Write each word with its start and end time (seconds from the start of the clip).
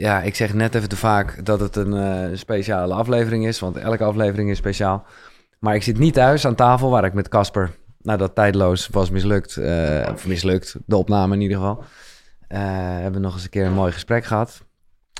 ja, 0.00 0.22
ik 0.22 0.34
zeg 0.34 0.54
net 0.54 0.74
even 0.74 0.88
te 0.88 0.96
vaak 0.96 1.44
dat 1.44 1.60
het 1.60 1.76
een 1.76 1.94
eh, 1.94 2.36
speciale 2.36 2.94
aflevering 2.94 3.46
is, 3.46 3.60
want 3.60 3.76
elke 3.76 4.04
aflevering 4.04 4.50
is 4.50 4.56
speciaal. 4.56 5.04
Maar 5.58 5.74
ik 5.74 5.82
zit 5.82 5.98
niet 5.98 6.14
thuis 6.14 6.46
aan 6.46 6.54
tafel 6.54 6.90
waar 6.90 7.04
ik 7.04 7.12
met 7.12 7.28
Casper, 7.28 7.70
nadat 8.02 8.34
tijdloos 8.34 8.88
was 8.88 9.10
mislukt, 9.10 9.56
eh, 9.56 10.08
of 10.12 10.26
mislukt, 10.26 10.76
de 10.86 10.96
opname 10.96 11.34
in 11.34 11.40
ieder 11.40 11.56
geval, 11.56 11.84
eh, 12.48 12.60
hebben 12.92 13.12
we 13.12 13.26
nog 13.26 13.34
eens 13.34 13.42
een 13.44 13.50
keer 13.50 13.66
een 13.66 13.72
mooi 13.72 13.92
gesprek 13.92 14.24
gehad. 14.24 14.62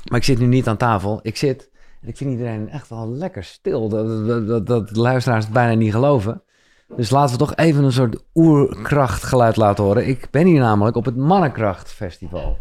Maar 0.09 0.19
ik 0.19 0.25
zit 0.25 0.39
nu 0.39 0.45
niet 0.45 0.67
aan 0.67 0.77
tafel. 0.77 1.19
Ik 1.21 1.37
zit, 1.37 1.69
en 2.01 2.07
ik 2.07 2.17
vind 2.17 2.31
iedereen 2.31 2.69
echt 2.69 2.89
wel 2.89 3.09
lekker 3.09 3.43
stil, 3.43 3.89
dat, 3.89 4.27
dat, 4.27 4.47
dat, 4.47 4.67
dat 4.67 4.95
luisteraars 4.95 5.43
het 5.43 5.53
bijna 5.53 5.73
niet 5.73 5.91
geloven. 5.91 6.43
Dus 6.95 7.09
laten 7.09 7.31
we 7.31 7.45
toch 7.45 7.55
even 7.55 7.83
een 7.83 7.91
soort 7.91 8.23
oerkrachtgeluid 8.33 9.55
laten 9.55 9.83
horen. 9.83 10.07
Ik 10.07 10.27
ben 10.31 10.45
hier 10.45 10.59
namelijk 10.59 10.95
op 10.95 11.05
het 11.05 11.15
Mannenkracht 11.15 11.91
Festival. 11.91 12.57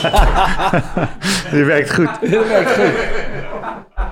Die 1.52 1.64
werkt 1.64 1.94
goed. 1.94 2.30
Dat 2.30 2.48
werkt 2.48 2.70
goed. 2.70 2.92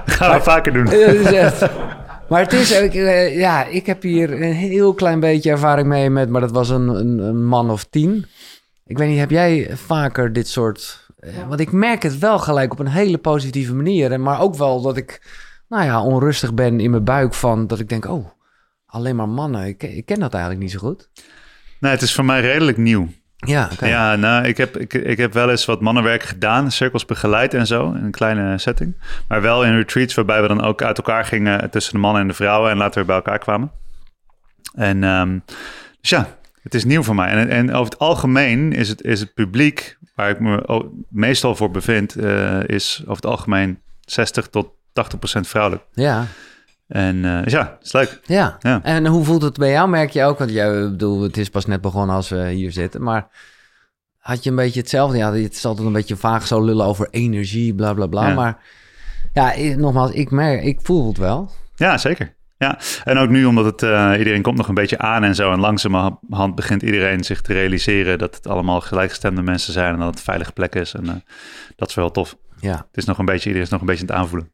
Gaan 0.07 0.37
we 0.37 0.43
vaker 0.43 0.73
doen. 0.73 0.85
Dat 0.85 0.95
is 0.95 1.33
echt. 1.33 1.67
Maar 2.29 2.41
het 2.41 2.53
is, 2.53 2.71
ik, 2.71 2.95
eh, 2.95 3.39
ja, 3.39 3.65
ik 3.65 3.87
heb 3.87 4.03
hier 4.03 4.43
een 4.43 4.53
heel 4.53 4.95
klein 4.95 5.21
beetje 5.21 5.51
ervaring 5.51 5.89
mee 5.89 6.11
met, 6.11 6.29
maar 6.29 6.41
dat 6.41 6.51
was 6.51 6.69
een, 6.69 6.89
een, 6.89 7.19
een 7.19 7.45
man 7.45 7.71
of 7.71 7.85
tien. 7.85 8.27
Ik 8.87 8.99
weet 8.99 9.09
niet, 9.09 9.19
heb 9.19 9.31
jij 9.31 9.71
vaker 9.75 10.33
dit 10.33 10.49
soort, 10.49 11.07
eh, 11.19 11.49
want 11.49 11.61
ik 11.61 11.73
merk 11.73 12.03
het 12.03 12.19
wel 12.19 12.39
gelijk 12.39 12.73
op 12.73 12.79
een 12.79 12.89
hele 12.89 13.19
positieve 13.19 13.75
manier. 13.75 14.13
en 14.13 14.23
Maar 14.23 14.41
ook 14.41 14.57
wel 14.57 14.83
dat 14.83 14.97
ik, 14.97 15.23
nou 15.69 15.85
ja, 15.85 16.03
onrustig 16.03 16.55
ben 16.55 16.81
in 16.81 16.91
mijn 16.91 17.05
buik 17.05 17.35
van, 17.35 17.67
dat 17.67 17.79
ik 17.79 17.89
denk, 17.89 18.05
oh, 18.05 18.27
alleen 18.87 19.17
maar 19.17 19.29
mannen. 19.29 19.67
Ik, 19.67 19.83
ik 19.83 20.07
ken 20.07 20.21
dat 20.21 20.33
eigenlijk 20.33 20.63
niet 20.63 20.73
zo 20.73 20.79
goed. 20.79 21.09
Nee, 21.81 21.93
het 21.93 22.03
is 22.03 22.15
voor 22.15 22.25
mij 22.25 22.41
redelijk 22.41 22.77
nieuw. 22.77 23.09
Ja. 23.47 23.69
Ja, 23.81 24.17
nou, 24.17 24.47
ik 24.47 24.57
heb, 24.57 24.77
ik, 24.77 24.95
ik 24.95 25.17
heb 25.17 25.33
wel 25.33 25.51
eens 25.51 25.65
wat 25.65 25.81
mannenwerk 25.81 26.23
gedaan, 26.23 26.71
cirkels 26.71 27.05
begeleid 27.05 27.55
en 27.55 27.67
zo, 27.67 27.93
in 27.93 28.05
een 28.05 28.11
kleine 28.11 28.59
setting. 28.59 28.97
Maar 29.29 29.43
wel 29.43 29.65
in 29.65 29.77
retreats 29.77 30.15
waarbij 30.15 30.43
we 30.43 30.49
dan 30.49 30.63
ook 30.63 30.83
uit 30.83 30.97
elkaar 30.97 31.25
gingen 31.25 31.71
tussen 31.71 31.93
de 31.93 31.99
mannen 31.99 32.23
en 32.23 32.29
de 32.29 32.35
vrouwen 32.35 32.71
en 32.71 32.77
later 32.77 32.95
weer 32.95 33.07
bij 33.07 33.17
elkaar 33.17 33.39
kwamen. 33.39 33.71
En 34.75 35.05
ehm, 35.05 35.39
dus 36.01 36.11
ja, 36.11 36.37
het 36.63 36.75
is 36.75 36.85
nieuw 36.85 37.03
voor 37.03 37.15
mij. 37.15 37.29
En, 37.29 37.49
en 37.49 37.73
over 37.73 37.93
het 37.93 37.99
algemeen 37.99 38.73
is 38.73 38.89
het, 38.89 39.03
is 39.03 39.21
het 39.21 39.35
publiek 39.35 39.99
waar 40.15 40.31
ik 40.31 40.41
me 40.41 40.91
meestal 41.09 41.57
voor 41.57 41.71
bevind, 41.71 42.17
eh, 42.17 42.65
is 42.67 43.01
over 43.03 43.15
het 43.15 43.27
algemeen 43.27 43.79
60 44.01 44.49
tot 44.49 44.71
80 44.93 45.19
procent 45.19 45.49
vrouwelijk. 45.49 45.85
Ja, 45.93 46.27
En 46.89 47.25
eh, 47.25 47.43
dus 47.43 47.53
ja, 47.53 47.77
het 47.79 47.87
is 47.87 47.93
leuk. 47.93 48.21
ja. 48.25 48.57
Ja. 48.61 48.83
En 48.83 49.07
hoe 49.07 49.25
voelt 49.25 49.43
het 49.43 49.59
bij 49.59 49.71
jou? 49.71 49.89
Merk 49.89 50.11
je 50.11 50.25
ook, 50.25 50.39
want 50.39 50.51
jij, 50.51 50.71
bedoel, 50.91 51.23
het 51.23 51.37
is 51.37 51.49
pas 51.49 51.67
net 51.67 51.81
begonnen 51.81 52.17
als 52.17 52.29
we 52.29 52.49
hier 52.49 52.73
zitten, 52.73 53.03
maar 53.03 53.29
had 54.19 54.45
je 54.45 54.51
een 54.51 54.57
beetje 54.57 54.81
hetzelfde? 54.81 55.17
Ja, 55.17 55.33
het 55.33 55.55
is 55.55 55.65
altijd 55.65 55.87
een 55.87 55.93
beetje 55.93 56.17
vaag 56.17 56.47
zo 56.47 56.65
lullen 56.65 56.87
over 56.87 57.09
energie, 57.11 57.75
bla 57.75 57.95
bla 57.95 58.07
bla. 58.07 58.29
Ja. 58.29 58.35
Maar 58.35 58.59
ja, 59.33 59.77
nogmaals, 59.77 60.11
ik 60.11 60.31
merk, 60.31 60.63
ik 60.63 60.81
voel 60.83 61.09
het 61.09 61.19
wel. 61.19 61.51
Ja, 61.75 61.99
zeker. 61.99 62.37
Ja, 62.59 62.79
en 63.05 63.19
ook 63.19 63.29
nu 63.29 63.45
omdat 63.45 63.65
het, 63.65 63.83
eh, 63.83 64.13
iedereen 64.19 64.43
komt 64.43 64.57
nog 64.57 64.69
een 64.69 64.75
beetje 64.75 64.99
aan 64.99 65.25
en 65.25 65.35
zo. 65.35 65.53
En 65.53 65.61
langzamerhand 65.61 66.55
begint 66.55 66.83
iedereen 66.83 67.25
zich 67.25 67.41
te 67.41 67.53
realiseren 67.53 68.19
dat 68.19 68.35
het 68.35 68.47
allemaal 68.47 68.81
gelijkgestemde 68.81 69.43
mensen 69.43 69.73
zijn. 69.73 69.93
En 69.93 69.99
dat 69.99 70.09
het 70.09 70.17
een 70.19 70.25
veilige 70.25 70.53
plek 70.53 70.75
is. 70.75 70.95
En 70.95 71.09
eh, 71.09 71.15
dat 71.77 71.89
is 71.89 71.95
wel 71.95 72.11
tof. 72.11 72.37
Ja. 72.61 72.77
Het 72.77 72.97
is 72.97 73.05
nog 73.05 73.19
een 73.19 73.25
beetje, 73.25 73.45
iedereen 73.45 73.63
is 73.67 73.73
nog 73.73 73.81
een 73.81 73.87
beetje 73.87 74.03
aan 74.03 74.09
het 74.09 74.19
aanvoelen. 74.19 74.53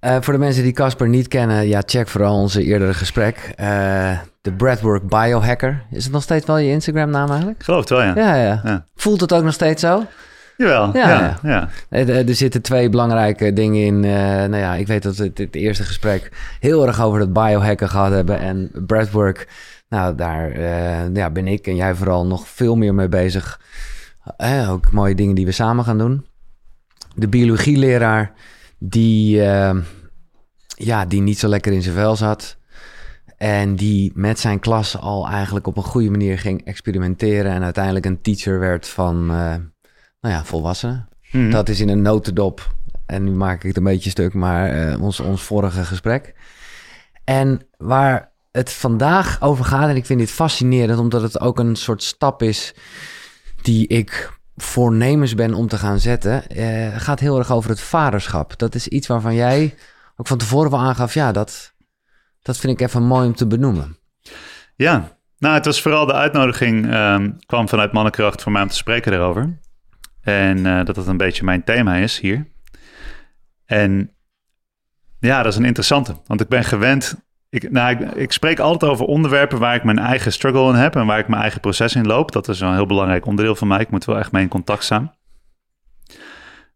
Eh, 0.00 0.16
voor 0.20 0.32
de 0.32 0.38
mensen 0.38 0.62
die 0.62 0.72
Casper 0.72 1.08
niet 1.08 1.28
kennen, 1.28 1.68
ja, 1.68 1.82
check 1.86 2.08
vooral 2.08 2.34
onze 2.36 2.62
eerdere 2.64 2.94
gesprek. 2.94 3.52
Eh, 3.56 4.18
De 4.40 4.52
Breathwork 4.52 5.08
Biohacker. 5.08 5.82
Is 5.90 6.04
het 6.04 6.12
nog 6.12 6.22
steeds 6.22 6.46
wel 6.46 6.58
je 6.58 6.70
Instagram 6.70 7.10
naam 7.10 7.28
eigenlijk? 7.28 7.62
Geloof 7.62 7.80
het 7.80 7.88
wel, 7.88 8.02
ja. 8.02 8.12
Ja, 8.16 8.34
ja. 8.34 8.60
Ja. 8.64 8.84
Voelt 8.94 9.20
het 9.20 9.32
ook 9.32 9.42
nog 9.44 9.52
steeds 9.52 9.80
zo? 9.82 10.04
Jawel, 10.56 10.90
Ja, 10.96 11.38
ja. 11.42 11.68
Eh, 11.88 12.08
Er 12.08 12.28
er 12.28 12.34
zitten 12.34 12.62
twee 12.62 12.88
belangrijke 12.88 13.52
dingen 13.52 13.84
in. 13.84 14.00
Nou 14.50 14.56
ja, 14.56 14.74
ik 14.74 14.86
weet 14.86 15.02
dat 15.02 15.16
we 15.16 15.24
het, 15.24 15.38
het 15.38 15.54
eerste 15.54 15.84
gesprek 15.84 16.30
heel 16.60 16.86
erg 16.86 17.00
over 17.02 17.20
het 17.20 17.32
biohacken 17.32 17.88
gehad 17.88 18.12
hebben. 18.12 18.38
En 18.38 18.70
breathwork, 18.86 19.48
nou 19.88 20.14
daar 20.14 20.60
ja, 21.12 21.30
ben 21.30 21.48
ik 21.48 21.66
en 21.66 21.76
jij 21.76 21.94
vooral 21.94 22.26
nog 22.26 22.48
veel 22.48 22.76
meer 22.76 22.94
mee 22.94 23.08
bezig. 23.08 23.60
Ook 24.68 24.92
mooie 24.92 25.14
dingen 25.14 25.34
die 25.34 25.46
we 25.46 25.52
samen 25.52 25.84
gaan 25.84 25.98
doen. 25.98 26.26
De 27.14 27.28
biologieleraar 27.28 28.32
die, 28.80 29.44
eh, 29.44 29.76
ja, 30.68 31.06
die 31.06 31.20
niet 31.20 31.38
zo 31.38 31.48
lekker 31.48 31.72
in 31.72 31.82
zijn 31.82 31.94
vel 31.94 32.16
zat. 32.16 32.58
En 33.36 33.76
die 33.76 34.12
met 34.14 34.38
zijn 34.38 34.58
klas 34.58 34.98
al 34.98 35.28
eigenlijk 35.28 35.66
op 35.66 35.76
een 35.76 35.82
goede 35.82 36.10
manier 36.10 36.38
ging 36.38 36.64
experimenteren. 36.64 37.52
En 37.52 37.62
uiteindelijk 37.62 38.06
een 38.06 38.20
teacher 38.20 38.58
werd 38.58 38.88
van, 38.88 39.20
eh, 39.30 39.54
nou 40.20 40.34
ja, 40.34 40.44
volwassenen. 40.44 41.08
Mhm. 41.30 41.50
Dat 41.50 41.68
is 41.68 41.80
in 41.80 41.88
een 41.88 42.02
notendop. 42.02 42.74
En 43.06 43.24
nu 43.24 43.30
maak 43.30 43.56
ik 43.56 43.68
het 43.68 43.76
een 43.76 43.82
beetje 43.82 44.10
stuk, 44.10 44.34
maar 44.34 44.70
eh, 44.70 45.02
ons, 45.02 45.20
ons 45.20 45.42
vorige 45.42 45.84
gesprek. 45.84 46.34
En 47.24 47.60
waar 47.76 48.32
het 48.50 48.72
vandaag 48.72 49.42
over 49.42 49.64
gaat, 49.64 49.88
en 49.88 49.96
ik 49.96 50.06
vind 50.06 50.18
dit 50.18 50.30
fascinerend, 50.30 50.98
omdat 50.98 51.22
het 51.22 51.40
ook 51.40 51.58
een 51.58 51.76
soort 51.76 52.02
stap 52.02 52.42
is 52.42 52.74
die 53.62 53.86
ik 53.86 54.39
voornemens 54.62 55.34
ben 55.34 55.54
om 55.54 55.68
te 55.68 55.78
gaan 55.78 55.98
zetten, 55.98 56.46
eh, 56.46 56.96
gaat 56.96 57.20
heel 57.20 57.38
erg 57.38 57.50
over 57.50 57.70
het 57.70 57.80
vaderschap. 57.80 58.58
Dat 58.58 58.74
is 58.74 58.88
iets 58.88 59.06
waarvan 59.06 59.34
jij 59.34 59.74
ook 60.16 60.26
van 60.26 60.38
tevoren 60.38 60.70
wel 60.70 60.80
aangaf, 60.80 61.14
ja, 61.14 61.32
dat, 61.32 61.74
dat 62.42 62.58
vind 62.58 62.80
ik 62.80 62.86
even 62.86 63.02
mooi 63.02 63.26
om 63.26 63.34
te 63.34 63.46
benoemen. 63.46 63.98
Ja, 64.76 65.18
nou, 65.38 65.54
het 65.54 65.64
was 65.64 65.82
vooral 65.82 66.06
de 66.06 66.12
uitnodiging 66.12 66.90
ehm, 66.90 67.30
kwam 67.46 67.68
vanuit 67.68 67.92
Mannenkracht 67.92 68.42
voor 68.42 68.52
mij 68.52 68.62
om 68.62 68.68
te 68.68 68.76
spreken 68.76 69.10
daarover. 69.12 69.58
En 70.20 70.66
eh, 70.66 70.84
dat 70.84 70.94
dat 70.94 71.06
een 71.06 71.16
beetje 71.16 71.44
mijn 71.44 71.64
thema 71.64 71.96
is 71.96 72.18
hier. 72.18 72.48
En 73.64 74.14
ja, 75.20 75.42
dat 75.42 75.52
is 75.52 75.58
een 75.58 75.64
interessante. 75.64 76.16
Want 76.26 76.40
ik 76.40 76.48
ben 76.48 76.64
gewend. 76.64 77.28
Ik, 77.50 77.70
nou, 77.70 78.04
ik, 78.14 78.32
spreek 78.32 78.58
altijd 78.58 78.92
over 78.92 79.06
onderwerpen 79.06 79.58
waar 79.58 79.74
ik 79.74 79.84
mijn 79.84 79.98
eigen 79.98 80.32
struggle 80.32 80.68
in 80.68 80.74
heb 80.74 80.96
en 80.96 81.06
waar 81.06 81.18
ik 81.18 81.28
mijn 81.28 81.42
eigen 81.42 81.60
proces 81.60 81.94
in 81.94 82.06
loop. 82.06 82.32
Dat 82.32 82.48
is 82.48 82.60
een 82.60 82.74
heel 82.74 82.86
belangrijk 82.86 83.26
onderdeel 83.26 83.54
van 83.54 83.68
mij. 83.68 83.80
Ik 83.80 83.90
moet 83.90 84.04
wel 84.04 84.18
echt 84.18 84.32
mee 84.32 84.42
in 84.42 84.48
contact 84.48 84.84
staan. 84.84 85.12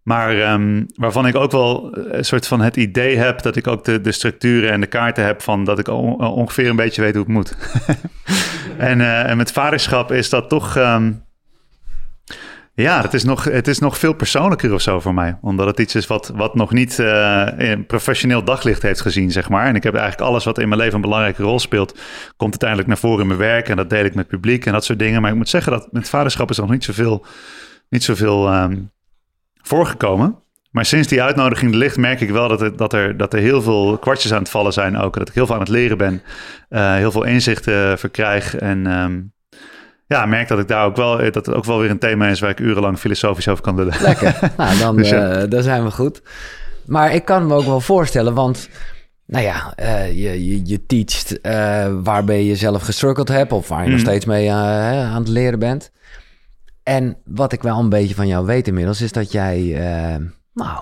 Maar 0.02 0.40
ehm, 0.40 0.84
waarvan 0.94 1.26
ik 1.26 1.34
ook 1.34 1.50
wel 1.50 1.96
een 1.98 2.24
soort 2.24 2.46
van 2.46 2.60
het 2.60 2.76
idee 2.76 3.16
heb 3.16 3.42
dat 3.42 3.56
ik 3.56 3.66
ook 3.66 3.84
de, 3.84 4.00
de 4.00 4.12
structuren 4.12 4.70
en 4.70 4.80
de 4.80 4.86
kaarten 4.86 5.24
heb 5.24 5.42
van 5.42 5.64
dat 5.64 5.78
ik 5.78 5.88
on- 5.88 6.20
ongeveer 6.20 6.68
een 6.68 6.76
beetje 6.76 7.02
weet 7.02 7.14
hoe 7.14 7.22
het 7.24 7.32
moet. 7.32 7.56
en, 8.78 9.00
eh, 9.00 9.30
en 9.30 9.36
met 9.36 9.52
vaderschap 9.52 10.12
is 10.12 10.30
dat 10.30 10.48
toch. 10.48 10.76
ehm, 10.76 11.12
ja, 12.74 13.02
het 13.02 13.14
is, 13.14 13.24
nog, 13.24 13.44
het 13.44 13.68
is 13.68 13.78
nog 13.78 13.98
veel 13.98 14.12
persoonlijker 14.12 14.72
of 14.72 14.80
zo 14.80 15.00
voor 15.00 15.14
mij. 15.14 15.38
Omdat 15.40 15.66
het 15.66 15.78
iets 15.78 15.94
is 15.94 16.06
wat, 16.06 16.32
wat 16.34 16.54
nog 16.54 16.72
niet 16.72 16.98
eh, 16.98 17.48
in 17.56 17.86
professioneel 17.86 18.44
daglicht 18.44 18.82
heeft 18.82 19.00
gezien, 19.00 19.30
zeg 19.30 19.48
maar. 19.48 19.66
En 19.66 19.74
ik 19.74 19.82
heb 19.82 19.94
eigenlijk 19.94 20.28
alles 20.30 20.44
wat 20.44 20.58
in 20.58 20.68
mijn 20.68 20.80
leven 20.80 20.94
een 20.94 21.00
belangrijke 21.00 21.42
rol 21.42 21.58
speelt... 21.58 21.98
komt 22.36 22.50
uiteindelijk 22.50 22.88
naar 22.88 22.98
voren 22.98 23.20
in 23.20 23.26
mijn 23.26 23.38
werk. 23.38 23.68
En 23.68 23.76
dat 23.76 23.90
deel 23.90 24.04
ik 24.04 24.14
met 24.14 24.28
publiek 24.28 24.66
en 24.66 24.72
dat 24.72 24.84
soort 24.84 24.98
dingen. 24.98 25.20
Maar 25.22 25.30
ik 25.30 25.36
moet 25.36 25.48
zeggen 25.48 25.72
dat 25.72 25.88
met 25.92 26.08
vaderschap 26.08 26.50
is 26.50 26.58
nog 26.58 26.70
niet 26.70 26.84
zoveel, 26.84 27.26
niet 27.88 28.04
zoveel 28.04 28.48
ehm, 28.48 28.76
voorgekomen. 29.62 30.38
Maar 30.70 30.84
sinds 30.84 31.08
die 31.08 31.22
uitnodiging 31.22 31.72
er 31.72 31.78
ligt, 31.78 31.96
merk 31.96 32.20
ik 32.20 32.30
wel 32.30 32.48
dat 32.48 32.60
er, 32.60 32.76
dat, 32.76 32.92
er, 32.92 33.16
dat 33.16 33.32
er 33.32 33.40
heel 33.40 33.62
veel 33.62 33.98
kwartjes 33.98 34.32
aan 34.32 34.38
het 34.38 34.50
vallen 34.50 34.72
zijn 34.72 34.96
ook. 34.96 35.18
Dat 35.18 35.28
ik 35.28 35.34
heel 35.34 35.46
veel 35.46 35.54
aan 35.54 35.60
het 35.60 35.70
leren 35.70 35.98
ben. 35.98 36.22
eh, 36.68 36.94
heel 36.94 37.10
veel 37.10 37.24
inzichten 37.24 37.98
verkrijg. 37.98 38.56
En 38.56 38.86
ehm, 38.86 39.20
ja, 40.06 40.26
merk 40.26 40.48
dat 40.48 40.59
ik 40.59 40.69
daar 40.69 40.84
ook 40.87 40.97
wel, 40.97 41.16
dat 41.16 41.34
het 41.34 41.53
ook 41.53 41.65
wel 41.65 41.78
weer 41.78 41.91
een 41.91 41.98
thema 41.98 42.28
is 42.28 42.41
waar 42.41 42.50
ik 42.50 42.60
urenlang 42.60 42.98
filosofisch 42.98 43.48
over 43.48 43.62
kan 43.65 43.75
lullen. 43.75 43.94
Lekker. 44.00 44.38
nou, 44.56 44.78
dan, 44.78 44.97
Dus 44.97 45.09
ja. 45.09 45.31
eh, 45.31 45.50
dan 45.50 45.62
zijn 45.62 45.84
we 45.84 45.91
goed. 45.91 46.22
Maar 46.87 47.15
ik 47.15 47.25
kan 47.25 47.47
me 47.47 47.54
ook 47.54 47.65
wel 47.65 47.81
voorstellen, 47.81 48.34
want 48.34 48.69
nou 49.26 49.44
ja, 49.44 49.72
eh, 49.76 50.09
je, 50.09 50.47
je, 50.47 50.60
je 50.64 50.87
teacht 50.87 51.41
eh, 51.41 51.87
waarbij 52.03 52.44
je 52.44 52.56
zelf 52.56 52.82
gestruggeld 52.82 53.28
hebt 53.28 53.53
of 53.53 53.69
waar 53.69 53.82
je 53.84 53.91
nog 53.91 53.98
Mhm. 54.00 54.06
steeds 54.09 54.25
mee 54.25 54.47
eh, 54.47 54.54
aan 55.12 55.20
het 55.22 55.28
leren 55.28 55.59
bent. 55.59 55.91
En 56.82 57.16
wat 57.25 57.53
ik 57.53 57.62
wel 57.62 57.78
een 57.78 57.88
beetje 57.88 58.14
van 58.14 58.26
jou 58.26 58.47
weet 58.47 58.69
inmiddels, 58.69 59.00
is 59.00 59.12
dat 59.12 59.32
jij, 59.32 59.75
eh, 59.75 60.17
nou, 60.55 60.78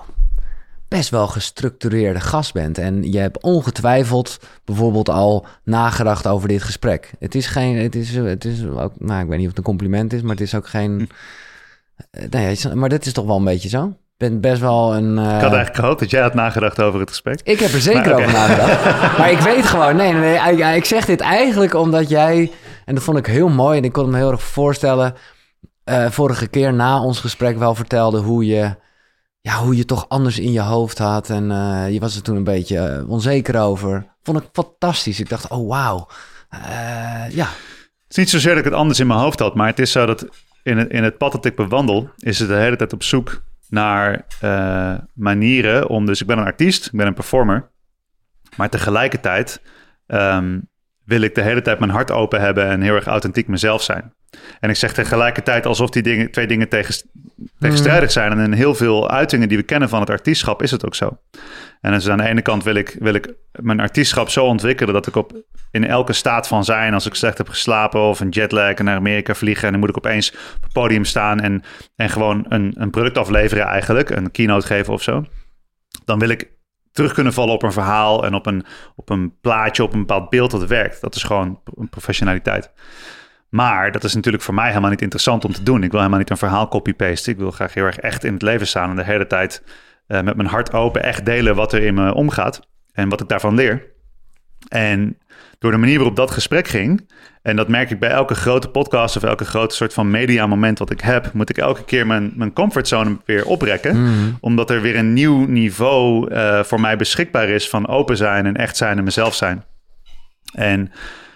best 0.93 1.09
wel 1.09 1.27
gestructureerde 1.27 2.19
gast 2.19 2.53
bent. 2.53 2.77
En 2.77 3.11
je 3.11 3.19
hebt 3.19 3.41
ongetwijfeld 3.43 4.39
bijvoorbeeld 4.65 5.09
al 5.09 5.45
nagedacht 5.63 6.27
over 6.27 6.47
dit 6.47 6.63
gesprek. 6.63 7.11
Het 7.19 7.35
is 7.35 7.47
geen, 7.47 7.77
het 7.77 7.95
is, 7.95 8.15
het 8.15 8.45
is 8.45 8.65
ook, 8.65 8.91
nou, 8.97 9.21
ik 9.21 9.27
weet 9.27 9.37
niet 9.37 9.43
of 9.47 9.47
het 9.49 9.57
een 9.57 9.63
compliment 9.63 10.13
is, 10.13 10.21
maar 10.21 10.31
het 10.31 10.41
is 10.41 10.55
ook 10.55 10.67
geen. 10.67 11.09
Eh, 12.11 12.23
Nee, 12.29 12.57
maar 12.73 12.89
dat 12.89 13.05
is 13.05 13.13
toch 13.13 13.25
wel 13.25 13.35
een 13.37 13.43
beetje 13.43 13.69
zo. 13.69 13.85
Ik 13.87 14.29
ben 14.29 14.41
best 14.41 14.61
wel 14.61 14.95
een. 14.95 15.17
eh, 15.17 15.23
Ik 15.23 15.29
had 15.29 15.41
eigenlijk 15.41 15.75
gehoopt 15.75 15.99
dat 15.99 16.09
jij 16.09 16.21
had 16.21 16.33
nagedacht 16.33 16.81
over 16.81 16.99
het 16.99 17.09
gesprek. 17.09 17.39
ik 17.43 17.59
heb 17.59 17.71
er 17.71 17.81
zeker 17.81 18.01
Maar, 18.05 18.13
over 18.13 18.31
nagedacht. 18.33 18.83
maar 19.17 19.31
ik 19.31 19.39
weet 19.39 19.65
gewoon, 19.65 19.95
nee, 19.95 20.13
nee, 20.13 20.39
nee. 20.39 20.53
Ik, 20.57 20.75
ik 20.75 20.85
zeg 20.85 21.05
dit 21.05 21.19
eigenlijk 21.21 21.73
omdat 21.73 22.09
jij, 22.09 22.51
en 22.85 22.95
dat 22.95 23.03
vond 23.03 23.17
ik 23.17 23.25
heel 23.25 23.49
mooi 23.49 23.77
en 23.77 23.83
ik 23.83 23.91
kon 23.93 24.09
me 24.09 24.17
heel 24.17 24.31
erg 24.31 24.43
voorstellen, 24.43 25.13
eh, 25.83 26.05
vorige 26.09 26.47
keer 26.47 26.73
na 26.73 27.01
ons 27.03 27.19
gesprek 27.19 27.57
wel 27.57 27.75
vertelde 27.75 28.19
hoe 28.19 28.45
je, 28.45 28.75
ja, 29.43 29.63
hoe 29.63 29.75
je 29.75 29.85
toch 29.85 30.09
anders 30.09 30.39
in 30.39 30.51
je 30.51 30.61
hoofd 30.61 30.97
had. 30.97 31.29
En 31.29 31.51
eh, 31.51 31.91
je 31.91 31.99
was 31.99 32.15
er 32.15 32.21
toen 32.21 32.35
een 32.35 32.43
beetje 32.43 32.77
eh, 32.77 33.09
onzeker 33.09 33.61
over. 33.61 34.05
Vond 34.21 34.41
ik 34.41 34.49
fantastisch. 34.51 35.19
Ik 35.19 35.29
dacht, 35.29 35.49
oh 35.49 35.69
wauw. 35.69 36.07
Eh, 36.49 37.29
ja, 37.29 37.45
Het 37.45 38.07
is 38.09 38.15
niet 38.15 38.29
zozeer 38.29 38.49
dat 38.49 38.65
ik 38.65 38.71
het 38.71 38.79
anders 38.79 38.99
in 38.99 39.07
mijn 39.07 39.19
hoofd 39.19 39.39
had, 39.39 39.55
maar 39.55 39.67
het 39.67 39.79
is 39.79 39.91
zo 39.91 40.05
dat 40.05 40.27
in 40.63 40.77
het, 40.77 40.91
in 40.91 41.03
het 41.03 41.17
pad 41.17 41.31
dat 41.31 41.45
ik 41.45 41.55
bewandel, 41.55 42.09
is 42.17 42.39
het 42.39 42.47
de 42.47 42.55
hele 42.55 42.75
tijd 42.75 42.93
op 42.93 43.03
zoek 43.03 43.43
naar 43.69 44.25
manieren 45.13 45.89
om. 45.89 46.05
Dus 46.05 46.21
ik 46.21 46.27
ben 46.27 46.37
een 46.37 46.45
artiest, 46.45 46.85
ik 46.85 46.91
ben 46.91 47.07
een 47.07 47.13
performer. 47.13 47.69
Maar 48.55 48.69
tegelijkertijd 48.69 49.61
um, 50.07 50.69
wil 51.05 51.21
ik 51.21 51.35
de 51.35 51.41
hele 51.41 51.61
tijd 51.61 51.79
mijn 51.79 51.91
hart 51.91 52.11
open 52.11 52.41
hebben 52.41 52.67
en 52.67 52.81
heel 52.81 52.95
erg 52.95 53.05
authentiek 53.05 53.47
mezelf 53.47 53.83
zijn. 53.83 54.13
En 54.59 54.69
ik 54.69 54.75
zeg 54.75 54.93
tegelijkertijd 54.93 55.65
alsof 55.65 55.89
die 55.89 56.01
dingen, 56.01 56.31
twee 56.31 56.47
dingen 56.47 56.69
tegen, 56.69 56.95
tegenstrijdig 57.59 58.11
zijn. 58.11 58.31
En 58.31 58.39
in 58.39 58.53
heel 58.53 58.75
veel 58.75 59.09
uitingen 59.09 59.47
die 59.47 59.57
we 59.57 59.63
kennen 59.63 59.89
van 59.89 59.99
het 59.99 60.09
artiestschap 60.09 60.61
is 60.61 60.71
het 60.71 60.85
ook 60.85 60.95
zo. 60.95 61.17
En 61.81 61.91
dus 61.91 62.09
aan 62.09 62.17
de 62.17 62.27
ene 62.27 62.41
kant 62.41 62.63
wil 62.63 62.75
ik, 62.75 62.95
wil 62.99 63.13
ik 63.13 63.33
mijn 63.51 63.79
artiestschap 63.79 64.29
zo 64.29 64.45
ontwikkelen 64.45 64.93
dat 64.93 65.07
ik 65.07 65.15
op, 65.15 65.43
in 65.71 65.87
elke 65.87 66.13
staat 66.13 66.47
van 66.47 66.63
zijn, 66.63 66.93
als 66.93 67.05
ik 67.05 67.15
slecht 67.15 67.37
heb 67.37 67.49
geslapen 67.49 68.01
of 68.01 68.19
een 68.19 68.29
jetlag 68.29 68.73
en 68.73 68.85
naar 68.85 68.95
Amerika 68.95 69.33
vliegen 69.33 69.65
en 69.65 69.71
dan 69.71 69.79
moet 69.79 69.89
ik 69.89 69.97
opeens 69.97 70.31
op 70.55 70.63
het 70.63 70.73
podium 70.73 71.05
staan 71.05 71.39
en, 71.39 71.63
en 71.95 72.09
gewoon 72.09 72.45
een, 72.49 72.73
een 72.77 72.89
product 72.89 73.17
afleveren 73.17 73.65
eigenlijk, 73.65 74.09
een 74.09 74.31
keynote 74.31 74.65
geven 74.65 74.93
of 74.93 75.01
zo. 75.01 75.25
Dan 76.05 76.19
wil 76.19 76.29
ik 76.29 76.51
terug 76.91 77.13
kunnen 77.13 77.33
vallen 77.33 77.53
op 77.53 77.63
een 77.63 77.71
verhaal 77.71 78.25
en 78.25 78.33
op 78.33 78.45
een, 78.45 78.65
op 78.95 79.09
een 79.09 79.39
plaatje, 79.41 79.83
op 79.83 79.93
een 79.93 79.99
bepaald 79.99 80.29
beeld 80.29 80.51
dat 80.51 80.65
werkt. 80.65 81.01
Dat 81.01 81.15
is 81.15 81.23
gewoon 81.23 81.61
een 81.75 81.89
professionaliteit. 81.89 82.71
Maar 83.53 83.91
dat 83.91 84.03
is 84.03 84.15
natuurlijk 84.15 84.43
voor 84.43 84.53
mij 84.53 84.67
helemaal 84.67 84.89
niet 84.89 85.01
interessant 85.01 85.45
om 85.45 85.53
te 85.53 85.63
doen. 85.63 85.83
Ik 85.83 85.89
wil 85.89 85.99
helemaal 85.99 86.19
niet 86.19 86.29
een 86.29 86.37
verhaal 86.37 86.67
copy-pasten. 86.67 87.31
Ik 87.31 87.37
wil 87.37 87.51
graag 87.51 87.73
heel 87.73 87.85
erg 87.85 87.97
echt 87.97 88.23
in 88.23 88.33
het 88.33 88.41
leven 88.41 88.67
staan 88.67 88.89
en 88.89 88.95
de 88.95 89.03
hele 89.03 89.27
tijd 89.27 89.63
uh, 90.07 90.21
met 90.21 90.35
mijn 90.35 90.47
hart 90.47 90.73
open 90.73 91.03
echt 91.03 91.25
delen 91.25 91.55
wat 91.55 91.73
er 91.73 91.83
in 91.83 91.93
me 91.93 92.13
omgaat 92.13 92.67
en 92.91 93.09
wat 93.09 93.21
ik 93.21 93.27
daarvan 93.27 93.55
leer. 93.55 93.85
En 94.67 95.17
door 95.59 95.71
de 95.71 95.77
manier 95.77 95.95
waarop 95.95 96.15
dat 96.15 96.31
gesprek 96.31 96.67
ging, 96.67 97.09
en 97.41 97.55
dat 97.55 97.67
merk 97.67 97.89
ik 97.89 97.99
bij 97.99 98.09
elke 98.09 98.35
grote 98.35 98.69
podcast 98.69 99.15
of 99.15 99.23
elke 99.23 99.45
grote 99.45 99.75
soort 99.75 99.93
van 99.93 100.11
media 100.11 100.47
moment 100.47 100.79
wat 100.79 100.91
ik 100.91 101.01
heb, 101.01 101.33
moet 101.33 101.49
ik 101.49 101.57
elke 101.57 101.83
keer 101.83 102.07
mijn, 102.07 102.33
mijn 102.35 102.53
comfortzone 102.53 103.17
weer 103.25 103.45
oprekken. 103.45 104.01
Mm. 104.01 104.37
Omdat 104.39 104.69
er 104.69 104.81
weer 104.81 104.95
een 104.95 105.13
nieuw 105.13 105.45
niveau 105.45 106.33
uh, 106.33 106.63
voor 106.63 106.79
mij 106.79 106.97
beschikbaar 106.97 107.49
is 107.49 107.69
van 107.69 107.87
open 107.87 108.17
zijn 108.17 108.45
en 108.45 108.55
echt 108.55 108.77
zijn 108.77 108.97
en 108.97 109.03
mezelf 109.03 109.35
zijn. 109.35 109.63
En 110.53 110.91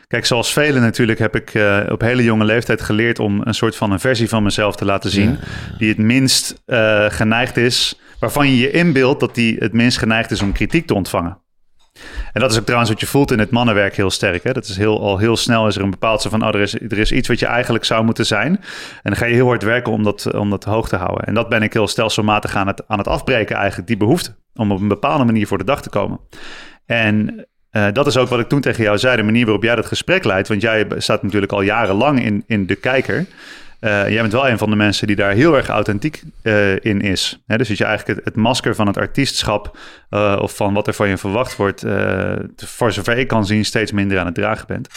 Kijk, 0.07 0.25
zoals 0.25 0.54
velen 0.54 0.81
natuurlijk 0.81 1.19
heb 1.19 1.36
ik 1.36 1.54
uh, 1.54 1.80
op 1.89 2.01
hele 2.01 2.24
jonge 2.24 2.45
leeftijd 2.45 2.81
geleerd 2.81 3.19
om 3.19 3.42
een 3.44 3.54
soort 3.54 3.75
van 3.75 3.92
een 3.92 4.00
versie 4.00 4.30
van 4.30 4.44
mezelf 4.44 4.75
te 4.75 4.86
laten 4.86 5.09
zien. 5.09 5.38
Die 5.77 5.89
het 5.89 5.98
minst 5.98 6.63
uh, 6.65 7.06
geneigd 7.09 7.57
is, 7.57 8.00
waarvan 8.19 8.50
je 8.50 8.57
je 8.57 8.71
inbeeldt 8.71 9.19
dat 9.19 9.36
die 9.36 9.56
het 9.59 9.74
minst 9.74 9.98
geneigd 9.98 10.31
is 10.31 10.42
om 10.42 10.51
kritiek 10.51 10.88
te 10.88 10.94
ontvangen. 10.94 11.38
En 12.33 12.42
dat 12.42 12.51
is 12.51 12.57
ook 12.57 12.63
trouwens 12.63 12.92
wat 12.92 13.00
je 13.00 13.07
voelt 13.07 13.31
in 13.31 13.39
het 13.39 13.51
mannenwerk 13.51 13.95
heel 13.95 14.09
sterk. 14.09 14.44
Hè? 14.44 14.54
Dat 14.54 14.65
is 14.65 14.77
heel, 14.77 15.01
al 15.01 15.18
heel 15.18 15.38
snel 15.38 15.68
is 15.68 15.75
er 15.75 15.81
een 15.81 15.89
bepaald 15.89 16.21
van, 16.21 16.42
oh, 16.42 16.48
er 16.48 16.62
is, 16.62 16.74
er 16.74 16.98
is 16.98 17.12
iets 17.12 17.27
wat 17.27 17.39
je 17.39 17.45
eigenlijk 17.45 17.86
zou 17.86 18.04
moeten 18.04 18.25
zijn. 18.25 18.56
En 18.56 18.63
dan 19.04 19.15
ga 19.15 19.25
je 19.25 19.33
heel 19.33 19.48
hard 19.48 19.63
werken 19.63 19.94
om 19.94 20.04
dat, 20.04 20.33
om 20.33 20.50
dat 20.50 20.63
hoog 20.63 20.88
te 20.88 20.95
houden. 20.95 21.25
En 21.25 21.33
dat 21.33 21.50
ben 21.50 21.62
ik 21.62 21.74
heel 21.74 21.88
stelselmatig 21.88 22.56
aan 22.56 22.68
het, 22.68 22.88
aan 22.88 22.98
het 22.98 23.07
afbreken 23.07 23.56
eigenlijk, 23.56 23.88
die 23.88 23.98
behoefte. 23.98 24.36
Om 24.54 24.71
op 24.71 24.80
een 24.80 24.88
bepaalde 24.88 25.25
manier 25.25 25.48
voor 25.48 25.57
de 25.57 25.63
dag 25.63 25.81
te 25.81 25.89
komen. 25.89 26.19
En 26.86 27.48
uh, 27.77 27.88
dat 27.94 28.07
is 28.07 28.18
ook 28.18 28.27
wat 28.27 28.39
ik 28.39 28.47
toen 28.47 28.62
tegen 28.62 28.83
jou 28.83 28.97
zei, 28.97 29.15
de 29.15 29.24
manier 29.24 29.44
waarop 29.45 29.63
jij 29.63 29.75
dat 29.75 29.85
gesprek 29.85 30.24
leidt. 30.24 30.47
Want 30.47 30.62
jij 30.62 30.88
staat 30.97 31.24
natuurlijk 31.24 31.51
al 31.51 31.62
jarenlang 31.62 32.24
in, 32.24 32.44
in 32.47 32.65
de 32.65 32.75
kijker. 32.75 33.25
Uh, 33.81 34.09
jij 34.09 34.21
bent 34.21 34.33
wel 34.33 34.50
een 34.50 34.57
van 34.57 34.69
de 34.69 34.75
mensen 34.75 35.07
die 35.07 35.15
daar 35.15 35.31
heel 35.31 35.56
erg 35.56 35.68
authentiek 35.68 36.24
uh, 36.44 36.71
in 36.75 37.01
is. 37.01 37.44
Hè, 37.47 37.57
dus 37.57 37.68
dat 37.68 37.77
je 37.77 37.83
eigenlijk 37.83 38.18
het, 38.18 38.27
het, 38.27 38.35
masker 38.44 38.75
van 38.75 38.88
het 38.88 38.97
artiestschap 38.97 39.77
of 40.39 40.56
van 40.56 40.74
wat 40.74 40.88
er 40.88 40.94
van 40.94 41.09
je 41.09 41.18
verwacht 41.18 41.56
wordt, 41.56 41.85
voor 42.56 42.91
zover 42.91 43.18
ik 43.18 43.27
kan 43.27 43.45
zien, 43.45 43.65
steeds 43.65 43.91
minder 43.91 44.19
aan 44.19 44.25
het 44.25 44.35
dragen 44.35 44.68
bent. 44.68 44.88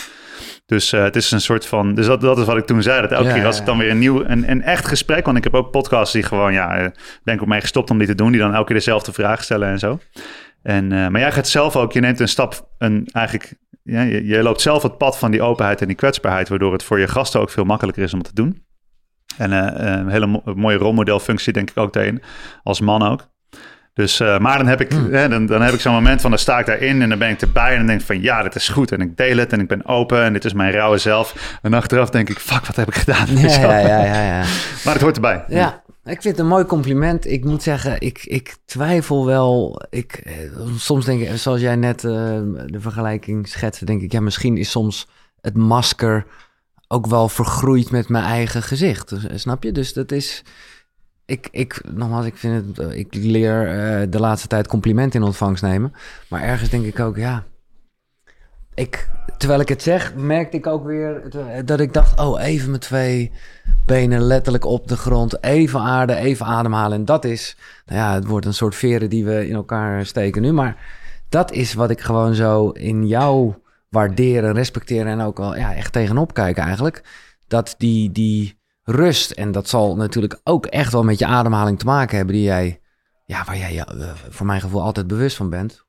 Dus 0.67 0.91
het 0.91 1.17
is 1.17 1.31
een 1.31 1.41
soort 1.41 1.67
van. 1.67 1.95
Dus 1.95 2.07
dat, 2.07 2.21
dat 2.21 2.39
is 2.39 2.45
wat 2.45 2.57
ik 2.57 2.67
toen 2.67 2.83
zei. 2.83 3.01
Dat 3.01 3.13
elke 3.13 3.33
keer 3.33 3.47
als 3.47 3.59
ik 3.59 3.67
dan 3.67 3.79
weer 3.79 3.91
een 3.91 3.99
nieuw, 3.99 4.25
een, 4.25 4.51
een 4.51 4.63
echt 4.63 4.87
gesprek. 4.87 5.25
Want 5.25 5.37
ik 5.37 5.45
heb 5.45 5.55
ook 5.55 5.71
podcasts 5.71 6.13
die 6.13 6.23
gewoon, 6.23 6.53
ja, 6.53 6.93
ben 7.23 7.35
ik 7.35 7.41
op 7.41 7.49
mij 7.49 7.61
gestopt 7.61 7.91
om 7.91 7.99
die 7.99 8.07
te 8.07 8.15
doen. 8.15 8.31
Die 8.31 8.41
dan 8.41 8.55
elke 8.55 8.67
keer 8.67 8.77
dezelfde 8.77 9.13
vraag 9.13 9.45
stellen 9.45 9.69
en 9.69 9.79
zo. 9.79 9.99
En, 10.63 10.85
uh, 10.85 11.09
maar 11.09 11.21
jij 11.21 11.33
gaat 11.33 11.49
zelf 11.49 11.77
ook, 11.77 11.93
je 11.93 12.01
neemt 12.01 12.21
een 12.21 12.29
stap, 12.29 12.69
een, 12.79 13.09
eigenlijk, 13.13 13.55
ja, 13.83 14.03
je, 14.03 14.27
je, 14.27 14.43
loopt 14.43 14.61
zelf 14.61 14.83
het 14.83 14.99
pad 14.99 15.19
van 15.19 15.31
die 15.31 15.43
openheid 15.43 15.81
en 15.81 15.87
die 15.87 15.97
kwetsbaarheid, 15.97 16.49
waardoor 16.49 16.73
het 16.73 16.83
voor 16.83 16.99
je 16.99 17.09
gasten 17.09 17.41
ook 17.41 17.51
veel 17.51 17.65
makkelijker 17.65 18.03
is 18.03 18.15
om 18.15 18.23
te 18.23 18.35
doen. 18.35 18.65
En 19.37 19.53
uh, 19.53 19.67
een 19.75 20.09
hele 20.09 20.27
mo 20.27 20.43
mooie 20.45 20.77
rolmodelfunctie 20.77 21.53
denk 21.53 21.71
ik 21.71 21.77
ook 21.77 21.93
daarin, 21.93 22.23
als 22.63 22.81
man 22.81 23.03
ook. 23.03 23.29
Dus, 23.95 24.21
uh, 24.21 24.39
maar 24.39 24.59
dan 24.59 24.67
heb 24.67 24.81
ik, 24.81 24.93
hmm. 24.93 25.13
hè, 25.13 25.29
dan, 25.29 25.47
dan 25.47 25.63
heb 25.63 25.75
ik 25.75 25.81
zo'n 25.81 25.93
moment 25.93 26.21
van, 26.21 26.31
dan 26.31 26.39
sta 26.39 26.59
ik 26.59 26.67
daarin 26.67 27.03
en 27.03 27.09
dan 27.09 27.19
ben 27.19 27.31
ik 27.31 27.41
erbij 27.41 27.71
en 27.71 27.77
dan 27.77 27.87
denk 27.87 28.01
ik 28.01 28.07
van, 28.07 28.23
ja, 28.23 28.43
dit 28.43 28.55
is 28.55 28.69
goed. 28.69 28.93
En 28.93 29.01
ik 29.01 29.17
deel 29.17 29.37
het 29.37 29.53
en 29.53 29.61
ik 29.61 29.69
ben 29.69 29.87
open 29.87 30.23
en 30.23 30.33
dit 30.33 30.45
is 30.45 30.53
mijn 30.53 30.73
rauwe 30.73 30.99
zelf. 30.99 31.59
En 31.63 31.75
achteraf 31.75 32.11
denk 32.11 32.29
ik, 32.29 32.39
fuck, 32.39 32.67
wat 32.67 32.77
heb 32.77 32.89
ik 32.89 32.95
gedaan? 32.95 33.27
Ja, 33.37 33.49
ja, 33.49 33.79
ja, 33.79 34.05
ja, 34.05 34.23
ja. 34.23 34.45
Maar 34.85 34.93
het 34.93 35.03
hoort 35.03 35.15
erbij. 35.15 35.45
Ja, 35.49 35.83
ik 36.11 36.23
vind 36.23 36.37
het 36.37 36.39
een 36.39 36.51
mooi 36.51 36.65
compliment. 36.65 37.27
Ik 37.27 37.45
moet 37.45 37.63
zeggen, 37.63 38.01
ik, 38.01 38.25
ik 38.25 38.57
twijfel 38.65 39.27
wel. 39.27 39.83
Ik, 39.91 40.13
eh, 40.13 40.35
soms 40.77 41.05
denk 41.05 41.21
ik, 41.21 41.37
zoals 41.37 41.61
jij 41.61 41.77
net 41.77 42.05
uh, 42.05 42.13
de 42.67 42.81
vergelijking 42.81 43.49
schetste, 43.49 43.85
denk 43.85 44.03
ik, 44.03 44.13
ja, 44.13 44.21
misschien 44.21 44.57
is 44.57 44.71
soms 44.71 45.09
het 45.41 45.57
masker 45.57 46.27
ook 46.89 47.07
wel 47.07 47.29
vergroeid 47.29 47.91
met 47.91 48.09
mijn 48.09 48.25
eigen 48.25 48.63
gezicht. 48.63 49.09
Dus, 49.09 49.27
eh, 49.27 49.37
snap 49.37 49.63
je? 49.63 49.73
Dus 49.73 49.93
dat 49.93 50.13
is. 50.13 50.43
Ik, 51.27 51.49
ik, 51.51 51.81
nogmaals, 51.93 52.27
ik 52.27 52.37
vind 52.37 52.77
het. 52.77 52.95
Ik 52.95 53.15
leer 53.15 53.65
de 54.11 54.21
laatste 54.21 54.49
tijd 54.49 54.67
complimenten 54.67 55.21
in 55.21 55.27
ontvangst 55.27 55.63
nemen. 55.63 55.93
Maar 56.29 56.43
ergens 56.43 56.71
denk 56.71 56.85
ik 56.85 57.01
ook, 57.01 57.17
ja. 57.17 57.45
Ik, 58.75 59.09
terwijl 59.39 59.61
ik 59.61 59.69
het 59.69 59.83
zeg, 59.83 60.15
merkte 60.15 60.57
ik 60.57 60.67
ook 60.67 60.85
weer 60.85 61.23
dat 61.65 61.81
ik 61.81 61.93
dacht: 61.93 62.21
oh, 62.21 62.43
even 62.43 62.69
mijn 62.69 62.81
twee 62.81 63.33
benen 63.87 64.23
letterlijk 64.23 64.65
op 64.65 64.89
de 64.89 64.97
grond. 64.97 65.43
Even 65.43 65.81
aarde, 65.81 66.15
even 66.15 66.47
ademhalen. 66.47 66.99
En 66.99 67.05
dat 67.05 67.25
is, 67.25 67.57
nou 67.87 67.99
ja, 67.99 68.15
het 68.15 68.27
wordt 68.27 68.47
een 68.47 68.55
soort 68.55 68.75
veren 68.75 69.11
die 69.11 69.25
we 69.25 69.49
in 69.49 69.55
elkaar 69.55 70.07
steken 70.07 70.43
nu. 70.43 70.53
Maar 70.53 70.77
dat 71.29 71.53
is 71.53 71.75
wat 71.75 71.91
ik 71.91 72.01
gewoon 72.01 72.35
zo 72.35 72.69
in 72.69 73.07
jou 73.07 73.55
waarderen, 73.89 74.53
respecteren 74.53 75.13
en 75.13 75.21
ook 75.21 75.39
al 75.39 75.57
ja, 75.57 75.75
echt 75.75 75.93
tegenop 75.93 76.35
kijken 76.35 76.63
eigenlijk. 76.63 77.03
Dat 77.49 77.75
die, 77.79 78.13
die 78.13 78.59
rust, 78.83 79.31
en 79.31 79.53
dat 79.53 79.69
zal 79.69 79.97
natuurlijk 79.97 80.41
ook 80.45 80.67
echt 80.67 80.93
wel 80.93 81.05
met 81.05 81.19
je 81.19 81.27
ademhaling 81.27 81.79
te 81.79 81.85
maken 81.85 82.17
hebben, 82.17 82.35
die 82.35 82.45
jij, 82.45 82.81
ja, 83.27 83.45
waar 83.45 83.59
jij 83.59 83.75
uh, 83.75 84.11
voor 84.29 84.47
mijn 84.47 84.61
gevoel 84.61 84.83
altijd 84.83 85.07
bewust 85.07 85.37
van 85.37 85.51
bent. 85.51 85.85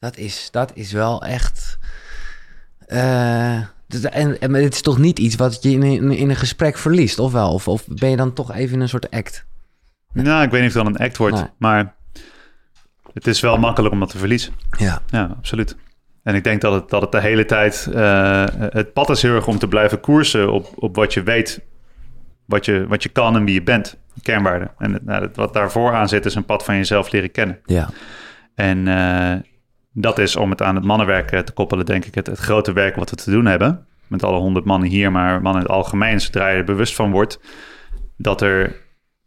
Dat 0.00 0.16
is, 0.16 0.48
dat 0.50 0.70
is 0.74 0.92
wel 0.92 1.22
echt. 1.22 1.78
Uh, 2.88 3.54
en, 3.56 4.40
en 4.40 4.54
het 4.54 4.74
is 4.74 4.82
toch 4.82 4.98
niet 4.98 5.18
iets 5.18 5.34
wat 5.34 5.62
je 5.62 5.70
in, 5.70 5.82
in, 5.82 6.10
in, 6.10 6.30
een 6.30 6.36
gesprek 6.36 6.78
verliest, 6.78 7.18
of 7.18 7.32
wel? 7.32 7.52
Of, 7.52 7.68
of 7.68 7.86
ben 7.86 8.10
je 8.10 8.16
dan 8.16 8.32
toch 8.32 8.52
even 8.52 8.74
in 8.74 8.80
een 8.80 8.88
soort 8.88 9.10
act? 9.10 9.46
Nou, 10.12 10.42
ik 10.42 10.50
weet 10.50 10.60
niet 10.60 10.70
of 10.70 10.76
het 10.76 10.84
dan 10.84 10.94
een 10.94 11.06
act 11.06 11.16
wordt, 11.16 11.44
maar 11.56 11.94
het 13.12 13.26
is 13.26 13.40
wel 13.40 13.58
makkelijk 13.58 13.94
om 13.94 14.00
dat 14.00 14.10
te 14.10 14.18
verliezen. 14.18 14.52
Ja. 14.78 15.02
Ja, 15.06 15.34
absoluut. 15.36 15.76
En 16.22 16.34
ik 16.34 16.44
denk 16.44 16.60
dat 16.60 16.72
het, 16.72 16.90
dat 16.90 17.02
het 17.02 17.12
de 17.12 17.20
hele 17.20 17.44
tijd... 17.44 17.88
Uh, 17.94 18.44
het 18.58 18.92
pad 18.92 19.10
is 19.10 19.22
heel 19.22 19.34
erg 19.34 19.46
om 19.46 19.58
te 19.58 19.68
blijven 19.68 20.00
koersen 20.00 20.52
op, 20.52 20.72
op 20.76 20.96
wat 20.96 21.14
je 21.14 21.22
weet, 21.22 21.60
wat 22.44 22.64
je, 22.64 22.86
wat 22.86 23.02
je 23.02 23.08
kan 23.08 23.36
en 23.36 23.44
wie 23.44 23.54
je 23.54 23.62
bent. 23.62 23.98
Kernwaarden. 24.22 24.70
En 24.78 24.98
nou, 25.02 25.28
wat 25.34 25.52
daarvoor 25.52 25.94
aan 25.94 26.08
zit 26.08 26.26
is 26.26 26.34
een 26.34 26.44
pad 26.44 26.64
van 26.64 26.76
jezelf 26.76 27.10
leren 27.10 27.30
kennen. 27.30 27.60
Ja. 27.64 27.88
En 28.54 28.86
uh, 28.86 29.49
dat 29.92 30.18
is 30.18 30.36
om 30.36 30.50
het 30.50 30.62
aan 30.62 30.74
het 30.74 30.84
mannenwerk 30.84 31.44
te 31.44 31.52
koppelen, 31.52 31.86
denk 31.86 32.04
ik, 32.04 32.14
het, 32.14 32.26
het 32.26 32.38
grote 32.38 32.72
werk 32.72 32.96
wat 32.96 33.10
we 33.10 33.16
te 33.16 33.30
doen 33.30 33.46
hebben. 33.46 33.86
Met 34.06 34.24
alle 34.24 34.38
honderd 34.38 34.64
mannen 34.64 34.88
hier, 34.88 35.12
maar 35.12 35.42
mannen 35.42 35.62
in 35.62 35.68
het 35.68 35.76
algemeen, 35.76 36.20
zodra 36.20 36.48
je 36.48 36.56
er 36.56 36.64
bewust 36.64 36.94
van 36.94 37.10
wordt 37.10 37.40
dat, 38.16 38.40
er, 38.40 38.76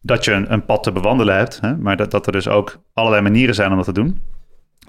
dat 0.02 0.26
je 0.26 0.32
een, 0.32 0.54
een 0.54 0.66
pad 0.66 0.84
te 0.84 0.92
bewandelen 0.92 1.36
hebt, 1.36 1.60
hè, 1.62 1.78
maar 1.78 1.98
dat, 1.98 2.12
dat 2.12 2.26
er 2.26 2.32
dus 2.32 2.48
ook 2.48 2.84
allerlei 2.94 3.22
manieren 3.22 3.56
zijn 3.56 3.70
om 3.70 3.76
dat 3.76 3.86
te 3.86 3.94
doen. 3.94 4.22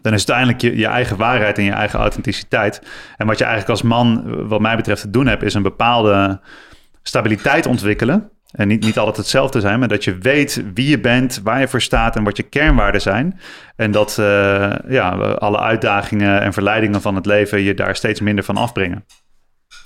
Dan 0.01 0.13
is 0.13 0.29
uiteindelijk 0.29 0.61
je, 0.61 0.77
je 0.77 0.87
eigen 0.87 1.17
waarheid 1.17 1.59
en 1.59 1.65
je 1.65 1.71
eigen 1.71 1.99
authenticiteit. 1.99 2.83
En 3.17 3.27
wat 3.27 3.39
je 3.39 3.45
eigenlijk 3.45 3.73
als 3.73 3.83
man, 3.83 4.25
wat 4.49 4.61
mij 4.61 4.77
betreft, 4.77 5.01
te 5.01 5.11
doen 5.11 5.27
hebt, 5.27 5.43
is 5.43 5.55
een 5.55 5.63
bepaalde 5.63 6.41
stabiliteit 7.03 7.67
ontwikkelen 7.67 8.31
en 8.55 8.69
niet, 8.69 8.85
niet 8.85 8.99
altijd 8.99 9.17
hetzelfde 9.17 9.61
zijn, 9.61 9.79
maar 9.79 9.89
dat 9.89 10.05
je 10.05 10.19
weet 10.19 10.65
wie 10.75 10.89
je 10.89 11.01
bent, 11.01 11.41
waar 11.43 11.61
je 11.61 11.69
voor 11.69 11.83
staat 11.83 12.17
en 12.17 12.25
wat 12.25 12.37
je 12.37 12.43
kernwaarden 12.43 13.01
zijn. 13.01 13.41
En 13.77 13.91
dat 13.91 14.17
uh, 14.21 14.73
ja, 14.89 15.09
alle 15.19 15.59
uitdagingen 15.59 16.41
en 16.41 16.53
verleidingen 16.53 17.01
van 17.01 17.15
het 17.15 17.27
leven 17.27 17.61
je 17.61 17.75
daar 17.75 17.97
steeds 17.97 18.21
minder 18.21 18.45
van 18.45 18.57
afbrengen. 18.57 19.05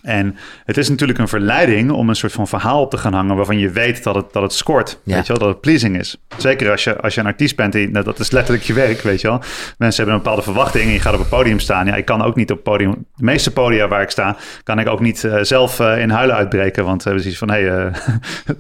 En 0.02 0.36
het 0.64 0.76
is 0.76 0.88
natuurlijk 0.88 1.18
een 1.18 1.28
verleiding 1.28 1.90
om 1.90 2.08
een 2.08 2.16
soort 2.16 2.32
van 2.32 2.48
verhaal 2.48 2.80
op 2.80 2.90
te 2.90 2.96
gaan 2.96 3.12
hangen 3.12 3.36
waarvan 3.36 3.58
je 3.58 3.70
weet 3.70 4.02
dat 4.02 4.14
het, 4.14 4.32
dat 4.32 4.42
het 4.42 4.52
scoort. 4.52 5.00
Weet 5.04 5.26
je 5.26 5.32
wel, 5.32 5.38
dat 5.38 5.48
het 5.48 5.60
pleasing 5.60 5.98
is. 5.98 6.16
Zeker 6.36 6.70
als 6.70 6.84
je, 6.84 7.00
als 7.00 7.14
je 7.14 7.20
een 7.20 7.26
artiest 7.26 7.56
bent, 7.56 7.72
die, 7.72 7.90
nou, 7.90 8.04
dat 8.04 8.18
is 8.18 8.30
letterlijk 8.30 8.64
je 8.64 8.72
werk, 8.72 9.00
weet 9.00 9.20
je 9.20 9.28
wel. 9.28 9.38
Mensen 9.78 9.96
hebben 9.96 10.14
een 10.14 10.22
bepaalde 10.22 10.42
verwachting 10.42 10.84
en 10.84 10.92
je 10.92 11.00
gaat 11.00 11.14
op 11.14 11.20
een 11.20 11.28
podium 11.28 11.58
staan. 11.58 11.86
Ja, 11.86 11.94
ik 11.94 12.04
kan 12.04 12.22
ook 12.22 12.36
niet 12.36 12.50
op 12.50 12.62
podium. 12.62 12.90
De 13.16 13.24
meeste 13.24 13.52
podia 13.52 13.88
waar 13.88 14.02
ik 14.02 14.10
sta, 14.10 14.36
kan 14.62 14.78
ik 14.78 14.88
ook 14.88 15.00
niet 15.00 15.22
uh, 15.22 15.38
zelf 15.40 15.80
uh, 15.80 16.00
in 16.00 16.10
huilen 16.10 16.36
uitbreken. 16.36 16.84
Want 16.84 17.02
we 17.02 17.10
hebben 17.10 17.22
zoiets 17.22 17.40
van, 17.40 17.50
hé, 17.50 17.66
hey, 17.66 17.86
uh, 17.86 17.94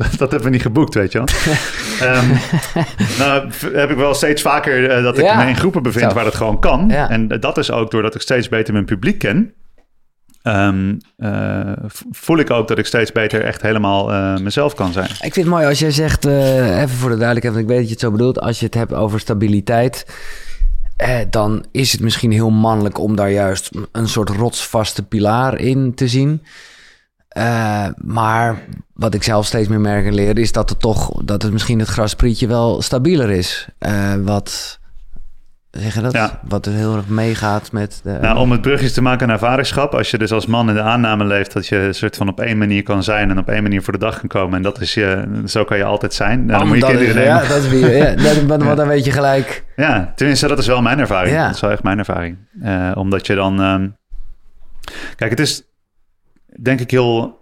dat 0.18 0.30
hebben 0.30 0.42
we 0.42 0.50
niet 0.50 0.62
geboekt, 0.62 0.94
weet 0.94 1.12
je 1.12 1.18
wel. 1.18 1.28
um, 2.14 2.28
nou, 3.18 3.50
heb 3.72 3.90
ik 3.90 3.96
wel 3.96 4.14
steeds 4.14 4.42
vaker 4.42 5.02
dat 5.02 5.18
ik 5.18 5.24
ja. 5.24 5.42
me 5.42 5.48
in 5.48 5.56
groepen 5.56 5.82
bevind 5.82 6.10
Zo. 6.10 6.14
waar 6.14 6.24
dat 6.24 6.34
gewoon 6.34 6.60
kan. 6.60 6.88
Ja. 6.88 7.10
En 7.10 7.28
dat 7.28 7.58
is 7.58 7.70
ook 7.70 7.90
doordat 7.90 8.14
ik 8.14 8.20
steeds 8.20 8.48
beter 8.48 8.72
mijn 8.72 8.84
publiek 8.84 9.18
ken. 9.18 9.52
Ehm, 10.48 10.96
eh, 11.16 11.90
voel 12.10 12.38
ik 12.38 12.50
ook 12.50 12.68
dat 12.68 12.78
ik 12.78 12.86
steeds 12.86 13.12
beter 13.12 13.44
echt 13.44 13.62
helemaal 13.62 14.12
eh, 14.12 14.36
mezelf 14.36 14.74
kan 14.74 14.92
zijn. 14.92 15.10
Ik 15.10 15.18
vind 15.18 15.36
het 15.36 15.46
mooi 15.46 15.66
als 15.66 15.78
jij 15.78 15.90
zegt, 15.90 16.24
eh, 16.26 16.80
even 16.80 16.96
voor 16.96 17.10
de 17.10 17.16
duidelijkheid, 17.16 17.54
want 17.54 17.58
ik 17.58 17.66
weet 17.66 17.78
dat 17.78 17.86
je 17.86 17.92
het 17.92 18.00
zo 18.00 18.10
bedoelt, 18.10 18.40
als 18.40 18.58
je 18.58 18.64
het 18.64 18.74
hebt 18.74 18.92
over 18.92 19.20
stabiliteit, 19.20 20.06
dan 21.30 21.64
is 21.70 21.92
het 21.92 22.00
misschien 22.00 22.32
heel 22.32 22.50
mannelijk 22.50 22.98
om 22.98 23.16
daar 23.16 23.30
juist 23.30 23.70
een 23.92 24.08
soort 24.08 24.28
rotsvaste 24.28 25.02
pilaar 25.02 25.58
in 25.58 25.94
te 25.94 26.08
zien. 26.08 26.42
Maar 27.96 28.62
wat 28.94 29.14
ik 29.14 29.22
zelf 29.22 29.46
steeds 29.46 29.68
meer 29.68 29.80
merk 29.80 30.06
en 30.06 30.14
leer, 30.14 30.38
is 30.38 30.52
dat 30.52 30.68
het 30.68 30.80
toch, 30.80 31.10
dat 31.24 31.42
het 31.42 31.52
misschien 31.52 31.78
het 31.78 31.88
grasprietje 31.88 32.46
wel 32.46 32.82
stabieler 32.82 33.30
is. 33.30 33.68
Wat, 34.22 34.77
zeg 35.70 35.94
je 35.94 36.00
dat? 36.00 36.12
Ja. 36.12 36.40
Wat 36.48 36.66
er 36.66 36.72
heel 36.72 36.96
erg 36.96 37.08
meegaat 37.08 37.72
met 37.72 38.00
de... 38.04 38.18
Nou, 38.20 38.38
om 38.38 38.50
het 38.52 38.60
brugjes 38.60 38.92
te 38.92 39.02
maken 39.02 39.28
naar 39.28 39.38
vaderschap. 39.38 39.94
Als 39.94 40.10
je 40.10 40.18
dus 40.18 40.32
als 40.32 40.46
man 40.46 40.68
in 40.68 40.74
de 40.74 40.80
aanname 40.82 41.24
leeft 41.24 41.52
dat 41.52 41.66
je 41.66 41.76
een 41.76 41.94
soort 41.94 42.16
van 42.16 42.28
op 42.28 42.40
één 42.40 42.58
manier 42.58 42.82
kan 42.82 43.02
zijn 43.02 43.30
en 43.30 43.38
op 43.38 43.48
één 43.48 43.62
manier 43.62 43.82
voor 43.82 43.92
de 43.92 43.98
dag 43.98 44.18
kan 44.18 44.28
komen. 44.28 44.56
En 44.56 44.62
dat 44.62 44.80
is 44.80 44.94
je, 44.94 45.24
zo 45.46 45.64
kan 45.64 45.76
je 45.76 45.84
altijd 45.84 46.14
zijn. 46.14 46.44
Nou, 46.44 46.58
dan 46.58 46.66
moet 46.68 46.76
je 46.76 46.82
dat 46.82 46.90
kinderen 46.90 47.14
nemen. 47.14 47.32
ja, 47.32 47.48
dat 47.48 47.56
is 47.62 47.68
wie, 47.68 47.86
ja, 47.86 48.46
want 48.46 48.76
dan 48.76 48.88
weet 48.88 49.04
je 49.04 49.12
gelijk. 49.12 49.64
Ja, 49.76 50.12
tenminste, 50.16 50.48
dat 50.48 50.58
is 50.58 50.66
wel 50.66 50.82
mijn 50.82 50.98
ervaring. 50.98 51.34
Ja. 51.36 51.46
Dat 51.46 51.54
is 51.54 51.60
wel 51.60 51.70
echt 51.70 51.82
mijn 51.82 51.98
ervaring. 51.98 52.36
Eh, 52.62 52.90
omdat 52.94 53.26
je 53.26 53.34
dan. 53.34 53.60
ehm, 53.60 53.88
Kijk, 55.16 55.30
het 55.30 55.40
is 55.40 55.62
denk 56.62 56.80
ik 56.80 56.90
heel. 56.90 57.36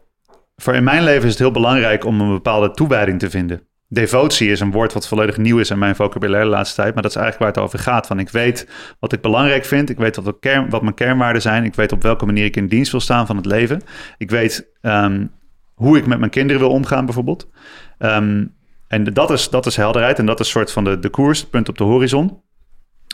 Voor 0.56 0.74
in 0.74 0.84
mijn 0.84 1.02
leven 1.02 1.24
is 1.24 1.30
het 1.30 1.38
heel 1.38 1.50
belangrijk 1.50 2.04
om 2.04 2.20
een 2.20 2.28
bepaalde 2.32 2.70
toewijding 2.70 3.18
te 3.18 3.30
vinden. 3.30 3.65
Devotie 3.88 4.50
is 4.50 4.60
een 4.60 4.70
woord 4.70 4.92
wat 4.92 5.08
volledig 5.08 5.36
nieuw 5.36 5.58
is 5.58 5.70
in 5.70 5.78
mijn 5.78 5.96
vocabulaire 5.96 6.48
de 6.48 6.54
laatste 6.54 6.76
tijd. 6.76 6.94
Maar 6.94 7.02
dat 7.02 7.10
is 7.10 7.16
eigenlijk 7.16 7.44
waar 7.44 7.62
het 7.62 7.72
over 7.72 7.84
gaat. 7.84 8.06
Van 8.06 8.18
ik 8.18 8.28
weet 8.28 8.68
wat 8.98 9.12
ik 9.12 9.20
belangrijk 9.20 9.64
vind. 9.64 9.90
Ik 9.90 9.96
weet 9.96 10.16
wat, 10.16 10.36
wat 10.68 10.82
mijn 10.82 10.94
kernwaarden 10.94 11.42
zijn. 11.42 11.64
Ik 11.64 11.74
weet 11.74 11.92
op 11.92 12.02
welke 12.02 12.26
manier 12.26 12.44
ik 12.44 12.56
in 12.56 12.66
dienst 12.66 12.90
wil 12.90 13.00
staan 13.00 13.26
van 13.26 13.36
het 13.36 13.46
leven. 13.46 13.82
Ik 14.18 14.30
weet 14.30 14.68
ehm, 14.80 15.26
hoe 15.74 15.98
ik 15.98 16.06
met 16.06 16.18
mijn 16.18 16.30
kinderen 16.30 16.62
wil 16.62 16.70
omgaan, 16.70 17.04
bijvoorbeeld. 17.04 17.50
Ehm, 17.98 18.44
en 18.88 19.04
dat 19.04 19.30
is, 19.30 19.50
dat 19.50 19.66
is 19.66 19.76
helderheid. 19.76 20.18
En 20.18 20.26
dat 20.26 20.40
is 20.40 20.48
soort 20.48 20.72
van 20.72 20.84
de, 20.84 20.98
de 20.98 21.08
koers, 21.08 21.40
het 21.40 21.50
punt 21.50 21.68
op 21.68 21.78
de 21.78 21.84
horizon. 21.84 22.40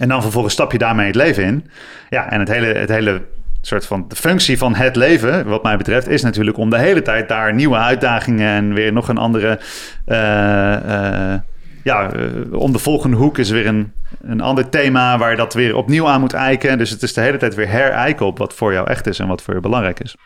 En 0.01 0.09
dan 0.09 0.23
vervolgens 0.23 0.55
stap 0.55 0.73
je 0.73 0.79
daarmee 0.79 1.07
het 1.07 1.15
leven 1.15 1.45
in. 1.45 1.67
Ja, 2.09 2.31
en 2.31 2.39
het 2.39 2.49
hele, 2.49 2.67
het 2.67 2.89
hele 2.89 3.23
soort 3.67 3.87
van 3.87 4.05
de 4.09 4.17
functie 4.17 4.59
van 4.59 4.75
het 4.75 4.97
leven, 4.97 5.47
wat 5.47 5.63
mij 5.63 5.77
betreft, 5.77 6.09
is 6.09 6.23
natuurlijk 6.23 6.57
om 6.57 6.71
de 6.71 6.79
hele 6.79 7.03
tijd 7.03 7.29
daar 7.29 7.55
nieuwe 7.55 7.77
uitdagingen 7.77 8.49
en 8.49 8.75
weer 8.75 8.93
nog 8.93 9.09
een 9.09 9.19
andere. 9.19 9.61
eh, 10.05 11.33
eh, 11.35 11.41
ja, 11.85 12.13
eh, 12.13 12.53
om 12.53 12.73
de 12.73 12.79
volgende 12.79 13.17
hoek 13.17 13.39
is 13.39 13.51
weer 13.51 13.67
een, 13.67 13.93
een 14.21 14.41
ander 14.41 14.69
thema 14.69 15.19
waar 15.19 15.31
je 15.31 15.37
dat 15.37 15.55
weer 15.55 15.77
opnieuw 15.77 16.09
aan 16.09 16.21
moet 16.21 16.33
eiken. 16.33 16.79
Dus 16.79 16.91
het 16.91 17.03
is 17.03 17.13
de 17.13 17.21
hele 17.21 17.37
tijd 17.37 17.55
weer 17.55 17.69
herijken 17.69 18.27
op 18.27 18.39
wat 18.39 18.55
voor 18.55 18.73
jou 18.73 18.89
echt 18.89 19.07
is 19.07 19.19
en 19.19 19.27
wat 19.27 19.43
voor 19.43 19.55
je 19.55 19.61
belangrijk 19.61 20.01
is. 20.01 20.17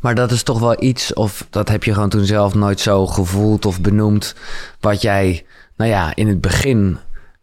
Maar 0.00 0.14
dat 0.14 0.30
is 0.30 0.42
toch 0.42 0.60
wel 0.60 0.82
iets, 0.82 1.12
of 1.12 1.46
dat 1.50 1.68
heb 1.68 1.84
je 1.84 1.94
gewoon 1.94 2.08
toen 2.08 2.24
zelf 2.24 2.54
nooit 2.54 2.80
zo 2.80 3.06
gevoeld 3.06 3.66
of 3.66 3.80
benoemd, 3.80 4.34
wat 4.80 5.02
jij, 5.02 5.44
nou 5.76 5.90
ja, 5.90 6.12
in 6.14 6.28
het 6.28 6.40
begin, 6.40 6.98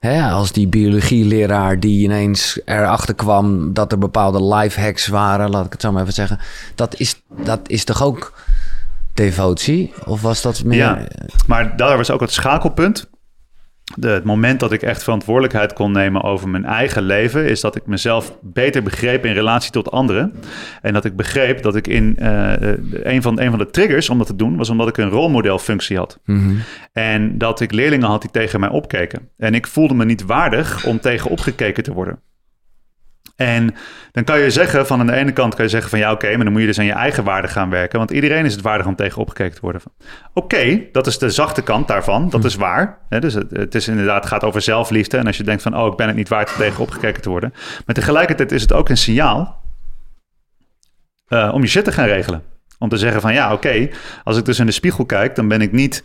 hè, 0.05 0.29
als 0.29 0.51
die 0.51 0.67
biologieleraar 0.67 1.79
die 1.79 2.03
ineens 2.03 2.59
erachter 2.65 3.15
kwam 3.15 3.73
dat 3.73 3.91
er 3.91 3.97
bepaalde 3.97 4.55
life 4.55 4.81
hacks 4.81 5.07
waren, 5.07 5.49
laat 5.49 5.65
ik 5.65 5.71
het 5.71 5.81
zo 5.81 5.91
maar 5.91 6.01
even 6.01 6.13
zeggen, 6.13 6.39
dat 6.75 6.99
is, 6.99 7.21
dat 7.43 7.59
is 7.67 7.83
toch 7.83 8.03
ook 8.03 8.33
devotie? 9.13 9.93
Of 10.05 10.21
was 10.21 10.41
dat 10.41 10.63
meer... 10.63 11.07
Maar 11.47 11.77
daar 11.77 11.97
was 11.97 12.11
ook 12.11 12.19
het 12.19 12.31
schakelpunt. 12.31 13.07
De, 13.97 14.07
het 14.07 14.23
moment 14.23 14.59
dat 14.59 14.71
ik 14.71 14.81
echt 14.81 15.03
verantwoordelijkheid 15.03 15.73
kon 15.73 15.91
nemen 15.91 16.21
over 16.23 16.49
mijn 16.49 16.65
eigen 16.65 17.03
leven, 17.03 17.45
is 17.45 17.61
dat 17.61 17.75
ik 17.75 17.85
mezelf 17.85 18.37
beter 18.41 18.83
begreep 18.83 19.25
in 19.25 19.33
relatie 19.33 19.71
tot 19.71 19.91
anderen. 19.91 20.33
En 20.81 20.93
dat 20.93 21.05
ik 21.05 21.15
begreep 21.15 21.61
dat 21.61 21.75
ik 21.75 21.87
in 21.87 22.17
eh, 22.17 22.27
de- 22.59 22.99
een, 23.03 23.21
van, 23.21 23.39
een 23.39 23.49
van 23.49 23.59
de 23.59 23.69
triggers 23.69 24.09
om 24.09 24.17
dat 24.17 24.27
te 24.27 24.35
doen, 24.35 24.57
was 24.57 24.69
omdat 24.69 24.87
ik 24.87 24.97
een 24.97 25.09
rolmodelfunctie 25.09 25.97
had. 25.97 26.19
Mhm. 26.25 26.55
En 26.93 27.37
dat 27.37 27.59
ik 27.61 27.71
leerlingen 27.71 28.07
had 28.07 28.21
die 28.21 28.31
tegen 28.31 28.59
mij 28.59 28.69
opkeken. 28.69 29.29
En 29.37 29.53
ik 29.53 29.67
voelde 29.67 29.93
me 29.93 30.05
niet 30.05 30.25
waardig 30.25 30.85
om 30.85 30.99
tegen 30.99 31.31
opgekeken 31.31 31.83
te 31.83 31.93
worden. 31.93 32.19
En 33.35 33.75
dan 34.11 34.23
kan 34.23 34.39
je 34.39 34.49
zeggen, 34.49 34.87
van 34.87 34.99
aan 34.99 35.05
de 35.05 35.13
ene 35.13 35.31
kant 35.31 35.55
kan 35.55 35.63
je 35.63 35.69
zeggen 35.69 35.89
van 35.89 35.99
ja, 35.99 36.11
oké, 36.11 36.35
maar 36.35 36.43
dan 36.43 36.51
moet 36.51 36.61
je 36.61 36.67
dus 36.67 36.79
aan 36.79 36.85
je 36.85 36.91
eigen 36.91 37.23
waarde 37.23 37.47
gaan 37.47 37.69
werken. 37.69 37.97
Want 37.97 38.11
iedereen 38.11 38.45
is 38.45 38.53
het 38.53 38.61
waardig 38.61 38.85
om 38.85 38.95
tegen 38.95 39.21
opgekeken 39.21 39.55
te 39.55 39.61
worden. 39.61 39.81
Oké, 40.33 40.81
dat 40.91 41.07
is 41.07 41.17
de 41.17 41.29
zachte 41.29 41.61
kant 41.61 41.87
daarvan. 41.87 42.29
Dat 42.29 42.45
is 42.45 42.55
waar. 42.55 42.97
Hè, 43.09 43.19
dus 43.19 43.33
het, 43.33 43.51
het 43.51 43.75
is 43.75 43.87
inderdaad 43.87 44.23
het 44.23 44.33
gaat 44.33 44.43
over 44.43 44.61
zelfliefde. 44.61 45.17
En 45.17 45.27
als 45.27 45.37
je 45.37 45.43
denkt 45.43 45.61
van 45.61 45.77
oh, 45.77 45.91
ik 45.91 45.97
ben 45.97 46.07
het 46.07 46.15
niet 46.15 46.29
waard 46.29 46.51
om 46.51 46.57
tegen 46.57 46.81
opgekeken 46.81 47.21
te 47.21 47.29
worden. 47.29 47.53
Maar 47.85 47.95
tegelijkertijd 47.95 48.51
is 48.51 48.61
het 48.61 48.73
ook 48.73 48.89
een 48.89 48.97
signaal 48.97 49.61
eh, 51.27 51.51
om 51.53 51.61
je 51.61 51.67
shit 51.67 51.83
te 51.83 51.91
gaan 51.91 52.07
regelen. 52.07 52.43
Om 52.79 52.89
te 52.89 52.97
zeggen 52.97 53.21
van 53.21 53.33
ja, 53.33 53.53
oké, 53.53 53.89
als 54.23 54.37
ik 54.37 54.45
dus 54.45 54.59
in 54.59 54.65
de 54.65 54.71
spiegel 54.71 55.05
kijk, 55.05 55.35
dan 55.35 55.47
ben 55.47 55.61
ik 55.61 55.71
niet 55.71 56.03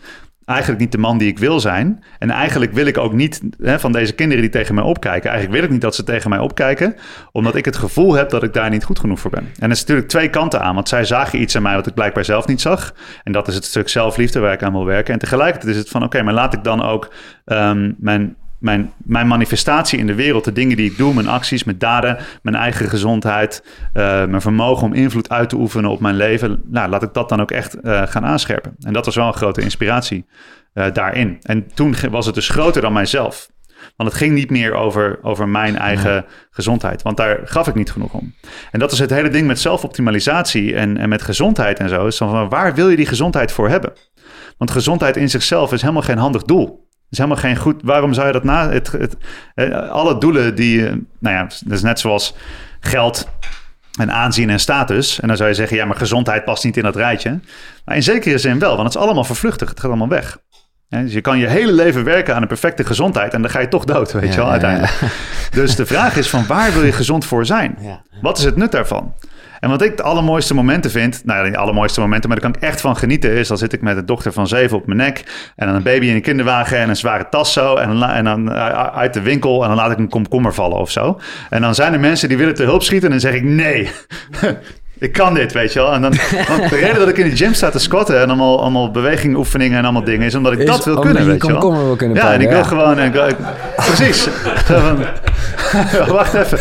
eigenlijk 0.51 0.81
niet 0.81 0.93
de 0.93 0.99
man 0.99 1.19
die 1.19 1.29
ik 1.29 1.39
wil 1.39 1.61
zijn. 1.61 2.05
En 2.19 2.31
eigenlijk 2.31 2.73
wil 2.73 2.87
ik 2.87 2.99
ook 2.99 3.13
niet 3.13 3.41
hè, 3.59 3.81
van 3.81 3.93
deze 3.93 4.13
kinderen 4.13 4.43
die 4.43 4.51
tegen 4.51 4.75
mij 4.75 4.85
opkijken. 4.85 5.31
Eigenlijk 5.31 5.61
wil 5.61 5.65
ik 5.69 5.73
niet 5.73 5.81
dat 5.81 5.95
ze 5.95 6.05
tegen 6.05 6.31
mij 6.31 6.39
opkijken, 6.39 6.97
omdat 7.33 7.55
ik 7.55 7.65
het 7.65 7.77
gevoel 7.77 8.15
heb 8.15 8.31
dat 8.31 8.43
ik 8.43 8.53
daar 8.53 8.71
niet 8.71 8.85
goed 8.85 8.99
genoeg 8.99 9.21
voor 9.21 9.31
ben. 9.31 9.49
En 9.59 9.65
er 9.65 9.71
is 9.71 9.81
natuurlijk 9.81 10.09
twee 10.09 10.31
kanten 10.31 10.61
aan, 10.61 10.75
want 10.75 10.89
zij 10.89 11.05
zagen 11.05 11.41
iets 11.41 11.57
aan 11.57 11.63
mij 11.63 11.75
wat 11.75 11.87
ik 11.87 11.95
blijkbaar 11.95 12.25
zelf 12.25 12.47
niet 12.47 12.61
zag. 12.61 12.95
En 13.25 13.33
dat 13.33 13.49
is 13.49 13.55
het 13.55 13.65
stuk 13.65 13.89
zelfliefde 13.89 14.41
waar 14.41 14.53
ik 14.53 14.63
aan 14.63 14.73
wil 14.73 14.85
werken. 14.85 15.13
En 15.13 15.19
tegelijkertijd 15.19 15.73
is 15.73 15.79
het 15.79 15.89
van 15.89 16.03
oké, 16.03 16.23
maar 16.23 16.35
laat 16.35 16.55
ik 16.55 16.65
dan 16.65 16.83
ook 16.83 17.13
ehm, 17.45 17.93
mijn 17.99 18.37
mijn, 18.61 18.93
mijn 18.97 19.27
manifestatie 19.27 19.99
in 19.99 20.07
de 20.07 20.15
wereld, 20.15 20.45
de 20.45 20.53
dingen 20.53 20.77
die 20.77 20.91
ik 20.91 20.97
doe, 20.97 21.15
mijn 21.15 21.29
acties, 21.29 21.65
mijn 21.65 21.79
daden, 21.79 22.19
mijn 22.43 22.57
eigen 22.57 22.89
gezondheid, 22.89 23.65
eh, 23.93 24.03
mijn 24.27 24.41
vermogen 24.41 24.87
om 24.87 24.95
invloed 24.95 25.29
uit 25.29 25.49
te 25.49 25.57
oefenen 25.57 25.91
op 25.91 26.01
mijn 26.01 26.17
leven, 26.17 26.63
nou, 26.67 26.89
laat 26.89 27.03
ik 27.03 27.15
dat 27.15 27.29
dan 27.29 27.41
ook 27.41 27.51
echt 27.51 27.75
eh, 27.75 28.03
gaan 28.07 28.25
aanscherpen. 28.25 28.75
En 28.81 28.93
dat 28.93 29.05
was 29.05 29.15
wel 29.15 29.27
een 29.27 29.35
grote 29.35 29.61
inspiratie 29.61 30.27
eh, 30.73 30.93
daarin. 30.93 31.39
En 31.43 31.75
toen 31.75 31.95
was 32.11 32.27
het 32.27 32.35
dus 32.35 32.49
groter 32.49 32.83
dan 32.83 32.93
mijzelf. 32.93 33.51
Want 33.97 34.09
het 34.09 34.19
ging 34.19 34.35
niet 34.35 34.51
meer 34.51 34.75
over, 34.75 35.19
over 35.23 35.49
mijn 35.49 35.77
eigen 35.77 36.25
gezondheid. 36.51 37.03
Want 37.03 37.17
daar 37.17 37.41
gaf 37.45 37.69
ik 37.69 37.75
niet 37.75 37.91
genoeg 37.91 38.13
om. 38.13 38.35
En 38.71 38.79
dat 38.79 38.93
is 38.93 38.99
het 38.99 39.11
hele 39.11 39.29
ding 39.29 39.47
met 39.47 39.61
zelfoptimalisatie 39.61 40.75
en, 40.75 40.97
en 40.97 41.09
met 41.09 41.23
gezondheid 41.23 41.79
en 41.79 41.89
zo. 41.89 42.07
Is 42.07 42.19
dan 42.19 42.31
van 42.31 42.49
waar 42.49 42.75
wil 42.75 42.89
je 42.89 42.97
die 42.97 43.07
gezondheid 43.07 43.53
voor 43.53 43.69
hebben? 43.69 43.93
Want 44.59 44.71
gezondheid 44.71 45.17
in 45.17 45.31
zichzelf 45.31 45.73
is 45.73 45.81
helemaal 45.81 46.03
geen 46.03 46.19
handig 46.19 46.43
doel 46.43 46.89
is 47.11 47.19
helemaal 47.19 47.39
geen 47.43 47.57
goed. 47.57 47.81
Waarom 47.85 48.13
zou 48.15 48.27
je 48.27 48.33
dat 48.33 48.45
na? 48.45 48.71
Het, 48.71 48.93
het, 48.93 49.17
eh, 49.55 49.89
alle 49.89 50.19
doelen 50.19 50.55
die. 50.55 50.87
eh, 50.87 50.93
Nou 51.19 51.37
ja, 51.37 51.43
dat 51.43 51.73
is 51.73 51.83
net 51.83 52.01
zoals 52.01 52.35
geld 52.81 53.29
en 53.99 54.13
aanzien 54.13 54.51
en 54.51 54.61
status. 54.61 55.21
En 55.21 55.29
dan 55.29 55.37
zou 55.37 55.49
je 55.49 55.55
zeggen, 55.55 55.77
ja, 55.77 55.85
maar 55.85 55.97
gezondheid 55.97 56.45
past 56.45 56.65
niet 56.65 56.77
in 56.77 56.83
dat 56.83 56.97
rijtje. 56.97 57.41
Maar 57.85 57.97
in 57.97 58.03
zekere 58.03 58.39
zin 58.39 58.59
wel, 58.59 58.77
want 58.77 58.83
het 58.89 58.95
is 58.97 59.01
allemaal 59.07 59.25
vervluchtig. 59.25 59.69
Het 59.69 59.81
gaat 59.81 59.89
allemaal 59.89 60.09
weg. 60.09 60.39
Hè, 60.89 61.03
dus 61.03 61.13
je 61.13 61.21
kan 61.21 61.39
je 61.39 61.47
hele 61.47 61.73
leven 61.73 62.05
werken 62.05 62.35
aan 62.35 62.43
een 62.43 62.49
perfecte 62.49 62.85
gezondheid 62.85 63.35
en 63.35 63.43
dan 63.43 63.51
ga 63.51 63.59
je 63.61 63.69
toch 63.69 63.85
dood, 63.85 64.13
weet 64.13 64.23
Ja, 64.23 64.31
je 64.31 64.37
wel, 64.37 64.45
ja, 64.47 64.51
uiteindelijk. 64.51 64.93
Dus 65.51 65.77
de 65.77 65.87
vraag 65.87 66.17
is 66.17 66.29
van 66.31 66.47
waar 66.47 66.73
wil 66.73 66.85
je 66.85 66.93
gezond 66.93 67.25
voor 67.25 67.47
zijn? 67.47 67.77
Ja. 67.81 68.03
Wat 68.23 68.39
is 68.39 68.45
het 68.45 68.57
nut 68.57 68.73
daarvan? 68.73 69.15
En 69.61 69.71
wat 69.71 69.83
ik 69.83 69.97
de 69.97 70.03
allermooiste 70.03 70.55
momenten 70.55 70.91
vind, 70.91 71.25
nou 71.25 71.45
ja, 71.45 71.51
de 71.51 71.57
allermooiste 71.57 72.01
momenten, 72.01 72.29
maar 72.29 72.41
daar 72.41 72.51
kan 72.51 72.61
ik 72.61 72.69
echt 72.69 72.81
van 72.81 72.97
genieten, 72.97 73.31
is 73.31 73.49
dan 73.49 73.59
zit 73.59 73.73
ik 73.73 73.83
met 73.83 73.97
een 73.97 74.07
dochter 74.07 74.33
van 74.33 74.47
zeven 74.47 74.77
op 74.77 74.87
mijn 74.87 74.99
nek 74.99 75.53
en 75.57 75.67
dan 75.67 75.77
een 75.77 75.83
baby 75.83 76.07
in 76.07 76.15
een 76.15 76.23
kinderwagen 76.23 76.79
en 76.79 76.89
een 76.89 76.97
zware 76.97 77.29
tas 77.29 77.53
zo 77.53 77.77
en 77.77 77.99
dan, 77.99 78.11
en 78.11 78.25
dan 78.25 78.53
eh, 78.53 78.87
uit 78.97 79.15
de 79.15 79.21
winkel 79.21 79.63
en 79.63 79.69
dan 79.69 79.77
laat 79.77 79.91
ik 79.91 79.99
een 79.99 80.09
komkommer 80.09 80.55
vallen 80.55 80.79
of 80.79 80.91
zo. 80.91 81.21
En 81.51 81.61
dan 81.61 81.75
zijn 81.75 81.93
er 81.93 82.01
mensen 82.01 82.29
die 82.29 82.39
willen 82.39 82.55
te 82.55 82.63
hulp 82.63 82.83
schieten 82.83 83.07
en 83.07 83.21
dan 83.21 83.31
zeg 83.31 83.35
ik 83.35 83.43
nee. 83.43 83.91
Ik 85.01 85.13
kan 85.13 85.35
dit, 85.35 85.53
weet 85.53 85.73
je 85.73 85.79
wel. 85.79 85.93
En 85.93 86.03
dan, 86.03 86.11
de 86.11 86.67
reden 86.71 86.99
dat 86.99 87.09
ik 87.09 87.19
in 87.19 87.31
de 87.31 87.37
gym 87.37 87.55
sta 87.55 87.71
te 87.71 87.79
squatten 87.79 88.21
en 88.21 88.27
allemaal, 88.27 88.61
allemaal 88.61 88.91
bewegingoefeningen 88.91 89.79
en 89.79 89.85
allemaal 89.85 90.05
dingen, 90.05 90.27
is 90.27 90.35
omdat 90.35 90.53
ik 90.53 90.59
Is 90.59 90.65
dat 90.67 90.85
wil 90.85 90.99
kunnen, 90.99 91.27
weet 91.27 91.47
je 91.47 91.53
wel. 91.53 91.85
wil 91.85 91.97
kunnen 91.97 92.17
ja, 92.17 92.33
en 92.33 92.41
ik 92.41 92.49
wil 92.49 92.57
ja. 92.59 92.65
gewoon... 92.65 92.99
En, 92.99 93.15
ik- 93.29 93.37
precies. 93.77 94.29
Wacht 96.09 96.35
even. 96.35 96.59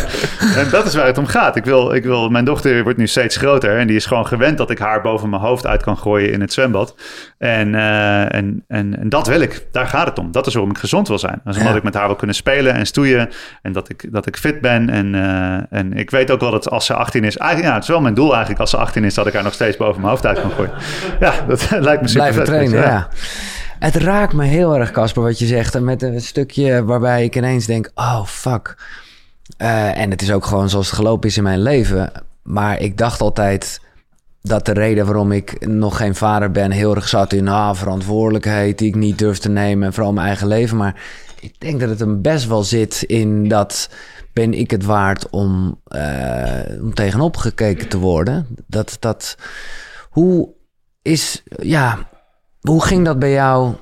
En 0.56 0.70
dat 0.70 0.86
is 0.86 0.94
waar 0.94 1.06
het 1.06 1.18
om 1.18 1.26
gaat. 1.26 1.56
Ik 1.56 1.64
wil, 1.64 1.94
ik 1.94 2.04
wil, 2.04 2.28
mijn 2.28 2.44
dochter 2.44 2.82
wordt 2.82 2.98
nu 2.98 3.06
steeds 3.06 3.36
groter 3.36 3.78
en 3.78 3.86
die 3.86 3.96
is 3.96 4.06
gewoon 4.06 4.26
gewend 4.26 4.58
dat 4.58 4.70
ik 4.70 4.78
haar 4.78 5.00
boven 5.00 5.28
mijn 5.30 5.42
hoofd 5.42 5.66
uit 5.66 5.82
kan 5.82 5.98
gooien 5.98 6.32
in 6.32 6.40
het 6.40 6.52
zwembad. 6.52 6.94
En, 7.38 7.74
eh, 7.74 8.34
en, 8.34 8.64
en, 8.68 8.98
en 9.00 9.08
dat 9.08 9.26
wil 9.26 9.40
ik. 9.40 9.66
Daar 9.72 9.86
gaat 9.86 10.06
het 10.06 10.18
om. 10.18 10.32
Dat 10.32 10.46
is 10.46 10.52
waarom 10.54 10.72
ik 10.72 10.78
gezond 10.78 11.08
wil 11.08 11.18
zijn. 11.18 11.40
Dat 11.44 11.52
is 11.54 11.56
omdat 11.58 11.72
Ja. 11.72 11.78
ik 11.78 11.84
met 11.84 11.94
haar 11.94 12.06
wil 12.06 12.16
kunnen 12.16 12.36
spelen 12.36 12.74
en 12.74 12.86
stoeien 12.86 13.28
en 13.62 13.72
dat 13.72 13.88
ik, 13.88 14.12
dat 14.12 14.26
ik 14.26 14.36
fit 14.36 14.60
ben. 14.60 14.90
En, 14.90 15.14
eh, 15.14 15.78
en 15.78 15.92
ik 15.92 16.10
weet 16.10 16.30
ook 16.30 16.40
wel 16.40 16.50
dat 16.50 16.70
als 16.70 16.86
ze 16.86 16.94
18 16.94 17.24
is, 17.24 17.36
eigenlijk, 17.36 17.68
ja, 17.68 17.74
het 17.74 17.82
is 17.84 17.88
wel 17.90 18.00
mijn 18.00 18.14
doel 18.14 18.29
eigenlijk 18.30 18.60
als 18.60 18.70
ze 18.70 18.76
18 18.76 19.04
is, 19.04 19.14
dat 19.14 19.26
ik 19.26 19.32
haar 19.32 19.42
nog 19.42 19.54
steeds 19.54 19.76
boven 19.76 20.00
mijn 20.00 20.12
hoofd 20.12 20.26
uit 20.26 20.40
kan 20.40 20.50
gooien. 20.50 20.72
Ja, 21.20 21.32
dat 21.48 21.70
lijkt 21.88 22.02
me 22.02 22.08
super 22.08 22.22
Blijven 22.22 22.44
trainen, 22.44 22.80
ja. 22.80 23.08
Het 23.78 23.94
raakt 23.94 24.32
me 24.32 24.44
heel 24.44 24.76
erg, 24.76 24.90
Casper, 24.90 25.22
wat 25.22 25.38
je 25.38 25.46
zegt. 25.46 25.74
En 25.74 25.84
met 25.84 26.02
een 26.02 26.20
stukje 26.20 26.84
waarbij 26.84 27.24
ik 27.24 27.36
ineens 27.36 27.66
denk, 27.66 27.90
oh, 27.94 28.24
fuck. 28.24 28.76
Eh, 29.56 29.98
en 29.98 30.10
het 30.10 30.22
is 30.22 30.32
ook 30.32 30.44
gewoon 30.44 30.68
zoals 30.68 30.86
het 30.86 30.96
gelopen 30.96 31.28
is 31.28 31.36
in 31.36 31.42
mijn 31.42 31.62
leven. 31.62 32.12
Maar 32.42 32.80
ik 32.80 32.98
dacht 32.98 33.20
altijd 33.20 33.80
dat 34.42 34.66
de 34.66 34.72
reden 34.72 35.04
waarom 35.04 35.32
ik 35.32 35.66
nog 35.66 35.96
geen 35.96 36.14
vader 36.14 36.50
ben... 36.50 36.70
heel 36.70 36.94
erg 36.94 37.08
zat 37.08 37.32
in 37.32 37.48
ah, 37.48 37.74
verantwoordelijkheid 37.74 38.78
die 38.78 38.88
ik 38.88 38.94
niet 38.94 39.18
durf 39.18 39.38
te 39.38 39.48
nemen... 39.48 39.86
en 39.86 39.92
vooral 39.92 40.12
mijn 40.12 40.26
eigen 40.26 40.46
leven. 40.46 40.76
Maar 40.76 41.02
ik 41.40 41.54
denk 41.58 41.80
dat 41.80 41.88
het 41.88 41.98
hem 41.98 42.22
best 42.22 42.46
wel 42.46 42.62
zit 42.62 43.02
in 43.02 43.48
dat 43.48 43.90
ben 44.40 44.54
ik 44.54 44.70
het 44.70 44.84
waard 44.84 45.30
om, 45.30 45.80
om 46.80 46.94
tegenop 46.94 47.36
gekeken 47.36 47.88
te 47.88 47.98
worden? 47.98 48.46
Dat, 48.66 48.96
dat, 49.00 49.36
hoe 50.10 50.54
is, 51.02 51.42
ja, 51.62 52.08
hoe 52.60 52.84
ging 52.84 53.04
dat 53.04 53.18
bij 53.18 53.30
jou, 53.30 53.74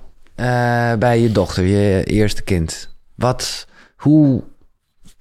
bij 0.99 1.21
je 1.21 1.33
dochter, 1.33 1.65
je 1.65 2.05
eerste 2.05 2.43
kind? 2.43 2.97
Wat, 3.15 3.67
hoe, 3.97 4.45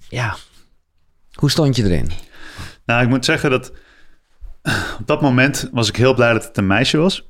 ja, 0.10 0.36
hoe 1.34 1.50
stond 1.50 1.76
je 1.76 1.84
erin? 1.84 2.12
Nou, 2.86 3.04
ik 3.04 3.10
moet 3.10 3.26
zeggen 3.26 3.50
dat 3.50 3.72
op 5.00 5.08
dat 5.08 5.22
moment 5.22 5.70
was 5.72 5.90
ik 5.90 5.96
heel 5.96 6.14
blij 6.14 6.34
dat 6.34 6.44
het 6.44 6.58
een 6.58 6.68
meisje 6.68 6.98
was. 6.98 7.30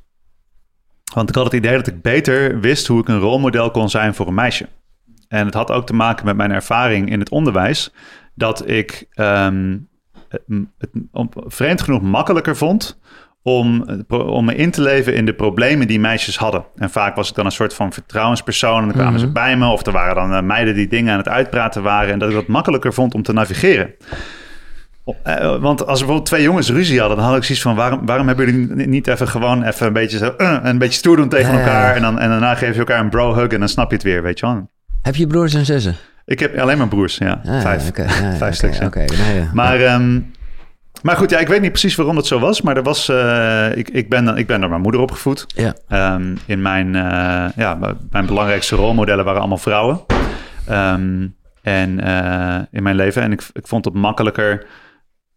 Want 1.13 1.29
ik 1.29 1.35
had 1.35 1.43
het 1.43 1.53
idee 1.53 1.75
dat 1.75 1.87
ik 1.87 2.01
beter 2.01 2.59
wist 2.59 2.87
hoe 2.87 3.01
ik 3.01 3.07
een 3.07 3.19
rolmodel 3.19 3.71
kon 3.71 3.89
zijn 3.89 4.15
voor 4.15 4.27
een 4.27 4.33
meisje. 4.33 4.69
En 5.27 5.45
het 5.45 5.53
had 5.53 5.71
ook 5.71 5.85
te 5.85 5.93
maken 5.93 6.25
met 6.25 6.35
mijn 6.35 6.51
ervaring 6.51 7.09
in 7.09 7.19
het 7.19 7.29
onderwijs. 7.29 7.93
Dat 8.35 8.69
ik 8.69 9.07
um, 9.15 9.87
het, 10.29 10.41
vreemd 11.33 11.81
genoeg 11.81 12.01
makkelijker 12.01 12.55
vond 12.55 12.99
om, 13.41 13.85
om 14.07 14.45
me 14.45 14.55
in 14.55 14.71
te 14.71 14.81
leven 14.81 15.15
in 15.15 15.25
de 15.25 15.33
problemen 15.33 15.87
die 15.87 15.99
meisjes 15.99 16.37
hadden. 16.37 16.65
En 16.75 16.89
vaak 16.89 17.15
was 17.15 17.29
ik 17.29 17.35
dan 17.35 17.45
een 17.45 17.51
soort 17.51 17.73
van 17.73 17.93
vertrouwenspersoon. 17.93 18.81
En 18.81 18.87
dan 18.87 18.97
kwamen 18.97 19.19
ze 19.19 19.25
mhm. 19.25 19.33
bij 19.33 19.57
me. 19.57 19.67
Of 19.67 19.85
er 19.85 19.91
waren 19.91 20.15
dan 20.15 20.33
eh, 20.33 20.41
meiden 20.41 20.75
die 20.75 20.87
dingen 20.87 21.11
aan 21.11 21.17
het 21.17 21.29
uitpraten 21.29 21.83
waren. 21.83 22.13
En 22.13 22.19
dat 22.19 22.29
ik 22.29 22.35
dat 22.35 22.47
makkelijker 22.47 22.93
vond 22.93 23.13
om 23.13 23.23
te 23.23 23.33
navigeren. 23.33 23.95
Uh, 25.27 25.61
want 25.61 25.85
als 25.85 25.97
bijvoorbeeld 25.97 26.25
twee 26.25 26.41
jongens 26.41 26.69
ruzie 26.69 26.99
hadden, 26.99 27.17
dan 27.17 27.25
had 27.25 27.35
ik 27.35 27.43
zoiets 27.43 27.63
van: 27.63 27.75
waarom, 27.75 28.05
waarom 28.05 28.27
hebben 28.27 28.45
jullie 28.45 28.87
niet 28.87 29.07
even 29.07 29.27
gewoon 29.27 29.63
even 29.63 29.87
een 29.87 29.93
beetje 29.93 30.17
zo, 30.17 30.33
uh, 30.37 30.57
een 30.63 30.77
beetje 30.77 30.97
stoer 30.97 31.15
doen 31.15 31.29
tegen 31.29 31.53
elkaar 31.53 31.95
en, 31.95 32.01
dan, 32.01 32.19
en 32.19 32.29
daarna 32.29 32.55
geef 32.55 32.73
je 32.73 32.79
elkaar 32.79 32.99
een 32.99 33.09
bro 33.09 33.35
hug 33.35 33.47
en 33.47 33.59
dan 33.59 33.69
snap 33.69 33.89
je 33.89 33.95
het 33.95 34.05
weer, 34.05 34.23
weet 34.23 34.39
je 34.39 34.45
wel? 34.45 34.69
Heb 35.01 35.15
je 35.15 35.27
broers 35.27 35.53
en 35.53 35.65
zussen? 35.65 35.95
Ik 36.25 36.39
heb 36.39 36.57
alleen 36.57 36.77
maar 36.77 36.87
broers, 36.87 37.17
ja, 37.17 37.41
ah, 37.45 37.61
vijf, 37.61 37.87
okay, 37.87 38.07
vijf 38.09 38.35
okay, 38.35 38.53
stuks. 38.53 38.79
Oké, 38.79 39.05
nee, 39.05 39.47
maar 39.53 39.81
um, 39.81 40.31
maar 41.01 41.15
goed, 41.15 41.29
ja, 41.29 41.39
ik 41.39 41.47
weet 41.47 41.61
niet 41.61 41.71
precies 41.71 41.95
waarom 41.95 42.15
dat 42.15 42.27
zo 42.27 42.39
was. 42.39 42.61
Maar 42.61 42.77
er 42.77 42.83
was, 42.83 43.09
uh, 43.09 43.77
ik, 43.77 43.89
ik, 43.89 44.09
ben, 44.09 44.37
ik 44.37 44.47
ben 44.47 44.59
door 44.59 44.69
mijn 44.69 44.81
moeder 44.81 45.01
opgevoed. 45.01 45.45
Ja. 45.47 46.13
Um, 46.13 46.37
in 46.45 46.61
mijn, 46.61 46.87
uh, 46.87 47.45
ja, 47.55 47.95
mijn 48.09 48.25
belangrijkste 48.25 48.75
rolmodellen 48.75 49.25
waren 49.25 49.39
allemaal 49.39 49.57
vrouwen. 49.57 50.01
Um, 50.69 51.35
en 51.61 52.07
uh, 52.07 52.59
in 52.71 52.83
mijn 52.83 52.95
leven. 52.95 53.21
En 53.21 53.31
ik, 53.31 53.49
ik 53.53 53.67
vond 53.67 53.85
het 53.85 53.93
makkelijker 53.93 54.65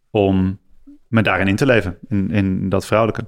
om 0.09 0.59
me 1.07 1.21
daarin 1.21 1.47
in 1.47 1.55
te 1.55 1.65
leven. 1.65 1.97
In, 2.07 2.31
in 2.31 2.69
dat 2.69 2.85
vrouwelijke. 2.85 3.25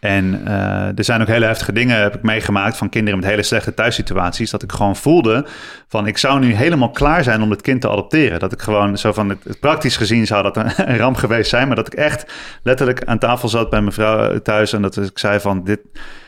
En 0.00 0.42
uh, 0.46 0.98
er 0.98 1.04
zijn 1.04 1.20
ook 1.20 1.26
hele 1.26 1.46
heftige 1.46 1.72
dingen 1.72 2.00
heb 2.00 2.14
ik 2.14 2.22
meegemaakt 2.22 2.76
van 2.76 2.88
kinderen 2.88 3.18
met 3.18 3.28
hele 3.28 3.42
slechte 3.42 3.74
thuissituaties. 3.74 4.50
Dat 4.50 4.62
ik 4.62 4.72
gewoon 4.72 4.96
voelde 4.96 5.46
van 5.88 6.06
ik 6.06 6.18
zou 6.18 6.40
nu 6.40 6.54
helemaal 6.54 6.90
klaar 6.90 7.22
zijn 7.22 7.42
om 7.42 7.50
het 7.50 7.62
kind 7.62 7.80
te 7.80 7.88
adopteren. 7.88 8.38
Dat 8.38 8.52
ik 8.52 8.60
gewoon 8.60 8.98
zo 8.98 9.12
van 9.12 9.28
het, 9.28 9.60
praktisch 9.60 9.96
gezien 9.96 10.26
zou 10.26 10.42
dat 10.42 10.56
een, 10.76 10.96
ramp 10.96 11.16
geweest 11.16 11.50
zijn. 11.50 11.66
Maar 11.66 11.76
dat 11.76 11.86
ik 11.86 11.94
echt 11.94 12.32
letterlijk 12.62 13.04
aan 13.04 13.18
tafel 13.18 13.48
zat 13.48 13.70
bij 13.70 13.80
mijn 13.80 13.92
vrouw 13.92 14.38
thuis. 14.38 14.72
En 14.72 14.82
dat 14.82 14.96
ik 14.96 15.18
zei 15.18 15.40
van 15.40 15.64
dit, 15.64 15.80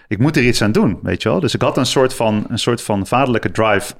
ik 0.08 0.18
moet 0.18 0.36
er 0.36 0.42
iets 0.42 0.62
aan 0.62 0.72
doen, 0.72 0.98
weet 1.02 1.22
je 1.22 1.28
wel. 1.28 1.40
Dus 1.40 1.54
ik 1.54 1.62
had 1.62 1.76
een 1.76 1.86
soort 1.86 2.14
van, 2.14 2.44
een 2.48 2.58
soort 2.58 2.82
van 2.82 3.06
vaderlijke 3.06 3.50
drive 3.50 3.94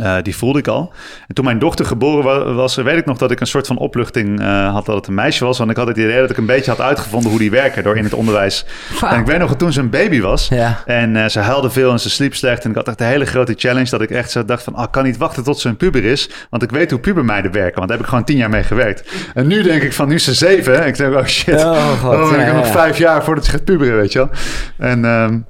uh, 0.00 0.16
die 0.22 0.36
voelde 0.36 0.58
ik 0.58 0.68
al. 0.68 0.92
En 1.26 1.34
toen 1.34 1.44
mijn 1.44 1.58
dochter 1.58 1.84
geboren 1.84 2.54
was, 2.54 2.76
weet 2.76 2.98
ik 2.98 3.06
nog 3.06 3.18
dat 3.18 3.30
ik 3.30 3.40
een 3.40 3.46
soort 3.46 3.66
van 3.66 3.78
opluchting 3.78 4.40
uh, 4.40 4.72
had 4.72 4.86
dat 4.86 4.94
het 4.94 5.06
een 5.06 5.14
meisje 5.14 5.44
was. 5.44 5.58
Want 5.58 5.70
ik 5.70 5.76
had 5.76 5.86
het 5.86 5.96
idee 5.96 6.20
dat 6.20 6.30
ik 6.30 6.36
een 6.36 6.46
beetje 6.46 6.70
had 6.70 6.80
uitgevonden 6.80 7.30
hoe 7.30 7.38
die 7.38 7.50
werken 7.50 7.82
door 7.82 7.96
in 7.96 8.04
het 8.04 8.14
onderwijs. 8.14 8.66
En 9.00 9.20
ik 9.20 9.26
weet 9.26 9.38
nog 9.38 9.48
dat 9.48 9.58
toen 9.58 9.72
ze 9.72 9.80
een 9.80 9.90
baby 9.90 10.20
was. 10.20 10.48
Ja. 10.48 10.82
En 10.86 11.14
uh, 11.14 11.26
ze 11.26 11.40
huilde 11.40 11.70
veel 11.70 11.90
en 11.92 12.00
ze 12.00 12.10
sliep 12.10 12.34
slecht. 12.34 12.64
En 12.64 12.70
ik 12.70 12.76
had 12.76 12.88
echt 12.88 13.00
een 13.00 13.06
hele 13.06 13.24
grote 13.24 13.54
challenge 13.56 13.90
dat 13.90 14.00
ik 14.00 14.10
echt 14.10 14.30
zo 14.30 14.44
dacht 14.44 14.62
van... 14.62 14.74
Ah, 14.74 14.82
ik 14.82 14.90
kan 14.90 15.04
niet 15.04 15.16
wachten 15.16 15.44
tot 15.44 15.58
ze 15.58 15.68
een 15.68 15.76
puber 15.76 16.04
is. 16.04 16.30
Want 16.50 16.62
ik 16.62 16.70
weet 16.70 16.90
hoe 16.90 17.00
pubermeiden 17.00 17.52
werken. 17.52 17.74
Want 17.74 17.88
daar 17.88 17.96
heb 17.96 18.06
ik 18.06 18.12
gewoon 18.12 18.24
tien 18.24 18.36
jaar 18.36 18.50
mee 18.50 18.62
gewerkt. 18.62 19.12
En 19.34 19.46
nu 19.46 19.62
denk 19.62 19.82
ik 19.82 19.92
van, 19.92 20.08
nu 20.08 20.14
is 20.14 20.24
ze 20.24 20.34
zeven. 20.34 20.80
En 20.80 20.86
ik 20.86 20.96
denk, 20.96 21.14
oh 21.14 21.24
shit. 21.24 21.64
Oh, 21.64 22.00
God, 22.00 22.14
oh, 22.14 22.32
ik 22.32 22.40
heb 22.40 22.54
nog 22.54 22.66
vijf 22.66 22.98
jaar 22.98 23.24
voordat 23.24 23.44
ze 23.44 23.50
gaat 23.50 23.64
puberen, 23.64 23.96
weet 23.96 24.12
je 24.12 24.18
wel. 24.18 24.30
En... 24.78 25.04
Um, 25.04 25.46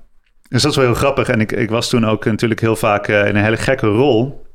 dus 0.49 0.62
dat 0.62 0.71
is 0.71 0.76
wel 0.76 0.87
heel 0.87 0.95
grappig. 0.95 1.28
En 1.28 1.40
ik, 1.40 1.52
ik 1.52 1.71
was 1.71 1.88
toen 1.88 2.07
ook 2.07 2.25
natuurlijk 2.25 2.61
heel 2.61 2.76
vaak 2.76 3.09
uh, 3.09 3.26
in 3.26 3.37
een 3.37 3.45
hele 3.45 3.57
gekke 3.57 3.87
rol. 3.87 4.47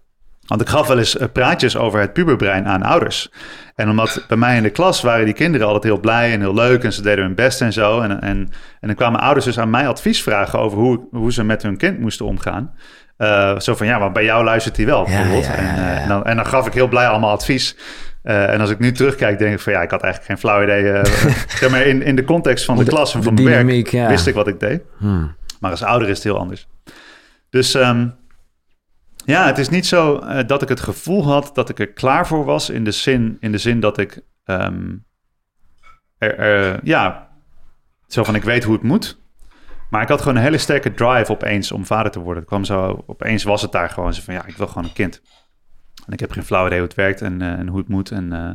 Want 0.48 0.62
ik 0.62 0.68
gaf 0.68 0.88
wel 0.88 0.98
eens 0.98 1.16
uh, 1.16 1.28
praatjes 1.34 1.78
over 1.78 2.00
het 2.00 2.14
puberbrein 2.14 2.68
aan 2.68 2.84
ouders. 2.84 3.32
En 3.76 3.90
omdat 3.90 4.26
bij 4.28 4.38
mij 4.38 4.58
in 4.58 4.64
de 4.64 4.70
klas 4.70 5.02
waren 5.02 5.26
die 5.26 5.34
kinderen 5.34 5.68
altijd 5.68 5.84
heel 5.84 6.00
blij 6.00 6.34
en 6.34 6.40
heel 6.40 6.54
leuk 6.54 6.84
en 6.84 6.94
ze 6.94 7.02
deden 7.02 7.26
hun 7.26 7.36
best 7.36 7.62
en 7.62 7.74
zo. 7.74 8.02
En, 8.02 8.22
en, 8.22 8.38
en 8.80 8.88
dan 8.88 8.96
kwamen 8.96 9.20
ouders 9.20 9.46
dus 9.46 9.60
aan 9.60 9.70
mij 9.70 9.88
advies 9.88 10.24
vragen 10.24 10.60
over 10.60 10.78
hoe, 10.78 11.08
hoe 11.12 11.34
ze 11.34 11.44
met 11.44 11.62
hun 11.62 11.78
kind 11.78 12.00
moesten 12.00 12.26
omgaan. 12.26 12.74
Uh, 13.18 13.60
zo 13.60 13.76
van 13.76 13.88
ja, 13.88 14.00
maar 14.00 14.12
bij 14.12 14.24
jou 14.24 14.44
luistert 14.44 14.78
hij 14.78 14.86
wel 14.86 15.04
bijvoorbeeld. 15.04 15.46
Ja, 15.46 15.56
ja, 15.56 15.76
ja, 15.76 16.00
en, 16.00 16.08
dan, 16.08 16.24
en, 16.24 16.36
dan, 16.36 16.46
gaf 16.46 16.68
ik 16.68 16.74
heel 16.74 16.88
blij 16.88 17.08
allemaal 17.08 17.32
advies. 17.32 17.78
Uh, 18.24 18.50
en 18.50 18.60
als 18.60 18.70
ik 18.70 18.80
nu 18.80 18.92
terugkijk, 18.92 19.40
denk 19.40 19.54
ik 19.54 19.60
van 19.60 19.74
ja, 19.74 19.82
ik 19.82 19.92
had 19.92 20.02
eigenlijk 20.02 20.32
geen 20.32 20.50
flauw 20.50 20.64
idee. 20.64 20.84
Uh, 20.84 21.04
zeg 21.60 21.70
maar 21.70 21.82
in, 21.82 22.02
in 22.02 22.16
de 22.16 22.24
context 22.24 22.66
van 22.66 22.78
de, 22.78 22.84
de 22.84 22.90
klas 22.90 23.16
en 23.16 23.24
van 23.24 23.34
mijn 23.34 23.66
werk 23.66 23.90
wist 24.10 24.28
ik 24.28 24.34
wat 24.34 24.48
ik 24.48 24.60
deed. 24.60 24.82
Hmm. 24.98 25.36
Maar 25.64 25.72
als 25.72 25.84
ouder 25.84 26.10
is 26.10 26.16
het 26.16 26.24
heel 26.24 26.38
anders. 26.38 26.68
Dus 27.50 27.74
um, 27.74 28.16
ja, 29.26 29.46
het 29.46 29.58
is 29.58 29.70
niet 29.70 29.86
zo 29.86 30.20
uh, 30.24 30.40
dat 30.48 30.62
ik 30.62 30.70
het 30.70 30.80
gevoel 30.80 31.24
had 31.24 31.52
dat 31.54 31.70
ik 31.70 31.80
er 31.80 31.94
klaar 31.94 32.28
voor 32.28 32.46
was. 32.46 32.70
In 32.70 32.84
de 32.84 32.92
zin, 32.92 33.38
in 33.40 33.52
de 33.52 33.58
zin 33.58 33.80
dat 33.80 33.98
ik 33.98 34.22
er, 36.18 36.80
ja, 36.84 37.30
zo 38.08 38.24
van 38.24 38.36
ik 38.36 38.44
weet 38.44 38.64
hoe 38.64 38.74
het 38.74 38.84
moet. 38.84 39.22
Maar 39.90 40.02
ik 40.02 40.08
had 40.08 40.22
gewoon 40.22 40.36
een 40.36 40.44
hele 40.44 40.58
sterke 40.58 40.94
drive 40.94 41.32
opeens 41.32 41.72
om 41.72 41.86
vader 41.86 42.12
te 42.12 42.20
worden. 42.20 42.38
Het 42.38 42.48
kwam 42.48 42.64
zo, 42.64 43.04
opeens 43.08 43.44
was 43.44 43.62
het 43.62 43.72
daar 43.72 43.90
gewoon 43.90 44.14
zo 44.14 44.22
van 44.22 44.34
ja, 44.34 44.46
ik 44.46 44.58
wil 44.58 44.68
gewoon 44.68 44.84
een 44.84 44.94
kind. 44.94 45.22
En 46.06 46.14
ik 46.14 46.20
heb 46.20 46.32
geen 46.32 46.46
flauw 46.46 46.66
idee 46.66 46.78
hoe 46.78 46.88
het 46.88 46.98
werkt 46.98 47.22
en, 47.22 47.42
uh, 47.42 47.52
en 47.52 47.68
hoe 47.68 47.80
het 47.80 47.88
moet. 47.88 48.12
En 48.12 48.34
uh, 48.34 48.50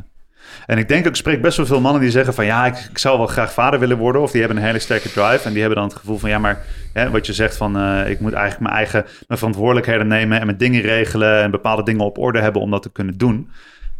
en 0.65 0.77
ik 0.77 0.87
denk 0.87 1.05
ik 1.05 1.15
spreek 1.15 1.41
best 1.41 1.57
wel 1.57 1.65
veel 1.65 1.81
mannen 1.81 2.01
die 2.01 2.11
zeggen 2.11 2.33
van 2.33 2.45
ja, 2.45 2.65
ik, 2.65 2.77
ik, 2.89 2.97
zou 2.97 3.17
wel 3.17 3.27
graag 3.27 3.53
vader 3.53 3.79
willen 3.79 3.97
worden. 3.97 4.21
Of 4.21 4.31
die 4.31 4.39
hebben 4.39 4.57
een 4.57 4.65
hele 4.65 4.79
sterke 4.79 5.11
drive. 5.11 5.41
En 5.43 5.51
die 5.51 5.59
hebben 5.59 5.79
dan 5.79 5.87
het 5.87 5.97
gevoel 5.97 6.17
van 6.17 6.29
ja, 6.29 6.39
maar 6.39 6.65
hè, 6.93 7.09
wat 7.09 7.25
je 7.25 7.33
zegt 7.33 7.57
van 7.57 7.77
uh, 7.77 8.09
ik 8.09 8.19
moet 8.19 8.33
eigenlijk 8.33 8.61
mijn 8.61 8.75
eigen 8.75 9.05
mijn 9.27 9.39
verantwoordelijkheden 9.39 10.07
nemen 10.07 10.39
en 10.39 10.45
mijn 10.45 10.57
dingen 10.57 10.81
regelen 10.81 11.41
en 11.41 11.51
bepaalde 11.51 11.83
dingen 11.83 12.05
op 12.05 12.17
orde 12.17 12.39
hebben 12.39 12.61
om 12.61 12.71
dat 12.71 12.81
te 12.81 12.91
kunnen 12.91 13.17
doen. 13.17 13.49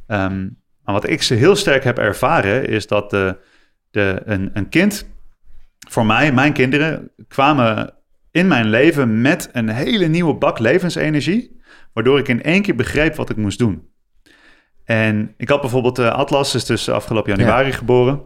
Um, 0.08 0.58
maar 0.84 0.94
wat 0.94 1.10
ik 1.10 1.22
ze 1.22 1.34
heel 1.34 1.56
sterk 1.56 1.84
heb 1.84 1.98
ervaren, 1.98 2.68
is 2.68 2.88
dat 2.88 3.10
de, 3.10 3.38
een, 4.26 4.50
een 4.54 4.70
kind, 4.70 5.10
voor 5.90 6.06
mij, 6.06 6.34
mijn 6.34 6.54
kinderen, 6.54 7.12
kwamen 7.28 7.94
in 8.32 8.48
mijn 8.48 8.70
leven 8.70 9.22
met 9.22 9.50
een 9.52 9.70
hele 9.70 10.08
nieuwe 10.08 10.34
bak 10.34 10.60
levensenergie. 10.60 11.62
Waardoor 11.94 12.20
ik 12.20 12.28
in 12.28 12.44
één 12.44 12.62
keer 12.62 12.76
begreep 12.76 13.16
wat 13.16 13.30
ik 13.30 13.38
moest 13.38 13.60
doen. 13.60 13.88
En 14.90 15.34
ik 15.38 15.50
had 15.50 15.62
bijvoorbeeld 15.62 16.00
uh, 16.00 16.12
Atlas, 16.12 16.56
is 16.56 16.66
dus 16.66 16.90
afgelopen 16.90 17.36
januari 17.36 17.72
geboren. 17.72 18.22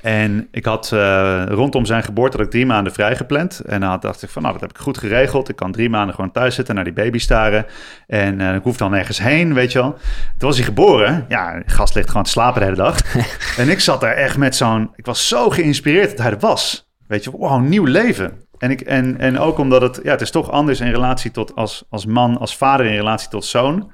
En 0.00 0.48
ik 0.50 0.64
had 0.64 0.90
uh, 0.94 1.42
rondom 1.46 1.84
zijn 1.84 2.02
geboorte 2.02 2.36
had 2.36 2.46
ik 2.46 2.52
drie 2.52 2.66
maanden 2.66 2.92
vrijgepland. 2.92 3.60
En 3.60 3.80
dan 3.80 4.00
dacht 4.00 4.22
ik 4.22 4.28
van, 4.28 4.42
nou, 4.42 4.54
dat 4.54 4.62
heb 4.62 4.70
ik 4.70 4.78
goed 4.78 4.98
geregeld. 4.98 5.48
Ik 5.48 5.56
kan 5.56 5.72
drie 5.72 5.90
maanden 5.90 6.14
gewoon 6.14 6.30
thuis 6.30 6.54
zitten, 6.54 6.74
naar 6.74 6.84
die 6.84 6.92
baby 6.92 7.18
staren. 7.18 7.66
En 8.06 8.40
uh, 8.40 8.54
ik 8.54 8.62
hoef 8.62 8.76
dan 8.76 8.90
nergens 8.90 9.18
heen, 9.18 9.54
weet 9.54 9.72
je 9.72 9.78
wel. 9.78 9.90
Toen 10.38 10.48
was 10.48 10.56
hij 10.56 10.64
geboren. 10.64 11.24
Ja, 11.28 11.52
de 11.52 11.70
gast 11.70 11.94
ligt 11.94 12.08
gewoon 12.08 12.22
te 12.22 12.30
slapen 12.30 12.60
de 12.60 12.66
hele 12.66 12.82
dag. 12.82 13.16
en 13.62 13.68
ik 13.68 13.80
zat 13.80 14.00
daar 14.00 14.14
echt 14.14 14.36
met 14.36 14.56
zo'n... 14.56 14.90
Ik 14.94 15.06
was 15.06 15.28
zo 15.28 15.50
geïnspireerd 15.50 16.10
dat 16.10 16.18
hij 16.18 16.30
er 16.30 16.38
was. 16.38 16.90
Weet 17.06 17.24
je, 17.24 17.30
wow, 17.30 17.62
nieuw 17.62 17.84
leven. 17.84 18.32
En, 18.58 18.70
ik, 18.70 18.80
en, 18.80 19.18
en 19.18 19.38
ook 19.38 19.58
omdat 19.58 19.82
het... 19.82 20.00
Ja, 20.02 20.10
het 20.10 20.20
is 20.20 20.30
toch 20.30 20.50
anders 20.50 20.80
in 20.80 20.90
relatie 20.90 21.30
tot 21.30 21.54
als, 21.54 21.84
als 21.90 22.06
man, 22.06 22.38
als 22.38 22.56
vader 22.56 22.86
in 22.86 22.96
relatie 22.96 23.28
tot 23.28 23.44
zoon 23.44 23.90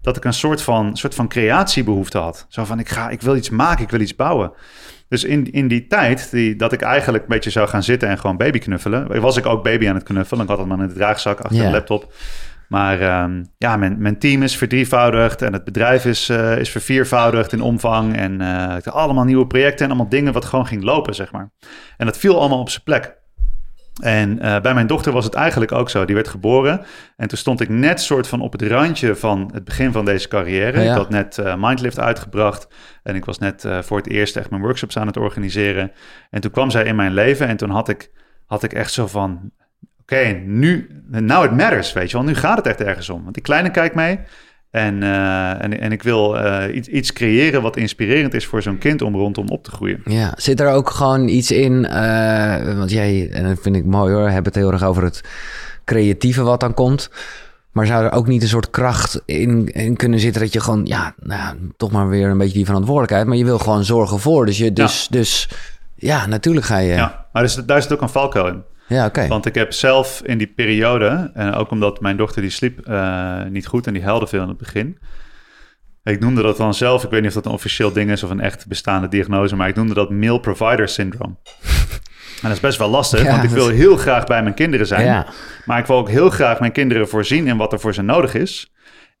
dat 0.00 0.16
ik 0.16 0.24
een 0.24 0.32
soort 0.32 0.62
van, 0.62 0.96
soort 0.96 1.14
van 1.14 1.28
creatiebehoefte 1.28 2.18
had. 2.18 2.46
Zo 2.48 2.64
van, 2.64 2.78
ik, 2.78 2.88
ga, 2.88 3.08
ik 3.08 3.20
wil 3.22 3.36
iets 3.36 3.50
maken, 3.50 3.84
ik 3.84 3.90
wil 3.90 4.00
iets 4.00 4.16
bouwen. 4.16 4.52
Dus 5.08 5.24
in, 5.24 5.52
in 5.52 5.68
die 5.68 5.86
tijd 5.86 6.30
die, 6.30 6.56
dat 6.56 6.72
ik 6.72 6.82
eigenlijk 6.82 7.24
een 7.24 7.30
beetje 7.30 7.50
zou 7.50 7.68
gaan 7.68 7.82
zitten 7.82 8.08
en 8.08 8.18
gewoon 8.18 8.36
baby 8.36 8.58
knuffelen... 8.58 9.20
was 9.20 9.36
ik 9.36 9.46
ook 9.46 9.64
baby 9.64 9.88
aan 9.88 9.94
het 9.94 10.04
knuffelen. 10.04 10.42
Ik 10.42 10.48
had 10.48 10.58
het 10.58 10.66
maar 10.66 10.80
in 10.80 10.88
de 10.88 10.94
draagzak 10.94 11.40
achter 11.40 11.62
de 11.62 11.70
laptop. 11.70 12.12
Maar 12.68 13.22
um, 13.22 13.46
ja, 13.58 13.76
mijn, 13.76 13.96
mijn 13.98 14.18
team 14.18 14.42
is 14.42 14.56
verdrievoudigd 14.56 15.42
en 15.42 15.52
het 15.52 15.64
bedrijf 15.64 16.04
is, 16.04 16.30
uh, 16.30 16.58
is 16.58 16.70
verviervoudigd 16.70 17.52
in 17.52 17.60
omvang. 17.60 18.16
En 18.16 18.40
uh, 18.40 18.74
ik 18.78 18.84
had 18.84 18.94
allemaal 18.94 19.24
nieuwe 19.24 19.46
projecten 19.46 19.84
en 19.84 19.90
allemaal 19.90 20.08
dingen 20.08 20.32
wat 20.32 20.44
gewoon 20.44 20.66
ging 20.66 20.82
lopen, 20.82 21.14
zeg 21.14 21.32
maar. 21.32 21.50
En 21.96 22.06
dat 22.06 22.18
viel 22.18 22.38
allemaal 22.38 22.60
op 22.60 22.70
zijn 22.70 22.82
plek. 22.82 23.16
En 24.02 24.38
uh, 24.44 24.60
bij 24.60 24.74
mijn 24.74 24.86
dochter 24.86 25.12
was 25.12 25.24
het 25.24 25.34
eigenlijk 25.34 25.72
ook 25.72 25.90
zo. 25.90 26.04
Die 26.04 26.14
werd 26.14 26.28
geboren. 26.28 26.84
En 27.16 27.28
toen 27.28 27.38
stond 27.38 27.60
ik 27.60 27.68
net 27.68 28.00
soort 28.00 28.26
van 28.26 28.40
op 28.40 28.52
het 28.52 28.62
randje 28.62 29.16
van 29.16 29.50
het 29.52 29.64
begin 29.64 29.92
van 29.92 30.04
deze 30.04 30.28
carrière. 30.28 30.84
Ik 30.84 30.90
had 30.90 31.10
net 31.10 31.36
uh, 31.36 31.54
Mindlift 31.58 32.00
uitgebracht. 32.00 32.68
En 33.02 33.14
ik 33.14 33.24
was 33.24 33.38
net 33.38 33.64
uh, 33.64 33.82
voor 33.82 33.96
het 33.96 34.08
eerst 34.08 34.36
echt 34.36 34.50
mijn 34.50 34.62
workshops 34.62 34.98
aan 34.98 35.06
het 35.06 35.16
organiseren. 35.16 35.92
En 36.30 36.40
toen 36.40 36.50
kwam 36.50 36.70
zij 36.70 36.84
in 36.84 36.96
mijn 36.96 37.12
leven. 37.12 37.46
En 37.48 37.56
toen 37.56 37.70
had 37.70 37.88
ik, 37.88 38.10
had 38.46 38.62
ik 38.62 38.72
echt 38.72 38.92
zo 38.92 39.06
van... 39.06 39.50
Oké, 40.00 40.42
nu... 40.44 40.88
Now 41.10 41.44
it 41.44 41.56
matters, 41.56 41.92
weet 41.92 42.10
je 42.10 42.16
wel. 42.16 42.26
Nu 42.26 42.34
gaat 42.34 42.56
het 42.56 42.66
echt 42.66 42.80
ergens 42.80 43.08
om. 43.08 43.22
Want 43.22 43.34
die 43.34 43.42
kleine 43.42 43.70
kijkt 43.70 43.94
mee. 43.94 44.20
En, 44.76 45.02
uh, 45.02 45.62
en, 45.64 45.80
en 45.80 45.92
ik 45.92 46.02
wil 46.02 46.36
uh, 46.36 46.64
iets, 46.74 46.88
iets 46.88 47.12
creëren 47.12 47.62
wat 47.62 47.76
inspirerend 47.76 48.34
is 48.34 48.46
voor 48.46 48.62
zo'n 48.62 48.78
kind 48.78 49.02
om 49.02 49.14
rondom 49.14 49.48
op 49.48 49.64
te 49.64 49.70
groeien. 49.70 50.00
Ja, 50.04 50.32
zit 50.36 50.60
er 50.60 50.70
ook 50.70 50.90
gewoon 50.90 51.28
iets 51.28 51.50
in? 51.50 51.72
Uh, 51.72 52.76
want 52.76 52.90
jij, 52.90 53.28
en 53.32 53.48
dat 53.48 53.58
vind 53.60 53.76
ik 53.76 53.84
mooi 53.84 54.14
hoor, 54.14 54.24
hebben 54.24 54.44
het 54.44 54.54
heel 54.54 54.72
erg 54.72 54.82
over 54.82 55.02
het 55.02 55.20
creatieve 55.84 56.42
wat 56.42 56.60
dan 56.60 56.74
komt. 56.74 57.10
Maar 57.70 57.86
zou 57.86 58.04
er 58.04 58.12
ook 58.12 58.26
niet 58.26 58.42
een 58.42 58.48
soort 58.48 58.70
kracht 58.70 59.22
in, 59.24 59.66
in 59.66 59.96
kunnen 59.96 60.20
zitten 60.20 60.42
dat 60.42 60.52
je 60.52 60.60
gewoon, 60.60 60.86
ja, 60.86 61.14
nou, 61.20 61.56
toch 61.76 61.90
maar 61.90 62.08
weer 62.08 62.28
een 62.28 62.38
beetje 62.38 62.54
die 62.54 62.64
verantwoordelijkheid. 62.64 63.26
Maar 63.26 63.36
je 63.36 63.44
wil 63.44 63.58
gewoon 63.58 63.84
zorgen 63.84 64.18
voor. 64.18 64.46
Dus, 64.46 64.58
je, 64.58 64.72
dus, 64.72 65.02
ja. 65.02 65.18
dus 65.18 65.48
ja, 65.94 66.26
natuurlijk 66.26 66.66
ga 66.66 66.78
je. 66.78 66.94
Ja, 66.94 67.26
maar 67.32 67.42
dus, 67.42 67.54
daar 67.54 67.82
zit 67.82 67.92
ook 67.92 68.02
een 68.02 68.08
valkuil 68.08 68.46
in. 68.46 68.62
Ja, 68.86 69.06
oké. 69.06 69.26
Want 69.26 69.46
ik 69.46 69.54
heb 69.54 69.72
zelf 69.72 70.22
in 70.24 70.38
die 70.38 70.46
periode, 70.46 71.30
en 71.34 71.52
ook 71.52 71.70
omdat 71.70 72.00
mijn 72.00 72.16
dochter 72.16 72.42
die 72.42 72.50
sliep 72.50 72.88
uh, 72.88 73.42
niet 73.44 73.66
goed 73.66 73.86
en 73.86 73.92
die 73.92 74.04
huilde 74.04 74.26
veel 74.26 74.42
in 74.42 74.48
het 74.48 74.58
begin. 74.58 74.98
Ik 76.02 76.20
noemde 76.20 76.42
dat 76.42 76.56
dan 76.56 76.74
zelf, 76.74 77.04
ik 77.04 77.10
weet 77.10 77.20
niet 77.20 77.28
of 77.28 77.34
dat 77.34 77.46
een 77.46 77.52
officieel 77.52 77.92
ding 77.92 78.10
is 78.10 78.22
of 78.22 78.30
een 78.30 78.40
echt 78.40 78.66
bestaande 78.66 79.08
diagnose, 79.08 79.56
maar 79.56 79.68
ik 79.68 79.74
noemde 79.74 79.94
dat 79.94 80.10
meal 80.10 80.38
provider 80.38 80.88
syndrome. 80.88 81.34
En 82.36 82.42
dat 82.42 82.52
is 82.52 82.60
best 82.60 82.78
wel 82.78 82.88
lastig, 82.88 83.22
ja, 83.22 83.30
want 83.30 83.42
ik 83.42 83.50
wil 83.50 83.68
heel 83.68 83.96
graag 83.96 84.24
bij 84.24 84.42
mijn 84.42 84.54
kinderen 84.54 84.86
zijn. 84.86 85.04
Ja. 85.04 85.26
Maar 85.64 85.78
ik 85.78 85.86
wil 85.86 85.96
ook 85.96 86.08
heel 86.08 86.30
graag 86.30 86.60
mijn 86.60 86.72
kinderen 86.72 87.08
voorzien 87.08 87.46
in 87.46 87.56
wat 87.56 87.72
er 87.72 87.80
voor 87.80 87.94
ze 87.94 88.02
nodig 88.02 88.34
is. 88.34 88.72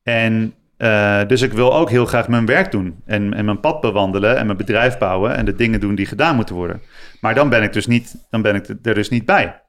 En 0.02 0.54
uh, 0.78 1.20
dus 1.26 1.42
ik 1.42 1.52
wil 1.52 1.74
ook 1.74 1.90
heel 1.90 2.06
graag 2.06 2.28
mijn 2.28 2.46
werk 2.46 2.70
doen. 2.70 3.02
En, 3.04 3.34
en 3.34 3.44
mijn 3.44 3.60
pad 3.60 3.80
bewandelen 3.80 4.36
en 4.36 4.46
mijn 4.46 4.58
bedrijf 4.58 4.98
bouwen 4.98 5.36
en 5.36 5.44
de 5.44 5.54
dingen 5.54 5.80
doen 5.80 5.94
die 5.94 6.06
gedaan 6.06 6.36
moeten 6.36 6.54
worden. 6.54 6.80
Maar 7.20 7.34
dan 7.34 7.48
ben 7.48 7.62
ik 7.62 7.72
dus 7.72 7.86
niet, 7.86 8.26
dan 8.30 8.42
ben 8.42 8.54
ik 8.54 8.68
er 8.82 8.94
dus 8.94 9.08
niet 9.08 9.24
bij. 9.24 9.60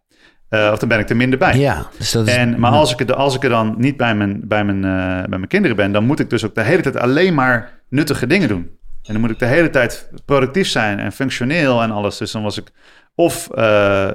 Uh, 0.50 0.70
of 0.74 0.80
dan 0.80 0.90
ben 0.90 1.00
ik 1.00 1.10
er 1.10 1.16
minder 1.16 1.40
bij. 1.40 1.58
Ja, 1.58 1.88
dus 1.98 2.12
dat 2.12 2.28
is, 2.28 2.36
en, 2.36 2.60
maar 2.60 2.72
als 2.72 2.92
ik, 2.92 3.10
er, 3.10 3.16
als 3.16 3.36
ik 3.36 3.44
er 3.44 3.50
dan 3.50 3.76
niet 3.78 3.98
bij 3.98 4.16
mijn, 4.16 4.42
bij, 4.48 4.64
mijn, 4.64 4.78
uh, 4.78 5.30
bij 5.30 5.38
mijn 5.38 5.48
kinderen 5.48 5.76
ben, 5.76 5.92
dan 5.92 6.06
moet 6.06 6.20
ik 6.20 6.30
dus 6.30 6.46
ook 6.46 6.56
de 6.56 6.62
hele 6.62 6.82
tijd 6.82 6.98
alleen 6.98 7.34
maar 7.34 7.82
nuttige 7.90 8.28
dingen 8.28 8.48
doen. 8.48 8.70
En 9.04 9.14
dan 9.14 9.22
moet 9.22 9.32
ik 9.32 9.40
de 9.40 9.46
hele 9.46 9.70
tijd 9.70 10.10
productief 10.26 10.68
zijn 10.68 11.00
en 11.00 11.12
functioneel 11.12 11.82
en 11.82 11.92
alles. 11.92 12.18
Dus 12.18 12.32
dan 12.32 12.44
was 12.44 12.58
ik 12.58 12.72
of 13.20 13.50
uh, 13.56 14.10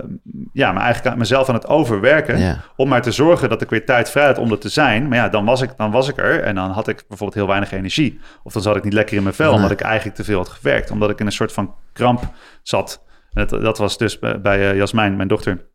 ja, 0.53 0.73
maar 0.73 0.83
eigenlijk 0.83 1.17
mezelf 1.17 1.49
aan 1.49 1.55
het 1.55 1.67
overwerken. 1.67 2.39
Ja. 2.39 2.61
Om 2.77 2.89
maar 2.89 3.03
te 3.03 3.11
zorgen 3.11 3.49
dat 3.49 3.63
ik 3.63 3.71
weer 3.71 3.85
tijd 3.85 4.11
vrij 4.11 4.27
had 4.27 4.39
om 4.39 4.51
er 4.51 4.59
te 4.59 4.69
zijn. 4.69 5.09
Maar 5.09 5.19
ja, 5.19 5.29
dan 5.29 5.45
was, 5.45 5.61
ik, 5.61 5.71
dan 5.77 5.91
was 5.91 6.09
ik 6.09 6.19
er 6.19 6.43
en 6.43 6.55
dan 6.55 6.71
had 6.71 6.89
ik 6.89 6.97
bijvoorbeeld 7.09 7.39
heel 7.39 7.47
weinig 7.47 7.73
energie. 7.73 8.21
Of 8.43 8.53
dan 8.53 8.63
zat 8.63 8.77
ik 8.77 8.85
niet 8.85 8.93
lekker 8.93 9.17
in 9.17 9.23
mijn 9.23 9.35
vel, 9.35 9.53
omdat 9.53 9.71
ik 9.71 9.81
eigenlijk 9.81 10.17
te 10.17 10.25
veel 10.25 10.37
had 10.37 10.49
gewerkt. 10.49 10.91
Omdat 10.91 11.11
ik 11.11 11.21
in 11.21 11.27
een 11.27 11.33
soort 11.33 11.53
van 11.53 11.75
kramp 11.93 12.29
zat. 12.63 13.05
En 13.33 13.47
dat, 13.47 13.63
dat 13.63 13.79
was 13.79 13.99
dus 13.99 14.19
bij, 14.19 14.41
bij 14.41 14.71
uh, 14.71 14.77
Jasmijn, 14.77 15.17
mijn 15.17 15.29
dochter. 15.29 15.67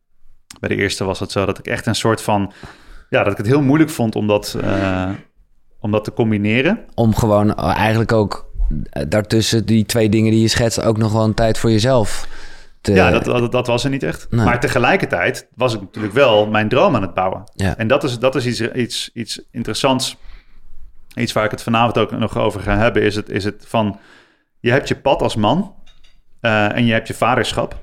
Bij 0.60 0.68
de 0.68 0.76
eerste 0.76 1.04
was 1.04 1.20
het 1.20 1.30
zo 1.30 1.46
dat 1.46 1.58
ik 1.58 1.66
echt 1.66 1.86
een 1.86 1.94
soort 1.94 2.22
van... 2.22 2.52
Ja, 3.08 3.22
dat 3.22 3.32
ik 3.32 3.38
het 3.38 3.46
heel 3.46 3.62
moeilijk 3.62 3.90
vond 3.90 4.16
om 4.16 4.26
dat, 4.26 4.56
uh, 4.64 5.10
om 5.80 5.90
dat 5.90 6.04
te 6.04 6.12
combineren. 6.12 6.78
om 6.94 7.14
gewoon 7.14 7.54
eh, 7.54 7.76
eigenlijk 7.76 8.12
ook 8.12 8.50
eh, 8.90 9.02
daartussen 9.08 9.66
die 9.66 9.84
twee 9.84 10.08
dingen 10.08 10.30
die 10.30 10.40
je 10.40 10.48
schetst 10.48 10.82
ook 10.82 10.98
nog 10.98 11.12
wel 11.12 11.24
een 11.24 11.34
tijd 11.34 11.58
voor 11.58 11.70
jezelf 11.70 12.28
te... 12.80 12.92
Ja, 12.92 13.10
dat, 13.10 13.24
dat, 13.24 13.52
dat 13.52 13.66
was 13.66 13.84
er 13.84 13.90
niet 13.90 14.02
echt. 14.02 14.26
Nee. 14.30 14.44
Maar 14.44 14.60
tegelijkertijd 14.60 15.48
was 15.54 15.74
ik 15.74 15.80
natuurlijk 15.80 16.14
wel 16.14 16.46
mijn 16.46 16.68
droom 16.68 16.94
aan 16.94 17.02
het 17.02 17.14
bouwen. 17.14 17.42
Ja. 17.54 17.76
En 17.76 17.88
dat 17.88 18.04
is, 18.04 18.18
dat 18.18 18.34
is 18.34 18.46
iets, 18.46 18.60
iets, 18.60 19.10
iets 19.12 19.42
interessants. 19.50 20.16
Iets 21.14 21.32
waar 21.32 21.44
ik 21.44 21.50
het 21.50 21.62
vanavond 21.62 21.98
ook 21.98 22.10
nog 22.10 22.36
over 22.38 22.60
ga 22.60 22.76
hebben. 22.76 23.02
Is 23.02 23.14
het, 23.14 23.28
is 23.28 23.44
het 23.44 23.64
van, 23.68 23.98
je 24.60 24.70
hebt 24.70 24.88
je 24.88 24.96
pad 24.96 25.22
als 25.22 25.36
man 25.36 25.74
uh, 26.42 26.76
en 26.76 26.86
je 26.86 26.92
hebt 26.92 27.08
je 27.08 27.14
vaderschap. 27.14 27.80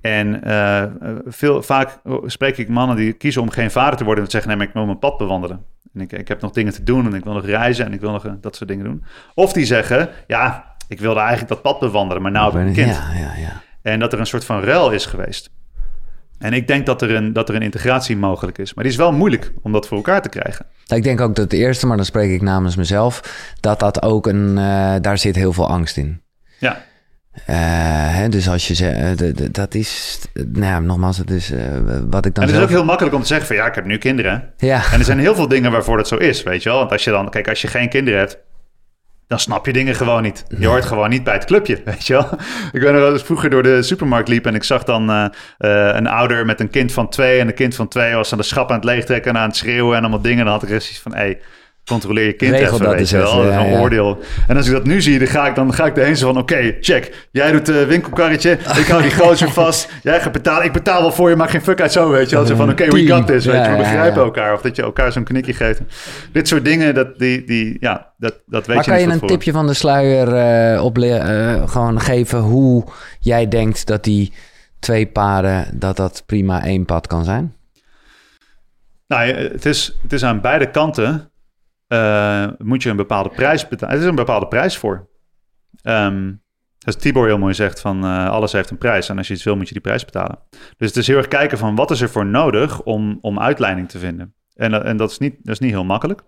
En 0.00 0.40
uh, 0.46 0.84
veel, 1.26 1.62
vaak 1.62 2.00
spreek 2.26 2.58
ik 2.58 2.68
mannen 2.68 2.96
die 2.96 3.12
kiezen 3.12 3.42
om 3.42 3.50
geen 3.50 3.70
vader 3.70 3.98
te 3.98 4.04
worden... 4.04 4.24
en 4.24 4.30
zeggen, 4.30 4.50
nee, 4.50 4.58
maar 4.58 4.68
ik 4.68 4.74
wil 4.74 4.84
mijn 4.84 4.98
pad 4.98 5.18
bewandelen. 5.18 5.64
En 5.94 6.00
ik, 6.00 6.12
ik 6.12 6.28
heb 6.28 6.40
nog 6.40 6.52
dingen 6.52 6.72
te 6.72 6.82
doen 6.82 7.06
en 7.06 7.14
ik 7.14 7.24
wil 7.24 7.32
nog 7.32 7.44
reizen... 7.44 7.84
en 7.84 7.92
ik 7.92 8.00
wil 8.00 8.10
nog 8.10 8.26
uh, 8.26 8.32
dat 8.40 8.56
soort 8.56 8.68
dingen 8.68 8.84
doen. 8.84 9.04
Of 9.34 9.52
die 9.52 9.64
zeggen, 9.64 10.08
ja, 10.26 10.74
ik 10.88 11.00
wilde 11.00 11.20
eigenlijk 11.20 11.48
dat 11.48 11.62
pad 11.62 11.80
bewandelen... 11.80 12.22
maar 12.22 12.32
nou 12.32 12.52
heb 12.52 12.62
ik 12.62 12.68
een 12.68 12.84
kind. 12.84 12.96
Ja, 12.96 13.12
ja, 13.12 13.34
ja. 13.36 13.62
En 13.82 13.98
dat 13.98 14.12
er 14.12 14.18
een 14.18 14.26
soort 14.26 14.44
van 14.44 14.62
ruil 14.62 14.90
is 14.90 15.06
geweest. 15.06 15.50
En 16.38 16.52
ik 16.52 16.66
denk 16.66 16.86
dat 16.86 17.02
er, 17.02 17.14
een, 17.14 17.32
dat 17.32 17.48
er 17.48 17.54
een 17.54 17.62
integratie 17.62 18.16
mogelijk 18.16 18.58
is. 18.58 18.74
Maar 18.74 18.84
die 18.84 18.92
is 18.92 18.98
wel 18.98 19.12
moeilijk 19.12 19.52
om 19.62 19.72
dat 19.72 19.86
voor 19.86 19.96
elkaar 19.96 20.22
te 20.22 20.28
krijgen. 20.28 20.66
Ik 20.86 21.02
denk 21.02 21.20
ook 21.20 21.34
dat 21.34 21.44
het 21.44 21.52
eerste, 21.52 21.86
maar 21.86 21.96
dan 21.96 22.06
spreek 22.06 22.30
ik 22.30 22.42
namens 22.42 22.76
mezelf... 22.76 23.20
dat 23.60 23.80
dat 23.80 24.02
ook 24.02 24.26
een... 24.26 24.48
Uh, 24.48 24.94
daar 25.00 25.18
zit 25.18 25.36
heel 25.36 25.52
veel 25.52 25.68
angst 25.68 25.96
in. 25.96 26.22
Ja. 26.58 26.84
Uh, 27.34 27.44
hè, 28.16 28.28
dus 28.28 28.48
als 28.48 28.68
je 28.68 28.74
zegt, 28.74 29.22
uh, 29.22 29.32
dat 29.50 29.74
is, 29.74 30.20
nou 30.34 30.64
ja, 30.64 30.80
nogmaals, 30.80 31.18
het 31.18 31.30
is 31.30 31.50
uh, 31.50 31.60
wat 32.10 32.26
ik 32.26 32.34
dan. 32.34 32.44
En 32.44 32.48
het 32.48 32.50
zelf... 32.50 32.52
is 32.56 32.62
ook 32.62 32.68
heel 32.68 32.84
makkelijk 32.84 33.14
om 33.14 33.20
te 33.20 33.26
zeggen 33.26 33.46
van 33.46 33.56
ja, 33.56 33.66
ik 33.66 33.74
heb 33.74 33.84
nu 33.84 33.98
kinderen. 33.98 34.52
Ja. 34.56 34.82
En 34.92 34.98
er 34.98 35.04
zijn 35.04 35.18
heel 35.18 35.34
veel 35.34 35.48
dingen 35.48 35.70
waarvoor 35.70 35.96
dat 35.96 36.08
zo 36.08 36.16
is, 36.16 36.42
weet 36.42 36.62
je 36.62 36.68
wel. 36.68 36.78
Want 36.78 36.92
als 36.92 37.04
je 37.04 37.10
dan, 37.10 37.30
kijk, 37.30 37.48
als 37.48 37.62
je 37.62 37.68
geen 37.68 37.88
kinderen 37.88 38.18
hebt, 38.18 38.38
dan 39.32 39.40
snap 39.40 39.66
je 39.66 39.72
dingen 39.72 39.94
gewoon 39.94 40.22
niet. 40.22 40.44
Je 40.58 40.66
hoort 40.66 40.84
gewoon 40.84 41.10
niet 41.10 41.24
bij 41.24 41.34
het 41.34 41.44
clubje, 41.44 41.80
weet 41.84 42.06
je 42.06 42.12
wel. 42.12 42.28
Ik 42.72 42.80
weet 42.80 42.92
nog 42.92 43.00
wel 43.00 43.12
eens 43.12 43.22
vroeger 43.22 43.50
door 43.50 43.62
de 43.62 43.82
supermarkt 43.82 44.28
liep 44.28 44.46
en 44.46 44.54
ik 44.54 44.64
zag 44.64 44.84
dan 44.84 45.10
uh, 45.10 45.24
uh, 45.58 45.94
een 45.94 46.06
ouder 46.06 46.46
met 46.46 46.60
een 46.60 46.70
kind 46.70 46.92
van 46.92 47.08
twee. 47.08 47.40
En 47.40 47.48
een 47.48 47.54
kind 47.54 47.74
van 47.74 47.88
twee 47.88 48.14
was 48.14 48.32
aan 48.32 48.38
de 48.38 48.44
schap 48.44 48.70
aan 48.70 48.76
het 48.76 48.84
leegtrekken 48.84 49.34
en 49.34 49.40
aan 49.40 49.48
het 49.48 49.56
schreeuwen 49.56 49.96
en 49.96 50.00
allemaal 50.00 50.20
dingen. 50.20 50.44
Dan 50.44 50.54
had 50.54 50.62
ik 50.62 50.68
zoiets 50.68 51.00
van, 51.00 51.14
hé, 51.14 51.18
hey, 51.18 51.40
controleer 51.84 52.26
je 52.26 52.32
kind 52.32 52.50
Regel 52.50 52.66
even, 52.66 52.86
dat 52.86 52.94
weet 52.94 53.08
je 53.08 53.16
wel. 53.16 53.44
Een 53.44 53.70
ja, 53.70 53.80
oordeel. 53.80 54.18
En 54.48 54.56
als 54.56 54.66
ik 54.66 54.72
dat 54.72 54.84
nu 54.84 55.02
zie, 55.02 55.18
dan 55.18 55.28
ga 55.28 55.46
ik, 55.46 55.54
dan 55.54 55.74
ga 55.74 55.86
ik 55.86 55.96
erheen 55.96 56.16
zo 56.16 56.32
van... 56.32 56.42
oké, 56.42 56.52
okay, 56.52 56.76
check. 56.80 57.28
Jij 57.30 57.52
doet 57.52 57.66
het 57.66 57.86
winkelkarretje. 57.86 58.50
Ik 58.52 58.86
hou 58.86 59.02
die 59.02 59.14
gozer 59.14 59.50
vast. 59.62 59.88
Jij 60.02 60.20
gaat 60.20 60.32
betalen. 60.32 60.64
Ik 60.64 60.72
betaal 60.72 61.00
wel 61.00 61.12
voor 61.12 61.30
je, 61.30 61.36
maak 61.36 61.50
geen 61.50 61.62
fuck 61.62 61.80
uit 61.80 61.92
zo, 61.92 62.10
weet 62.10 62.30
je 62.30 62.36
wel. 62.36 62.46
Zo 62.46 62.56
van, 62.56 62.70
oké, 62.70 62.82
okay, 62.82 63.02
we 63.04 63.12
got 63.12 63.26
this, 63.26 63.44
weet 63.44 63.64
je. 63.64 63.70
We 63.70 63.76
begrijpen 63.76 64.22
elkaar. 64.22 64.54
Of 64.54 64.60
dat 64.60 64.76
je 64.76 64.82
elkaar 64.82 65.12
zo'n 65.12 65.24
knikje 65.24 65.52
geeft. 65.54 65.80
Dit 66.32 66.48
soort 66.48 66.64
dingen, 66.64 66.94
dat, 66.94 67.18
die, 67.18 67.44
die, 67.44 67.76
ja, 67.80 68.12
dat, 68.16 68.40
dat 68.46 68.66
weet 68.66 68.76
maar 68.76 68.84
je 68.84 68.90
kan 68.90 69.00
je 69.00 69.06
een 69.06 69.18
voor. 69.18 69.28
tipje 69.28 69.52
van 69.52 69.66
de 69.66 69.74
sluier 69.74 70.28
uh, 70.74 70.84
op, 70.84 70.98
uh, 70.98 71.68
gewoon 71.68 72.00
geven... 72.00 72.38
hoe 72.38 72.84
jij 73.20 73.48
denkt 73.48 73.86
dat 73.86 74.04
die 74.04 74.32
twee 74.78 75.06
paden... 75.06 75.66
dat 75.78 75.96
dat 75.96 76.22
prima 76.26 76.64
één 76.64 76.84
pad 76.84 77.06
kan 77.06 77.24
zijn? 77.24 77.54
Nou, 79.06 79.32
het 79.32 79.66
is, 79.66 79.98
het 80.02 80.12
is 80.12 80.24
aan 80.24 80.40
beide 80.40 80.70
kanten 80.70 81.31
uh, 81.92 82.46
moet 82.58 82.82
je 82.82 82.90
een 82.90 82.96
bepaalde 82.96 83.28
prijs 83.28 83.68
betalen. 83.68 83.94
Er 83.94 84.00
is 84.00 84.06
een 84.06 84.14
bepaalde 84.14 84.48
prijs 84.48 84.76
voor. 84.76 85.08
Um, 85.82 86.42
als 86.84 86.96
Tibor 86.96 87.26
heel 87.26 87.38
mooi 87.38 87.54
zegt 87.54 87.80
van 87.80 88.04
uh, 88.04 88.28
alles 88.28 88.52
heeft 88.52 88.70
een 88.70 88.78
prijs. 88.78 89.08
En 89.08 89.18
als 89.18 89.28
je 89.28 89.34
iets 89.34 89.44
wil, 89.44 89.56
moet 89.56 89.66
je 89.66 89.72
die 89.72 89.82
prijs 89.82 90.04
betalen. 90.04 90.38
Dus 90.76 90.88
het 90.88 90.96
is 90.96 91.06
heel 91.06 91.16
erg 91.16 91.28
kijken 91.28 91.58
van 91.58 91.74
wat 91.74 91.90
is 91.90 92.00
er 92.00 92.08
voor 92.08 92.26
nodig 92.26 92.82
om, 92.82 93.18
om 93.20 93.40
uitleiding 93.40 93.88
te 93.88 93.98
vinden. 93.98 94.34
En, 94.54 94.84
en 94.84 94.96
dat, 94.96 95.10
is 95.10 95.18
niet, 95.18 95.36
dat 95.42 95.52
is 95.52 95.58
niet 95.58 95.70
heel 95.70 95.84
makkelijk. 95.84 96.22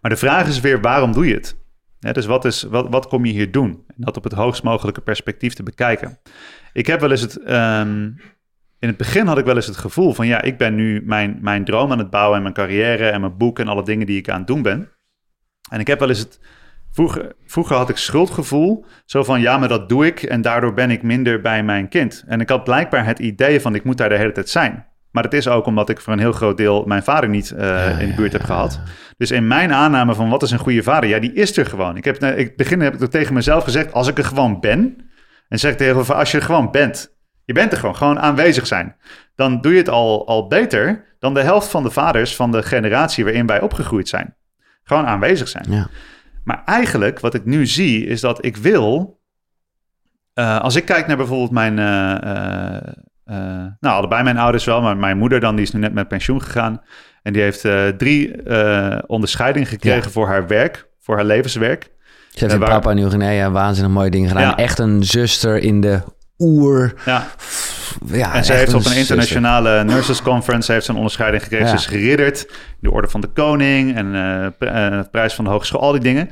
Maar 0.00 0.10
de 0.10 0.16
vraag 0.16 0.48
is 0.48 0.60
weer, 0.60 0.80
waarom 0.80 1.12
doe 1.12 1.26
je 1.26 1.34
het? 1.34 1.56
Dus 1.98 2.26
wat, 2.26 2.44
is, 2.44 2.62
wat, 2.62 2.86
wat 2.90 3.06
kom 3.06 3.24
je 3.24 3.32
hier 3.32 3.52
doen? 3.52 3.84
En 3.86 3.94
dat 3.96 4.16
op 4.16 4.24
het 4.24 4.32
hoogst 4.32 4.62
mogelijke 4.62 5.00
perspectief 5.00 5.54
te 5.54 5.62
bekijken. 5.62 6.18
Ik 6.72 6.86
heb 6.86 7.00
wel 7.00 7.10
eens 7.10 7.20
het... 7.20 7.50
Um, 7.50 8.16
in 8.84 8.90
het 8.90 8.98
begin 8.98 9.26
had 9.26 9.38
ik 9.38 9.44
wel 9.44 9.56
eens 9.56 9.66
het 9.66 9.76
gevoel 9.76 10.12
van 10.12 10.26
ja, 10.26 10.42
ik 10.42 10.58
ben 10.58 10.74
nu 10.74 11.02
mijn, 11.04 11.38
mijn 11.40 11.64
droom 11.64 11.92
aan 11.92 11.98
het 11.98 12.10
bouwen 12.10 12.36
en 12.36 12.42
mijn 12.42 12.54
carrière 12.54 13.08
en 13.08 13.20
mijn 13.20 13.36
boek 13.36 13.58
en 13.58 13.68
alle 13.68 13.84
dingen 13.84 14.06
die 14.06 14.18
ik 14.18 14.28
aan 14.28 14.38
het 14.38 14.46
doen 14.46 14.62
ben. 14.62 14.88
En 15.70 15.80
ik 15.80 15.86
heb 15.86 15.98
wel 15.98 16.08
eens 16.08 16.18
het. 16.18 16.40
Vroeger, 16.90 17.32
vroeger 17.46 17.76
had 17.76 17.88
ik 17.88 17.96
schuldgevoel. 17.96 18.84
Zo 19.04 19.24
van 19.24 19.40
ja, 19.40 19.58
maar 19.58 19.68
dat 19.68 19.88
doe 19.88 20.06
ik 20.06 20.22
en 20.22 20.42
daardoor 20.42 20.74
ben 20.74 20.90
ik 20.90 21.02
minder 21.02 21.40
bij 21.40 21.62
mijn 21.62 21.88
kind. 21.88 22.24
En 22.26 22.40
ik 22.40 22.48
had 22.48 22.64
blijkbaar 22.64 23.06
het 23.06 23.18
idee 23.18 23.60
van 23.60 23.74
ik 23.74 23.84
moet 23.84 23.96
daar 23.96 24.08
de 24.08 24.16
hele 24.16 24.32
tijd 24.32 24.48
zijn. 24.48 24.86
Maar 25.10 25.24
het 25.24 25.34
is 25.34 25.48
ook 25.48 25.66
omdat 25.66 25.88
ik 25.88 26.00
voor 26.00 26.12
een 26.12 26.18
heel 26.18 26.32
groot 26.32 26.56
deel 26.56 26.84
mijn 26.84 27.02
vader 27.02 27.28
niet 27.28 27.52
uh, 27.56 27.60
ja, 27.60 27.98
in 27.98 28.08
de 28.08 28.14
buurt 28.14 28.32
heb 28.32 28.40
ja, 28.40 28.46
gehad. 28.46 28.80
Dus 29.16 29.30
in 29.30 29.46
mijn 29.46 29.72
aanname 29.72 30.14
van 30.14 30.28
wat 30.28 30.42
is 30.42 30.50
een 30.50 30.58
goede 30.58 30.82
vader, 30.82 31.08
ja, 31.08 31.18
die 31.18 31.32
is 31.32 31.56
er 31.56 31.66
gewoon. 31.66 31.96
Ik 31.96 32.04
heb 32.04 32.22
ik 32.22 32.56
begin 32.56 32.80
heb 32.80 33.02
ik 33.02 33.10
tegen 33.10 33.34
mezelf 33.34 33.64
gezegd, 33.64 33.92
als 33.92 34.08
ik 34.08 34.18
er 34.18 34.24
gewoon 34.24 34.60
ben. 34.60 34.96
En 35.48 35.58
zeg 35.58 35.72
ik 35.72 35.78
tegen 35.78 36.04
van 36.04 36.16
als 36.16 36.30
je 36.30 36.38
er 36.38 36.44
gewoon 36.44 36.70
bent, 36.70 37.13
je 37.44 37.52
bent 37.52 37.72
er 37.72 37.78
gewoon, 37.78 37.96
gewoon 37.96 38.20
aanwezig 38.20 38.66
zijn. 38.66 38.96
Dan 39.34 39.60
doe 39.60 39.72
je 39.72 39.78
het 39.78 39.88
al, 39.88 40.26
al 40.26 40.46
beter 40.46 41.04
dan 41.18 41.34
de 41.34 41.42
helft 41.42 41.68
van 41.68 41.82
de 41.82 41.90
vaders 41.90 42.36
van 42.36 42.52
de 42.52 42.62
generatie 42.62 43.24
waarin 43.24 43.46
wij 43.46 43.60
opgegroeid 43.60 44.08
zijn. 44.08 44.34
Gewoon 44.82 45.06
aanwezig 45.06 45.48
zijn. 45.48 45.64
Ja. 45.68 45.88
Maar 46.44 46.62
eigenlijk, 46.64 47.20
wat 47.20 47.34
ik 47.34 47.44
nu 47.44 47.66
zie, 47.66 48.06
is 48.06 48.20
dat 48.20 48.44
ik 48.44 48.56
wil. 48.56 49.20
Uh, 50.34 50.60
als 50.60 50.76
ik 50.76 50.84
kijk 50.84 51.06
naar 51.06 51.16
bijvoorbeeld 51.16 51.50
mijn. 51.50 51.78
Uh, 51.78 52.76
uh, 53.26 53.66
nou, 53.80 53.96
allebei 53.96 54.22
mijn 54.22 54.38
ouders 54.38 54.64
wel, 54.64 54.82
maar 54.82 54.96
mijn 54.96 55.18
moeder 55.18 55.40
dan, 55.40 55.56
die 55.56 55.64
is 55.64 55.72
nu 55.72 55.80
net 55.80 55.92
met 55.92 56.08
pensioen 56.08 56.42
gegaan. 56.42 56.82
En 57.22 57.32
die 57.32 57.42
heeft 57.42 57.66
drie 57.98 58.46
onderscheidingen 59.06 59.68
gekregen 59.68 60.02
ja. 60.02 60.10
voor 60.10 60.26
haar 60.26 60.46
werk, 60.46 60.88
voor 61.00 61.14
haar 61.16 61.24
levenswerk. 61.24 61.90
Ze 62.30 62.44
heeft 62.44 62.52
in. 62.52 62.60
Papua 62.60 62.92
Nieuw-Guinea 62.92 63.50
waanzinnig 63.50 63.92
mooie 63.92 64.10
dingen 64.10 64.28
gedaan. 64.28 64.42
Ja. 64.42 64.56
Echt 64.56 64.78
een 64.78 65.04
zuster 65.04 65.56
in 65.56 65.80
de 65.80 66.02
oer. 66.38 66.94
Ja. 67.04 67.26
ja 68.06 68.34
en 68.34 68.44
ze 68.44 68.52
heeft 68.52 68.74
op 68.74 68.84
een 68.84 68.96
internationale 68.96 69.68
zuster. 69.68 69.84
nurses 69.84 70.22
conference 70.22 70.72
heeft 70.72 70.84
ze 70.84 70.90
een 70.90 70.96
onderscheiding 70.96 71.42
gekregen. 71.42 71.66
Ja. 71.66 71.72
Ze 71.72 71.78
is 71.78 71.86
geridderd, 71.86 72.48
de 72.80 72.90
orde 72.90 73.08
van 73.08 73.20
de 73.20 73.28
koning 73.28 73.96
en 73.96 74.06
uh, 74.06 74.46
de 74.58 75.08
prijs 75.10 75.34
van 75.34 75.44
de 75.44 75.50
hogeschool, 75.50 75.80
al 75.80 75.92
die 75.92 76.00
dingen. 76.00 76.30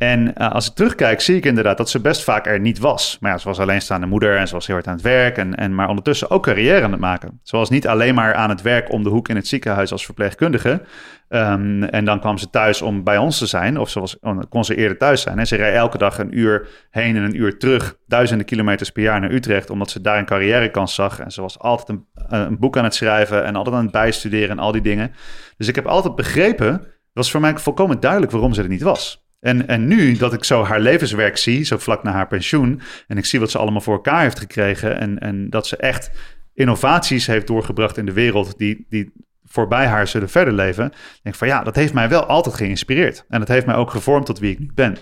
En 0.00 0.32
uh, 0.38 0.50
als 0.50 0.68
ik 0.68 0.74
terugkijk, 0.74 1.20
zie 1.20 1.36
ik 1.36 1.44
inderdaad 1.44 1.76
dat 1.76 1.90
ze 1.90 2.00
best 2.00 2.24
vaak 2.24 2.46
er 2.46 2.60
niet 2.60 2.78
was. 2.78 3.16
Maar 3.20 3.30
ja, 3.30 3.38
ze 3.38 3.48
was 3.48 3.58
alleenstaande 3.58 4.06
moeder 4.06 4.36
en 4.36 4.48
ze 4.48 4.54
was 4.54 4.66
heel 4.66 4.74
hard 4.74 4.86
aan 4.86 4.94
het 4.94 5.02
werk. 5.02 5.36
En, 5.36 5.54
en, 5.54 5.74
maar 5.74 5.88
ondertussen 5.88 6.30
ook 6.30 6.42
carrière 6.42 6.84
aan 6.84 6.90
het 6.90 7.00
maken. 7.00 7.40
Ze 7.42 7.56
was 7.56 7.70
niet 7.70 7.86
alleen 7.86 8.14
maar 8.14 8.34
aan 8.34 8.48
het 8.48 8.62
werk 8.62 8.92
om 8.92 9.02
de 9.02 9.08
hoek 9.08 9.28
in 9.28 9.36
het 9.36 9.46
ziekenhuis 9.46 9.92
als 9.92 10.04
verpleegkundige. 10.04 10.82
Um, 11.28 11.82
en 11.82 12.04
dan 12.04 12.20
kwam 12.20 12.38
ze 12.38 12.50
thuis 12.50 12.82
om 12.82 13.04
bij 13.04 13.18
ons 13.18 13.38
te 13.38 13.46
zijn. 13.46 13.78
Of 13.78 13.90
ze 13.90 14.00
was, 14.00 14.18
kon 14.48 14.64
ze 14.64 14.76
eerder 14.76 14.96
thuis 14.96 15.22
zijn. 15.22 15.38
En 15.38 15.46
ze 15.46 15.56
reed 15.56 15.74
elke 15.74 15.98
dag 15.98 16.18
een 16.18 16.38
uur 16.38 16.68
heen 16.90 17.16
en 17.16 17.22
een 17.22 17.40
uur 17.40 17.58
terug. 17.58 17.96
Duizenden 18.06 18.46
kilometers 18.46 18.90
per 18.90 19.02
jaar 19.02 19.20
naar 19.20 19.32
Utrecht. 19.32 19.70
Omdat 19.70 19.90
ze 19.90 20.00
daar 20.00 20.18
een 20.18 20.24
carrièrekans 20.24 20.94
zag. 20.94 21.20
En 21.20 21.30
ze 21.30 21.40
was 21.40 21.58
altijd 21.58 21.88
een, 21.88 22.06
een 22.28 22.58
boek 22.58 22.76
aan 22.76 22.84
het 22.84 22.94
schrijven. 22.94 23.44
En 23.44 23.56
altijd 23.56 23.76
aan 23.76 23.82
het 23.82 23.92
bijstuderen 23.92 24.50
en 24.50 24.58
al 24.58 24.72
die 24.72 24.82
dingen. 24.82 25.12
Dus 25.56 25.68
ik 25.68 25.74
heb 25.74 25.86
altijd 25.86 26.14
begrepen. 26.14 26.72
Het 26.72 27.18
was 27.18 27.30
voor 27.30 27.40
mij 27.40 27.58
volkomen 27.58 28.00
duidelijk 28.00 28.32
waarom 28.32 28.54
ze 28.54 28.62
er 28.62 28.68
niet 28.68 28.82
was. 28.82 29.19
En, 29.40 29.68
en 29.68 29.86
nu 29.86 30.16
dat 30.16 30.32
ik 30.32 30.44
zo 30.44 30.64
haar 30.64 30.80
levenswerk 30.80 31.36
zie, 31.36 31.64
zo 31.64 31.78
vlak 31.78 32.02
na 32.02 32.12
haar 32.12 32.26
pensioen, 32.26 32.80
en 33.06 33.18
ik 33.18 33.24
zie 33.24 33.40
wat 33.40 33.50
ze 33.50 33.58
allemaal 33.58 33.80
voor 33.80 33.94
elkaar 33.94 34.22
heeft 34.22 34.38
gekregen 34.38 34.98
en, 34.98 35.18
en 35.18 35.50
dat 35.50 35.66
ze 35.66 35.76
echt 35.76 36.10
innovaties 36.54 37.26
heeft 37.26 37.46
doorgebracht 37.46 37.96
in 37.96 38.06
de 38.06 38.12
wereld 38.12 38.58
die, 38.58 38.86
die 38.88 39.12
voorbij 39.44 39.86
haar 39.86 40.08
zullen 40.08 40.28
verder 40.28 40.54
leven, 40.54 40.88
denk 41.22 41.34
ik 41.34 41.34
van 41.34 41.48
ja, 41.48 41.62
dat 41.62 41.74
heeft 41.74 41.92
mij 41.92 42.08
wel 42.08 42.24
altijd 42.24 42.54
geïnspireerd. 42.54 43.24
En 43.28 43.38
dat 43.38 43.48
heeft 43.48 43.66
mij 43.66 43.74
ook 43.74 43.90
gevormd 43.90 44.26
tot 44.26 44.38
wie 44.38 44.50
ik 44.50 44.58
nu 44.58 44.70
ben. 44.74 44.96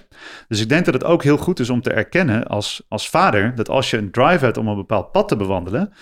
Dus 0.48 0.61
ik 0.61 0.68
denk 0.68 0.85
dat 0.85 0.94
het 0.94 1.05
ook 1.05 1.22
heel 1.22 1.37
goed 1.37 1.61
is 1.61 1.70
om 1.70 1.83
te 1.83 1.92
erkennen 1.92 2.46
als, 2.46 2.85
als 2.88 3.09
vader, 3.09 3.55
dat 3.55 3.68
als 3.68 3.90
je 3.90 3.96
een 3.96 4.11
drive 4.11 4.44
hebt 4.44 4.57
om 4.57 4.68
een 4.68 4.77
bepaald 4.77 5.12
pad 5.12 5.29
te 5.29 5.37
bewandelen, 5.37 5.92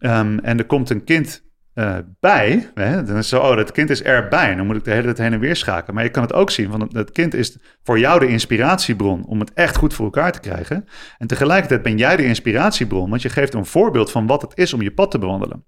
um, 0.00 0.38
en 0.38 0.58
er 0.58 0.66
komt 0.66 0.90
een 0.90 1.04
kind 1.04 1.43
uh, 1.74 1.96
bij. 2.20 2.70
Hè? 2.74 3.02
Dan 3.02 3.16
is 3.16 3.28
zo, 3.28 3.40
oh, 3.40 3.56
dat 3.56 3.72
kind 3.72 3.90
is 3.90 4.02
erbij. 4.02 4.54
Dan 4.54 4.66
moet 4.66 4.76
ik 4.76 4.84
de 4.84 4.90
hele 4.90 5.02
tijd 5.02 5.18
heen 5.18 5.32
en 5.32 5.40
weer 5.40 5.56
schakelen. 5.56 5.94
Maar 5.94 6.04
je 6.04 6.10
kan 6.10 6.22
het 6.22 6.32
ook 6.32 6.50
zien, 6.50 6.70
want 6.70 6.92
het 6.92 7.12
kind 7.12 7.34
is 7.34 7.56
voor 7.82 7.98
jou 7.98 8.20
de 8.20 8.28
inspiratiebron 8.28 9.26
om 9.26 9.40
het 9.40 9.52
echt 9.52 9.76
goed 9.76 9.94
voor 9.94 10.04
elkaar 10.04 10.32
te 10.32 10.40
krijgen. 10.40 10.86
En 11.18 11.26
tegelijkertijd 11.26 11.82
ben 11.82 11.96
jij 11.96 12.16
de 12.16 12.24
inspiratiebron, 12.24 13.10
want 13.10 13.22
je 13.22 13.28
geeft 13.28 13.54
een 13.54 13.66
voorbeeld 13.66 14.10
van 14.10 14.26
wat 14.26 14.42
het 14.42 14.52
is 14.54 14.72
om 14.72 14.82
je 14.82 14.94
pad 14.94 15.10
te 15.10 15.18
bewandelen 15.18 15.64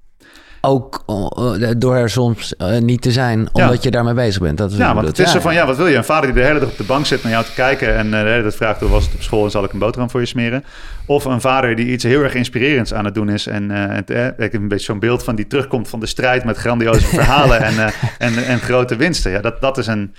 ook 0.67 1.05
uh, 1.07 1.71
door 1.79 1.95
er 1.95 2.11
soms 2.11 2.55
uh, 2.59 2.79
niet 2.79 3.03
te 3.03 3.13
zijn, 3.13 3.49
omdat 3.53 3.83
je 3.83 3.91
daarmee 3.91 4.15
bezig 4.15 4.43
bent. 4.43 4.59
Dat 4.59 4.71
is 4.71 4.77
ja, 4.77 4.95
want 4.95 5.07
het 5.07 5.19
is 5.19 5.31
zo 5.31 5.41
van, 5.41 5.55
ja, 5.55 5.67
wat 5.67 5.77
wil 5.77 5.87
je? 5.87 5.97
Een 5.97 6.05
vader 6.05 6.33
die 6.33 6.43
de 6.43 6.47
hele 6.47 6.61
dag 6.61 6.69
op 6.69 6.77
de 6.77 6.85
bank 6.85 7.07
zit 7.07 7.23
naar 7.23 7.33
jou 7.33 7.45
te 7.45 7.55
kijken 7.55 7.97
en 7.97 8.11
de 8.11 8.17
hele 8.17 8.43
tijd 8.43 8.57
vraagt, 8.57 8.81
hoe 8.81 8.89
was 8.89 9.05
het 9.05 9.15
op 9.15 9.23
school 9.23 9.45
en 9.45 9.51
zal 9.51 9.65
ik 9.65 9.73
een 9.73 9.79
boterham 9.79 10.11
voor 10.11 10.21
je 10.21 10.27
smeren? 10.27 10.65
Of 11.07 11.25
een 11.25 11.41
vader 11.41 11.77
die 11.77 11.87
iets 11.87 12.05
heel 12.05 12.23
erg 12.23 12.35
inspirerends 12.35 12.95
aan 12.95 13.05
het 13.05 13.15
doen 13.15 13.29
is 13.29 13.47
en 13.47 13.71
het, 13.71 14.11
ik 14.11 14.53
heb 14.53 14.55
een 14.55 14.69
beetje 14.69 14.85
zo'n 14.85 14.99
beeld 14.99 15.25
van 15.25 15.35
die 15.35 15.47
terugkomt 15.47 15.89
van 15.89 16.01
de 16.01 16.07
strijd 16.07 16.45
met 16.45 16.57
grandioze 16.57 17.07
verhalen 17.07 17.61
en, 17.71 17.93
en, 18.19 18.45
en 18.45 18.59
grote 18.59 18.97
winsten. 18.97 19.31
Ja, 19.31 19.41
dat, 19.41 19.61
dat 19.61 19.79
is 19.79 19.87
een, 19.87 20.15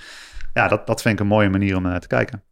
ja, 0.54 0.68
dat, 0.68 0.86
dat 0.86 1.02
vind 1.02 1.14
ik 1.14 1.20
een 1.20 1.26
mooie 1.26 1.48
manier 1.48 1.76
om 1.76 1.82
naar 1.82 2.00
te 2.00 2.06
kijken. 2.06 2.42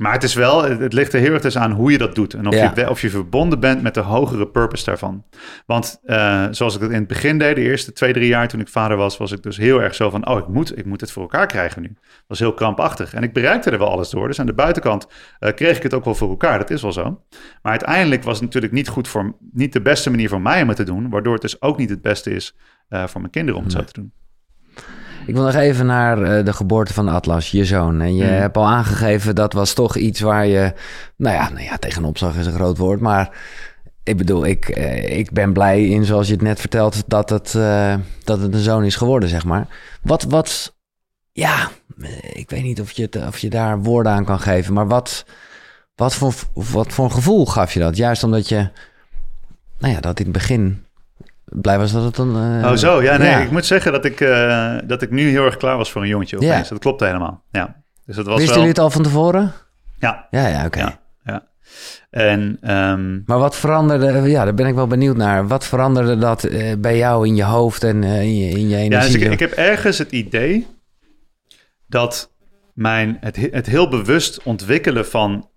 Maar 0.00 0.12
het 0.12 0.22
is 0.22 0.34
wel, 0.34 0.64
het 0.64 0.92
ligt 0.92 1.12
er 1.12 1.20
heel 1.20 1.32
erg 1.32 1.42
dus 1.42 1.56
aan 1.56 1.72
hoe 1.72 1.92
je 1.92 1.98
dat 1.98 2.14
doet. 2.14 2.34
En 2.34 2.46
of, 2.46 2.54
je, 2.54 2.90
of 2.90 3.00
je 3.00 3.10
verbonden 3.10 3.60
bent 3.60 3.82
met 3.82 3.94
de 3.94 4.00
hogere 4.00 4.48
purpose 4.48 4.84
daarvan. 4.84 5.24
Want 5.66 6.00
uh, 6.04 6.46
zoals 6.50 6.74
ik 6.74 6.80
het 6.80 6.90
in 6.90 6.98
het 6.98 7.06
begin 7.06 7.38
deed, 7.38 7.56
de 7.56 7.62
eerste 7.62 7.92
twee, 7.92 8.12
drie 8.12 8.28
jaar 8.28 8.48
toen 8.48 8.60
ik 8.60 8.68
vader 8.68 8.96
was, 8.96 9.16
was 9.16 9.32
ik 9.32 9.42
dus 9.42 9.56
heel 9.56 9.82
erg 9.82 9.94
zo 9.94 10.10
van, 10.10 10.28
oh, 10.28 10.38
ik 10.38 10.48
moet, 10.48 10.78
ik 10.78 10.84
moet 10.84 11.00
het 11.00 11.10
voor 11.10 11.22
elkaar 11.22 11.46
krijgen 11.46 11.82
nu. 11.82 11.88
Dat 11.88 12.24
was 12.26 12.38
heel 12.38 12.54
krampachtig. 12.54 13.14
En 13.14 13.22
ik 13.22 13.32
bereikte 13.32 13.70
er 13.70 13.78
wel 13.78 13.90
alles 13.90 14.10
door. 14.10 14.28
Dus 14.28 14.40
aan 14.40 14.46
de 14.46 14.54
buitenkant 14.54 15.06
uh, 15.40 15.52
kreeg 15.52 15.76
ik 15.76 15.82
het 15.82 15.94
ook 15.94 16.04
wel 16.04 16.14
voor 16.14 16.28
elkaar. 16.28 16.58
Dat 16.58 16.70
is 16.70 16.82
wel 16.82 16.92
zo. 16.92 17.22
Maar 17.62 17.72
uiteindelijk 17.72 18.22
was 18.22 18.34
het 18.34 18.44
natuurlijk 18.44 18.72
niet 18.72 18.88
goed 18.88 19.08
voor, 19.08 19.36
niet 19.52 19.72
de 19.72 19.82
beste 19.82 20.10
manier 20.10 20.28
voor 20.28 20.40
mij 20.40 20.62
om 20.62 20.68
het 20.68 20.76
te 20.76 20.84
doen. 20.84 21.10
Waardoor 21.10 21.32
het 21.32 21.42
dus 21.42 21.62
ook 21.62 21.78
niet 21.78 21.90
het 21.90 22.02
beste 22.02 22.30
is 22.30 22.56
uh, 22.88 23.06
voor 23.06 23.20
mijn 23.20 23.32
kinderen 23.32 23.58
om 23.58 23.64
het 23.64 23.72
zo 23.72 23.84
te 23.84 23.92
doen. 23.92 24.12
Ik 25.26 25.34
wil 25.34 25.44
nog 25.44 25.54
even 25.54 25.86
naar 25.86 26.18
uh, 26.18 26.44
de 26.44 26.52
geboorte 26.52 26.92
van 26.92 27.08
Atlas, 27.08 27.50
je 27.50 27.64
zoon. 27.64 28.00
En 28.00 28.14
je 28.16 28.24
mm. 28.24 28.30
hebt 28.30 28.56
al 28.56 28.66
aangegeven 28.66 29.34
dat 29.34 29.52
was 29.52 29.72
toch 29.72 29.96
iets 29.96 30.20
waar 30.20 30.46
je, 30.46 30.72
nou 31.16 31.34
ja, 31.36 31.48
nou 31.48 31.64
ja, 31.64 31.76
tegenop 31.76 32.18
zag 32.18 32.36
is 32.36 32.46
een 32.46 32.52
groot 32.52 32.78
woord, 32.78 33.00
maar 33.00 33.36
ik 34.02 34.16
bedoel, 34.16 34.46
ik, 34.46 34.76
uh, 34.76 35.18
ik 35.18 35.32
ben 35.32 35.52
blij 35.52 35.86
in, 35.86 36.04
zoals 36.04 36.26
je 36.26 36.32
het 36.32 36.42
net 36.42 36.60
vertelt, 36.60 37.02
dat 37.06 37.30
het, 37.30 37.54
uh, 37.56 37.94
dat 38.24 38.40
het 38.40 38.54
een 38.54 38.60
zoon 38.60 38.84
is 38.84 38.96
geworden, 38.96 39.28
zeg 39.28 39.44
maar. 39.44 39.66
Wat, 40.02 40.22
wat, 40.22 40.74
ja, 41.32 41.70
ik 42.32 42.50
weet 42.50 42.62
niet 42.62 42.80
of 42.80 42.90
je, 42.90 43.02
het, 43.02 43.26
of 43.26 43.38
je 43.38 43.50
daar 43.50 43.82
woorden 43.82 44.12
aan 44.12 44.24
kan 44.24 44.40
geven, 44.40 44.74
maar 44.74 44.88
wat, 44.88 45.24
wat, 45.94 46.14
voor, 46.14 46.34
wat 46.52 46.92
voor 46.92 47.04
een 47.04 47.12
gevoel 47.12 47.46
gaf 47.46 47.72
je 47.72 47.80
dat? 47.80 47.96
Juist 47.96 48.24
omdat 48.24 48.48
je, 48.48 48.70
nou 49.78 49.94
ja, 49.94 50.00
dat 50.00 50.18
in 50.18 50.24
het 50.24 50.34
begin 50.34 50.84
blij 51.60 51.78
was 51.78 51.92
dat 51.92 52.04
het 52.04 52.16
dan... 52.16 52.36
Uh, 52.36 52.70
oh 52.70 52.76
zo, 52.76 53.02
ja, 53.02 53.16
nee, 53.16 53.42
ik 53.42 53.50
moet 53.50 53.66
zeggen 53.66 53.92
dat 53.92 54.04
ik, 54.04 54.20
uh, 54.20 54.74
dat 54.84 55.02
ik 55.02 55.10
nu 55.10 55.28
heel 55.28 55.44
erg 55.44 55.56
klaar 55.56 55.76
was 55.76 55.90
voor 55.90 56.02
een 56.02 56.08
jongetje 56.08 56.36
opeens. 56.36 56.52
Ja. 56.52 56.68
Dat 56.68 56.78
klopt 56.78 57.00
helemaal, 57.00 57.44
ja. 57.50 57.82
Dus 58.06 58.16
dat 58.16 58.26
was 58.26 58.36
Wisten 58.36 58.54
wel... 58.54 58.64
jullie 58.64 58.68
het 58.68 58.78
al 58.78 58.90
van 58.90 59.02
tevoren? 59.02 59.52
Ja. 59.98 60.26
Ja, 60.30 60.46
ja, 60.46 60.66
oké. 60.66 60.78
Ja, 60.78 61.00
ja, 61.24 61.42
En, 62.10 62.70
um... 62.74 63.22
Maar 63.26 63.38
wat 63.38 63.56
veranderde, 63.56 64.30
ja, 64.30 64.44
daar 64.44 64.54
ben 64.54 64.66
ik 64.66 64.74
wel 64.74 64.86
benieuwd 64.86 65.16
naar. 65.16 65.46
Wat 65.46 65.66
veranderde 65.66 66.18
dat 66.18 66.44
uh, 66.44 66.72
bij 66.78 66.96
jou 66.96 67.26
in 67.26 67.36
je 67.36 67.44
hoofd 67.44 67.84
en 67.84 68.04
in, 68.04 68.36
je, 68.36 68.48
in 68.48 68.68
je 68.68 68.76
energie? 68.76 68.90
Ja, 68.90 69.00
dus 69.00 69.14
ik, 69.14 69.32
ik 69.32 69.40
heb 69.40 69.52
ergens 69.52 69.98
het 69.98 70.12
idee 70.12 70.66
dat 71.86 72.32
mijn, 72.74 73.16
het, 73.20 73.36
het 73.50 73.66
heel 73.66 73.88
bewust 73.88 74.42
ontwikkelen 74.42 75.06
van 75.06 75.48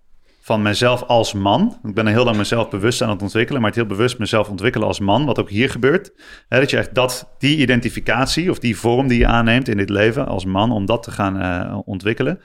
van 0.48 0.62
mezelf 0.62 1.02
als 1.02 1.32
man. 1.32 1.78
Ik 1.84 1.94
ben 1.94 2.06
er 2.06 2.12
heel 2.12 2.24
lang 2.24 2.36
mezelf 2.36 2.68
bewust 2.68 3.02
aan 3.02 3.10
het 3.10 3.22
ontwikkelen, 3.22 3.60
maar 3.60 3.70
het 3.70 3.78
heel 3.78 3.88
bewust 3.88 4.18
mezelf 4.18 4.48
ontwikkelen 4.48 4.86
als 4.86 5.00
man, 5.00 5.24
wat 5.24 5.38
ook 5.38 5.50
hier 5.50 5.70
gebeurt. 5.70 6.12
dat 6.48 6.70
je 6.70 6.76
echt 6.76 6.94
dat, 6.94 7.34
die 7.38 7.56
identificatie 7.56 8.50
of 8.50 8.58
die 8.58 8.76
vorm 8.76 9.08
die 9.08 9.18
je 9.18 9.26
aanneemt 9.26 9.68
in 9.68 9.76
dit 9.76 9.90
leven 9.90 10.26
als 10.26 10.44
man, 10.44 10.72
om 10.72 10.86
dat 10.86 11.02
te 11.02 11.10
gaan 11.10 11.42
uh, 11.42 11.78
ontwikkelen. 11.84 12.40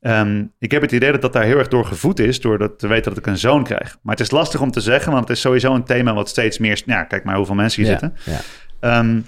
Um, 0.00 0.52
ik 0.58 0.70
heb 0.70 0.82
het 0.82 0.92
idee 0.92 1.12
dat 1.12 1.22
dat 1.22 1.32
daar 1.32 1.44
heel 1.44 1.58
erg 1.58 1.68
door 1.68 1.84
gevoed 1.84 2.18
is, 2.18 2.40
door 2.40 2.58
dat 2.58 2.78
te 2.78 2.86
weten 2.86 3.10
dat 3.10 3.18
ik 3.18 3.26
een 3.26 3.38
zoon 3.38 3.64
krijg. 3.64 3.96
Maar 4.02 4.14
het 4.14 4.24
is 4.24 4.30
lastig 4.30 4.60
om 4.60 4.70
te 4.70 4.80
zeggen, 4.80 5.12
want 5.12 5.28
het 5.28 5.36
is 5.36 5.42
sowieso 5.42 5.74
een 5.74 5.84
thema 5.84 6.14
wat 6.14 6.28
steeds 6.28 6.58
meer... 6.58 6.82
Ja, 6.86 7.04
kijk 7.04 7.24
maar 7.24 7.36
hoeveel 7.36 7.54
mensen 7.54 7.82
hier 7.82 7.92
ja, 7.92 7.98
zitten. 7.98 8.34
Ja. 8.80 8.98
Um, 8.98 9.26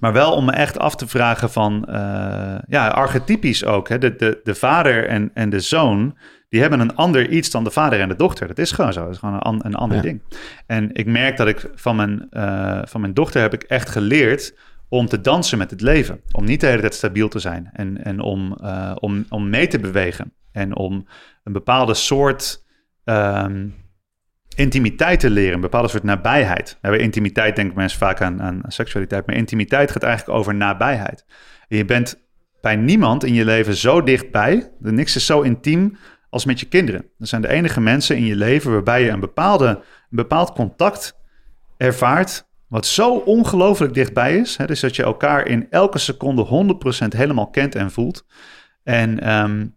maar 0.00 0.12
wel 0.12 0.32
om 0.32 0.44
me 0.44 0.52
echt 0.52 0.78
af 0.78 0.96
te 0.96 1.08
vragen 1.08 1.50
van, 1.50 1.86
uh, 1.88 1.94
ja, 2.66 2.88
archetypisch 2.88 3.64
ook. 3.64 3.88
Hè? 3.88 3.98
De, 3.98 4.16
de, 4.16 4.40
de 4.44 4.54
vader 4.54 5.08
en, 5.08 5.30
en 5.34 5.50
de 5.50 5.60
zoon, 5.60 6.16
die 6.50 6.60
hebben 6.60 6.80
een 6.80 6.94
ander 6.94 7.28
iets 7.28 7.50
dan 7.50 7.64
de 7.64 7.70
vader 7.70 8.00
en 8.00 8.08
de 8.08 8.16
dochter. 8.16 8.46
Dat 8.46 8.58
is 8.58 8.72
gewoon 8.72 8.92
zo. 8.92 9.04
Dat 9.04 9.12
is 9.12 9.18
gewoon 9.18 9.40
een, 9.42 9.66
een 9.66 9.74
ander 9.74 10.02
ding. 10.02 10.22
En 10.66 10.90
ik 10.92 11.06
merk 11.06 11.36
dat 11.36 11.48
ik 11.48 11.70
van 11.74 11.96
mijn, 11.96 12.26
uh, 12.30 12.80
van 12.84 13.00
mijn 13.00 13.14
dochter 13.14 13.40
heb 13.40 13.54
ik 13.54 13.62
echt 13.62 13.88
geleerd 13.88 14.54
om 14.88 15.06
te 15.06 15.20
dansen 15.20 15.58
met 15.58 15.70
het 15.70 15.80
leven. 15.80 16.20
Om 16.32 16.44
niet 16.44 16.60
de 16.60 16.66
hele 16.66 16.80
tijd 16.80 16.94
stabiel 16.94 17.28
te 17.28 17.38
zijn. 17.38 17.70
En, 17.72 18.04
en 18.04 18.20
om, 18.20 18.56
uh, 18.62 18.92
om, 18.94 19.24
om 19.28 19.50
mee 19.50 19.66
te 19.66 19.78
bewegen. 19.78 20.32
En 20.52 20.76
om 20.76 21.06
een 21.44 21.52
bepaalde 21.52 21.94
soort 21.94 22.64
um, 23.04 23.74
intimiteit 24.56 25.20
te 25.20 25.30
leren. 25.30 25.54
Een 25.54 25.60
bepaalde 25.60 25.88
soort 25.88 26.02
nabijheid. 26.02 26.78
Bij 26.80 26.98
intimiteit 26.98 27.56
denken 27.56 27.76
mensen 27.76 27.98
vaak 27.98 28.20
aan, 28.20 28.42
aan 28.42 28.62
seksualiteit. 28.66 29.26
Maar 29.26 29.36
intimiteit 29.36 29.90
gaat 29.90 30.02
eigenlijk 30.02 30.38
over 30.38 30.54
nabijheid. 30.54 31.24
En 31.68 31.76
je 31.76 31.84
bent 31.84 32.28
bij 32.60 32.76
niemand 32.76 33.24
in 33.24 33.34
je 33.34 33.44
leven 33.44 33.74
zo 33.74 34.02
dichtbij. 34.02 34.70
Niks 34.78 35.16
is 35.16 35.26
zo 35.26 35.40
intiem 35.40 35.96
als 36.30 36.44
met 36.44 36.60
je 36.60 36.66
kinderen. 36.66 37.04
Dat 37.18 37.28
zijn 37.28 37.42
de 37.42 37.48
enige 37.48 37.80
mensen 37.80 38.16
in 38.16 38.24
je 38.24 38.36
leven 38.36 38.72
waarbij 38.72 39.02
je 39.02 39.10
een, 39.10 39.20
bepaalde, 39.20 39.66
een 39.68 39.82
bepaald 40.10 40.52
contact 40.52 41.18
ervaart. 41.76 42.48
Wat 42.68 42.86
zo 42.86 43.14
ongelooflijk 43.14 43.94
dichtbij 43.94 44.36
is. 44.36 44.56
Hè? 44.56 44.66
Dus 44.66 44.80
dat 44.80 44.96
je 44.96 45.02
elkaar 45.02 45.46
in 45.46 45.66
elke 45.70 45.98
seconde 45.98 46.76
100% 47.04 47.16
helemaal 47.16 47.50
kent 47.50 47.74
en 47.74 47.90
voelt. 47.90 48.26
En 48.82 49.32
um, 49.32 49.74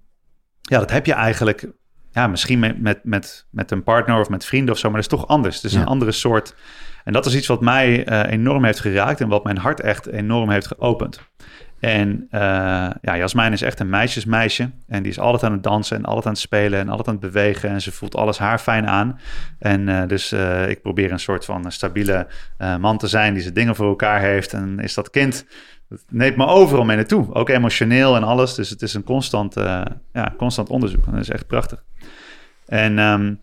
ja, 0.61 0.79
dat 0.79 0.91
heb 0.91 1.05
je 1.05 1.13
eigenlijk 1.13 1.67
ja, 2.11 2.27
misschien 2.27 2.59
met, 2.59 2.81
met, 2.81 2.99
met, 3.03 3.47
met 3.49 3.71
een 3.71 3.83
partner 3.83 4.19
of 4.19 4.29
met 4.29 4.45
vrienden 4.45 4.73
of 4.73 4.79
zo, 4.79 4.89
maar 4.89 5.01
dat 5.01 5.11
is 5.11 5.17
toch 5.19 5.27
anders. 5.27 5.55
Het 5.55 5.63
is 5.63 5.73
een 5.73 5.85
andere 5.85 6.11
soort. 6.11 6.55
En 7.03 7.13
dat 7.13 7.25
is 7.25 7.35
iets 7.35 7.47
wat 7.47 7.61
mij 7.61 8.09
uh, 8.09 8.31
enorm 8.31 8.63
heeft 8.63 8.79
geraakt 8.79 9.21
en 9.21 9.27
wat 9.27 9.43
mijn 9.43 9.57
hart 9.57 9.79
echt 9.79 10.07
enorm 10.07 10.49
heeft 10.49 10.67
geopend. 10.67 11.19
En 11.83 12.27
uh, 12.31 12.39
ja, 13.01 13.17
Jasmijn 13.17 13.53
is 13.53 13.61
echt 13.61 13.79
een 13.79 13.89
meisjesmeisje. 13.89 14.69
En 14.87 15.03
die 15.03 15.11
is 15.11 15.19
altijd 15.19 15.43
aan 15.43 15.51
het 15.51 15.63
dansen 15.63 15.97
en 15.97 16.05
altijd 16.05 16.25
aan 16.25 16.31
het 16.31 16.41
spelen 16.41 16.79
en 16.79 16.89
altijd 16.89 17.07
aan 17.07 17.13
het 17.13 17.23
bewegen. 17.23 17.69
En 17.69 17.81
ze 17.81 17.91
voelt 17.91 18.15
alles 18.15 18.37
haar 18.37 18.59
fijn 18.59 18.87
aan. 18.87 19.19
En 19.59 19.87
uh, 19.87 20.07
dus 20.07 20.33
uh, 20.33 20.69
ik 20.69 20.81
probeer 20.81 21.11
een 21.11 21.19
soort 21.19 21.45
van 21.45 21.71
stabiele 21.71 22.27
man 22.79 22.97
te 22.97 23.07
zijn 23.07 23.33
die 23.33 23.41
zijn 23.41 23.53
dingen 23.53 23.75
voor 23.75 23.87
elkaar 23.87 24.19
heeft. 24.19 24.53
En 24.53 24.79
is 24.79 24.93
dat 24.93 25.09
kind, 25.09 25.45
dat 25.89 26.03
neemt 26.09 26.37
me 26.37 26.45
overal 26.45 26.85
mee 26.85 26.95
naartoe. 26.95 27.33
Ook 27.33 27.49
emotioneel 27.49 28.15
en 28.15 28.23
alles. 28.23 28.55
Dus 28.55 28.69
het 28.69 28.81
is 28.81 28.93
een 28.93 29.03
constant, 29.03 29.53
ja, 30.13 30.33
constant 30.37 30.69
onderzoek. 30.69 31.05
En 31.05 31.11
dat 31.11 31.21
is 31.21 31.29
echt 31.29 31.47
prachtig. 31.47 31.83
En 32.65 32.99
um, 32.99 33.39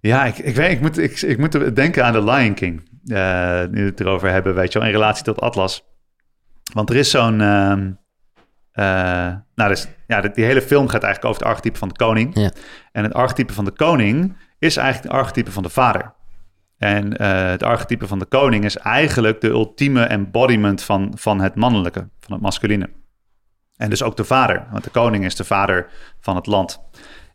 ja, 0.00 0.24
ik, 0.24 0.38
ik 0.38 0.54
weet, 0.54 0.70
ik 0.70 0.80
moet, 0.80 0.98
ik, 0.98 1.20
ik 1.20 1.38
moet 1.38 1.76
denken 1.76 2.04
aan 2.04 2.12
The 2.12 2.24
Lion 2.24 2.54
King. 2.54 2.88
nu 3.70 3.82
we 3.82 3.90
het 3.90 4.00
erover 4.00 4.30
hebben, 4.30 4.54
weet 4.54 4.72
je 4.72 4.78
wel, 4.78 4.88
in 4.88 4.94
relatie 4.94 5.24
tot 5.24 5.40
Atlas. 5.40 5.90
Want 6.72 6.90
er 6.90 6.96
is 6.96 7.10
zo'n. 7.10 7.40
Uh, 7.40 7.76
uh, 8.74 9.34
nou, 9.54 9.70
dus, 9.70 9.88
ja, 10.06 10.20
die 10.20 10.44
hele 10.44 10.62
film 10.62 10.88
gaat 10.88 11.02
eigenlijk 11.02 11.24
over 11.24 11.42
het 11.42 11.50
archetype 11.50 11.78
van 11.78 11.88
de 11.88 11.94
koning. 11.94 12.38
Ja. 12.38 12.50
En 12.92 13.02
het 13.02 13.14
archetype 13.14 13.52
van 13.52 13.64
de 13.64 13.70
koning 13.70 14.36
is 14.58 14.76
eigenlijk 14.76 15.12
het 15.12 15.22
archetype 15.22 15.52
van 15.52 15.62
de 15.62 15.68
vader. 15.68 16.14
En 16.78 17.22
uh, 17.22 17.48
het 17.50 17.62
archetype 17.62 18.06
van 18.06 18.18
de 18.18 18.24
koning 18.24 18.64
is 18.64 18.76
eigenlijk 18.76 19.40
de 19.40 19.48
ultieme 19.48 20.02
embodiment 20.02 20.82
van, 20.82 21.12
van 21.16 21.40
het 21.40 21.54
mannelijke, 21.54 22.08
van 22.20 22.32
het 22.32 22.40
masculine. 22.40 22.90
En 23.76 23.90
dus 23.90 24.02
ook 24.02 24.16
de 24.16 24.24
vader, 24.24 24.66
want 24.70 24.84
de 24.84 24.90
koning 24.90 25.24
is 25.24 25.36
de 25.36 25.44
vader 25.44 25.90
van 26.20 26.36
het 26.36 26.46
land. 26.46 26.80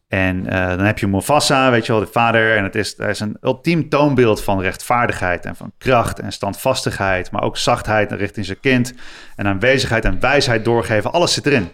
En 0.07 0.37
uh, 0.45 0.67
dan 0.67 0.85
heb 0.85 0.99
je 0.99 1.07
Mufasa, 1.07 1.71
weet 1.71 1.85
je 1.85 1.91
wel, 1.91 2.01
de 2.01 2.11
vader. 2.11 2.55
En 2.55 2.63
het 2.63 2.75
is, 2.75 2.93
hij 2.97 3.09
is 3.09 3.19
een 3.19 3.37
ultiem 3.41 3.89
toonbeeld 3.89 4.43
van 4.43 4.61
rechtvaardigheid 4.61 5.45
en 5.45 5.55
van 5.55 5.71
kracht 5.77 6.19
en 6.19 6.31
standvastigheid. 6.31 7.31
Maar 7.31 7.41
ook 7.41 7.57
zachtheid 7.57 8.11
richting 8.11 8.45
zijn 8.45 8.59
kind. 8.59 8.93
En 9.35 9.47
aanwezigheid 9.47 10.05
en 10.05 10.19
wijsheid 10.19 10.65
doorgeven. 10.65 11.11
Alles 11.11 11.33
zit 11.33 11.45
erin. 11.45 11.69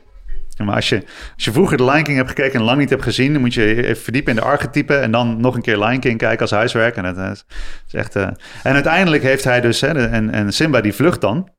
Maar 0.58 0.76
als 0.76 0.89
je, 0.89 1.04
als 1.36 1.46
je 1.46 1.52
vroeger 1.52 1.78
de 1.78 1.84
Lion 1.84 2.04
King 2.04 2.17
hebt 2.17 2.30
gekeken 2.30 2.60
en 2.60 2.65
lang 2.65 2.80
niet 2.80 2.89
hebt 2.89 3.04
gezien, 3.04 3.34
dan 3.34 3.41
moet 3.41 3.54
je 3.54 3.84
even 3.84 4.04
verdiepen 4.04 4.34
in 4.36 4.39
de 4.39 4.46
archetypen 4.46 5.02
en 5.02 5.12
dan 5.12 5.41
nog 5.41 5.56
een 5.56 5.62
keer 5.62 5.78
Lion 5.78 6.00
King 6.00 6.17
kijken 6.17 6.39
als 6.39 6.52
huiswerk. 6.52 6.96
En, 6.96 7.06
het, 7.06 7.46
is 7.88 7.93
echt, 7.93 8.15
uh... 8.15 8.24
en 8.63 8.74
uiteindelijk 8.74 9.24
heeft 9.24 9.43
hij 9.43 9.62
dus, 9.62 9.82
hè, 9.82 10.08
en, 10.08 10.32
en 10.32 10.54
Simba 10.54 10.82
die 10.82 10.93
vlucht 10.93 11.22
dan. 11.22 11.50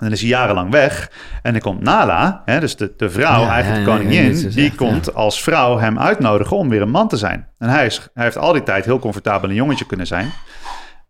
En 0.00 0.06
dan 0.06 0.14
is 0.14 0.20
hij 0.20 0.30
jarenlang 0.30 0.70
weg. 0.70 1.10
En 1.42 1.52
dan 1.52 1.60
komt 1.60 1.80
Nala, 1.80 2.42
hè, 2.44 2.60
dus 2.60 2.76
de, 2.76 2.92
de 2.96 3.10
vrouw, 3.10 3.46
eigenlijk 3.46 3.84
de 3.84 3.90
koningin, 3.90 4.50
die 4.50 4.74
komt 4.74 5.14
als 5.14 5.42
vrouw 5.42 5.78
hem 5.78 5.98
uitnodigen 5.98 6.56
om 6.56 6.68
weer 6.68 6.82
een 6.82 6.90
man 6.90 7.08
te 7.08 7.16
zijn. 7.16 7.48
En 7.58 7.68
hij, 7.68 7.86
is, 7.86 8.08
hij 8.14 8.24
heeft 8.24 8.38
al 8.38 8.52
die 8.52 8.62
tijd 8.62 8.84
heel 8.84 8.98
comfortabel 8.98 9.48
een 9.48 9.54
jongetje 9.54 9.86
kunnen 9.86 10.06
zijn. 10.06 10.30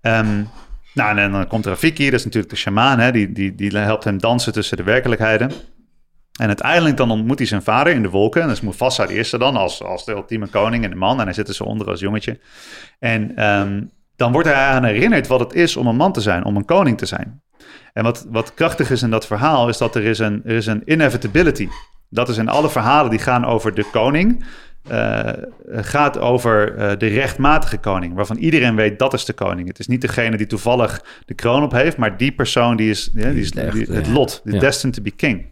Um, 0.02 0.48
nou, 0.94 1.18
en 1.18 1.32
dan 1.32 1.46
komt 1.46 1.66
Rafiki, 1.66 2.04
dat 2.04 2.18
is 2.18 2.24
natuurlijk 2.24 2.52
de 2.52 2.58
shamaan, 2.58 2.98
hè, 2.98 3.12
die, 3.12 3.32
die, 3.32 3.54
die 3.54 3.78
helpt 3.78 4.04
hem 4.04 4.18
dansen 4.18 4.52
tussen 4.52 4.76
de 4.76 4.82
werkelijkheden. 4.82 5.50
En 6.40 6.46
uiteindelijk 6.46 6.96
dan 6.96 7.10
ontmoet 7.10 7.38
hij 7.38 7.46
zijn 7.46 7.62
vader 7.62 7.92
in 7.92 8.02
de 8.02 8.10
wolken. 8.10 8.40
En 8.40 8.46
dat 8.46 8.56
is 8.56 8.62
Mufasa, 8.62 9.06
is 9.06 9.32
er 9.32 9.38
dan 9.38 9.56
als, 9.56 9.82
als 9.82 10.04
de 10.04 10.12
ultieme 10.12 10.46
koning 10.46 10.84
en 10.84 10.90
de 10.90 10.96
man. 10.96 11.18
En 11.18 11.24
hij 11.24 11.32
zit 11.32 11.48
er 11.48 11.54
zo 11.54 11.64
onder 11.64 11.88
als 11.88 12.00
jongetje. 12.00 12.40
En 12.98 13.44
um, 13.50 13.90
dan 14.16 14.32
wordt 14.32 14.48
hij 14.48 14.56
aan 14.56 14.84
herinnerd 14.84 15.26
wat 15.26 15.40
het 15.40 15.54
is 15.54 15.76
om 15.76 15.86
een 15.86 15.96
man 15.96 16.12
te 16.12 16.20
zijn, 16.20 16.44
om 16.44 16.56
een 16.56 16.64
koning 16.64 16.98
te 16.98 17.06
zijn. 17.06 17.42
En 17.92 18.02
wat, 18.02 18.26
wat 18.30 18.54
krachtig 18.54 18.90
is 18.90 19.02
in 19.02 19.10
dat 19.10 19.26
verhaal, 19.26 19.68
is 19.68 19.78
dat 19.78 19.94
er 19.94 20.04
is 20.04 20.18
een, 20.18 20.42
er 20.44 20.56
is 20.56 20.66
een 20.66 20.82
inevitability. 20.84 21.68
Dat 22.08 22.28
is 22.28 22.36
in 22.36 22.48
alle 22.48 22.70
verhalen 22.70 23.10
die 23.10 23.18
gaan 23.18 23.44
over 23.44 23.74
de 23.74 23.84
koning, 23.92 24.44
uh, 24.90 25.28
gaat 25.66 26.18
over 26.18 26.78
uh, 26.78 26.92
de 26.98 27.06
rechtmatige 27.06 27.78
koning, 27.78 28.14
waarvan 28.14 28.36
iedereen 28.36 28.76
weet 28.76 28.98
dat 28.98 29.12
is 29.12 29.24
de 29.24 29.32
koning. 29.32 29.68
Het 29.68 29.78
is 29.78 29.86
niet 29.86 30.00
degene 30.00 30.36
die 30.36 30.46
toevallig 30.46 31.04
de 31.26 31.34
kroon 31.34 31.62
op 31.62 31.72
heeft, 31.72 31.96
maar 31.96 32.16
die 32.16 32.32
persoon 32.32 32.76
die 32.76 32.90
is, 32.90 33.10
ja, 33.14 33.30
die 33.30 33.40
is 33.40 33.50
die, 33.50 33.86
het 33.92 34.08
lot, 34.08 34.40
de 34.44 34.52
ja. 34.52 34.58
destined 34.58 34.94
to 34.94 35.02
be 35.02 35.10
king. 35.10 35.46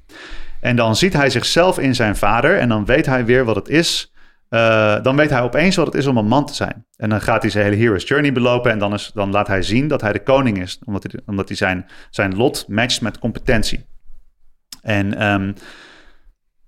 En 0.61 0.77
dan 0.77 0.97
ziet 0.97 1.13
hij 1.13 1.31
zichzelf 1.31 1.79
in 1.79 1.95
zijn 1.95 2.17
vader 2.17 2.59
en 2.59 2.69
dan 2.69 2.85
weet 2.85 3.07
hij 3.07 3.25
weer 3.25 3.45
wat 3.45 3.57
het 3.57 3.69
is 3.69 4.13
uh, 4.51 5.03
dan 5.03 5.17
weet 5.17 5.31
hij 5.31 5.41
opeens 5.41 5.77
wat 5.77 5.87
het 5.87 5.95
is 5.95 6.07
om 6.07 6.17
een 6.17 6.27
man 6.27 6.47
te 6.47 6.55
zijn. 6.55 6.87
En 6.97 7.09
dan 7.09 7.21
gaat 7.21 7.43
hij 7.43 7.51
zijn 7.51 7.65
hele 7.65 7.77
hero's 7.77 8.09
journey 8.09 8.33
belopen. 8.33 8.71
En 8.71 8.79
dan, 8.79 8.93
is, 8.95 9.11
dan 9.15 9.31
laat 9.31 9.47
hij 9.47 9.63
zien 9.63 9.89
dat 9.89 10.01
hij 10.01 10.13
de 10.13 10.23
koning 10.23 10.63
is. 10.63 10.81
Omdat 10.85 11.03
hij, 11.03 11.21
omdat 11.27 11.49
hij 11.49 11.57
zijn, 11.57 11.87
zijn 12.11 12.37
lot 12.37 12.65
matcht 12.69 13.01
met 13.01 13.19
competentie. 13.19 13.87
En 14.83 15.27
um, 15.27 15.55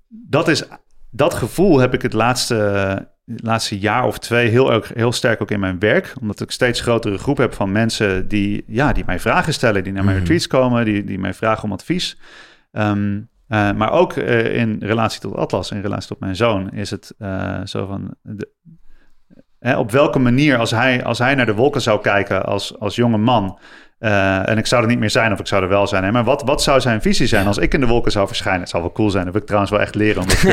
dat, 0.09 0.49
is, 0.49 0.63
dat 1.11 1.35
gevoel 1.35 1.79
heb 1.79 1.95
ik 1.95 2.03
het 2.03 2.13
laatste, 2.13 3.09
laatste 3.25 3.79
jaar 3.79 4.05
of 4.05 4.19
twee 4.19 4.49
heel, 4.49 4.83
heel 4.95 5.13
sterk 5.13 5.43
ook 5.43 5.51
in 5.51 5.61
mijn 5.61 5.79
werk. 5.79 6.15
Omdat 6.21 6.41
ik 6.41 6.51
steeds 6.51 6.81
grotere 6.81 7.19
groep 7.19 7.37
heb 7.37 7.55
van 7.55 7.73
mensen 7.73 8.29
die, 8.29 8.65
ja, 8.67 8.93
die 8.93 9.05
mij 9.07 9.21
vragen 9.21 9.53
stellen. 9.53 9.85
Die 9.85 9.93
naar 9.93 10.05
mijn 10.05 10.17
mm 10.17 10.23
retreats 10.23 10.47
komen. 10.47 10.85
Die, 10.85 11.05
die 11.05 11.19
mij 11.19 11.35
vragen 11.35 11.65
om 11.65 11.73
advies. 11.73 12.19
Um, 12.73 13.29
uh, 13.51 13.73
maar 13.73 13.93
ook 13.93 14.17
uh, 14.17 14.57
in 14.57 14.77
relatie 14.81 15.21
tot 15.21 15.37
Atlas, 15.37 15.71
in 15.71 15.81
relatie 15.81 16.09
tot 16.09 16.21
mijn 16.21 16.37
zoon, 16.37 16.71
is 16.71 16.91
het 16.91 17.15
uh, 17.19 17.61
zo 17.65 17.87
van. 17.87 18.15
De, 18.23 18.49
hè, 19.59 19.79
op 19.79 19.91
welke 19.91 20.19
manier, 20.19 20.57
als 20.57 20.71
hij, 20.71 21.05
als 21.05 21.19
hij 21.19 21.35
naar 21.35 21.47
de 21.47 21.55
wolken 21.55 21.81
zou 21.81 22.01
kijken 22.01 22.45
als, 22.45 22.79
als 22.79 22.97
jonge 22.97 23.17
man. 23.17 23.59
en 23.99 24.59
ik 24.59 24.67
zou 24.67 24.83
er 24.83 24.89
niet 24.89 24.99
meer 24.99 25.11
zijn 25.11 25.33
of 25.33 25.39
ik 25.39 25.47
zou 25.47 25.63
er 25.63 25.69
wel 25.69 25.87
zijn. 25.87 26.05
Hè, 26.05 26.13
maar 26.13 26.25
wat, 26.25 26.43
wat 26.43 26.63
zou 26.63 26.81
zijn 26.81 27.03
visie 27.03 27.27
zijn 27.27 27.47
als 27.47 27.59
ik 27.59 27.75
in 27.75 27.81
de 27.81 27.87
wolken 27.87 28.13
zou 28.13 28.27
verschijnen? 28.27 28.61
Het 28.61 28.71
zou 28.71 28.83
wel 28.83 28.93
cool 28.93 29.11
zijn. 29.11 29.25
Dat 29.25 29.33
wil 29.33 29.43
ik 29.43 29.49
trouwens 29.49 29.73
wel 29.73 29.83
echt 29.83 29.95
leren. 29.95 30.23
Omdat 30.23 30.43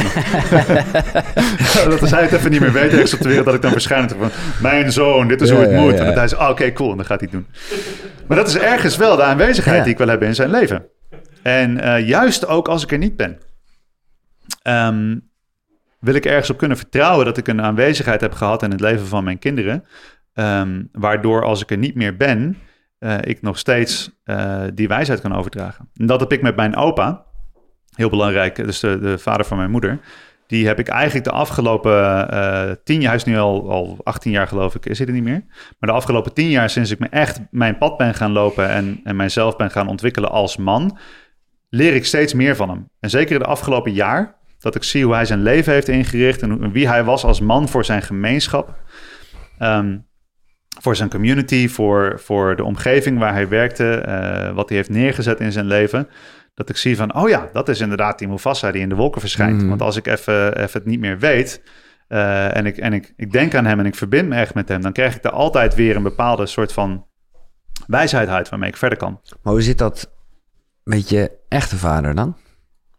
dat 1.90 2.02
als 2.02 2.12
hij 2.12 2.22
het 2.22 2.32
even 2.32 2.52
niet 2.52 2.60
meer 2.60 2.74
weet 2.74 2.92
ergens 2.92 3.14
op 3.14 3.22
de 3.22 3.28
wereld, 3.28 3.46
dat 3.46 3.56
ik 3.56 3.62
dan 3.62 3.72
verschijn. 3.72 4.10
Van, 4.10 4.30
mijn 4.62 4.92
zoon, 4.92 5.28
dit 5.28 5.42
is 5.42 5.50
ja, 5.50 5.56
hoe 5.56 5.64
het 5.64 5.72
ja, 5.72 5.80
moet. 5.80 5.94
Ja, 5.94 6.00
en 6.00 6.06
dat 6.06 6.16
hij 6.16 6.28
zegt, 6.28 6.42
oh, 6.42 6.50
oké, 6.50 6.62
okay, 6.62 6.74
cool. 6.74 6.92
En 6.92 6.98
dan 6.98 7.06
gaat 7.06 7.20
hij 7.20 7.30
het 7.32 7.40
doen. 7.40 7.48
Maar 8.28 8.38
dat 8.38 8.48
is 8.48 8.58
ergens 8.58 8.98
wel 8.98 9.16
de 9.16 9.24
aanwezigheid 9.24 9.84
die 9.84 9.92
ik 9.92 9.98
wil 9.98 10.08
hebben 10.08 10.28
in 10.28 10.36
zijn 10.36 10.50
leven. 10.50 10.86
En 11.48 11.78
uh, 11.78 12.08
juist 12.08 12.48
ook 12.48 12.68
als 12.68 12.84
ik 12.84 12.92
er 12.92 12.98
niet 12.98 13.18
ben, 13.18 13.38
um, 14.64 15.30
wil 16.00 16.14
ik 16.14 16.26
ergens 16.26 16.50
op 16.50 16.58
kunnen 16.58 16.78
vertrouwen 16.78 17.26
dat 17.26 17.38
ik 17.38 17.48
een 17.48 17.62
aanwezigheid 17.62 18.22
heb 18.22 18.34
gehad 18.34 18.64
in 18.64 18.72
het 18.72 18.80
leven 18.80 19.08
van 19.08 19.24
mijn 19.24 19.40
kinderen. 19.40 19.86
Um, 20.34 20.90
waardoor 20.92 21.44
als 21.44 21.62
ik 21.62 21.72
er 21.72 21.78
niet 21.78 21.96
meer 21.96 22.18
ben, 22.18 22.58
uh, 23.00 23.18
ik 23.22 23.42
nog 23.42 23.58
steeds 23.58 24.12
uh, 24.26 24.64
die 24.74 24.88
wijsheid 24.88 25.22
kan 25.22 25.36
overdragen. 25.36 25.90
En 25.96 26.06
dat 26.06 26.20
heb 26.20 26.32
ik 26.32 26.42
met 26.42 26.56
mijn 26.56 26.76
opa, 26.76 27.26
heel 27.96 28.10
belangrijk, 28.10 28.56
dus 28.56 28.80
de, 28.80 29.00
de 29.00 29.18
vader 29.18 29.46
van 29.46 29.58
mijn 29.58 29.72
moeder. 29.72 30.00
Die 30.48 30.68
heb 30.68 30.80
ik 30.80 30.88
eigenlijk 30.88 31.26
de 31.26 31.32
afgelopen 31.32 32.80
tien 32.84 33.02
jaar, 33.02 33.08
hij 33.08 33.16
is 33.16 33.24
nu 33.24 33.38
al, 33.38 33.72
al 33.72 33.98
18 34.04 34.32
jaar 34.32 34.48
geloof 34.48 34.76
ik, 34.76 34.86
is 34.86 34.98
hij 34.98 35.08
er 35.08 35.14
niet 35.14 35.24
meer. 35.24 35.44
Maar 35.80 35.90
de 35.90 35.96
afgelopen 35.96 36.34
tien 36.34 36.50
jaar 36.50 36.70
sinds 36.70 36.92
ik 36.92 37.00
me 37.00 37.08
echt 37.10 37.40
mijn 37.52 37.78
pad 37.78 37.98
ben 37.98 38.14
gaan 38.14 38.32
lopen 38.32 38.70
en, 38.70 39.00
en 39.04 39.16
mijzelf 39.16 39.56
ben 39.56 39.72
gaan 39.72 39.88
ontwikkelen 39.88 40.32
als 40.32 40.58
man, 40.58 40.98
leer 41.70 41.96
ik 41.96 42.06
steeds 42.06 42.34
meer 42.34 42.56
van 42.56 42.70
hem. 42.70 42.90
En 43.00 43.10
zeker 43.10 43.34
in 43.34 43.40
de 43.40 43.46
afgelopen 43.46 43.94
jaar, 43.94 44.36
dat 44.60 44.76
ik 44.76 44.84
zie 44.84 45.04
hoe 45.04 45.14
hij 45.14 45.26
zijn 45.26 45.42
leven 45.42 45.74
heeft 45.74 45.88
ingericht 45.88 46.42
en 46.42 46.72
wie 46.72 46.88
hij 46.88 47.04
was 47.04 47.24
als 47.24 47.40
man 47.40 47.70
voor 47.70 47.86
zijn 47.86 48.02
gemeenschap. 48.02 48.76
Um, 49.60 50.06
voor 50.80 50.96
zijn 50.96 51.10
community, 51.10 51.68
voor, 51.68 52.20
voor 52.20 52.56
de 52.56 52.64
omgeving 52.64 53.20
waar 53.20 53.34
hij 53.34 53.48
werkte, 53.48 54.06
uh, 54.08 54.56
wat 54.56 54.70
hij 54.70 54.78
heeft 54.78 54.90
neergezet 54.90 55.40
in 55.40 55.52
zijn 55.52 55.66
leven. 55.66 56.08
Dat 56.54 56.70
ik 56.70 56.78
zie 56.78 56.96
van, 56.96 57.16
oh 57.16 57.30
ja, 57.30 57.50
dat 57.54 57.70
is 57.70 57.80
inderdaad 57.80 58.20
die 58.20 58.28
Mufasa 58.28 58.72
die 58.72 58.82
in 58.82 58.90
de 58.90 58.96
wolken 58.96 59.22
verschijnt. 59.22 59.62
Mm. 59.62 59.70
Want 59.70 59.82
als 59.82 59.96
ik 59.96 60.08
even, 60.08 60.58
even 60.58 60.80
het 60.80 60.86
niet 60.86 61.00
meer 61.00 61.20
weet 61.20 61.62
uh, 62.10 62.56
en, 62.56 62.66
ik, 62.66 62.78
en 62.78 62.94
ik, 62.94 63.14
ik 63.16 63.32
denk 63.32 63.56
aan 63.56 63.66
hem 63.66 63.80
en 63.80 63.86
ik 63.86 63.96
verbind 63.96 64.30
me 64.30 64.36
echt 64.36 64.54
met 64.54 64.70
hem, 64.70 64.82
dan 64.82 64.92
krijg 64.92 65.16
ik 65.16 65.24
er 65.24 65.32
altijd 65.32 65.76
weer 65.76 65.96
een 65.96 66.04
bepaalde 66.04 66.46
soort 66.46 66.74
van 66.74 67.06
wijsheid 67.88 68.30
uit 68.30 68.50
waarmee 68.50 68.70
ik 68.70 68.78
verder 68.78 68.98
kan. 68.98 69.22
Maar 69.42 69.54
hoe 69.54 69.62
zit 69.62 69.78
dat 69.78 70.16
met 70.88 71.10
je 71.10 71.32
echte 71.48 71.78
vader 71.78 72.16
dan? 72.16 72.36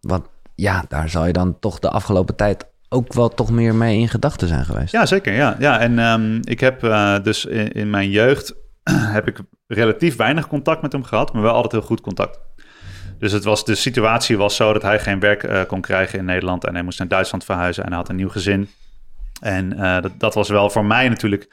Want 0.01 0.27
ja, 0.55 0.85
daar 0.89 1.09
zal 1.09 1.27
je 1.27 1.33
dan 1.33 1.59
toch 1.59 1.79
de 1.79 1.91
afgelopen 1.91 2.37
tijd 2.37 2.67
ook 2.89 3.13
wel 3.13 3.29
toch 3.29 3.51
meer 3.51 3.75
mee 3.75 3.99
in 3.99 4.09
gedachten 4.09 4.49
zijn 4.49 4.65
geweest. 4.65 4.93
Ja, 4.93 5.07
zeker. 5.07 5.33
Ja, 5.33 5.57
ja 5.59 5.81
en 5.81 5.99
um, 5.99 6.41
ik 6.45 6.61
heb 6.61 6.85
uh, 6.85 7.23
dus 7.23 7.45
in, 7.45 7.91
mijn 7.91 8.11
jeugd 8.11 8.55
heb 9.17 9.29
ik 9.29 9.41
relatief 9.67 10.17
weinig 10.17 10.49
contact 10.49 10.83
met 10.83 10.93
hem 10.93 11.05
gehad, 11.05 11.33
maar 11.33 11.43
wel 11.43 11.53
altijd 11.53 11.73
heel 11.73 11.83
goed 11.83 12.01
contact. 12.01 12.41
Dus 13.19 13.33
het 13.33 13.45
was, 13.45 13.65
de 13.65 13.75
situatie 13.75 14.37
was 14.37 14.57
zo 14.57 14.73
dat 14.73 14.83
hij 14.83 15.01
geen 15.01 15.21
werk 15.21 15.43
uh, 15.43 15.63
kon 15.65 15.81
krijgen 15.81 16.19
in 16.19 16.25
Nederland 16.25 16.65
en 16.65 16.75
hij 16.75 16.83
moest 16.83 16.99
naar 16.99 17.09
Duitsland 17.09 17.45
verhuizen 17.45 17.83
en 17.83 17.89
hij 17.89 17.99
had 17.99 18.09
een 18.09 18.17
nieuw 18.17 18.29
gezin. 18.29 18.69
En 19.41 19.73
uh, 19.73 20.01
dat, 20.01 20.13
dat 20.19 20.35
was 20.35 20.49
wel 20.49 20.71
voor 20.71 20.85
mij 20.85 21.09
natuurlijk 21.09 21.49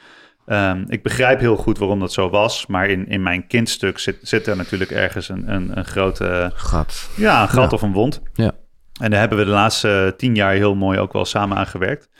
Um, 0.46 0.84
ik 0.88 1.02
begrijp 1.02 1.40
heel 1.40 1.56
goed 1.56 1.78
waarom 1.78 2.00
dat 2.00 2.12
zo 2.12 2.30
was, 2.30 2.66
maar 2.66 2.88
in, 2.88 3.08
in 3.08 3.22
mijn 3.22 3.46
kindstuk 3.46 3.98
zit, 3.98 4.18
zit 4.22 4.46
er 4.46 4.56
natuurlijk 4.56 4.90
ergens 4.90 5.28
een, 5.28 5.52
een, 5.52 5.78
een 5.78 5.84
grote... 5.84 6.50
Gat. 6.54 7.10
Ja, 7.16 7.42
een 7.42 7.48
gat 7.48 7.70
ja. 7.70 7.76
of 7.76 7.82
een 7.82 7.92
wond. 7.92 8.22
Ja. 8.34 8.52
En 9.00 9.10
daar 9.10 9.20
hebben 9.20 9.38
we 9.38 9.44
de 9.44 9.50
laatste 9.50 10.14
tien 10.16 10.34
jaar 10.34 10.54
heel 10.54 10.74
mooi 10.74 10.98
ook 10.98 11.12
wel 11.12 11.24
samen 11.24 11.56
aan 11.56 11.66
gewerkt. 11.66 12.10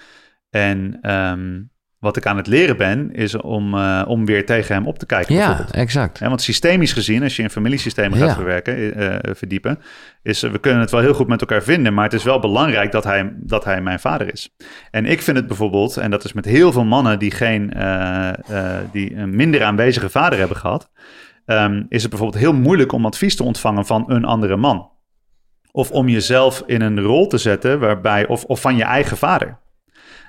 En 0.51 1.11
um, 1.13 1.71
wat 1.99 2.17
ik 2.17 2.27
aan 2.27 2.37
het 2.37 2.47
leren 2.47 2.77
ben, 2.77 3.15
is 3.15 3.37
om, 3.37 3.75
uh, 3.75 4.03
om 4.07 4.27
weer 4.27 4.47
tegen 4.47 4.75
hem 4.75 4.87
op 4.87 4.99
te 4.99 5.07
kijken. 5.07 5.35
Ja, 5.35 5.67
exact. 5.71 6.19
Want 6.19 6.43
systemisch 6.43 6.93
gezien, 6.93 7.23
als 7.23 7.37
je 7.37 7.43
in 7.43 7.51
familiesystemen 7.51 8.19
gaat 8.19 8.29
ja. 8.29 8.35
verwerken, 8.35 9.03
uh, 9.03 9.17
verdiepen, 9.35 9.79
is 10.23 10.41
we 10.41 10.59
kunnen 10.59 10.81
het 10.81 10.91
wel 10.91 11.01
heel 11.01 11.15
goed 11.15 11.29
met 11.29 11.41
elkaar 11.41 11.63
vinden, 11.63 11.95
maar 11.95 12.05
het 12.05 12.13
is 12.13 12.25
wel 12.25 12.41
belangrijk 12.41 12.93
dat 12.93 13.05
hij, 13.05 13.33
dat 13.37 13.65
hij 13.65 13.81
mijn 13.81 14.01
vader 14.01 14.33
is. 14.33 14.55
En 14.91 15.07
ik 15.07 15.23
vind 15.23 15.37
het 15.37 15.47
bijvoorbeeld, 15.47 15.97
en 15.97 16.11
dat 16.11 16.25
is 16.25 16.33
met 16.33 16.45
heel 16.45 16.73
veel 16.73 16.85
mannen 16.85 17.19
die, 17.19 17.31
geen, 17.31 17.73
die 18.93 19.17
een 19.17 19.37
minder 19.37 19.63
aanwezige 19.63 20.11
vader 20.11 20.39
hebben 20.39 20.57
gehad, 20.57 20.91
um, 21.47 21.87
is 21.89 22.01
het 22.01 22.11
bijvoorbeeld 22.11 22.43
heel 22.43 22.55
moeilijk 22.55 22.93
om 22.93 23.07
advies 23.07 23.37
te 23.37 23.43
ontvangen 23.43 23.87
van 23.87 24.05
een 24.07 24.25
andere 24.25 24.57
man. 24.57 24.91
Of 25.73 25.91
om 25.91 26.09
jezelf 26.09 26.63
in 26.67 26.81
een 26.81 27.01
rol 27.01 27.27
te 27.27 27.39
zetten 27.39 27.79
waarbij, 27.79 28.27
of, 28.27 28.45
of 28.45 28.61
van 28.61 28.77
je 28.77 28.85
eigen 28.85 29.17
vader. 29.17 29.59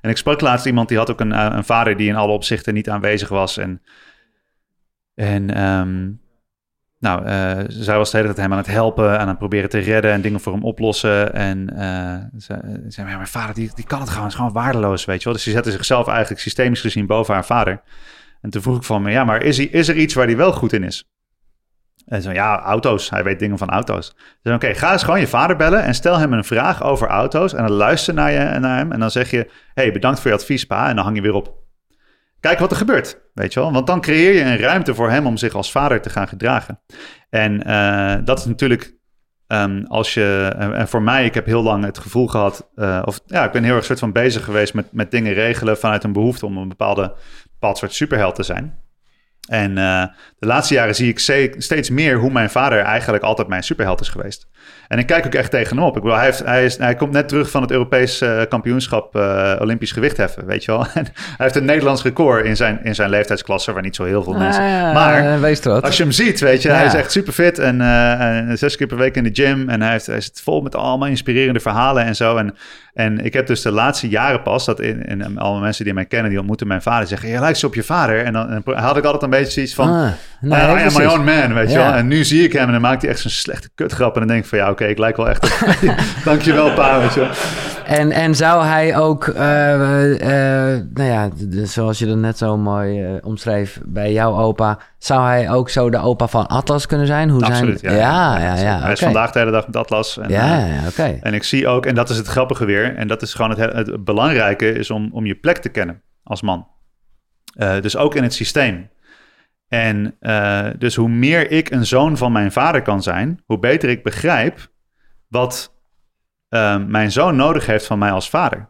En 0.02 0.10
ik 0.10 0.18
sprak 0.18 0.42
laatst 0.42 0.66
iemand 0.66 0.88
die 0.88 0.98
had 0.98 1.12
ook 1.12 1.20
een, 1.20 1.32
eh, 1.32 1.48
een 1.52 1.64
vader 1.64 1.98
die 1.98 2.08
in 2.08 2.16
alle 2.16 2.32
opzichten 2.32 2.74
niet 2.74 2.90
aanwezig 2.90 3.30
was. 3.30 3.58
En, 3.58 3.82
en 5.16 5.64
um, 5.64 6.22
nou, 7.00 7.26
uh, 7.26 7.64
zij 7.68 7.98
was 7.98 8.12
de 8.12 8.18
hele 8.18 8.30
tijd 8.30 8.40
hem 8.42 8.52
aan 8.52 8.58
het 8.58 8.68
helpen, 8.68 9.20
aan 9.20 9.28
het 9.28 9.38
proberen 9.38 9.70
te 9.70 9.80
redden 9.80 10.12
en 10.12 10.22
dingen 10.22 10.40
voor 10.40 10.54
hem 10.54 10.64
oplossen. 10.64 11.34
En 11.34 11.70
uh, 11.74 12.40
ze 12.42 12.60
zei, 12.88 13.10
ja, 13.10 13.16
mijn 13.16 13.28
vader 13.28 13.56
die, 13.56 13.72
die 13.76 13.86
kan 13.86 14.00
het 14.00 14.10
gewoon, 14.10 14.28
is 14.28 14.36
gewoon 14.36 14.52
waardeloos, 14.52 15.06
weet 15.06 15.18
je 15.18 15.24
wel. 15.24 15.34
Dus 15.34 15.44
die 15.44 15.54
zette 15.54 15.72
zichzelf 15.72 16.08
eigenlijk 16.08 16.42
systemisch 16.42 16.82
gezien 16.82 17.06
boven 17.06 17.34
haar 17.34 17.46
vader. 17.46 17.82
En 18.42 18.50
toen 18.50 18.62
vroeg 18.62 18.78
ik 18.78 18.84
van 18.84 19.02
me, 19.02 19.12
ja, 19.12 19.24
maar 19.24 19.42
is, 19.42 19.58
hij, 19.58 19.66
is 19.66 19.88
er 19.88 19.96
iets 19.96 20.14
waar 20.14 20.26
hij 20.26 20.38
wel 20.38 20.54
goed 20.54 20.74
in 20.74 20.84
is? 20.84 21.10
En 22.08 22.22
zo, 22.22 22.32
ja, 22.32 22.60
auto's. 22.60 23.10
Hij 23.10 23.24
weet 23.24 23.40
dingen 23.40 23.58
van 23.58 23.70
auto's. 23.70 24.16
Dus 24.42 24.54
oké, 24.54 24.74
ga 24.74 24.92
eens 24.92 25.04
gewoon 25.04 25.20
je 25.20 25.28
vader 25.28 25.56
bellen 25.56 25.84
en 25.84 25.96
stel 25.96 26.18
hem 26.18 26.34
een 26.34 26.44
vraag 26.44 26.84
over 26.84 27.08
auto's. 27.08 27.54
En 27.54 27.68
dan 27.68 27.76
luister 27.76 28.14
naar, 28.14 28.32
je, 28.32 28.60
naar 28.60 28.78
hem 28.78 28.92
en 28.92 29.00
dan 29.00 29.12
zeg 29.12 29.32
je... 29.32 29.52
hey, 29.74 29.92
bedankt 29.92 30.20
voor 30.20 30.32
je 30.32 30.38
advies, 30.38 30.66
pa. 30.66 30.90
En 30.90 30.96
dan 30.96 31.04
hang 31.04 31.16
je 31.16 31.22
weer 31.22 31.34
op. 31.34 31.66
Kijk 32.40 32.60
wat 32.60 32.72
er 32.72 32.78
gebeurt, 32.78 33.20
weet 33.34 33.54
je 33.54 33.60
wel. 33.60 33.72
Want 33.72 33.88
dan 33.88 34.02
creëer 34.02 34.34
je 34.34 34.42
een 34.42 34.58
ruimte 34.58 34.96
voor 34.96 35.10
hem 35.10 35.26
om 35.26 35.38
zich 35.38 35.54
als 35.54 35.72
vader 35.72 36.02
te 36.02 36.10
gaan 36.10 36.28
gedragen. 36.28 36.80
En 37.30 37.68
uh, 37.68 38.16
dat 38.26 38.40
is 38.40 38.46
natuurlijk 38.46 38.96
ehm, 39.48 39.84
als 39.84 40.14
je, 40.14 40.54
en, 40.58 40.76
en 40.76 40.88
voor 40.88 41.02
mij, 41.02 41.26
ik 41.26 41.34
heb 41.34 41.46
heel 41.46 41.64
lang 41.64 41.84
het 41.84 41.98
gevoel 41.98 42.28
gehad, 42.28 42.70
eh, 42.76 43.02
of 43.06 43.20
ja, 43.26 43.46
ik 43.46 43.52
ben 43.52 43.64
heel 43.64 43.76
erg 43.76 43.86
soort 43.86 44.00
van 44.00 44.12
bezig 44.12 44.44
geweest 44.44 44.74
met, 44.74 44.92
met 44.92 45.12
dingen 45.12 45.34
regelen 45.34 45.78
vanuit 45.78 46.04
een 46.04 46.14
behoefte 46.14 46.46
om 46.46 46.58
een 46.58 46.70
bepaalde, 46.70 47.16
bepaald 47.52 47.78
soort 47.78 47.94
superheld 47.94 48.36
te 48.36 48.44
zijn. 48.44 48.80
En 49.48 49.78
eh, 49.78 50.06
de 50.40 50.46
laatste 50.46 50.74
jaren 50.74 50.96
zie 50.96 51.10
ik 51.10 51.20
steeds 51.62 51.90
meer 51.90 52.18
hoe 52.18 52.32
mijn 52.32 52.50
vader 52.50 52.80
eigenlijk 52.80 53.24
altijd 53.24 53.48
mijn 53.48 53.64
superheld 53.64 54.02
is 54.02 54.10
geweest. 54.10 54.48
En 54.88 55.00
ik 55.00 55.06
kijk 55.06 55.26
ook 55.26 55.34
echt 55.34 55.52
tegen 55.52 55.76
hem 55.78 55.86
op. 55.86 55.96
Ik 55.96 56.02
bedoel, 56.02 56.18
hij, 56.18 56.26
heeft, 56.26 56.44
hij, 56.46 56.66
is, 56.66 56.78
hij 56.78 56.96
komt 56.96 57.12
net 57.12 57.28
terug 57.28 57.50
van 57.50 57.62
het 57.62 57.72
Europees 57.72 58.22
eh, 58.22 58.42
kampioenschap 58.50 59.16
eh, 59.16 59.54
Olympisch 59.60 59.92
gewichtheffen, 59.92 60.46
weet 60.46 60.64
je 60.66 60.72
wel. 60.72 60.86
En 60.94 61.06
hij 61.14 61.34
heeft 61.38 61.56
een 61.56 61.66
Nederlands 61.66 62.04
record 62.04 62.46
in 62.46 62.56
zijn, 62.56 62.80
in 62.84 62.96
zijn 62.96 63.10
leeftijdsklasse, 63.10 63.74
waar 63.74 63.82
niet 63.82 63.96
zo 63.96 64.04
heel 64.04 64.24
veel 64.24 64.34
mensen... 64.34 64.64
Ah, 64.64 64.94
maar 64.94 65.40
wees 65.42 65.60
trots. 65.60 65.82
als 65.82 65.98
je 65.98 66.04
hem 66.04 66.12
ziet, 66.12 66.40
weet 66.40 66.62
je, 66.62 66.70
Ja. 66.70 66.76
hij 66.76 66.86
is 66.86 66.94
echt 66.94 67.12
super 67.12 67.34
fit 67.34 67.60
en 67.60 67.82
eh, 67.82 68.38
en 68.50 68.58
zes 68.58 68.76
keer 68.78 68.88
per 68.88 68.98
week 68.98 69.16
in 69.16 69.24
de 69.24 69.30
gym. 69.34 69.70
En 69.70 69.82
hij, 69.82 69.92
heeft, 69.92 70.06
hij 70.06 70.22
zit 70.22 70.42
vol 70.44 70.62
met 70.62 70.76
allemaal 70.76 71.08
inspirerende 71.08 71.60
verhalen 71.60 72.04
en 72.04 72.16
zo. 72.16 72.38
En, 72.38 72.56
en 72.94 73.26
ik 73.26 73.34
heb 73.34 73.48
dus 73.48 73.62
de 73.62 73.72
laatste 73.72 74.08
jaren 74.10 74.42
pas, 74.42 74.66
dat 74.66 74.80
in, 74.80 75.06
in 75.06 75.38
alle 75.40 75.60
mensen 75.60 75.86
die 75.86 75.94
mij 75.94 76.06
kennen, 76.06 76.30
die 76.30 76.38
ontmoeten 76.40 76.68
mijn 76.68 76.82
vader, 76.82 77.08
zeggen, 77.08 77.30
je 77.30 77.40
lijkt 77.40 77.58
zo 77.58 77.68
op 77.68 77.76
je 77.76 77.84
vader. 77.84 78.24
En 78.26 78.34
dan 78.34 78.50
en 78.50 78.64
had 78.76 78.98
ik 78.98 79.04
altijd 79.04 79.24
een 79.24 79.30
beetje 79.30 79.52
zoiets 79.52 79.74
van, 79.74 79.88
Ah, 79.90 80.08
nee, 80.42 80.60
I 80.62 80.64
am 80.86 80.94
my 80.98 81.06
own 81.06 81.24
man, 81.24 81.54
weet 81.54 81.72
je 81.72 81.78
Ja. 81.78 81.84
wel. 81.86 81.94
En 81.94 82.08
nu 82.08 82.24
zie 82.24 82.44
ik 82.44 82.54
hem 82.54 82.66
en 82.66 82.72
dan 82.72 82.82
maakt 82.82 83.02
hij 83.02 83.12
echt 83.12 83.20
zo'n 83.20 83.32
slechte 83.32 83.70
kutgrap. 83.76 84.14
En 84.14 84.20
dan 84.20 84.28
denk 84.30 84.44
ik 84.44 84.50
van, 84.50 84.58
ja, 84.58 84.70
oké, 84.70 84.77
ik 84.82 84.98
lijk 84.98 85.18
wel 85.18 85.30
echt 85.30 85.44
op... 85.44 85.68
Dankjewel, 86.26 86.74
pa, 86.74 87.00
weet 87.00 87.14
je 87.14 87.20
wel. 87.20 87.30
En, 87.86 88.12
en 88.12 88.36
zou 88.36 88.66
hij 88.66 88.98
ook, 88.98 89.28
eh, 89.28 90.74
eh, 90.74 90.82
nou 90.94 91.10
ja, 91.10 91.30
zoals 91.66 92.00
je 92.00 92.06
dat 92.06 92.18
net 92.18 92.38
zo 92.38 92.58
mooi 92.58 93.04
eh, 93.04 93.12
omschreef 93.22 93.80
bij 93.86 94.12
jouw 94.14 94.38
opa, 94.38 94.80
zou 94.98 95.26
hij 95.26 95.52
ook 95.52 95.70
zo 95.70 95.90
de 95.90 95.98
opa 96.00 96.28
van 96.28 96.48
Atlas 96.48 96.86
kunnen 96.86 97.08
zijn? 97.08 97.30
Hoe 97.30 97.44
Absoluut, 97.44 97.80
zijn... 97.80 97.96
ja. 97.96 98.38
ja, 98.38 98.40
ja, 98.56 98.62
ja. 98.62 98.80
Hij 98.80 98.92
is 98.92 99.00
oké. 99.02 99.12
vandaag 99.12 99.32
de 99.32 99.40
hele 99.40 99.52
dag 99.52 99.66
met 99.66 99.76
Atlas. 99.76 100.18
En, 100.18 100.30
Ja, 100.30 100.58
ja, 100.58 100.88
oké. 100.88 101.18
En 101.22 101.34
ik 101.34 101.44
zie 101.44 101.68
ook, 101.68 101.86
en 101.86 101.96
dat 101.96 102.10
is 102.10 102.18
het 102.18 102.28
grappige 102.28 102.66
weer, 102.66 102.96
en 102.96 103.08
dat 103.08 103.22
is 103.22 103.34
gewoon 103.34 103.50
het, 103.50 103.60
he- 103.60 103.78
het 103.78 104.04
belangrijke, 104.04 104.72
is 104.72 104.92
om, 104.92 105.10
om 105.14 105.26
je 105.26 105.36
plek 105.36 105.58
te 105.58 105.70
kennen 105.70 106.02
als 106.24 106.42
man. 106.42 106.68
Dus 107.82 107.98
ook 107.98 108.16
in 108.16 108.24
het 108.24 108.34
systeem. 108.34 108.90
En 109.68 110.16
eh, 110.20 110.68
dus 110.78 110.96
hoe 110.96 111.10
meer 111.10 111.52
ik 111.52 111.70
een 111.72 111.86
zoon 111.86 112.18
van 112.18 112.32
mijn 112.32 112.52
vader 112.52 112.82
kan 112.82 113.04
zijn, 113.04 113.42
hoe 113.46 113.60
beter 113.60 113.90
ik 113.90 114.04
begrijp 114.04 114.68
wat 115.28 115.74
eh, 116.50 116.86
mijn 116.86 117.12
zoon 117.12 117.36
nodig 117.36 117.66
heeft 117.66 117.86
van 117.86 118.00
mij 118.00 118.12
als 118.12 118.30
vader. 118.30 118.70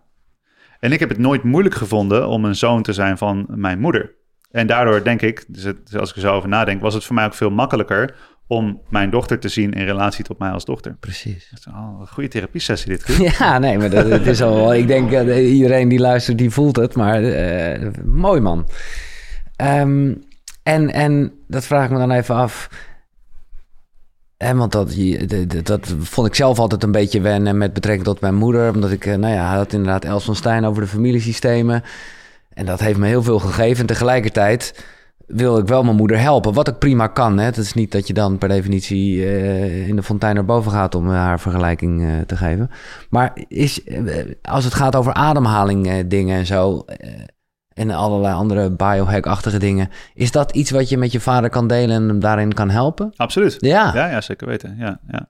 En 0.80 0.92
ik 0.92 1.00
heb 1.00 1.10
het 1.10 1.18
nooit 1.18 1.44
moeilijk 1.44 1.76
gevonden 1.76 2.28
om 2.28 2.46
een 2.46 2.56
zoon 2.56 2.82
te 2.82 2.94
zijn 2.94 3.18
van 3.18 3.46
mijn 3.50 3.80
moeder. 3.80 4.16
En 4.52 4.68
daardoor 4.68 5.04
denk 5.04 5.22
ik, 5.22 5.46
dus 5.48 5.64
het- 5.64 5.96
als 5.98 6.10
ik 6.10 6.16
er 6.16 6.22
zo 6.22 6.34
over 6.34 6.50
nadenk, 6.50 6.82
was 6.82 6.94
het 6.94 7.04
voor 7.04 7.16
mij 7.16 7.26
ook 7.26 7.34
veel 7.34 7.50
makkelijker 7.50 8.16
om 8.48 8.82
mijn 8.90 9.10
dochter 9.10 9.40
te 9.40 9.48
zien 9.50 9.72
in 9.74 9.86
relatie 9.86 10.24
tot 10.24 10.40
mij 10.40 10.50
als 10.50 10.66
dochter. 10.66 10.96
Precies. 11.00 11.48
Dat 11.50 11.60
is 11.60 11.68
al 11.74 11.98
een 12.02 12.08
goede 12.08 12.30
therapiesessie 12.30 12.90
dit. 12.90 13.04
Koen. 13.04 13.16
Ja, 13.40 13.60
nee, 13.60 13.78
maar 13.78 13.90
dat, 13.90 14.06
is 14.26 14.42
al 14.42 14.56
wel... 14.56 14.74
Ik 14.76 14.88
denk 14.88 15.12
iedereen 15.36 15.90
die 15.90 16.00
luistert, 16.00 16.38
die 16.38 16.50
voelt 16.50 16.76
het. 16.76 16.96
Maar 16.96 17.22
uh, 17.24 17.90
mooi, 18.06 18.42
man. 18.42 18.70
Um, 19.62 20.27
en, 20.68 20.94
en 20.94 21.34
dat 21.48 21.66
vraag 21.66 21.86
ik 21.86 21.92
me 21.92 21.98
dan 21.98 22.12
even 22.12 22.36
af... 22.36 22.70
En 24.38 24.58
want 24.58 24.72
dat, 24.72 24.96
dat, 25.64 25.94
vond 26.00 26.28
ik 26.28 26.36
zelf 26.36 26.60
altijd 26.60 26.84
een 26.84 26.92
beetje 26.92 27.22
wennen 27.22 27.58
met 27.58 27.74
betrekking 27.74 28.06
tot 28.06 28.22
mijn 28.22 28.36
moeder. 28.36 28.74
Omdat 28.74 28.92
ik, 28.92 29.06
nou 29.06 29.34
ja, 29.34 29.56
had 29.56 29.74
inderdaad 29.74 30.06
Els 30.06 30.26
van 30.26 30.36
Stijn 30.36 30.66
over 30.66 30.82
de 30.82 30.88
familiesystemen. 30.88 31.84
En 32.54 32.66
dat 32.66 32.80
heeft 32.80 33.00
me 33.00 33.08
heel 33.08 33.24
veel 33.24 33.40
gegeven. 33.40 33.80
En 33.80 33.86
tegelijkertijd 33.86 34.86
wil 35.28 35.58
ik 35.58 35.68
wel 35.68 35.84
mijn 35.84 35.96
moeder 35.96 36.20
helpen. 36.20 36.54
Wat 36.54 36.68
ik 36.68 36.78
prima 36.78 37.08
kan. 37.08 37.38
Hè. 37.38 37.46
Het 37.46 37.58
is 37.58 37.74
niet 37.74 37.92
dat 37.92 38.08
je 38.08 38.14
dan 38.14 38.38
per 38.38 38.50
definitie 38.50 39.16
uh, 39.16 39.88
in 39.88 39.96
de 39.96 40.04
fontein 40.04 40.36
naar 40.36 40.46
boven 40.46 40.72
gaat 40.72 40.96
om 40.96 41.10
haar 41.10 41.40
vergelijking 41.40 42.26
te 42.26 42.38
geven. 42.38 42.70
Maar 43.10 43.34
is, 43.48 43.82
als 44.42 44.64
het 44.64 44.74
gaat 44.74 44.96
over 44.96 45.14
ademhaling 45.14 46.08
dingen 46.08 46.38
en 46.38 46.46
zo. 46.46 46.86
En 47.78 47.92
allerlei 47.92 48.34
andere 48.34 48.72
biohack-achtige 48.72 49.60
dingen. 49.60 49.90
Is 50.14 50.32
dat 50.32 50.56
iets 50.56 50.72
wat 50.72 50.90
je 50.90 50.98
met 50.98 51.12
je 51.12 51.20
vader 51.20 51.50
kan 51.50 51.68
delen 51.68 51.96
en 51.96 52.08
hem 52.08 52.20
daarin 52.20 52.54
kan 52.54 52.70
helpen? 52.70 53.14
Absoluut. 53.16 53.56
Ja, 53.60 53.92
ja, 53.94 54.10
ja 54.10 54.22
zeker 54.22 54.48
weten. 54.48 54.76
Ja, 54.78 55.00
ja. 55.08 55.30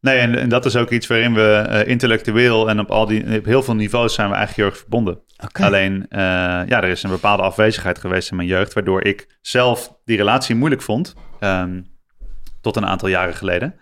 Nee, 0.00 0.18
en, 0.18 0.38
en, 0.38 0.48
dat 0.48 0.64
is 0.64 0.76
ook 0.76 0.90
iets 0.90 1.06
waarin 1.06 1.34
we 1.34 1.66
uh, 1.68 1.86
intellectueel 1.86 2.68
en 2.68 2.80
op, 2.80 2.90
al 2.90 3.06
die, 3.06 3.38
op 3.38 3.44
heel 3.44 3.62
veel 3.62 3.74
niveaus 3.74 4.14
zijn 4.14 4.28
we 4.28 4.34
eigenlijk 4.34 4.62
heel 4.62 4.76
erg 4.76 4.80
verbonden. 4.80 5.20
Okay. 5.44 5.66
Alleen, 5.66 5.94
uh, 5.94 6.18
ja, 6.66 6.82
er 6.82 6.84
is 6.84 7.02
een 7.02 7.10
bepaalde 7.10 7.42
afwezigheid 7.42 7.98
geweest 7.98 8.30
in 8.30 8.36
mijn 8.36 8.48
jeugd, 8.48 8.72
waardoor 8.72 9.04
ik 9.04 9.38
zelf 9.40 9.98
die 10.04 10.16
relatie 10.16 10.54
moeilijk 10.54 10.82
vond, 10.82 11.14
um, 11.40 11.86
tot 12.60 12.76
een 12.76 12.86
aantal 12.86 13.08
jaren 13.08 13.34
geleden. 13.34 13.74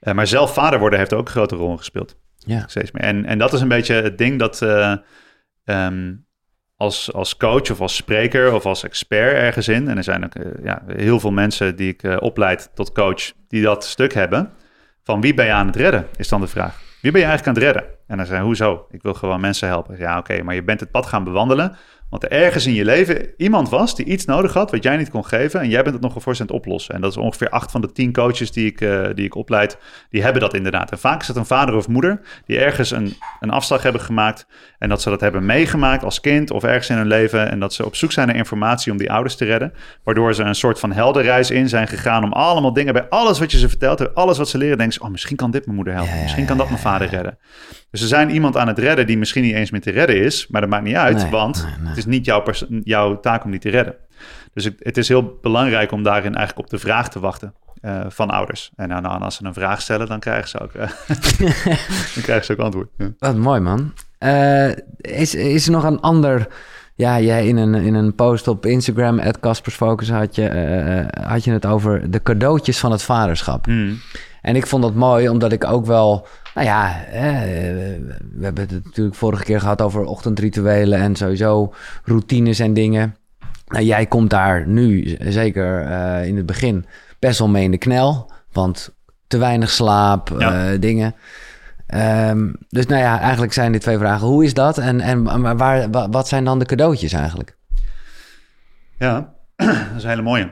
Uh, 0.00 0.14
maar 0.14 0.26
zelf 0.26 0.54
vader 0.54 0.78
worden 0.78 0.98
heeft 0.98 1.12
ook 1.12 1.26
een 1.26 1.32
grote 1.32 1.56
rol 1.56 1.76
gespeeld. 1.76 2.16
Ja. 2.36 2.64
Steeds 2.66 2.90
meer. 2.90 3.02
En, 3.02 3.24
en 3.24 3.38
dat 3.38 3.52
is 3.52 3.60
een 3.60 3.68
beetje 3.68 3.94
het 3.94 4.18
ding 4.18 4.38
dat 4.38 4.60
um, 5.64 6.25
als, 6.76 7.12
als 7.12 7.36
coach 7.36 7.70
of 7.70 7.80
als 7.80 7.96
spreker 7.96 8.54
of 8.54 8.66
als 8.66 8.84
expert 8.84 9.32
ergens 9.32 9.68
in, 9.68 9.88
en 9.88 9.96
er 9.96 10.04
zijn 10.04 10.24
ook 10.24 10.32
ja, 10.62 10.82
heel 10.86 11.20
veel 11.20 11.30
mensen 11.30 11.76
die 11.76 11.96
ik 11.98 12.20
opleid 12.22 12.70
tot 12.74 12.92
coach, 12.92 13.32
die 13.48 13.62
dat 13.62 13.84
stuk 13.84 14.14
hebben. 14.14 14.52
Van 15.04 15.20
wie 15.20 15.34
ben 15.34 15.46
je 15.46 15.52
aan 15.52 15.66
het 15.66 15.76
redden, 15.76 16.06
is 16.16 16.28
dan 16.28 16.40
de 16.40 16.46
vraag. 16.46 16.80
Wie 17.00 17.10
ben 17.12 17.20
je 17.20 17.26
eigenlijk 17.26 17.58
aan 17.58 17.64
het 17.64 17.74
redden? 17.74 17.94
En 18.06 18.16
dan 18.16 18.26
zei 18.26 18.42
hoezo? 18.42 18.86
Ik 18.90 19.02
wil 19.02 19.14
gewoon 19.14 19.40
mensen 19.40 19.68
helpen. 19.68 19.98
Ja, 19.98 20.18
oké, 20.18 20.42
maar 20.42 20.54
je 20.54 20.62
bent 20.62 20.80
het 20.80 20.90
pad 20.90 21.06
gaan 21.06 21.24
bewandelen. 21.24 21.76
Want 22.10 22.22
er 22.22 22.30
ergens 22.30 22.66
in 22.66 22.74
je 22.74 22.84
leven 22.84 23.28
iemand 23.36 23.68
was 23.68 23.96
die 23.96 24.06
iets 24.06 24.24
nodig 24.24 24.52
had 24.52 24.70
wat 24.70 24.82
jij 24.82 24.96
niet 24.96 25.10
kon 25.10 25.24
geven. 25.24 25.60
En 25.60 25.68
jij 25.68 25.82
bent 25.82 25.94
het 25.94 26.02
nog 26.02 26.22
voor 26.22 26.32
aan 26.32 26.38
het 26.38 26.50
oplossen. 26.50 26.94
En 26.94 27.00
dat 27.00 27.10
is 27.10 27.16
ongeveer 27.16 27.48
acht 27.48 27.70
van 27.70 27.80
de 27.80 27.92
tien 27.92 28.12
coaches 28.12 28.52
die 28.52 28.66
ik, 28.66 28.80
uh, 28.80 29.06
die 29.14 29.24
ik 29.24 29.34
opleid. 29.34 29.78
Die 30.10 30.22
hebben 30.22 30.40
dat 30.40 30.54
inderdaad. 30.54 30.90
En 30.90 30.98
vaak 30.98 31.20
is 31.20 31.28
het 31.28 31.36
een 31.36 31.46
vader 31.46 31.74
of 31.74 31.88
moeder 31.88 32.20
die 32.46 32.58
ergens 32.58 32.90
een, 32.90 33.16
een 33.40 33.50
afslag 33.50 33.82
hebben 33.82 34.00
gemaakt. 34.00 34.46
En 34.78 34.88
dat 34.88 35.02
ze 35.02 35.10
dat 35.10 35.20
hebben 35.20 35.46
meegemaakt 35.46 36.04
als 36.04 36.20
kind 36.20 36.50
of 36.50 36.64
ergens 36.64 36.88
in 36.90 36.96
hun 36.96 37.06
leven. 37.06 37.50
En 37.50 37.60
dat 37.60 37.74
ze 37.74 37.84
op 37.84 37.96
zoek 37.96 38.12
zijn 38.12 38.26
naar 38.26 38.36
informatie 38.36 38.92
om 38.92 38.98
die 38.98 39.12
ouders 39.12 39.36
te 39.36 39.44
redden. 39.44 39.72
Waardoor 40.04 40.34
ze 40.34 40.42
een 40.42 40.54
soort 40.54 40.78
van 40.78 40.92
heldenreis 40.92 41.50
in 41.50 41.68
zijn 41.68 41.88
gegaan 41.88 42.24
om 42.24 42.32
allemaal 42.32 42.72
dingen 42.72 42.92
bij 42.92 43.08
alles 43.08 43.38
wat 43.38 43.50
je 43.50 43.58
ze 43.58 43.68
vertelt. 43.68 43.98
hebt, 43.98 44.14
Alles 44.14 44.38
wat 44.38 44.48
ze 44.48 44.58
leren, 44.58 44.76
denken 44.76 44.94
ze, 44.94 45.02
oh 45.02 45.10
misschien 45.10 45.36
kan 45.36 45.50
dit 45.50 45.64
mijn 45.64 45.76
moeder 45.76 45.94
helpen. 45.94 46.22
Misschien 46.22 46.46
kan 46.46 46.56
dat 46.56 46.68
mijn 46.68 46.80
vader 46.80 47.08
redden. 47.08 47.38
Dus 47.90 48.00
er 48.00 48.08
zijn 48.08 48.30
iemand 48.30 48.56
aan 48.56 48.68
het 48.68 48.78
redden 48.78 49.06
die 49.06 49.18
misschien 49.18 49.42
niet 49.42 49.54
eens 49.54 49.70
meer 49.70 49.80
te 49.80 49.90
redden 49.90 50.16
is. 50.16 50.46
Maar 50.46 50.60
dat 50.60 50.70
maakt 50.70 50.84
niet 50.84 50.94
uit, 50.94 51.16
Nee, 51.16 51.30
want 51.30 51.62
nee, 51.62 51.86
nee. 51.86 51.95
Het 51.96 52.06
is 52.06 52.12
niet 52.12 52.24
jouw, 52.24 52.42
jouw 52.82 53.20
taak 53.20 53.44
om 53.44 53.50
die 53.50 53.60
te 53.60 53.70
redden. 53.70 53.94
Dus 54.52 54.64
het, 54.64 54.74
het, 54.78 54.96
is 54.96 55.08
heel 55.08 55.38
belangrijk 55.42 55.92
om 55.92 56.02
daarin 56.02 56.34
eigenlijk 56.34 56.66
op 56.66 56.70
de 56.70 56.78
vraag 56.78 57.08
te 57.08 57.20
wachten 57.20 57.54
uh, 57.82 58.00
van 58.08 58.30
ouders. 58.30 58.70
En 58.76 58.88
nou, 58.88 59.02
nou, 59.02 59.22
als 59.22 59.36
ze 59.36 59.44
een 59.44 59.54
vraag 59.54 59.80
stellen, 59.80 60.06
dan 60.06 60.20
krijgen 60.20 60.48
ze 60.48 60.60
ook, 60.60 60.74
uh, 60.74 60.82
dan 62.14 62.22
krijgen 62.22 62.44
ze 62.44 62.52
ook 62.52 62.58
antwoord. 62.58 62.88
Ja. 62.96 63.12
Wat 63.18 63.36
mooi, 63.36 63.60
man. 63.60 63.92
Uh, 64.18 64.68
is, 64.96 65.34
is 65.34 65.66
er 65.66 65.72
nog 65.72 65.84
een 65.84 66.00
ander... 66.00 66.46
Ja, 66.94 67.20
jij 67.20 67.46
in 67.46 67.56
een, 67.56 67.74
in 67.74 67.94
een 67.94 68.14
post 68.14 68.48
op 68.48 68.66
Instagram, 68.66 69.18
at 69.18 69.40
Kaspersfocus, 69.40 70.10
had 70.10 70.34
je, 70.34 71.08
had 71.20 71.44
je 71.44 71.52
het 71.52 71.66
over 71.66 72.10
de 72.10 72.22
cadeautjes 72.22 72.78
van 72.78 72.90
het 72.90 73.02
vaderschap. 73.02 73.66
Mm. 73.66 73.98
En 74.46 74.56
ik 74.56 74.66
vond 74.66 74.82
dat 74.82 74.94
mooi, 74.94 75.28
omdat 75.28 75.52
ik 75.52 75.64
ook 75.64 75.86
wel... 75.86 76.26
Nou 76.54 76.66
ja, 76.66 77.04
eh, 77.04 77.22
we 78.32 78.40
hebben 78.40 78.68
het 78.68 78.84
natuurlijk 78.84 79.16
vorige 79.16 79.44
keer 79.44 79.60
gehad 79.60 79.82
over 79.82 80.04
ochtendrituelen 80.04 80.98
en 80.98 81.16
sowieso 81.16 81.74
routines 82.04 82.58
en 82.58 82.74
dingen. 82.74 83.16
Nou, 83.66 83.84
jij 83.84 84.06
komt 84.06 84.30
daar 84.30 84.66
nu, 84.66 85.16
zeker 85.20 85.86
uh, 85.88 86.26
in 86.26 86.36
het 86.36 86.46
begin, 86.46 86.86
best 87.18 87.38
wel 87.38 87.48
mee 87.48 87.64
in 87.64 87.70
de 87.70 87.78
knel. 87.78 88.30
Want 88.52 88.94
te 89.26 89.38
weinig 89.38 89.70
slaap, 89.70 90.34
ja. 90.38 90.72
uh, 90.72 90.80
dingen. 90.80 91.14
Um, 91.94 92.56
dus 92.68 92.86
nou 92.86 93.02
ja, 93.02 93.20
eigenlijk 93.20 93.52
zijn 93.52 93.72
dit 93.72 93.80
twee 93.80 93.98
vragen. 93.98 94.26
Hoe 94.26 94.44
is 94.44 94.54
dat 94.54 94.78
en, 94.78 95.00
en 95.00 95.22
maar 95.22 95.56
waar, 95.56 95.90
wat 96.10 96.28
zijn 96.28 96.44
dan 96.44 96.58
de 96.58 96.66
cadeautjes 96.66 97.12
eigenlijk? 97.12 97.56
Ja, 98.98 99.32
dat 99.56 99.96
is 99.96 100.02
een 100.02 100.08
hele 100.08 100.22
mooie. 100.22 100.50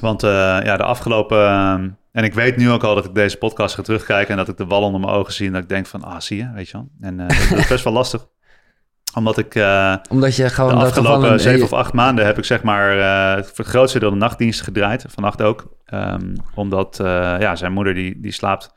Want 0.00 0.24
uh, 0.24 0.30
ja, 0.62 0.76
de 0.76 0.82
afgelopen... 0.82 1.98
En 2.14 2.24
ik 2.24 2.34
weet 2.34 2.56
nu 2.56 2.70
ook 2.70 2.82
al 2.82 2.94
dat 2.94 3.04
ik 3.04 3.14
deze 3.14 3.36
podcast 3.36 3.74
ga 3.74 3.82
terugkijken... 3.82 4.30
en 4.30 4.36
dat 4.36 4.48
ik 4.48 4.56
de 4.56 4.66
wal 4.66 4.82
onder 4.82 5.00
mijn 5.00 5.12
ogen 5.12 5.32
zie... 5.32 5.46
en 5.46 5.52
dat 5.52 5.62
ik 5.62 5.68
denk 5.68 5.86
van, 5.86 6.02
ah, 6.02 6.20
zie 6.20 6.36
je, 6.36 6.50
weet 6.54 6.68
je 6.68 6.72
wel. 6.72 6.88
En 7.00 7.20
uh, 7.20 7.28
dat 7.50 7.58
is 7.58 7.66
best 7.66 7.84
wel 7.84 7.92
lastig. 7.92 8.26
Omdat 9.14 9.38
ik... 9.38 9.54
uh, 9.54 9.96
Omdat 10.08 10.36
je 10.36 10.48
gewoon... 10.48 10.78
De 10.78 10.84
afgelopen 10.84 11.40
zeven 11.40 11.64
of 11.64 11.72
acht 11.72 11.92
maanden 11.92 12.26
heb 12.26 12.38
ik 12.38 12.44
zeg 12.44 12.62
maar... 12.62 12.96
Uh, 12.96 13.44
voor 13.44 13.64
het 13.64 13.66
grootste 13.66 13.98
deel 13.98 14.10
de 14.10 14.16
nachtdienst 14.16 14.60
gedraaid. 14.60 15.04
Vannacht 15.08 15.42
ook. 15.42 15.76
Um, 15.94 16.34
omdat, 16.54 16.98
uh, 17.00 17.06
ja, 17.38 17.56
zijn 17.56 17.72
moeder 17.72 17.94
die, 17.94 18.20
die 18.20 18.32
slaapt 18.32 18.74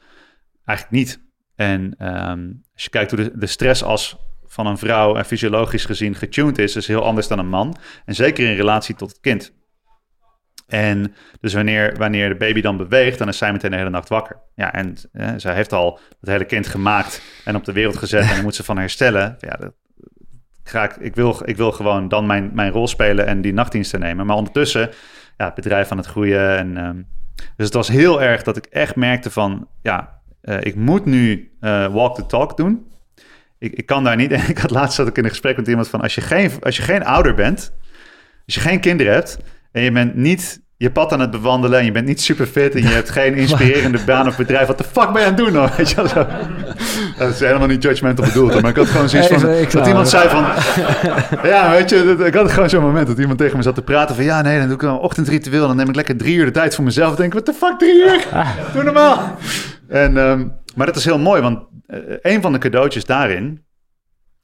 eigenlijk 0.66 0.98
niet. 0.98 1.22
En 1.56 2.08
um, 2.30 2.64
als 2.74 2.84
je 2.84 2.90
kijkt 2.90 3.12
hoe 3.12 3.24
de, 3.24 3.32
de 3.36 3.48
stress 3.48 3.84
als 3.84 4.18
van 4.46 4.68
een 4.68 4.78
vrouw... 4.78 5.16
en 5.16 5.26
fysiologisch 5.26 5.86
gezien 5.86 6.16
getuned 6.16 6.58
is... 6.58 6.76
is 6.76 6.88
heel 6.88 7.04
anders 7.04 7.28
dan 7.28 7.40
een 7.40 7.50
man. 7.50 7.78
En 8.06 8.16
zeker 8.16 8.50
in 8.50 8.56
relatie 8.56 8.96
tot 8.96 9.10
het 9.10 9.20
kind. 9.20 9.54
En 10.68 11.16
dus 11.42 11.54
wanneer, 11.54 11.98
wanneer 11.98 12.30
de 12.30 12.36
baby 12.36 12.62
dan 12.62 12.78
beweegt, 12.78 13.18
dan 13.18 13.28
is 13.28 13.38
zij 13.38 13.52
meteen 13.52 13.72
de 13.72 13.78
hele 13.78 13.90
nacht 13.90 14.10
wakker. 14.10 14.38
Ja, 14.56 14.74
en 14.74 14.96
eh, 15.12 15.30
zij 15.38 15.54
heeft 15.54 15.74
al 15.74 16.00
het 16.20 16.30
hele 16.30 16.46
kind 16.46 16.68
gemaakt 16.68 17.22
en 17.46 17.56
op 17.56 17.64
de 17.64 17.72
wereld 17.72 17.98
gezet 17.98 18.32
en 18.32 18.42
moet 18.42 18.56
ze 18.56 18.64
van 18.64 18.78
herstellen. 18.78 19.36
Ja, 19.40 19.56
dat, 19.56 19.74
ik, 21.00 21.16
wil, 21.16 21.42
ik 21.46 21.58
wil 21.58 21.72
gewoon 21.72 22.08
dan 22.08 22.26
mijn, 22.26 22.52
mijn 22.54 22.72
rol 22.72 22.88
spelen 22.88 23.26
en 23.26 23.42
die 23.42 23.54
nachtdiensten 23.54 24.00
nemen. 24.00 24.26
Maar 24.26 24.36
ondertussen, 24.36 24.90
ja, 25.38 25.46
het 25.46 25.56
bedrijf 25.56 25.92
aan 25.92 25.98
het 25.98 26.06
groeien. 26.06 26.58
En, 26.58 26.86
um, 26.86 27.08
dus 27.36 27.66
het 27.66 27.74
was 27.74 27.88
heel 27.88 28.22
erg 28.22 28.44
dat 28.44 28.58
ik 28.58 28.66
echt 28.66 28.96
merkte 28.96 29.32
van, 29.32 29.68
ja, 29.82 30.20
eh, 30.42 30.58
ik 30.62 30.76
moet 30.76 31.06
nu 31.06 31.52
eh, 31.60 31.94
walk 31.94 32.16
the 32.16 32.26
talk 32.26 32.58
doen. 32.58 32.88
Ik, 33.60 33.74
ik 33.74 33.86
kan 33.86 34.04
daar 34.04 34.16
niet. 34.16 34.32
En 34.32 34.50
ik 34.50 34.58
had 34.58 34.72
laatst 34.72 34.96
zat 34.96 35.08
ik 35.08 35.18
in 35.18 35.24
een 35.24 35.30
gesprek 35.30 35.58
met 35.58 35.68
iemand 35.68 35.88
van 35.88 36.02
als 36.02 36.16
je 36.16 36.22
geen, 36.22 36.52
als 36.62 36.78
je 36.78 36.84
geen 36.84 37.06
ouder 37.06 37.34
bent, 37.34 37.74
als 38.46 38.56
je 38.56 38.62
geen 38.62 38.80
kinderen 38.80 39.14
hebt 39.14 39.40
en 39.72 39.82
je 39.82 39.92
bent 39.92 40.16
niet 40.16 40.66
je 40.80 40.92
pad 40.92 41.14
aan 41.14 41.20
het 41.20 41.32
bewandelen 41.32 41.80
en 41.80 41.86
je 41.86 41.92
bent 41.92 42.06
niet 42.06 42.22
super 42.22 42.46
fit 42.46 42.76
en 42.76 42.82
je 42.82 42.88
hebt 42.88 43.10
geen 43.10 43.34
inspirerende 43.46 44.00
baan 44.06 44.28
of 44.28 44.38
bedrijf. 44.38 44.68
Wat 44.68 44.78
de 44.78 44.84
fuck 44.84 45.12
ben 45.12 45.22
je 45.22 45.28
aan 45.28 45.34
het 45.34 45.38
doen 45.38 45.54
dan? 45.54 45.70
Weet 45.78 45.90
je 45.90 46.08
zo. 46.08 46.26
Dat 47.18 47.30
is 47.34 47.40
helemaal 47.40 47.68
niet 47.68 47.84
judgmental 47.84 48.26
bedoeld, 48.26 48.62
maar 48.62 48.70
ik 48.70 48.76
had 48.78 48.88
gewoon 48.88 49.10
zoiets 49.10 49.28
van 49.28 49.42
dat 49.72 49.88
iemand 49.88 50.10
zei 50.10 50.30
van, 50.30 50.46
ja, 51.50 51.72
weet 51.72 51.90
je, 51.90 52.16
dat- 52.18 52.28
ik 52.28 52.34
had 52.34 52.52
gewoon 52.52 52.70
zo'n 52.70 52.82
moment 52.84 53.08
dat 53.08 53.18
iemand 53.20 53.38
tegen 53.40 53.58
me 53.58 53.64
zat 53.64 53.76
te 53.76 53.82
praten 53.82 54.16
van, 54.16 54.24
ja, 54.24 54.42
nee, 54.42 54.58
dan 54.58 54.68
doe 54.68 54.76
ik 54.76 54.82
een 54.82 54.90
ochtendritueel, 54.92 55.68
dan 55.68 55.76
neem 55.76 55.90
ik 55.90 55.96
lekker 55.96 56.18
drie 56.18 56.36
uur 56.36 56.46
de 56.46 56.52
tijd 56.52 56.76
voor 56.76 56.84
mezelf. 56.84 57.08
Dan 57.08 57.18
denk 57.18 57.34
ik, 57.34 57.46
wat 57.46 57.56
de 57.56 57.66
fuck, 57.66 57.78
drie 57.80 57.96
uur? 58.04 58.26
Doe 58.74 58.84
normaal. 58.84 59.38
En, 59.88 60.18
ehm, 60.18 60.48
maar 60.76 60.86
dat 60.86 60.96
is 60.96 61.06
heel 61.06 61.20
mooi, 61.20 61.42
want 61.42 61.60
eh, 61.88 61.98
een 62.22 62.42
van 62.42 62.52
de 62.52 62.58
cadeautjes 62.58 63.06
daarin, 63.06 63.66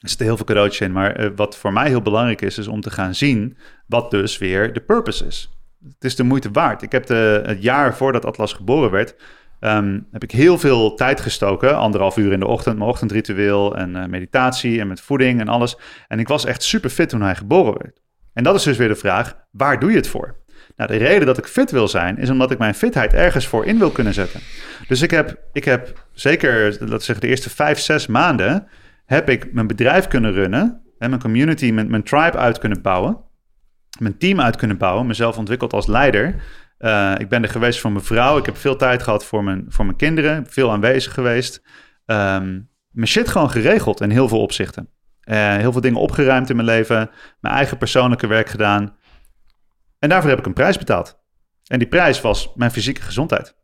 er 0.04 0.10
zitten 0.10 0.26
heel 0.28 0.36
veel 0.36 0.46
cadeautjes 0.46 0.88
in, 0.88 0.92
maar 0.92 1.16
eh, 1.16 1.30
wat 1.36 1.58
voor 1.58 1.74
mij 1.74 1.88
heel 1.88 2.02
belangrijk 2.02 2.42
is, 2.42 2.58
is 2.58 2.68
om 2.68 2.82
te 2.82 2.92
gaan 2.92 3.16
zien 3.16 3.58
wat 3.88 4.12
dus 4.12 4.38
weer 4.38 4.74
de 4.74 4.80
purpose 4.80 5.26
is. 5.26 5.50
Het 5.84 6.04
is 6.04 6.16
de 6.16 6.24
moeite 6.24 6.52
waard. 6.52 6.82
Ik 6.82 6.92
heb 6.92 7.08
het 7.08 7.64
jaar 7.64 7.96
voordat 7.96 8.26
Atlas 8.26 8.54
geboren 8.54 8.92
werd, 8.92 9.16
ehm, 9.60 10.00
heb 10.12 10.24
ik 10.24 10.32
heel 10.32 10.58
veel 10.58 10.96
tijd 10.96 11.22
gestoken. 11.22 11.78
Anderhalf 11.78 12.18
uur 12.18 12.32
in 12.32 12.40
de 12.40 12.48
ochtend, 12.48 12.78
mijn 12.78 12.90
ochtendritueel 12.90 13.78
en 13.78 13.96
eh, 13.96 14.06
meditatie 14.06 14.80
en 14.80 14.88
met 14.88 15.02
voeding 15.02 15.40
en 15.40 15.48
alles. 15.48 15.78
En 16.08 16.20
ik 16.20 16.28
was 16.28 16.46
echt 16.46 16.64
super 16.64 16.90
fit 16.90 17.10
toen 17.10 17.22
hij 17.22 17.36
geboren 17.36 17.78
werd. 17.78 18.02
En 18.34 18.44
dat 18.44 18.56
is 18.56 18.64
dus 18.64 18.78
weer 18.78 18.88
de 18.88 18.96
vraag, 18.96 19.36
waar 19.52 19.80
doe 19.80 19.90
je 19.90 19.96
het 19.96 20.08
voor? 20.08 20.36
Nou, 20.76 20.92
de 20.92 20.98
reden 20.98 21.26
dat 21.26 21.38
ik 21.38 21.46
fit 21.46 21.72
wil 21.72 21.88
zijn, 21.88 22.18
is 22.18 22.30
omdat 22.30 22.52
ik 22.52 22.58
mijn 22.58 22.76
fitheid 22.76 23.14
ergens 23.14 23.48
voor 23.48 23.66
in 23.66 23.80
wil 23.80 23.90
kunnen 23.90 24.14
zetten. 24.14 24.40
Dus 24.88 25.02
ik 25.02 25.12
heb, 25.12 25.38
ik 25.54 25.66
heb 25.66 26.06
zeker, 26.14 26.78
laten 26.80 27.02
zeggen, 27.02 27.20
de 27.20 27.28
eerste 27.28 27.50
vijf, 27.50 27.80
zes 27.80 28.08
maanden... 28.08 28.68
heb 29.06 29.30
ik 29.30 29.54
mijn 29.54 29.68
bedrijf 29.68 30.08
kunnen 30.08 30.32
runnen... 30.32 30.82
en 30.98 31.10
mijn 31.10 31.22
community, 31.22 31.72
mijn, 31.72 31.90
mijn 31.90 32.04
tribe 32.04 32.38
uit 32.38 32.58
kunnen 32.58 32.82
bouwen... 32.82 33.18
mijn 34.00 34.18
team 34.18 34.42
uit 34.42 34.56
kunnen 34.56 34.78
bouwen, 34.78 35.08
mezelf 35.08 35.38
ontwikkeld 35.38 35.74
als 35.74 35.88
leider... 35.88 36.36
Uh, 36.80 37.14
ik 37.18 37.30
ben 37.30 37.44
er 37.44 37.50
geweest 37.50 37.80
voor 37.80 37.92
mijn 37.92 38.06
vrouw. 38.06 38.38
Ik 38.38 38.46
heb 38.46 38.58
veel 38.58 38.76
tijd 38.76 39.04
gehad 39.04 39.26
voor 39.26 39.44
mijn, 39.44 39.66
voor 39.68 39.86
mijn 39.86 39.98
kinderen. 39.98 40.48
Veel 40.48 40.72
aanwezig 40.72 41.14
geweest. 41.14 41.64
Um, 42.06 42.70
mijn 42.90 43.08
shit 43.08 43.28
gewoon 43.28 43.50
geregeld 43.50 44.02
in 44.02 44.10
heel 44.10 44.28
veel 44.28 44.42
opzichten. 44.42 44.90
Uh, 45.26 45.56
heel 45.56 45.72
veel 45.72 45.82
dingen 45.82 46.00
opgeruimd 46.00 46.50
in 46.50 46.56
mijn 46.56 46.68
leven. 46.68 47.10
Mijn 47.40 47.56
eigen 47.56 47.78
persoonlijke 47.78 48.28
werk 48.28 48.50
gedaan. 48.50 48.96
En 50.00 50.10
daarvoor 50.10 50.30
heb 50.30 50.40
ik 50.40 50.46
een 50.46 50.54
prijs 50.54 50.78
betaald. 50.78 51.20
En 51.68 51.80
die 51.80 51.88
prijs 51.88 52.22
was 52.22 52.52
mijn 52.56 52.72
fysieke 52.72 53.02
gezondheid. 53.02 53.56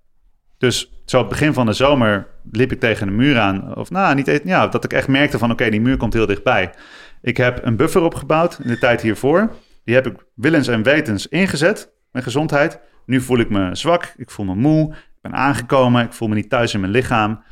Dus 0.59 0.91
zo 1.05 1.17
het 1.19 1.29
begin 1.29 1.53
van 1.53 1.65
de 1.65 1.73
zomer 1.73 2.27
liep 2.51 2.71
ik 2.71 2.79
tegen 2.79 3.07
een 3.07 3.15
muur 3.15 3.39
aan. 3.39 3.75
Of 3.75 3.89
nou, 3.89 4.15
niet 4.15 4.27
eens, 4.27 4.41
ja, 4.43 4.67
dat 4.67 4.83
ik 4.83 4.93
echt 4.93 5.07
merkte 5.07 5.37
van 5.37 5.51
oké, 5.51 5.69
die 5.69 5.81
muur 5.81 5.97
komt 5.97 6.13
heel 6.13 6.25
dichtbij. 6.25 6.73
Ik 7.21 7.37
heb 7.37 7.65
een 7.65 7.75
buffer 7.75 8.01
opgebouwd 8.01 8.59
in 8.63 8.67
de 8.67 8.77
tijd 8.77 9.01
hiervoor. 9.01 9.51
Die 9.83 9.95
heb 9.95 10.07
ik 10.07 10.25
willens 10.35 10.67
en 10.67 10.83
wetens 10.83 11.27
ingezet, 11.27 11.91
mijn 12.11 12.23
gezondheid. 12.23 12.79
Nu 13.05 13.21
voel 13.21 13.37
ik 13.37 13.49
me 13.49 13.75
zwak, 13.75 14.13
ik 14.17 14.31
voel 14.31 14.45
me 14.45 14.55
moe, 14.55 14.91
ik 14.91 15.21
ben 15.21 15.33
aangekomen, 15.33 16.05
ik 16.05 16.13
voel 16.13 16.27
me 16.27 16.35
niet 16.35 16.49
thuis 16.49 16.73
in 16.73 16.79
mijn 16.79 16.91
lichaam. 16.91 17.43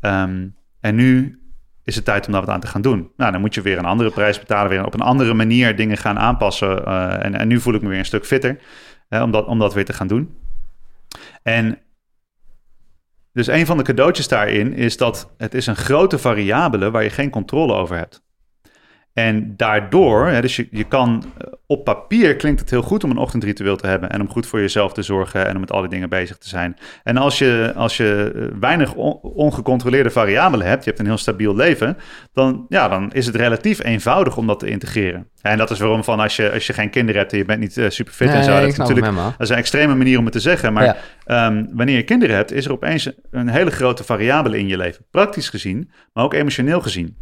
Um, 0.00 0.56
en 0.80 0.94
nu 0.94 1.40
is 1.84 1.94
het 1.94 2.04
tijd 2.04 2.26
om 2.26 2.32
daar 2.32 2.40
wat 2.40 2.54
aan 2.54 2.60
te 2.60 2.66
gaan 2.66 2.82
doen. 2.82 3.10
Nou, 3.16 3.32
dan 3.32 3.40
moet 3.40 3.54
je 3.54 3.62
weer 3.62 3.78
een 3.78 3.84
andere 3.84 4.10
prijs 4.10 4.38
betalen, 4.38 4.70
weer 4.70 4.86
op 4.86 4.94
een 4.94 5.00
andere 5.00 5.34
manier 5.34 5.76
dingen 5.76 5.96
gaan 5.96 6.18
aanpassen. 6.18 6.82
Uh, 6.88 7.24
en, 7.24 7.34
en, 7.34 7.48
nu 7.48 7.60
voel 7.60 7.74
ik 7.74 7.82
me 7.82 7.88
weer 7.88 7.98
een 7.98 8.04
stuk 8.04 8.26
fitter 8.26 8.58
om, 9.08 9.30
dat, 9.30 9.46
om 9.46 9.58
dat 9.58 9.74
weer 9.74 9.84
te 9.84 9.92
gaan 9.92 10.06
doen. 10.06 10.36
En 11.42 11.78
dus 13.32 13.46
een 13.46 13.66
van 13.66 13.76
de 13.76 13.82
cadeautjes 13.82 14.28
daarin 14.28 14.74
is 14.74 14.96
dat 14.96 15.32
het 15.36 15.54
is 15.54 15.66
een 15.66 15.76
grote 15.76 16.18
variabele 16.18 16.90
waar 16.90 17.02
je 17.02 17.10
geen 17.10 17.30
controle 17.30 17.74
over 17.74 17.96
hebt. 17.96 18.22
En 19.12 19.56
daardoor, 19.56 20.26
hè, 20.26 20.40
dus 20.40 20.56
je, 20.56 20.68
je 20.70 20.84
kan 20.84 21.24
op 21.66 21.84
papier 21.84 22.36
klinkt 22.36 22.60
het 22.60 22.70
heel 22.70 22.82
goed 22.82 23.04
om 23.04 23.10
een 23.10 23.16
ochtendritueel 23.16 23.76
te 23.76 23.86
hebben 23.86 24.10
en 24.10 24.20
om 24.20 24.28
goed 24.28 24.46
voor 24.46 24.60
jezelf 24.60 24.92
te 24.92 25.02
zorgen 25.02 25.46
en 25.46 25.54
om 25.54 25.60
met 25.60 25.72
alle 25.72 25.88
dingen 25.88 26.08
bezig 26.08 26.38
te 26.38 26.48
zijn. 26.48 26.76
En 27.02 27.16
als 27.16 27.38
je, 27.38 27.72
als 27.76 27.96
je 27.96 28.50
weinig 28.60 28.94
on, 28.94 29.18
ongecontroleerde 29.22 30.10
variabelen 30.10 30.66
hebt, 30.66 30.84
je 30.84 30.90
hebt 30.90 31.02
een 31.02 31.08
heel 31.08 31.18
stabiel 31.18 31.56
leven, 31.56 31.96
dan, 32.32 32.66
ja, 32.68 32.88
dan 32.88 33.12
is 33.12 33.26
het 33.26 33.34
relatief 33.34 33.84
eenvoudig 33.84 34.36
om 34.36 34.46
dat 34.46 34.58
te 34.58 34.68
integreren. 34.68 35.28
En 35.42 35.58
dat 35.58 35.70
is 35.70 35.78
waarom 35.78 36.04
van 36.04 36.20
als 36.20 36.36
je, 36.36 36.52
als 36.52 36.66
je 36.66 36.72
geen 36.72 36.90
kinderen 36.90 37.20
hebt 37.20 37.32
en 37.32 37.38
je 37.38 37.44
bent 37.44 37.60
niet 37.60 37.76
uh, 37.76 37.88
super 37.88 38.12
fit 38.12 38.26
nee, 38.26 38.36
en 38.36 38.44
zo, 38.44 38.60
dat 38.60 38.68
is 38.68 38.76
natuurlijk 38.76 39.06
hem, 39.06 39.16
dat 39.16 39.34
is 39.38 39.48
een 39.48 39.56
extreme 39.56 39.94
manier 39.94 40.18
om 40.18 40.24
het 40.24 40.32
te 40.32 40.40
zeggen. 40.40 40.72
Maar 40.72 40.96
ja. 41.24 41.46
um, 41.46 41.68
wanneer 41.72 41.96
je 41.96 42.02
kinderen 42.02 42.36
hebt, 42.36 42.52
is 42.52 42.64
er 42.64 42.72
opeens 42.72 43.10
een 43.30 43.48
hele 43.48 43.70
grote 43.70 44.04
variabele 44.04 44.58
in 44.58 44.68
je 44.68 44.76
leven. 44.76 45.04
Praktisch 45.10 45.48
gezien, 45.48 45.90
maar 46.12 46.24
ook 46.24 46.34
emotioneel 46.34 46.80
gezien. 46.80 47.16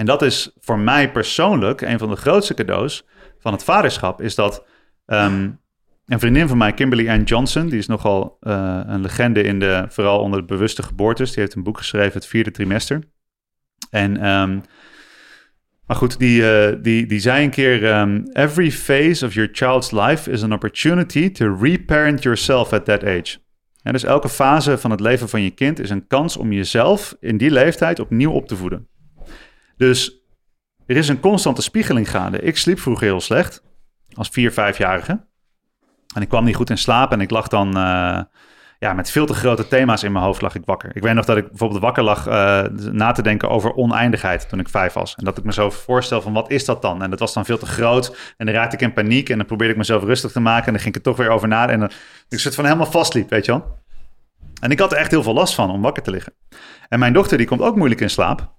En 0.00 0.06
dat 0.06 0.22
is 0.22 0.50
voor 0.60 0.78
mij 0.78 1.10
persoonlijk 1.10 1.80
een 1.80 1.98
van 1.98 2.10
de 2.10 2.16
grootste 2.16 2.54
cadeaus 2.54 3.06
van 3.38 3.52
het 3.52 3.64
vaderschap. 3.64 4.22
Is 4.22 4.34
dat 4.34 4.64
um, 5.06 5.60
een 6.06 6.18
vriendin 6.18 6.48
van 6.48 6.58
mij, 6.58 6.72
Kimberly 6.72 7.08
Ann 7.08 7.22
Johnson, 7.22 7.68
die 7.68 7.78
is 7.78 7.86
nogal 7.86 8.36
uh, 8.40 8.80
een 8.86 9.00
legende 9.00 9.42
in 9.42 9.58
de, 9.58 9.84
vooral 9.88 10.20
onder 10.20 10.40
de 10.40 10.46
bewuste 10.46 10.82
geboortes. 10.82 11.30
Die 11.30 11.40
heeft 11.40 11.54
een 11.54 11.62
boek 11.62 11.78
geschreven, 11.78 12.12
Het 12.12 12.26
vierde 12.26 12.50
trimester. 12.50 13.02
En, 13.90 14.28
um, 14.28 14.62
maar 15.86 15.96
goed, 15.96 16.18
die, 16.18 16.40
uh, 16.42 16.82
die, 16.82 17.06
die 17.06 17.20
zei 17.20 17.44
een 17.44 17.50
keer: 17.50 17.98
um, 17.98 18.30
Every 18.32 18.70
phase 18.72 19.26
of 19.26 19.34
your 19.34 19.50
child's 19.52 19.90
life 19.90 20.30
is 20.30 20.42
an 20.42 20.52
opportunity 20.52 21.30
to 21.30 21.56
reparent 21.60 22.22
yourself 22.22 22.72
at 22.72 22.84
that 22.84 23.04
age. 23.04 23.38
En 23.82 23.92
dus 23.92 24.04
elke 24.04 24.28
fase 24.28 24.78
van 24.78 24.90
het 24.90 25.00
leven 25.00 25.28
van 25.28 25.42
je 25.42 25.50
kind 25.50 25.78
is 25.80 25.90
een 25.90 26.06
kans 26.06 26.36
om 26.36 26.52
jezelf 26.52 27.16
in 27.20 27.36
die 27.36 27.50
leeftijd 27.50 28.00
opnieuw 28.00 28.32
op 28.32 28.46
te 28.46 28.56
voeden. 28.56 28.89
Dus 29.80 30.24
er 30.86 30.96
is 30.96 31.08
een 31.08 31.20
constante 31.20 31.62
spiegeling 31.62 32.10
gaande. 32.10 32.40
Ik 32.40 32.56
sliep 32.56 32.80
vroeger 32.80 33.06
heel 33.06 33.20
slecht, 33.20 33.62
als 34.12 34.28
vier, 34.28 34.52
vijfjarige. 34.52 35.26
En 36.14 36.22
ik 36.22 36.28
kwam 36.28 36.44
niet 36.44 36.56
goed 36.56 36.70
in 36.70 36.78
slaap 36.78 37.12
en 37.12 37.20
ik 37.20 37.30
lag 37.30 37.48
dan 37.48 37.68
uh, 37.68 38.20
ja, 38.78 38.92
met 38.92 39.10
veel 39.10 39.26
te 39.26 39.34
grote 39.34 39.68
thema's 39.68 40.02
in 40.02 40.12
mijn 40.12 40.24
hoofd 40.24 40.40
lag 40.40 40.54
ik 40.54 40.62
wakker. 40.64 40.96
Ik 40.96 41.02
weet 41.02 41.14
nog 41.14 41.24
dat 41.24 41.36
ik 41.36 41.48
bijvoorbeeld 41.48 41.80
wakker 41.80 42.02
lag 42.02 42.28
uh, 42.28 42.62
na 42.92 43.12
te 43.12 43.22
denken 43.22 43.48
over 43.48 43.74
oneindigheid 43.74 44.48
toen 44.48 44.58
ik 44.58 44.68
vijf 44.68 44.92
was. 44.92 45.14
En 45.14 45.24
dat 45.24 45.38
ik 45.38 45.44
me 45.44 45.52
zo 45.52 45.70
voorstel 45.70 46.22
van 46.22 46.32
wat 46.32 46.50
is 46.50 46.64
dat 46.64 46.82
dan? 46.82 47.02
En 47.02 47.10
dat 47.10 47.18
was 47.18 47.34
dan 47.34 47.44
veel 47.44 47.58
te 47.58 47.66
groot 47.66 48.34
en 48.36 48.46
dan 48.46 48.54
raakte 48.54 48.76
ik 48.76 48.82
in 48.82 48.92
paniek 48.92 49.28
en 49.28 49.36
dan 49.36 49.46
probeerde 49.46 49.72
ik 49.72 49.78
mezelf 49.78 50.02
rustig 50.02 50.32
te 50.32 50.40
maken 50.40 50.66
en 50.66 50.72
dan 50.72 50.82
ging 50.82 50.94
ik 50.94 51.00
er 51.00 51.10
toch 51.10 51.16
weer 51.16 51.30
over 51.30 51.48
nadenken. 51.48 51.88
En 51.88 51.94
ik 52.28 52.38
soort 52.38 52.54
van 52.54 52.64
helemaal 52.64 52.86
vastliep, 52.90 53.30
weet 53.30 53.44
je 53.44 53.52
wel. 53.52 53.78
En 54.60 54.70
ik 54.70 54.78
had 54.78 54.92
er 54.92 54.98
echt 54.98 55.10
heel 55.10 55.22
veel 55.22 55.34
last 55.34 55.54
van 55.54 55.70
om 55.70 55.82
wakker 55.82 56.02
te 56.02 56.10
liggen. 56.10 56.32
En 56.88 56.98
mijn 56.98 57.12
dochter 57.12 57.38
die 57.38 57.46
komt 57.46 57.60
ook 57.60 57.76
moeilijk 57.76 58.00
in 58.00 58.10
slaap. 58.10 58.58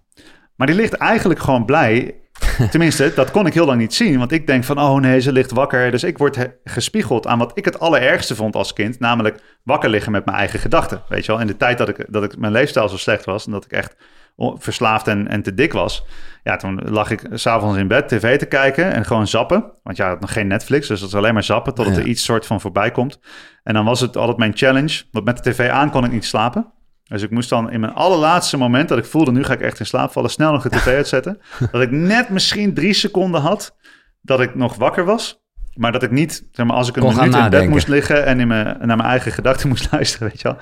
Maar 0.62 0.70
die 0.70 0.80
ligt 0.80 0.93
eigenlijk 0.93 1.39
gewoon 1.39 1.66
blij. 1.66 2.16
Tenminste, 2.72 3.12
dat 3.16 3.32
kon 3.32 3.45
ik 3.45 3.53
heel 3.53 3.66
lang 3.66 3.80
niet 3.80 3.93
zien. 3.93 4.18
Want 4.18 4.32
ik 4.32 4.47
denk 4.47 4.64
van, 4.64 4.80
oh 4.80 4.99
nee, 4.99 5.20
ze 5.20 5.32
ligt 5.32 5.51
wakker. 5.51 5.91
Dus 5.91 6.03
ik 6.03 6.18
word 6.18 6.49
gespiegeld 6.64 7.28
aan 7.28 7.38
wat 7.38 7.51
ik 7.53 7.66
het 7.66 7.80
allerergste 7.80 8.36
vond 8.36 8.55
als 8.55 8.74
kind. 8.74 8.99
Namelijk 8.99 9.41
wakker 9.64 9.89
liggen 9.89 10.12
met 10.12 10.26
mijn 10.26 10.38
eigen 10.38 10.59
gedachten. 10.59 11.01
Weet 11.07 11.26
je 11.26 11.32
wel, 11.32 11.41
in 11.41 11.47
de 11.47 11.57
tijd 11.57 11.78
dat 11.78 11.89
ik, 11.89 12.05
dat 12.09 12.24
ik 12.24 12.38
mijn 12.38 12.51
leefstijl 12.51 12.89
zo 12.89 12.97
slecht 12.97 13.26
was. 13.26 13.45
En 13.45 13.51
dat 13.51 13.66
ik 13.66 13.72
echt 13.72 13.95
verslaafd 14.38 15.07
en, 15.07 15.28
en 15.28 15.41
te 15.41 15.53
dik 15.53 15.74
was. 15.74 16.05
Ja, 16.43 16.55
toen 16.55 16.82
lag 16.84 17.12
ik 17.12 17.28
s'avonds 17.32 17.78
in 17.78 17.88
bed 17.88 18.07
tv 18.07 18.38
te 18.38 18.45
kijken 18.45 18.93
en 18.93 19.05
gewoon 19.05 19.28
zappen. 19.28 19.72
Want 19.84 19.97
ja, 19.97 20.18
nog 20.20 20.34
geen 20.34 20.47
Netflix, 20.47 20.88
dus 20.88 20.99
dat 20.99 21.09
is 21.09 21.16
alleen 21.16 21.34
maar 21.34 21.43
zappen 21.43 21.74
totdat 21.74 21.95
ja. 21.95 22.01
er 22.01 22.07
iets 22.07 22.24
soort 22.24 22.45
van 22.45 22.62
voorbij 22.62 22.91
komt. 22.91 23.20
En 23.64 23.74
dan 23.74 23.86
was 23.86 23.99
het 23.99 24.18
altijd 24.18 24.38
mijn 24.38 24.57
challenge. 24.57 25.03
Want 25.12 25.26
met 25.26 25.43
de 25.43 25.51
tv 25.51 25.70
aan 25.70 25.89
kon 25.89 26.05
ik 26.05 26.12
niet 26.12 26.26
slapen. 26.26 26.72
Dus 27.12 27.22
ik 27.22 27.30
moest 27.30 27.49
dan 27.49 27.72
in 27.72 27.80
mijn 27.80 27.93
allerlaatste 27.93 28.57
moment 28.57 28.89
dat 28.89 28.97
ik 28.97 29.05
voelde, 29.05 29.32
nu 29.32 29.43
ga 29.43 29.53
ik 29.53 29.62
echt 29.62 29.80
in 29.80 29.86
slaap 29.86 30.12
vallen, 30.12 30.30
snel 30.30 30.51
nog 30.51 30.64
de 30.64 30.70
tv 30.70 30.88
uitzetten. 31.01 31.41
dat 31.72 31.82
ik 31.82 31.91
net 31.91 32.30
misschien 32.30 32.74
drie 32.74 32.93
seconden 32.93 33.41
had 33.41 33.76
dat 34.22 34.41
ik 34.41 34.55
nog 34.55 34.76
wakker 34.76 35.05
was. 35.05 35.39
Maar 35.74 35.91
dat 35.91 36.03
ik 36.03 36.12
niet, 36.12 36.47
zeg 36.51 36.66
maar, 36.66 36.76
als 36.76 36.89
ik 36.89 36.95
een 36.95 37.01
Kon 37.01 37.16
minuut 37.16 37.36
in 37.36 37.49
bed 37.49 37.70
moest 37.70 37.88
liggen 37.88 38.26
en 38.26 38.39
in 38.39 38.47
mijn, 38.47 38.66
naar 38.66 38.97
mijn 38.97 39.09
eigen 39.09 39.32
gedachten 39.32 39.70
moest 39.70 39.91
luisteren, 39.91 40.28
weet 40.28 40.41
je 40.41 40.47
wel. 40.47 40.57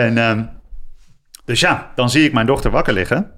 En, 0.00 0.18
ehm, 0.18 0.44
dus 1.44 1.60
ja, 1.60 1.92
dan 1.94 2.10
zie 2.10 2.24
ik 2.24 2.32
mijn 2.32 2.46
dochter 2.46 2.70
wakker 2.70 2.92
liggen. 2.92 3.30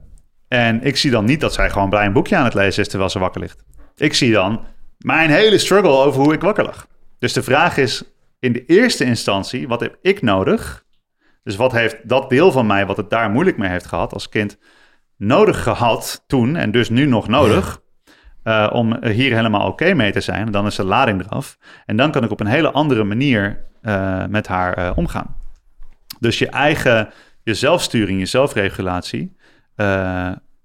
En 0.48 0.82
ik 0.82 0.96
zie 0.96 1.10
dan 1.10 1.24
niet 1.24 1.40
dat 1.40 1.54
zij 1.54 1.70
gewoon 1.70 1.90
blij 1.90 2.06
een 2.06 2.12
boekje 2.12 2.36
aan 2.36 2.44
het 2.44 2.54
lezen 2.54 2.82
is 2.82 2.88
terwijl 2.88 3.10
ze 3.10 3.18
wakker 3.18 3.40
ligt. 3.40 3.64
Ik 3.96 4.14
zie 4.14 4.32
dan 4.32 4.64
mijn 4.98 5.30
hele 5.30 5.58
struggle 5.58 5.90
over 5.90 6.22
hoe 6.22 6.34
ik 6.34 6.40
wakker 6.40 6.64
lag. 6.64 6.86
Dus 7.18 7.32
de 7.32 7.42
vraag 7.42 7.76
is 7.76 8.02
in 8.38 8.52
de 8.52 8.64
eerste 8.66 9.04
instantie, 9.04 9.68
wat 9.68 9.80
heb 9.80 9.96
ik 10.02 10.22
nodig 10.22 10.83
dus 11.44 11.56
wat 11.56 11.72
heeft 11.72 12.08
dat 12.08 12.30
deel 12.30 12.52
van 12.52 12.66
mij, 12.66 12.86
wat 12.86 12.96
het 12.96 13.10
daar 13.10 13.30
moeilijk 13.30 13.56
mee 13.56 13.70
heeft 13.70 13.86
gehad 13.86 14.12
als 14.12 14.28
kind, 14.28 14.58
nodig 15.16 15.62
gehad 15.62 16.24
toen 16.26 16.56
en 16.56 16.70
dus 16.70 16.88
nu 16.88 17.06
nog 17.06 17.28
nodig, 17.28 17.82
uh, 18.44 18.70
om 18.72 19.04
hier 19.04 19.34
helemaal 19.34 19.68
oké 19.68 19.94
mee 19.94 20.12
te 20.12 20.20
zijn. 20.20 20.50
Dan 20.50 20.66
is 20.66 20.74
de 20.74 20.84
lading 20.84 21.24
eraf. 21.24 21.58
En 21.86 21.96
dan 21.96 22.10
kan 22.10 22.24
ik 22.24 22.30
op 22.30 22.40
een 22.40 22.46
hele 22.46 22.70
andere 22.70 23.04
manier 23.04 23.64
uh, 23.82 24.24
met 24.26 24.46
haar 24.46 24.78
uh, 24.78 24.90
omgaan. 24.94 25.36
Dus 26.20 26.38
je 26.38 26.48
eigen, 26.48 27.08
je 27.42 27.54
zelfsturing, 27.54 28.18
je 28.18 28.26
zelfregulatie 28.26 29.36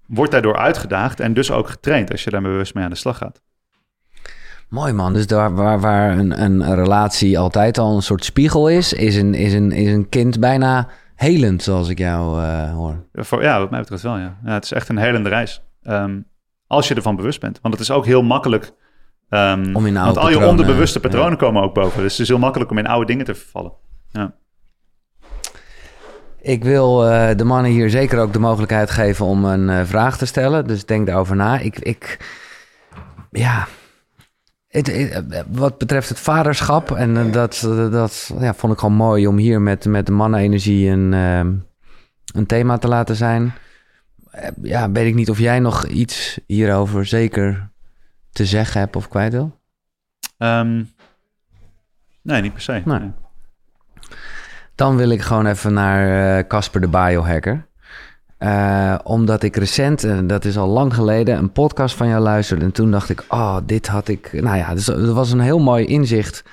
wordt 0.06 0.32
daardoor 0.32 0.56
uitgedaagd 0.56 1.20
en 1.20 1.34
dus 1.34 1.50
ook 1.50 1.68
getraind 1.68 2.10
als 2.10 2.24
je 2.24 2.30
daar 2.30 2.42
bewust 2.42 2.74
mee 2.74 2.84
aan 2.84 2.90
de 2.90 2.96
slag 2.96 3.16
gaat. 3.16 3.42
Mooi 4.70 4.92
man, 4.92 5.12
dus 5.12 5.26
daar 5.26 5.54
waar, 5.54 5.80
waar 5.80 6.18
een, 6.18 6.42
een 6.42 6.74
relatie 6.74 7.38
altijd 7.38 7.78
al 7.78 7.96
een 7.96 8.02
soort 8.02 8.24
spiegel 8.24 8.68
is, 8.68 8.92
is 8.92 9.16
een, 9.16 9.34
is 9.34 9.52
een, 9.52 9.72
is 9.72 9.92
een 9.92 10.08
kind 10.08 10.40
bijna 10.40 10.88
helend, 11.14 11.62
zoals 11.62 11.88
ik 11.88 11.98
jou 11.98 12.40
uh, 12.40 12.72
hoor. 12.72 13.04
Ja, 13.40 13.58
wat 13.58 13.70
mij 13.70 13.80
betreft 13.80 14.02
wel, 14.02 14.18
ja. 14.18 14.38
ja. 14.44 14.52
Het 14.52 14.64
is 14.64 14.72
echt 14.72 14.88
een 14.88 14.98
helende 14.98 15.28
reis. 15.28 15.62
Um, 15.82 16.26
als 16.66 16.88
je 16.88 16.94
ervan 16.94 17.16
bewust 17.16 17.40
bent. 17.40 17.58
Want 17.62 17.74
het 17.74 17.82
is 17.82 17.90
ook 17.90 18.04
heel 18.04 18.22
makkelijk... 18.22 18.72
Um, 19.30 19.76
om 19.76 19.86
in 19.86 19.96
oude 19.96 20.14
want 20.14 20.26
al 20.26 20.40
je 20.40 20.46
onderbewuste 20.46 21.00
patronen 21.00 21.38
komen 21.38 21.62
ook 21.62 21.74
boven. 21.74 22.02
Dus 22.02 22.12
het 22.12 22.20
is 22.20 22.28
heel 22.28 22.38
makkelijk 22.38 22.70
om 22.70 22.78
in 22.78 22.86
oude 22.86 23.06
dingen 23.06 23.24
te 23.24 23.34
vervallen. 23.34 23.72
Ja. 24.10 24.34
Ik 26.40 26.64
wil 26.64 27.10
uh, 27.10 27.28
de 27.36 27.44
mannen 27.44 27.70
hier 27.70 27.90
zeker 27.90 28.18
ook 28.18 28.32
de 28.32 28.38
mogelijkheid 28.38 28.90
geven 28.90 29.26
om 29.26 29.44
een 29.44 29.68
uh, 29.68 29.80
vraag 29.84 30.18
te 30.18 30.26
stellen. 30.26 30.66
Dus 30.66 30.84
denk 30.84 31.06
daarover 31.06 31.36
na. 31.36 31.58
Ik, 31.58 31.78
ik 31.78 32.26
ja, 33.30 33.66
wat 35.48 35.78
betreft 35.78 36.08
het 36.08 36.18
vaderschap, 36.18 36.90
en 36.90 37.32
dat, 37.32 37.60
dat 37.90 38.32
ja, 38.38 38.54
vond 38.54 38.72
ik 38.72 38.78
gewoon 38.78 38.94
mooi 38.94 39.26
om 39.26 39.36
hier 39.36 39.60
met, 39.60 39.84
met 39.84 40.06
de 40.06 40.12
mannenenergie 40.12 40.88
een, 40.88 41.12
een 41.12 42.46
thema 42.46 42.78
te 42.78 42.88
laten 42.88 43.16
zijn. 43.16 43.52
Ja, 44.62 44.90
weet 44.90 45.06
ik 45.06 45.14
niet 45.14 45.30
of 45.30 45.38
jij 45.38 45.58
nog 45.60 45.86
iets 45.86 46.40
hierover 46.46 47.06
zeker 47.06 47.70
te 48.32 48.46
zeggen 48.46 48.80
hebt 48.80 48.96
of 48.96 49.08
kwijt 49.08 49.32
wil? 49.32 49.60
Um, 50.38 50.90
nee, 52.22 52.42
niet 52.42 52.52
per 52.52 52.62
se. 52.62 52.82
Nee. 52.84 53.10
Dan 54.74 54.96
wil 54.96 55.10
ik 55.10 55.20
gewoon 55.20 55.46
even 55.46 55.72
naar 55.72 56.38
eh, 56.38 56.46
Casper 56.46 56.80
de 56.80 56.88
Biohacker. 56.88 57.66
Uh, 58.40 58.98
omdat 59.02 59.42
ik 59.42 59.56
recent, 59.56 60.04
en 60.04 60.26
dat 60.26 60.44
is 60.44 60.58
al 60.58 60.68
lang 60.68 60.94
geleden, 60.94 61.38
een 61.38 61.52
podcast 61.52 61.94
van 61.96 62.08
jou 62.08 62.22
luisterde. 62.22 62.64
En 62.64 62.72
toen 62.72 62.90
dacht 62.90 63.08
ik, 63.08 63.24
oh, 63.28 63.56
dit 63.66 63.86
had 63.86 64.08
ik... 64.08 64.32
Nou 64.32 64.56
ja, 64.56 64.74
dus, 64.74 64.84
dat 64.84 65.12
was 65.12 65.32
een 65.32 65.40
heel 65.40 65.58
mooi 65.58 65.84
inzicht. 65.84 66.44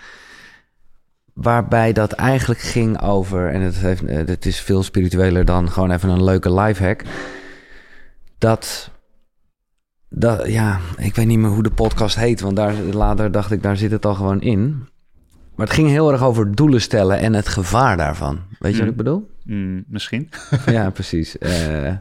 Waarbij 1.33 1.93
dat 1.93 2.11
eigenlijk 2.11 2.59
ging 2.59 3.01
over... 3.01 3.49
En 3.49 3.61
het, 3.61 3.75
heeft, 3.75 4.05
eh, 4.05 4.17
het 4.25 4.45
is 4.45 4.59
veel 4.59 4.83
spiritueler 4.83 5.45
dan 5.45 5.71
gewoon 5.71 5.91
even 5.91 6.09
een 6.09 6.23
leuke 6.23 6.53
lifehack. 6.53 7.03
Dat... 8.37 8.91
Dat, 10.09 10.47
ja, 10.47 10.79
ik 10.97 11.15
weet 11.15 11.27
niet 11.27 11.39
meer 11.39 11.49
hoe 11.49 11.63
de 11.63 11.71
podcast 11.71 12.15
heet. 12.15 12.41
Want 12.41 12.55
daar, 12.55 12.73
later 12.73 13.31
dacht 13.31 13.51
ik, 13.51 13.63
daar 13.63 13.77
zit 13.77 13.91
het 13.91 14.05
al 14.05 14.15
gewoon 14.15 14.41
in. 14.41 14.87
Maar 15.55 15.65
het 15.65 15.75
ging 15.75 15.87
heel 15.87 16.11
erg 16.11 16.23
over 16.23 16.55
doelen 16.55 16.81
stellen 16.81 17.19
en 17.19 17.33
het 17.33 17.47
gevaar 17.47 17.97
daarvan. 17.97 18.39
Weet 18.59 18.71
je 18.71 18.79
wat 18.79 18.87
ik 18.87 18.97
mm. 18.97 19.03
bedoel? 19.03 19.29
Mm, 19.47 19.83
misschien. 19.87 20.29
ja, 20.65 20.89
precies. 20.89 21.35
Uh, 21.39 21.93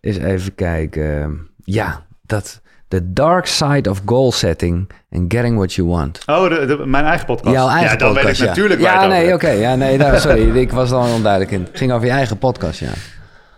eens 0.00 0.16
even 0.16 0.54
kijken. 0.54 1.48
Ja, 1.64 2.06
dat. 2.22 2.60
The 2.88 3.12
Dark 3.12 3.46
Side 3.46 3.90
of 3.90 4.02
Goal 4.04 4.32
Setting 4.32 4.90
and 5.10 5.32
Getting 5.32 5.56
What 5.56 5.74
You 5.74 5.88
Want. 5.88 6.22
Oh, 6.26 6.48
de, 6.48 6.82
mijn 6.86 7.04
eigen 7.04 7.26
podcast. 7.26 7.54
Jouw 7.54 7.68
eigen 7.68 7.90
ja, 7.90 7.96
dan 7.96 8.14
podcast, 8.14 8.38
weet 8.38 8.40
ik 8.40 8.46
natuurlijk 8.46 8.80
Ja, 8.80 9.06
nee, 9.06 9.34
oké. 9.34 9.48
Ja, 9.48 9.74
nee, 9.74 9.96
nou, 9.96 10.18
sorry. 10.18 10.56
ik 10.56 10.72
was 10.72 10.90
dan 10.90 11.10
onduidelijk 11.10 11.50
in. 11.50 11.60
Het 11.60 11.78
ging 11.78 11.92
over 11.92 12.06
je 12.06 12.12
eigen 12.12 12.38
podcast, 12.38 12.80
ja. 12.80 12.92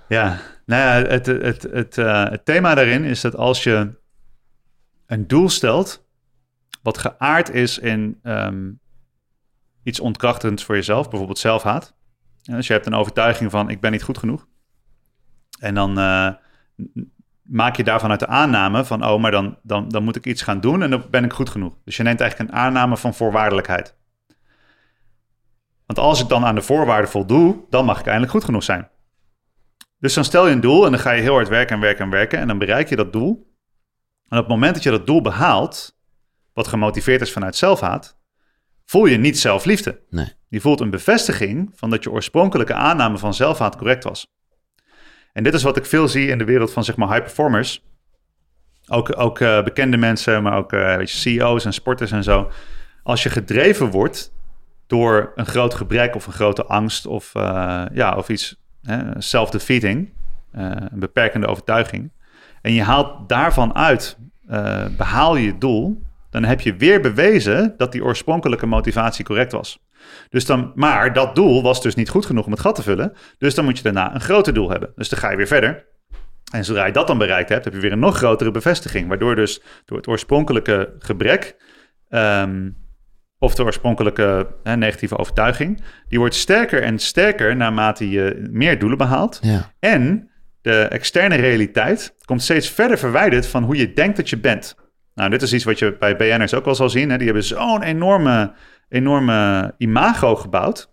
Ja, 0.08 0.38
nou 0.66 0.82
ja, 0.82 1.08
het, 1.10 1.26
het, 1.26 1.62
het, 1.72 1.96
uh, 1.96 2.30
het 2.30 2.44
thema 2.44 2.74
daarin 2.74 3.04
is 3.04 3.20
dat 3.20 3.36
als 3.36 3.62
je 3.62 3.90
een 5.06 5.26
doel 5.26 5.48
stelt... 5.48 6.04
wat 6.82 6.98
geaard 6.98 7.50
is 7.54 7.78
in 7.78 8.20
um, 8.22 8.80
iets 9.82 10.00
ontkrachtends 10.00 10.64
voor 10.64 10.74
jezelf, 10.74 11.08
bijvoorbeeld 11.08 11.38
zelfhaat. 11.38 11.96
Dus 12.56 12.66
je 12.66 12.72
hebt 12.72 12.86
een 12.86 12.94
overtuiging 12.94 13.50
van 13.50 13.70
ik 13.70 13.80
ben 13.80 13.92
niet 13.92 14.02
goed 14.02 14.18
genoeg. 14.18 14.46
En 15.58 15.74
dan 15.74 15.98
uh, 15.98 16.30
maak 17.42 17.76
je 17.76 17.84
daarvan 17.84 18.10
uit 18.10 18.20
de 18.20 18.26
aanname 18.26 18.84
van 18.84 19.04
oh, 19.04 19.20
maar 19.20 19.30
dan, 19.30 19.58
dan, 19.62 19.88
dan 19.88 20.04
moet 20.04 20.16
ik 20.16 20.26
iets 20.26 20.42
gaan 20.42 20.60
doen 20.60 20.82
en 20.82 20.90
dan 20.90 21.04
ben 21.10 21.24
ik 21.24 21.32
goed 21.32 21.50
genoeg. 21.50 21.74
Dus 21.84 21.96
je 21.96 22.02
neemt 22.02 22.20
eigenlijk 22.20 22.50
een 22.50 22.56
aanname 22.56 22.96
van 22.96 23.14
voorwaardelijkheid. 23.14 23.96
Want 25.86 25.98
als 25.98 26.20
ik 26.20 26.28
dan 26.28 26.44
aan 26.44 26.54
de 26.54 26.62
voorwaarden 26.62 27.10
voldoe, 27.10 27.64
dan 27.70 27.84
mag 27.84 27.98
ik 27.98 28.06
eindelijk 28.06 28.32
goed 28.32 28.44
genoeg 28.44 28.62
zijn. 28.62 28.88
Dus 29.98 30.14
dan 30.14 30.24
stel 30.24 30.46
je 30.46 30.52
een 30.52 30.60
doel 30.60 30.84
en 30.84 30.90
dan 30.90 31.00
ga 31.00 31.10
je 31.10 31.22
heel 31.22 31.34
hard 31.34 31.48
werken 31.48 31.74
en 31.74 31.80
werken 31.80 32.04
en 32.04 32.10
werken 32.10 32.38
en 32.38 32.48
dan 32.48 32.58
bereik 32.58 32.88
je 32.88 32.96
dat 32.96 33.12
doel. 33.12 33.56
En 34.28 34.38
op 34.38 34.44
het 34.44 34.52
moment 34.52 34.74
dat 34.74 34.82
je 34.82 34.90
dat 34.90 35.06
doel 35.06 35.22
behaalt, 35.22 35.98
wat 36.52 36.68
gemotiveerd 36.68 37.20
is 37.20 37.32
vanuit 37.32 37.56
zelfhaat, 37.56 38.18
voel 38.84 39.06
je 39.06 39.16
niet 39.16 39.38
zelfliefde. 39.38 40.02
Nee. 40.10 40.37
Je 40.48 40.60
voelt 40.60 40.80
een 40.80 40.90
bevestiging 40.90 41.70
van 41.74 41.90
dat 41.90 42.02
je 42.02 42.10
oorspronkelijke 42.10 42.74
aanname 42.74 43.18
van 43.18 43.34
zelfhaat 43.34 43.76
correct 43.76 44.04
was. 44.04 44.26
En 45.32 45.42
dit 45.44 45.54
is 45.54 45.62
wat 45.62 45.76
ik 45.76 45.86
veel 45.86 46.08
zie 46.08 46.28
in 46.28 46.38
de 46.38 46.44
wereld 46.44 46.72
van 46.72 46.84
zeg 46.84 46.96
maar 46.96 47.08
high 47.08 47.22
performers. 47.22 47.84
Ook, 48.86 49.18
ook 49.20 49.40
uh, 49.40 49.62
bekende 49.62 49.96
mensen, 49.96 50.42
maar 50.42 50.56
ook 50.56 50.72
uh, 50.72 50.96
weet 50.96 51.10
je, 51.10 51.16
CEO's 51.16 51.64
en 51.64 51.72
sporters 51.72 52.10
en 52.10 52.22
zo. 52.22 52.50
Als 53.02 53.22
je 53.22 53.30
gedreven 53.30 53.90
wordt 53.90 54.32
door 54.86 55.32
een 55.34 55.46
groot 55.46 55.74
gebrek 55.74 56.14
of 56.14 56.26
een 56.26 56.32
grote 56.32 56.64
angst 56.64 57.06
of, 57.06 57.34
uh, 57.34 57.84
ja, 57.92 58.16
of 58.16 58.28
iets 58.28 58.56
self-defeating, 59.18 60.12
een 60.52 60.88
beperkende 60.92 61.46
overtuiging. 61.46 62.10
En 62.62 62.72
je 62.72 62.82
haalt 62.82 63.28
daarvan 63.28 63.74
uit, 63.74 64.18
behaal 64.96 65.36
je 65.36 65.58
doel, 65.58 66.02
dan 66.30 66.44
heb 66.44 66.60
je 66.60 66.76
weer 66.76 67.00
bewezen 67.00 67.74
dat 67.76 67.92
die 67.92 68.04
oorspronkelijke 68.04 68.66
motivatie 68.66 69.24
correct 69.24 69.52
was. 69.52 69.78
Dus 70.28 70.46
dan, 70.46 70.72
maar 70.74 71.12
dat 71.12 71.34
doel 71.34 71.62
was 71.62 71.82
dus 71.82 71.94
niet 71.94 72.08
goed 72.08 72.26
genoeg 72.26 72.44
om 72.44 72.52
het 72.52 72.60
gat 72.60 72.74
te 72.74 72.82
vullen. 72.82 73.12
Dus 73.38 73.54
dan 73.54 73.64
moet 73.64 73.76
je 73.76 73.82
daarna 73.82 74.14
een 74.14 74.20
groter 74.20 74.54
doel 74.54 74.70
hebben. 74.70 74.92
Dus 74.94 75.08
dan 75.08 75.18
ga 75.18 75.30
je 75.30 75.36
weer 75.36 75.46
verder. 75.46 75.86
En 76.52 76.64
zodra 76.64 76.86
je 76.86 76.92
dat 76.92 77.06
dan 77.06 77.18
bereikt 77.18 77.48
hebt, 77.48 77.64
heb 77.64 77.74
je 77.74 77.80
weer 77.80 77.92
een 77.92 77.98
nog 77.98 78.16
grotere 78.16 78.50
bevestiging. 78.50 79.08
Waardoor 79.08 79.34
dus 79.34 79.62
door 79.84 79.96
het 79.96 80.08
oorspronkelijke 80.08 80.94
gebrek. 80.98 81.56
Um, 82.08 82.76
of 83.38 83.54
de 83.54 83.64
oorspronkelijke 83.64 84.46
hè, 84.62 84.76
negatieve 84.76 85.18
overtuiging. 85.18 85.82
Die 86.08 86.18
wordt 86.18 86.34
sterker 86.34 86.82
en 86.82 86.98
sterker 86.98 87.56
naarmate 87.56 88.10
je 88.10 88.48
meer 88.50 88.78
doelen 88.78 88.98
behaalt. 88.98 89.38
Ja. 89.42 89.72
En 89.78 90.30
de 90.60 90.82
externe 90.82 91.34
realiteit 91.34 92.14
komt 92.24 92.42
steeds 92.42 92.70
verder 92.70 92.98
verwijderd 92.98 93.46
van 93.46 93.64
hoe 93.64 93.76
je 93.76 93.92
denkt 93.92 94.16
dat 94.16 94.30
je 94.30 94.38
bent. 94.38 94.74
Nou, 95.14 95.30
dit 95.30 95.42
is 95.42 95.52
iets 95.52 95.64
wat 95.64 95.78
je 95.78 95.96
bij 95.98 96.16
BN'ers 96.16 96.54
ook 96.54 96.64
wel 96.64 96.74
zal 96.74 96.90
zien. 96.90 97.10
Hè? 97.10 97.16
Die 97.16 97.26
hebben 97.26 97.44
zo'n 97.44 97.82
enorme, 97.82 98.52
enorme 98.88 99.74
imago 99.78 100.36
gebouwd. 100.36 100.90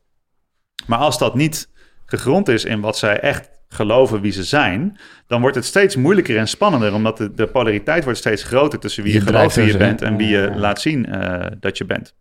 Maar 0.88 1.00
als 1.00 1.18
dat 1.18 1.36
niet 1.36 1.70
gegrond 2.06 2.48
is 2.48 2.66
in 2.66 2.80
wat 2.80 2.98
zij 2.98 3.20
echt 3.20 3.50
geloven 3.68 4.22
wie 4.22 4.32
ze 4.32 4.44
zijn, 4.44 4.98
dan 5.28 5.42
wordt 5.42 5.56
het 5.56 5.66
steeds 5.66 5.96
moeilijker 5.96 6.38
en 6.38 6.48
spannender, 6.48 6.94
omdat 6.94 7.18
de, 7.18 7.34
de 7.34 7.48
polariteit 7.48 8.04
wordt 8.04 8.20
steeds 8.20 8.44
groter 8.44 8.80
tussen 8.80 9.04
wie 9.04 9.14
je, 9.14 9.20
je 9.20 9.26
gelooft 9.26 9.56
wie 9.56 9.66
je 9.66 9.78
bent 9.78 10.02
en 10.02 10.18
wie 10.18 10.28
je 10.28 10.52
laat 10.56 10.82
zien 10.82 11.10
uh, 11.10 11.46
dat 11.60 11.78
je 11.78 11.86
bent. 11.86 12.16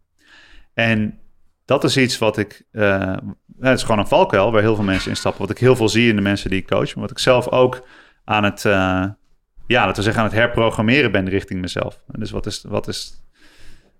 En 0.74 1.18
dat 1.64 1.84
is 1.84 1.96
iets 1.96 2.18
wat 2.18 2.38
ik, 2.38 2.62
uh, 2.72 3.16
het 3.60 3.78
is 3.78 3.82
gewoon 3.82 3.98
een 3.98 4.06
valkuil 4.06 4.52
waar 4.52 4.60
heel 4.60 4.74
veel 4.74 4.84
mensen 4.84 5.10
instappen, 5.10 5.40
wat 5.40 5.50
ik 5.50 5.58
heel 5.58 5.76
veel 5.76 5.88
zie 5.88 6.08
in 6.08 6.16
de 6.16 6.22
mensen 6.22 6.50
die 6.50 6.58
ik 6.58 6.66
coach, 6.66 6.94
maar 6.94 7.02
wat 7.02 7.10
ik 7.10 7.18
zelf 7.18 7.48
ook 7.48 7.86
aan 8.24 8.44
het, 8.44 8.64
uh, 8.64 9.04
ja, 9.66 9.86
dat 9.86 9.96
we 9.96 10.02
zeggen 10.02 10.22
aan 10.22 10.28
het 10.28 10.36
herprogrammeren 10.36 11.12
ben 11.12 11.28
richting 11.28 11.60
mezelf. 11.60 12.00
Dus 12.06 12.30
wat 12.30 12.46
is, 12.46 12.64
wat 12.68 12.88
is 12.88 13.22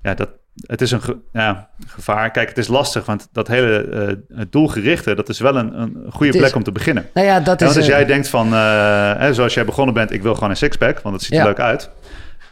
ja, 0.02 0.14
dat, 0.14 0.30
het 0.54 0.80
is 0.80 0.90
een 0.90 1.00
ja, 1.32 1.68
gevaar. 1.86 2.30
Kijk, 2.30 2.48
het 2.48 2.58
is 2.58 2.68
lastig, 2.68 3.04
want 3.04 3.28
dat 3.32 3.48
hele 3.48 4.18
uh, 4.28 4.40
doelgerichte, 4.50 5.14
dat 5.14 5.28
is 5.28 5.38
wel 5.40 5.56
een, 5.56 5.80
een 5.80 6.06
goede 6.10 6.38
plek 6.38 6.54
om 6.54 6.62
te 6.62 6.72
beginnen. 6.72 7.10
Nou 7.14 7.26
ja, 7.26 7.40
dat 7.40 7.60
is, 7.60 7.76
als 7.76 7.86
jij 7.86 8.04
denkt 8.04 8.28
van, 8.28 8.46
uh, 8.46 9.18
hè, 9.18 9.34
zoals 9.34 9.54
jij 9.54 9.64
begonnen 9.64 9.94
bent, 9.94 10.12
ik 10.12 10.22
wil 10.22 10.34
gewoon 10.34 10.50
een 10.50 10.56
sixpack, 10.56 11.00
want 11.00 11.14
het 11.14 11.24
ziet 11.24 11.38
er 11.38 11.44
leuk 11.44 11.60
uit. 11.60 11.90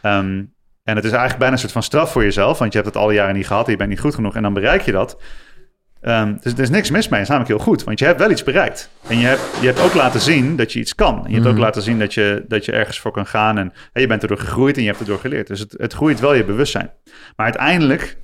Um, 0.01 0.53
en 0.83 0.95
het 0.95 1.05
is 1.05 1.11
eigenlijk 1.11 1.39
bijna 1.39 1.53
een 1.53 1.59
soort 1.59 1.71
van 1.71 1.83
straf 1.83 2.11
voor 2.11 2.23
jezelf, 2.23 2.59
want 2.59 2.73
je 2.73 2.79
hebt 2.79 2.93
het 2.93 3.03
alle 3.03 3.13
jaren 3.13 3.35
niet 3.35 3.47
gehad, 3.47 3.67
je 3.67 3.75
bent 3.75 3.89
niet 3.89 3.99
goed 3.99 4.15
genoeg 4.15 4.35
en 4.35 4.41
dan 4.41 4.53
bereik 4.53 4.81
je 4.81 4.91
dat. 4.91 5.17
Um, 6.05 6.37
dus 6.41 6.53
er 6.53 6.59
is 6.59 6.69
niks 6.69 6.89
mis 6.89 7.07
mee. 7.07 7.19
Het 7.19 7.29
is 7.29 7.35
namelijk 7.35 7.57
heel 7.57 7.73
goed. 7.73 7.83
Want 7.83 7.99
je 7.99 8.05
hebt 8.05 8.19
wel 8.19 8.31
iets 8.31 8.43
bereikt. 8.43 8.89
En 9.07 9.17
je 9.17 9.25
hebt, 9.25 9.41
je 9.61 9.65
hebt 9.65 9.79
ook 9.79 9.93
laten 9.93 10.21
zien 10.21 10.55
dat 10.55 10.73
je 10.73 10.79
iets 10.79 10.95
kan. 10.95 11.23
je 11.27 11.33
hebt 11.33 11.45
ook 11.45 11.53
mhm. 11.53 11.61
laten 11.61 11.81
zien 11.81 11.99
dat 11.99 12.13
je, 12.13 12.45
dat 12.47 12.65
je 12.65 12.71
ergens 12.71 12.99
voor 12.99 13.11
kan 13.11 13.25
gaan. 13.25 13.57
En, 13.57 13.73
en 13.93 14.01
je 14.01 14.07
bent 14.07 14.21
erdoor 14.21 14.37
gegroeid 14.37 14.75
en 14.75 14.81
je 14.81 14.87
hebt 14.87 14.99
erdoor 14.99 15.19
geleerd. 15.19 15.47
Dus 15.47 15.59
het, 15.59 15.75
het 15.77 15.93
groeit 15.93 16.19
wel 16.19 16.33
je 16.33 16.45
bewustzijn. 16.45 16.91
Maar 17.35 17.45
uiteindelijk 17.45 18.17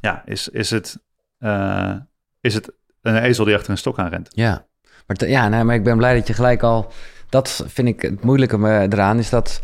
ja, 0.00 0.22
is, 0.24 0.48
is, 0.48 0.70
het, 0.70 0.98
uh, 1.38 1.94
is 2.40 2.54
het 2.54 2.72
een 3.02 3.16
ezel 3.16 3.44
die 3.44 3.54
achter 3.54 3.70
een 3.70 3.78
stok 3.78 3.98
aan 3.98 4.08
rent. 4.08 4.28
Ja, 4.32 4.66
maar, 5.06 5.28
ja, 5.28 5.48
nee, 5.48 5.64
maar 5.64 5.74
ik 5.74 5.84
ben 5.84 5.96
blij 5.96 6.14
dat 6.14 6.26
je 6.26 6.34
gelijk 6.34 6.62
al... 6.62 6.92
Dat 7.28 7.64
vind 7.66 7.88
ik 7.88 8.02
het 8.02 8.24
moeilijke 8.24 8.86
eraan, 8.90 9.18
is 9.18 9.30
dat... 9.30 9.60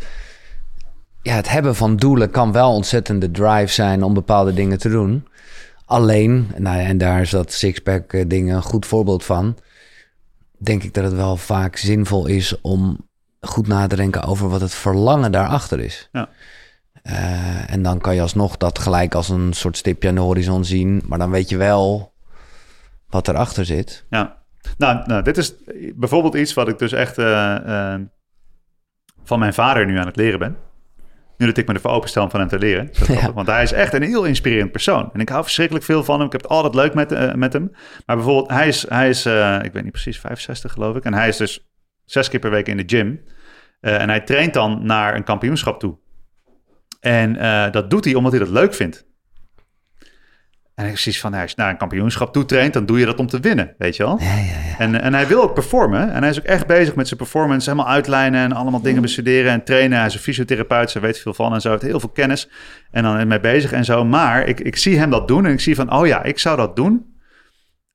Ja, 1.21 1.35
het 1.35 1.49
hebben 1.49 1.75
van 1.75 1.95
doelen 1.95 2.31
kan 2.31 2.51
wel 2.51 2.73
ontzettende 2.73 3.31
drive 3.31 3.73
zijn 3.73 4.03
om 4.03 4.13
bepaalde 4.13 4.53
dingen 4.53 4.77
te 4.77 4.89
doen. 4.89 5.27
Alleen, 5.91 6.51
nou 6.57 6.77
ja, 6.77 6.83
en 6.83 6.97
daar 6.97 7.21
is 7.21 7.29
dat 7.29 7.51
sixpack 7.51 8.13
eh, 8.13 8.23
ding 8.27 8.53
een 8.53 8.61
goed 8.61 8.85
voorbeeld 8.85 9.23
van. 9.23 9.57
Denk 10.57 10.83
ik 10.83 10.93
dat 10.93 11.03
het 11.03 11.13
wel 11.13 11.37
vaak 11.37 11.75
zinvol 11.75 12.25
is 12.27 12.61
om 12.61 13.07
goed 13.39 13.67
na 13.67 13.87
te 13.87 13.95
denken 13.95 14.23
over 14.23 14.49
wat 14.49 14.61
het 14.61 14.73
verlangen 14.73 15.31
daarachter 15.31 15.79
is. 15.79 16.09
Ja. 16.11 16.29
Uh, 17.03 17.73
en 17.73 17.83
dan 17.83 17.99
kan 17.99 18.15
je 18.15 18.21
alsnog 18.21 18.57
dat 18.57 18.79
gelijk 18.79 19.15
als 19.15 19.29
een 19.29 19.53
soort 19.53 19.77
stipje 19.77 20.09
aan 20.09 20.15
de 20.15 20.21
horizon 20.21 20.65
zien. 20.65 21.03
Maar 21.05 21.17
dan 21.17 21.31
weet 21.31 21.49
je 21.49 21.57
wel 21.57 22.13
wat 23.09 23.27
erachter 23.27 23.65
zit. 23.65 24.05
Ja, 24.09 24.37
nou, 24.77 25.03
nou 25.05 25.23
dit 25.23 25.37
is 25.37 25.55
bijvoorbeeld 25.95 26.35
iets 26.35 26.53
wat 26.53 26.67
ik 26.67 26.79
dus 26.79 26.91
echt 26.91 27.17
uh, 27.17 27.57
uh, 27.65 27.95
van 29.23 29.39
mijn 29.39 29.53
vader 29.53 29.85
nu 29.85 29.97
aan 29.97 30.07
het 30.07 30.15
leren 30.15 30.39
ben. 30.39 30.57
Nu 31.41 31.47
dat 31.47 31.57
ik 31.57 31.67
me 31.67 31.73
ervoor 31.73 31.91
openstel 31.91 32.23
om 32.23 32.29
van 32.29 32.39
hem 32.39 32.49
te 32.49 32.59
leren. 32.59 32.89
Ja. 33.07 33.33
Want 33.33 33.47
hij 33.47 33.63
is 33.63 33.71
echt 33.71 33.93
een 33.93 34.01
heel 34.01 34.23
inspirerend 34.23 34.71
persoon. 34.71 35.09
En 35.13 35.19
ik 35.19 35.29
hou 35.29 35.43
verschrikkelijk 35.43 35.85
veel 35.85 36.03
van 36.03 36.17
hem. 36.17 36.25
Ik 36.25 36.31
heb 36.31 36.41
het 36.41 36.51
altijd 36.51 36.75
leuk 36.75 36.93
met, 36.93 37.11
uh, 37.11 37.33
met 37.33 37.53
hem. 37.53 37.71
Maar 38.05 38.15
bijvoorbeeld, 38.15 38.49
hij 38.49 38.67
is, 38.67 38.85
hij 38.89 39.09
is 39.09 39.25
uh, 39.25 39.59
ik 39.63 39.73
weet 39.73 39.83
niet 39.83 39.91
precies, 39.91 40.19
65 40.19 40.71
geloof 40.71 40.95
ik. 40.95 41.03
En 41.03 41.13
hij 41.13 41.27
is 41.27 41.37
dus 41.37 41.71
zes 42.05 42.29
keer 42.29 42.39
per 42.39 42.49
week 42.49 42.67
in 42.67 42.77
de 42.77 42.83
gym. 42.85 43.21
Uh, 43.81 44.01
en 44.01 44.09
hij 44.09 44.21
traint 44.21 44.53
dan 44.53 44.85
naar 44.85 45.15
een 45.15 45.23
kampioenschap 45.23 45.79
toe. 45.79 45.97
En 46.99 47.33
dat 47.71 47.89
doet 47.89 48.05
hij 48.05 48.13
omdat 48.13 48.31
hij 48.31 48.41
dat 48.41 48.49
leuk 48.49 48.73
vindt. 48.73 49.05
En 50.75 50.85
ik 50.85 50.91
precies 50.91 51.19
van, 51.19 51.33
als 51.33 51.49
je 51.49 51.55
naar 51.57 51.69
een 51.69 51.77
kampioenschap 51.77 52.33
toetraint, 52.33 52.73
dan 52.73 52.85
doe 52.85 52.99
je 52.99 53.05
dat 53.05 53.19
om 53.19 53.27
te 53.27 53.39
winnen, 53.39 53.75
weet 53.77 53.95
je 53.95 54.03
wel? 54.03 54.17
Ja, 54.19 54.35
ja, 54.35 54.41
ja. 54.41 54.77
En, 54.77 55.01
en 55.01 55.13
hij 55.13 55.27
wil 55.27 55.41
ook 55.41 55.53
performen. 55.53 56.11
En 56.11 56.21
hij 56.21 56.29
is 56.29 56.39
ook 56.39 56.45
echt 56.45 56.67
bezig 56.67 56.95
met 56.95 57.07
zijn 57.07 57.19
performance, 57.19 57.69
helemaal 57.69 57.91
uitlijnen 57.91 58.43
en 58.43 58.51
allemaal 58.53 58.81
dingen 58.81 59.01
bestuderen 59.01 59.51
en 59.51 59.63
trainen. 59.63 59.97
Hij 59.97 60.07
is 60.07 60.13
een 60.13 60.19
fysiotherapeut, 60.19 60.91
ze 60.91 60.99
weet 60.99 61.19
veel 61.19 61.33
van 61.33 61.53
en 61.53 61.61
zo, 61.61 61.69
heeft 61.69 61.81
heel 61.81 61.99
veel 61.99 62.09
kennis. 62.09 62.49
En 62.91 63.03
dan 63.03 63.27
mee 63.27 63.39
bezig 63.39 63.71
en 63.71 63.85
zo. 63.85 64.05
Maar 64.05 64.47
ik, 64.47 64.59
ik 64.59 64.75
zie 64.75 64.97
hem 64.97 65.09
dat 65.09 65.27
doen 65.27 65.45
en 65.45 65.51
ik 65.51 65.59
zie 65.59 65.75
van, 65.75 65.93
oh 65.93 66.07
ja, 66.07 66.23
ik 66.23 66.39
zou 66.39 66.57
dat 66.57 66.75
doen. 66.75 67.10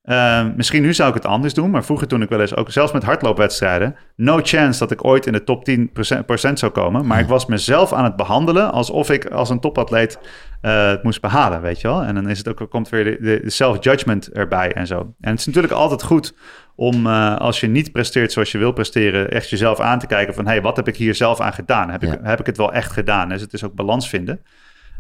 Uh, 0.07 0.47
misschien 0.57 0.83
nu 0.83 0.95
zou 0.95 1.09
ik 1.09 1.15
het 1.15 1.25
anders 1.25 1.55
doen, 1.55 1.71
maar 1.71 1.85
vroeger 1.85 2.07
toen 2.07 2.23
ik 2.23 2.29
wel 2.29 2.41
eens 2.41 2.57
ook 2.57 2.71
zelfs 2.71 2.93
met 2.93 3.03
hardloopwedstrijden, 3.03 3.97
no 4.17 4.41
chance 4.43 4.79
dat 4.79 4.91
ik 4.91 5.05
ooit 5.05 5.27
in 5.27 5.33
de 5.33 5.45
top 5.45 5.69
10% 5.71 6.53
zou 6.53 6.73
komen. 6.73 7.07
Maar 7.07 7.21
ik 7.21 7.27
was 7.27 7.47
mezelf 7.47 7.93
aan 7.93 8.05
het 8.05 8.17
behandelen 8.17 8.73
alsof 8.73 9.11
ik 9.11 9.27
als 9.27 9.51
een 9.51 9.61
topatleet 9.61 10.19
uh, 10.63 10.89
het 10.89 11.03
moest 11.03 11.21
behalen, 11.21 11.61
weet 11.61 11.81
je 11.81 11.89
wel. 11.89 12.03
En 12.03 12.15
dan 12.15 12.29
is 12.29 12.39
het 12.39 12.49
ook, 12.49 12.71
komt 12.71 12.89
weer 12.89 13.05
de, 13.05 13.41
de 13.43 13.51
self-judgment 13.51 14.33
erbij 14.33 14.73
en 14.73 14.87
zo. 14.87 14.99
En 15.21 15.31
het 15.31 15.39
is 15.39 15.47
natuurlijk 15.47 15.73
altijd 15.73 16.03
goed 16.03 16.35
om 16.77 17.07
uh, 17.07 17.37
als 17.37 17.61
je 17.61 17.67
niet 17.67 17.93
presteert 17.93 18.33
zoals 18.33 18.53
je 18.53 18.59
wil 18.59 18.73
presteren, 18.73 19.31
echt 19.31 19.51
jezelf 19.51 19.81
aan 19.81 19.99
te 19.99 20.07
kijken 20.07 20.35
van, 20.35 20.45
hé, 20.45 20.51
hey, 20.51 20.63
wat 20.63 20.77
heb 20.77 20.89
ik 20.89 20.97
hier 20.97 21.15
zelf 21.15 21.41
aan 21.41 21.53
gedaan? 21.53 21.91
Heb, 21.91 22.03
ik, 22.03 22.19
heb 22.23 22.41
ik 22.41 22.47
het 22.47 22.57
wel 22.57 22.73
echt 22.73 22.93
gedaan? 22.93 23.29
Dus 23.29 23.41
het 23.41 23.53
is 23.53 23.65
ook 23.65 23.75
balans 23.75 24.09
vinden. 24.09 24.41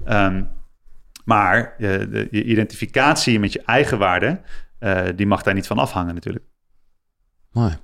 Um, 0.09 0.49
maar 1.27 1.75
je, 1.79 2.09
de, 2.11 2.29
je 2.31 2.45
identificatie 2.45 3.41
met 3.41 3.53
je 3.53 3.63
eigen 3.65 3.99
waarde, 3.99 4.41
uh, 4.87 5.03
die 5.17 5.27
mag 5.27 5.43
daar 5.43 5.55
niet 5.55 5.67
van 5.67 5.79
afhangen 5.79 6.15
natuurlijk. 6.15 6.45
Mooi. 7.53 7.79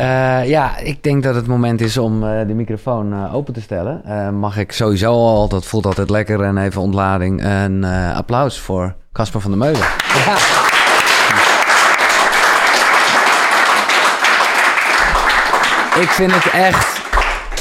Uh, 0.00 0.48
ja, 0.48 0.76
ik 0.76 1.02
denk 1.02 1.22
dat 1.22 1.34
het 1.34 1.46
moment 1.46 1.80
is 1.80 1.96
om 1.96 2.22
uh, 2.22 2.46
de 2.46 2.54
microfoon 2.54 3.30
open 3.30 3.54
te 3.54 3.60
stellen. 3.60 4.34
mag 4.38 4.56
ik 4.56 4.72
sowieso 4.72 5.12
al, 5.12 5.48
dat 5.48 5.66
voelt 5.66 5.86
altijd 5.86 6.10
lekker 6.10 6.42
en 6.42 6.58
even 6.58 6.80
ontlading, 6.80 7.44
een 7.44 7.84
applaus 8.14 8.60
voor 8.60 8.96
Casper 9.12 9.40
van 9.40 9.50
der 9.50 9.60
Meulen. 9.60 9.80
Ja. 9.80 10.36
Ik 16.00 16.08
vind 16.08 16.32
het 16.34 16.52
echt 16.52 17.05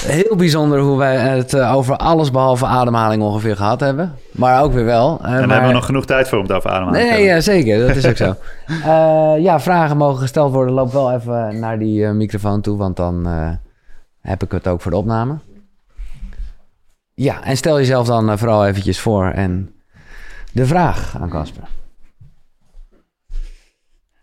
heel 0.07 0.35
bijzonder 0.35 0.79
hoe 0.79 0.97
wij 0.97 1.15
het 1.15 1.53
eh, 1.53 1.75
over 1.75 1.97
alles 1.97 2.31
behalve 2.31 2.65
ademhaling 2.65 3.23
ongeveer 3.23 3.55
gehad 3.55 3.79
hebben. 3.79 4.15
Maar 4.31 4.63
ook 4.63 4.73
weer 4.73 4.85
wel. 4.85 5.19
en 5.23 5.31
daar 5.31 5.49
hebben 5.49 5.67
we 5.67 5.73
nog 5.73 5.85
genoeg 5.85 6.05
tijd 6.05 6.27
voor 6.27 6.37
om 6.37 6.43
het 6.43 6.53
over 6.53 6.69
ademhaling 6.69 7.09
nee, 7.09 7.23
ja, 7.23 7.39
zeker. 7.39 7.87
Dat 7.87 7.95
is 7.95 8.07
ook 8.07 8.17
zo. 8.17 8.35
Uh, 8.67 9.33
ja, 9.47 9.59
vragen 9.59 9.97
mogen 9.97 10.21
gesteld 10.21 10.53
worden. 10.53 10.73
Loop 10.73 10.91
wel 10.91 11.11
even 11.11 11.59
naar 11.59 11.79
die 11.79 11.99
uh, 11.99 12.11
microfoon 12.11 12.61
toe, 12.61 12.77
want 12.77 12.95
dan 12.95 13.27
heb 14.21 14.43
ik 14.43 14.51
het 14.51 14.67
ook 14.67 14.81
voor 14.81 14.91
de 14.91 14.97
opname. 14.97 15.37
Ja, 17.13 17.43
en 17.43 17.57
stel 17.57 17.77
jezelf 17.77 18.07
dan 18.07 18.37
vooral 18.37 18.65
eventjes 18.65 18.99
voor 18.99 19.29
en 19.29 19.69
de 20.51 20.65
vraag 20.65 21.17
aan 21.21 21.29
Casper. 21.29 21.63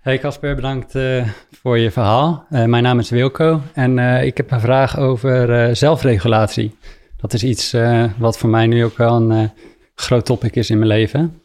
Hey 0.03 0.19
Casper, 0.19 0.55
bedankt 0.55 0.95
uh, 0.95 1.29
voor 1.51 1.79
je 1.79 1.91
verhaal. 1.91 2.47
Uh, 2.51 2.65
mijn 2.65 2.83
naam 2.83 2.99
is 2.99 3.11
Wilco 3.11 3.61
en 3.75 3.99
uh, 3.99 4.25
ik 4.25 4.37
heb 4.37 4.51
een 4.51 4.61
vraag 4.61 4.99
over 4.99 5.77
zelfregulatie. 5.77 6.77
Dat 7.17 7.33
is 7.33 7.45
iets 7.45 7.77
wat 8.19 8.39
voor 8.39 8.51
mij 8.51 8.67
nu 8.67 8.85
ook 8.85 8.97
wel 8.97 9.31
een 9.31 9.53
groot 9.95 10.25
topic 10.25 10.57
is 10.57 10.71
in 10.71 10.79
mijn 10.79 10.91
leven. 10.91 11.43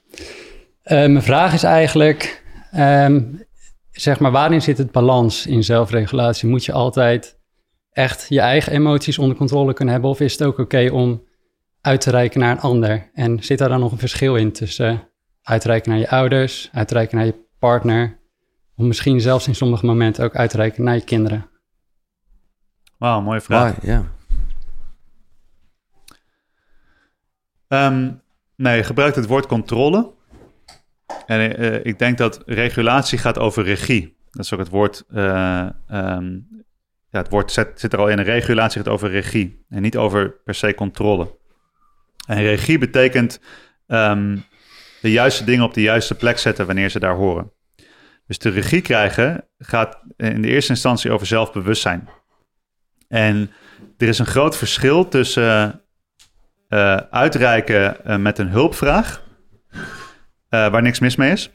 mijn 0.83 1.21
vraag 1.21 1.53
is 1.53 1.63
eigenlijk, 1.63 2.43
um, 2.75 3.43
zeg 3.91 4.19
maar, 4.19 4.31
waarin 4.31 4.61
zit 4.61 4.77
het 4.77 4.91
balans 4.91 5.45
in 5.45 5.63
zelfregulatie? 5.63 6.49
Moet 6.49 6.65
je 6.65 6.71
altijd 6.71 7.39
echt 7.91 8.25
je 8.29 8.39
eigen 8.39 8.73
emoties 8.73 9.17
onder 9.17 9.37
controle 9.37 9.73
kunnen 9.73 9.93
hebben? 9.93 10.11
Of 10.11 10.19
is 10.19 10.31
het 10.31 10.43
ook 10.43 10.57
oké 10.57 10.89
om 10.91 11.23
uit 11.81 12.01
te 12.01 12.09
reiken 12.09 12.39
naar 12.39 12.51
een 12.51 12.61
ander? 12.61 13.09
En 13.13 13.43
zit 13.43 13.57
daar 13.57 13.69
dan 13.69 13.79
nog 13.79 13.91
een 13.91 13.97
verschil 13.97 14.35
in 14.35 14.51
tussen 14.51 15.09
uitreiken 15.41 15.91
naar 15.91 15.99
je 15.99 16.09
ouders, 16.09 16.69
uitreiken 16.73 17.17
naar 17.17 17.25
je 17.25 17.45
partner 17.59 18.17
om 18.77 18.87
misschien 18.87 19.21
zelfs 19.21 19.47
in 19.47 19.55
sommige 19.55 19.85
momenten 19.85 20.23
ook 20.23 20.35
uit 20.35 20.49
te 20.49 20.57
reiken 20.57 20.83
naar 20.83 20.95
je 20.95 21.03
kinderen. 21.03 21.49
Wauw, 22.97 23.21
mooie 23.21 23.41
vraag. 23.41 23.75
ja. 23.81 24.15
Um, 27.67 28.21
nee, 28.55 28.77
je 28.77 28.83
gebruikt 28.83 29.15
het 29.15 29.27
woord 29.27 29.45
controle. 29.45 30.11
En 31.25 31.61
uh, 31.61 31.85
ik 31.85 31.99
denk 31.99 32.17
dat 32.17 32.41
regulatie 32.45 33.17
gaat 33.17 33.37
over 33.37 33.63
regie. 33.63 34.17
Dat 34.31 34.45
is 34.45 34.53
ook 34.53 34.59
het 34.59 34.69
woord. 34.69 35.03
Uh, 35.09 35.69
um, 35.91 36.47
ja, 37.09 37.19
het 37.19 37.29
woord 37.29 37.51
zit, 37.51 37.79
zit 37.79 37.93
er 37.93 37.99
al 37.99 38.09
in. 38.09 38.19
Regulatie 38.19 38.81
gaat 38.81 38.93
over 38.93 39.09
regie. 39.09 39.65
En 39.69 39.81
niet 39.81 39.97
over 39.97 40.31
per 40.31 40.55
se 40.55 40.73
controle. 40.75 41.37
En 42.27 42.41
regie 42.41 42.77
betekent 42.77 43.39
um, 43.87 44.43
de 45.01 45.11
juiste 45.11 45.43
dingen 45.43 45.65
op 45.65 45.73
de 45.73 45.81
juiste 45.81 46.15
plek 46.15 46.37
zetten 46.37 46.65
wanneer 46.65 46.89
ze 46.89 46.99
daar 46.99 47.15
horen. 47.15 47.51
Dus 48.27 48.39
de 48.39 48.49
regie 48.49 48.81
krijgen 48.81 49.47
gaat 49.57 49.99
in 50.17 50.41
de 50.41 50.47
eerste 50.47 50.71
instantie 50.71 51.11
over 51.11 51.27
zelfbewustzijn. 51.27 52.09
En 53.07 53.51
er 53.97 54.07
is 54.07 54.19
een 54.19 54.25
groot 54.25 54.57
verschil 54.57 55.07
tussen 55.07 55.81
uh, 56.69 56.95
uitreiken 56.95 57.97
uh, 58.05 58.17
met 58.17 58.37
een 58.37 58.49
hulpvraag, 58.49 59.23
uh, 59.73 59.81
waar 60.49 60.81
niks 60.81 60.99
mis 60.99 61.15
mee 61.15 61.31
is. 61.31 61.51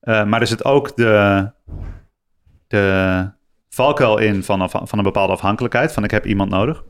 maar 0.00 0.40
er 0.40 0.46
zit 0.46 0.64
ook 0.64 0.96
de, 0.96 1.50
de 2.66 3.30
valkuil 3.68 4.18
in 4.18 4.44
van, 4.44 4.70
van 4.70 4.98
een 4.98 5.02
bepaalde 5.02 5.32
afhankelijkheid, 5.32 5.92
van 5.92 6.04
ik 6.04 6.10
heb 6.10 6.26
iemand 6.26 6.50
nodig. 6.50 6.84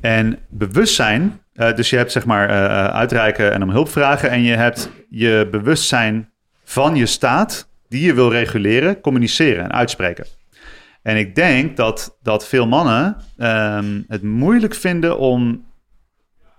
En 0.00 0.38
bewustzijn, 0.48 1.40
dus 1.52 1.90
je 1.90 1.96
hebt 1.96 2.12
zeg 2.12 2.24
maar 2.24 2.48
uitreiken 2.90 3.52
en 3.52 3.62
om 3.62 3.70
hulp 3.70 3.88
vragen 3.88 4.30
en 4.30 4.42
je 4.42 4.54
hebt 4.54 4.90
je 5.08 5.48
bewustzijn 5.50 6.32
van 6.68 6.96
je 6.96 7.06
staat 7.06 7.68
die 7.88 8.06
je 8.06 8.14
wil 8.14 8.30
reguleren, 8.30 9.00
communiceren 9.00 9.64
en 9.64 9.72
uitspreken. 9.72 10.26
En 11.02 11.16
ik 11.16 11.34
denk 11.34 11.76
dat, 11.76 12.18
dat 12.22 12.46
veel 12.46 12.66
mannen 12.66 13.16
um, 13.38 14.04
het 14.08 14.22
moeilijk 14.22 14.74
vinden 14.74 15.18
om, 15.18 15.64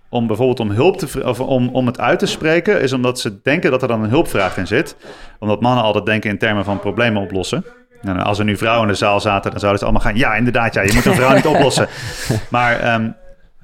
om 0.08 0.26
bijvoorbeeld 0.26 0.60
om 0.60 0.70
hulp 0.70 0.98
te 0.98 1.24
of 1.24 1.40
om, 1.40 1.68
om 1.68 1.86
het 1.86 1.98
uit 1.98 2.18
te 2.18 2.26
spreken, 2.26 2.80
is 2.80 2.92
omdat 2.92 3.20
ze 3.20 3.40
denken 3.42 3.70
dat 3.70 3.82
er 3.82 3.88
dan 3.88 4.02
een 4.02 4.10
hulpvraag 4.10 4.56
in 4.56 4.66
zit. 4.66 4.96
Omdat 5.38 5.60
mannen 5.60 5.84
altijd 5.84 6.06
denken 6.06 6.30
in 6.30 6.38
termen 6.38 6.64
van 6.64 6.80
problemen 6.80 7.22
oplossen. 7.22 7.64
En 8.02 8.16
als 8.16 8.38
er 8.38 8.44
nu 8.44 8.56
vrouwen 8.56 8.86
in 8.86 8.92
de 8.92 8.98
zaal 8.98 9.20
zaten, 9.20 9.50
dan 9.50 9.60
zouden 9.60 9.80
ze 9.80 9.86
allemaal 9.86 10.06
gaan. 10.06 10.16
Ja, 10.16 10.34
inderdaad, 10.34 10.74
ja, 10.74 10.82
je 10.82 10.92
moet 10.94 11.06
een 11.06 11.14
vrouw 11.14 11.34
niet 11.34 11.46
oplossen. 11.46 11.88
Maar 12.50 12.94
um, 12.94 13.16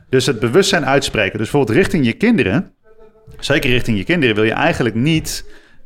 dus 0.09 0.27
het 0.27 0.41
bewustzijn 0.41 0.87
uitspreken. 0.87 1.39
Dus 1.39 1.51
bijvoorbeeld 1.51 1.79
richting 1.79 2.07
je 2.07 2.13
kinderen, 2.13 2.73
zeker 3.39 3.71
richting 3.71 3.97
je 3.97 4.05
kinderen, 4.05 4.35
wil 4.35 4.45
je 4.45 4.53
eigenlijk 4.53 4.95
niet 4.95 5.45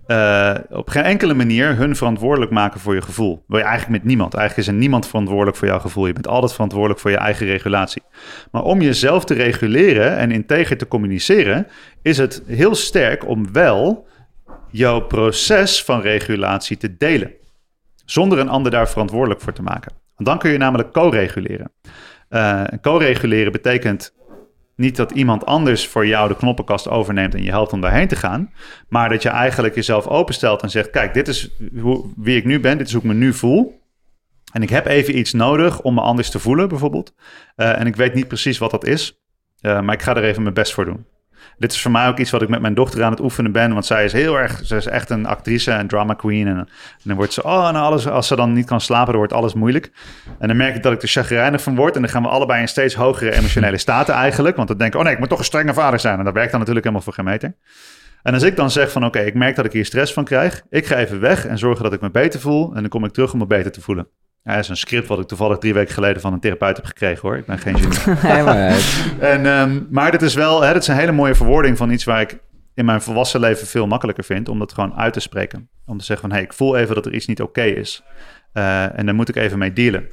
uh, 0.09 0.55
op 0.71 0.89
geen 0.89 1.03
enkele 1.03 1.35
manier 1.35 1.77
hun 1.77 1.97
verantwoordelijk 1.97 2.51
maken 2.51 2.81
voor 2.81 2.95
je 2.95 3.03
gevoel. 3.03 3.45
Wil 3.47 3.59
je 3.59 3.65
eigenlijk 3.65 3.99
met 3.99 4.09
niemand. 4.09 4.35
Eigenlijk 4.35 4.69
is 4.69 4.75
er 4.75 4.81
niemand 4.81 5.07
verantwoordelijk 5.07 5.57
voor 5.57 5.69
jouw 5.69 5.79
gevoel. 5.79 6.07
Je 6.07 6.13
bent 6.13 6.29
altijd 6.29 6.53
verantwoordelijk 6.53 7.01
voor 7.01 7.11
je 7.11 7.17
eigen 7.17 7.47
regulatie. 7.47 8.03
Maar 8.51 8.63
om 8.63 8.81
jezelf 8.81 9.25
te 9.25 9.35
reguleren 9.35 10.17
en 10.17 10.31
integer 10.31 10.77
te 10.77 10.89
communiceren, 10.89 11.67
is 12.03 12.19
het 12.19 12.43
heel 12.47 12.75
sterk 12.75 13.27
om 13.29 13.53
wel 13.53 14.07
jouw 14.71 15.01
proces 15.01 15.85
van 15.85 16.01
regulatie 16.01 16.77
te 16.77 16.97
delen. 16.97 17.33
Zonder 18.05 18.39
een 18.39 18.49
ander 18.49 18.71
daar 18.71 18.89
verantwoordelijk 18.89 19.41
voor 19.41 19.53
te 19.53 19.63
maken. 19.63 19.93
Want 20.17 20.29
dan 20.29 20.39
kun 20.39 20.51
je 20.51 20.59
namelijk 20.59 20.93
co-reguleren. 20.93 21.73
Uh, 22.31 22.65
co-reguleren 22.81 23.53
betekent 23.53 24.15
niet 24.79 24.97
dat 24.97 25.11
iemand 25.11 25.47
anders 25.47 25.87
voor 25.87 26.07
jou 26.07 26.29
de 26.29 26.37
knoppenkast 26.37 26.89
overneemt 26.89 27.35
en 27.35 27.43
je 27.43 27.51
helpt 27.51 27.73
om 27.73 27.81
daarheen 27.81 28.09
te 28.09 28.17
gaan. 28.17 28.53
Maar 28.89 29.09
dat 29.09 29.23
je 29.23 29.29
eigenlijk 29.29 29.75
jezelf 29.75 30.07
openstelt 30.07 30.63
en 30.63 30.71
zegt: 30.71 30.91
Kijk, 30.91 31.15
dit 31.15 31.29
is 31.29 31.51
wie 32.17 32.37
ik 32.37 32.45
nu 32.45 32.61
ben, 32.61 32.79
dit 32.79 32.87
is 32.87 32.93
hoe 32.93 33.03
ik 33.03 33.09
me 33.09 33.15
nu 33.15 33.33
voel. 33.33 33.81
En 34.53 34.63
ik 34.63 34.71
heb 34.71 34.87
even 34.87 35.19
iets 35.19 35.33
nodig 35.33 35.81
om 35.81 35.95
me 35.95 36.01
anders 36.01 36.31
te 36.31 36.39
voelen, 36.39 36.69
bijvoorbeeld. 36.69 37.15
Uh, 37.57 37.81
en 37.81 37.87
ik 37.87 37.97
weet 37.97 38.15
niet 38.15 38.29
precies 38.29 38.59
wat 38.59 38.71
dat 38.71 38.85
is. 38.85 39.21
Uh, 39.61 39.81
maar 39.81 39.95
ik 39.95 40.03
ga 40.03 40.17
er 40.17 40.25
even 40.25 40.43
mijn 40.43 40.55
best 40.55 40.73
voor 40.73 40.85
doen. 40.85 41.07
Dit 41.59 41.73
is 41.73 41.83
voor 41.83 41.91
mij 41.91 42.09
ook 42.09 42.19
iets 42.19 42.31
wat 42.31 42.43
ik 42.43 42.49
met 42.49 42.61
mijn 42.61 42.75
dochter 42.75 43.05
aan 43.05 43.11
het 43.11 43.21
oefenen 43.21 43.53
ben. 43.53 43.73
Want 43.73 43.87
zij 43.87 44.05
is 44.05 44.13
heel 44.13 44.39
erg, 44.39 44.61
ze 44.65 44.77
is 44.77 44.87
echt 44.87 45.11
een 45.11 45.27
actrice 45.27 45.71
en 45.71 45.87
drama 45.87 46.15
queen. 46.15 46.47
En, 46.47 46.69
dan 47.03 47.17
wordt 47.17 47.33
ze, 47.33 47.43
oh, 47.43 47.63
nou 47.63 47.77
alles, 47.77 48.09
als 48.09 48.27
ze 48.27 48.37
dan 48.37 48.53
niet 48.53 48.67
kan 48.67 48.81
slapen, 48.81 49.07
dan 49.07 49.17
wordt 49.17 49.33
alles 49.33 49.55
moeilijk. 49.55 49.91
En 50.39 50.49
dan 50.49 50.57
merk 50.57 50.77
ik 50.77 50.83
dat 50.83 50.93
ik 50.93 51.03
er 51.03 51.09
chagrijnig 51.09 51.63
van 51.63 51.77
word. 51.77 51.95
En 51.95 52.03
dan 52.03 52.11
gaan 52.11 52.23
we 52.23 52.29
allebei 52.29 52.61
in 52.61 52.69
steeds 52.69 52.95
hogere 52.95 53.35
emotionele 53.35 53.79
staten 53.79 54.15
eigenlijk. 54.15 54.57
Want 54.57 54.69
dan 54.69 54.79
denk 54.79 54.93
ik, 54.93 54.99
oh 54.99 55.05
nee, 55.05 55.13
ik 55.13 55.19
moet 55.19 55.29
toch 55.29 55.39
een 55.39 55.45
strenge 55.45 55.75
vader 55.75 56.01
zijn. 56.01 56.19
En 56.19 56.25
dat 56.25 56.35
werkt 56.35 56.51
dan 56.51 56.59
natuurlijk 56.61 56.87
helemaal 56.87 57.07
voor 57.07 57.15
geen 57.15 57.33
meter. 57.33 57.55
En 58.23 58.35
als 58.35 58.43
ik 58.43 58.57
dan 58.57 58.71
zeg 58.71 58.91
van, 58.91 59.05
oké, 59.05 59.21
ik 59.21 59.35
merk 59.35 59.57
dat 59.57 59.65
ik 59.65 59.73
hier 59.73 59.85
stress 59.85 60.13
van 60.13 60.25
krijg. 60.25 60.63
Ik 60.71 60.87
ga 60.87 60.97
even 60.97 61.21
weg 61.21 61.47
en 61.47 61.59
zorgen 61.59 61.83
dat 61.83 61.93
ik 61.93 62.01
me 62.01 62.11
beter 62.11 62.41
voel. 62.41 62.75
En 62.75 62.81
dan 62.81 62.89
kom 62.89 63.05
ik 63.05 63.13
terug 63.13 63.33
om 63.33 63.39
me 63.39 63.47
beter 63.47 63.73
te 63.73 63.81
voelen. 63.81 64.09
Ja, 64.49 64.55
dat 64.55 64.63
is 64.63 64.69
een 64.69 64.77
script 64.77 65.09
wat 65.09 65.19
ik 65.19 65.27
toevallig 65.27 65.59
drie 65.59 65.75
weken 65.75 65.95
geleden 65.95 66.21
van 66.21 66.33
een 66.33 66.41
therapeut 66.41 66.77
heb 66.77 66.85
gekregen 66.85 67.29
hoor. 67.29 67.37
Ik 67.37 67.47
ben 67.47 67.59
geen 67.59 67.79
genie. 67.79 68.17
En, 69.21 69.47
ehm, 69.47 69.81
maar 69.91 70.11
dit 70.11 70.23
is 70.23 70.35
wel, 70.35 70.63
hè, 70.63 70.73
dit 70.73 70.83
is 70.83 70.89
een 70.89 70.97
hele 70.97 71.13
mooie 71.13 71.35
verwoording 71.35 71.77
van 71.77 71.91
iets 71.91 72.05
waar 72.05 72.21
ik 72.21 72.39
in 72.75 72.85
mijn 72.85 73.03
volwassen 73.03 73.41
leven 73.41 73.67
veel 73.67 73.87
makkelijker 73.87 74.25
vind. 74.25 74.49
Om 74.49 74.59
dat 74.59 74.73
gewoon 74.73 74.95
uit 74.95 75.13
te 75.13 75.21
spreken. 75.21 75.69
Om 75.87 75.99
te 75.99 76.05
zeggen 76.05 76.29
van, 76.29 76.31
hé, 76.31 76.37
hey, 76.37 76.45
ik 76.45 76.53
voel 76.53 76.77
even 76.77 76.95
dat 76.95 77.07
er 77.07 77.15
iets 77.15 77.27
niet 77.27 77.43
oké 77.43 77.63
is. 77.63 78.03
Uh, 78.55 78.99
en 78.99 79.07
daar 79.07 79.15
moet 79.15 79.29
ik 79.29 79.37
even 79.37 79.59
mee 79.59 79.73
dealen. 79.73 80.09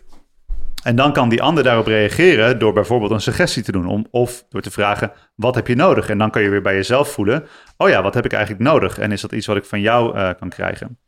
En 0.83 0.95
dan 0.95 1.13
kan 1.13 1.29
die 1.29 1.41
ander 1.41 1.63
daarop 1.63 1.88
reageren 1.88 2.59
door 2.59 2.73
bijvoorbeeld 2.73 3.11
een 3.11 3.21
suggestie 3.21 3.63
te 3.63 3.71
doen. 3.71 3.88
Om, 3.88 4.07
of 4.11 4.45
door 4.49 4.61
te 4.61 4.71
vragen, 4.71 5.11
wat 5.36 5.55
heb 5.55 5.67
je 5.67 5.75
nodig? 5.75 6.09
En 6.09 6.17
dan 6.17 6.31
kan 6.31 6.41
je 6.41 6.49
weer 6.49 6.61
bij 6.61 6.75
jezelf 6.75 7.11
voelen, 7.11 7.45
oh 7.77 7.89
ja, 7.89 8.01
wat 8.01 8.13
heb 8.13 8.25
ik 8.25 8.33
eigenlijk 8.33 8.63
nodig? 8.63 8.97
En 8.97 9.11
is 9.11 9.21
dat 9.21 9.31
iets 9.31 9.45
wat 9.45 9.57
ik 9.57 9.65
van 9.65 9.81
jou 9.81 10.17
uh, 10.17 10.29
kan 10.39 10.49
krijgen? 10.49 10.99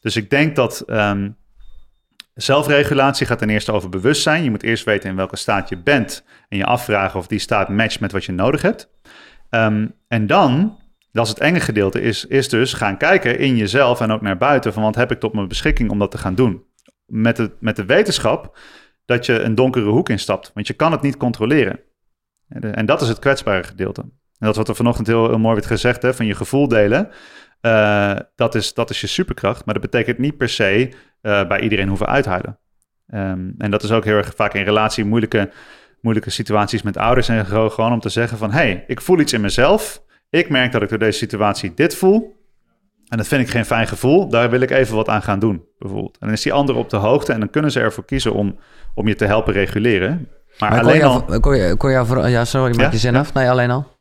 Dus 0.00 0.16
ik 0.16 0.30
denk 0.30 0.56
dat 0.56 0.84
um, 0.86 1.36
zelfregulatie 2.36 3.26
gaat 3.26 3.38
ten 3.38 3.50
eerste 3.50 3.72
over 3.72 3.88
bewustzijn. 3.88 4.44
Je 4.44 4.50
moet 4.50 4.62
eerst 4.62 4.84
weten 4.84 5.10
in 5.10 5.16
welke 5.16 5.36
staat 5.36 5.68
je 5.68 5.76
bent. 5.76 6.24
En 6.48 6.56
je 6.58 6.64
afvragen 6.64 7.18
of 7.18 7.26
die 7.26 7.38
staat 7.38 7.68
matcht 7.68 8.00
met 8.00 8.12
wat 8.12 8.24
je 8.24 8.32
nodig 8.32 8.62
hebt. 8.62 8.90
Um, 9.50 9.94
en 10.08 10.26
dan, 10.26 10.78
dat 11.12 11.24
is 11.24 11.30
het 11.30 11.40
enge 11.40 11.60
gedeelte, 11.60 12.00
is, 12.00 12.24
is 12.24 12.48
dus 12.48 12.72
gaan 12.72 12.96
kijken 12.96 13.38
in 13.38 13.56
jezelf 13.56 14.00
en 14.00 14.10
ook 14.10 14.20
naar 14.20 14.36
buiten. 14.36 14.72
Van 14.72 14.82
wat 14.82 14.94
heb 14.94 15.10
ik 15.10 15.20
tot 15.20 15.32
mijn 15.32 15.48
beschikking 15.48 15.90
om 15.90 15.98
dat 15.98 16.10
te 16.10 16.18
gaan 16.18 16.34
doen? 16.34 16.64
Met 17.06 17.36
de, 17.36 17.50
met 17.60 17.76
de 17.76 17.84
wetenschap 17.84 18.58
dat 19.04 19.26
je 19.26 19.40
een 19.40 19.54
donkere 19.54 19.88
hoek 19.90 20.08
instapt. 20.08 20.50
Want 20.54 20.66
je 20.66 20.74
kan 20.74 20.92
het 20.92 21.02
niet 21.02 21.16
controleren. 21.16 21.80
En 22.48 22.86
dat 22.86 23.02
is 23.02 23.08
het 23.08 23.18
kwetsbare 23.18 23.62
gedeelte. 23.62 24.00
En 24.38 24.46
dat 24.46 24.56
wat 24.56 24.68
er 24.68 24.74
vanochtend 24.74 25.06
heel, 25.06 25.28
heel 25.28 25.38
mooi 25.38 25.54
werd 25.54 25.66
gezegd, 25.66 26.02
hè, 26.02 26.14
van 26.14 26.26
je 26.26 26.34
gevoel 26.34 26.68
delen. 26.68 27.10
Uh, 27.60 28.16
dat, 28.34 28.54
is, 28.54 28.74
dat 28.74 28.90
is 28.90 29.00
je 29.00 29.06
superkracht. 29.06 29.64
Maar 29.64 29.74
dat 29.74 29.90
betekent 29.90 30.18
niet 30.18 30.36
per 30.36 30.48
se 30.48 30.92
uh, 31.22 31.46
bij 31.46 31.60
iedereen 31.60 31.88
hoeven 31.88 32.06
uithuilen. 32.06 32.58
Um, 33.14 33.54
en 33.58 33.70
dat 33.70 33.82
is 33.82 33.92
ook 33.92 34.04
heel 34.04 34.16
erg 34.16 34.32
vaak 34.34 34.54
in 34.54 34.64
relatie 34.64 35.04
moeilijke, 35.04 35.50
moeilijke 36.00 36.30
situaties 36.30 36.82
met 36.82 36.96
ouders. 36.96 37.28
En 37.28 37.46
gewoon 37.46 37.92
om 37.92 38.00
te 38.00 38.08
zeggen 38.08 38.38
van, 38.38 38.50
hey, 38.50 38.84
ik 38.86 39.00
voel 39.00 39.18
iets 39.18 39.32
in 39.32 39.40
mezelf. 39.40 40.02
Ik 40.30 40.48
merk 40.48 40.72
dat 40.72 40.82
ik 40.82 40.88
door 40.88 40.98
deze 40.98 41.18
situatie 41.18 41.72
dit 41.74 41.96
voel. 41.96 42.34
En 43.08 43.16
dat 43.16 43.28
vind 43.28 43.42
ik 43.42 43.48
geen 43.48 43.64
fijn 43.64 43.86
gevoel. 43.86 44.28
Daar 44.28 44.50
wil 44.50 44.60
ik 44.60 44.70
even 44.70 44.96
wat 44.96 45.08
aan 45.08 45.22
gaan 45.22 45.38
doen, 45.38 45.64
bijvoorbeeld. 45.78 46.18
En 46.18 46.26
dan 46.26 46.36
is 46.36 46.42
die 46.42 46.52
ander 46.52 46.74
op 46.74 46.90
de 46.90 46.96
hoogte 46.96 47.32
en 47.32 47.40
dan 47.40 47.50
kunnen 47.50 47.70
ze 47.70 47.80
ervoor 47.80 48.04
kiezen 48.04 48.32
om, 48.32 48.58
om 48.94 49.08
je 49.08 49.14
te 49.14 49.24
helpen 49.24 49.52
reguleren. 49.52 50.28
Maar, 50.58 50.70
maar 50.70 50.80
alleen 50.80 51.02
al... 51.02 51.40
Kon 51.40 51.56
je, 51.56 51.76
kon 51.76 51.90
je 51.90 52.28
ja, 52.28 52.44
sorry, 52.44 52.76
maak 52.76 52.86
ja? 52.86 52.90
je 52.90 52.98
zin 52.98 53.16
af? 53.16 53.32
Nee, 53.32 53.50
alleen 53.50 53.70
al? 53.70 53.95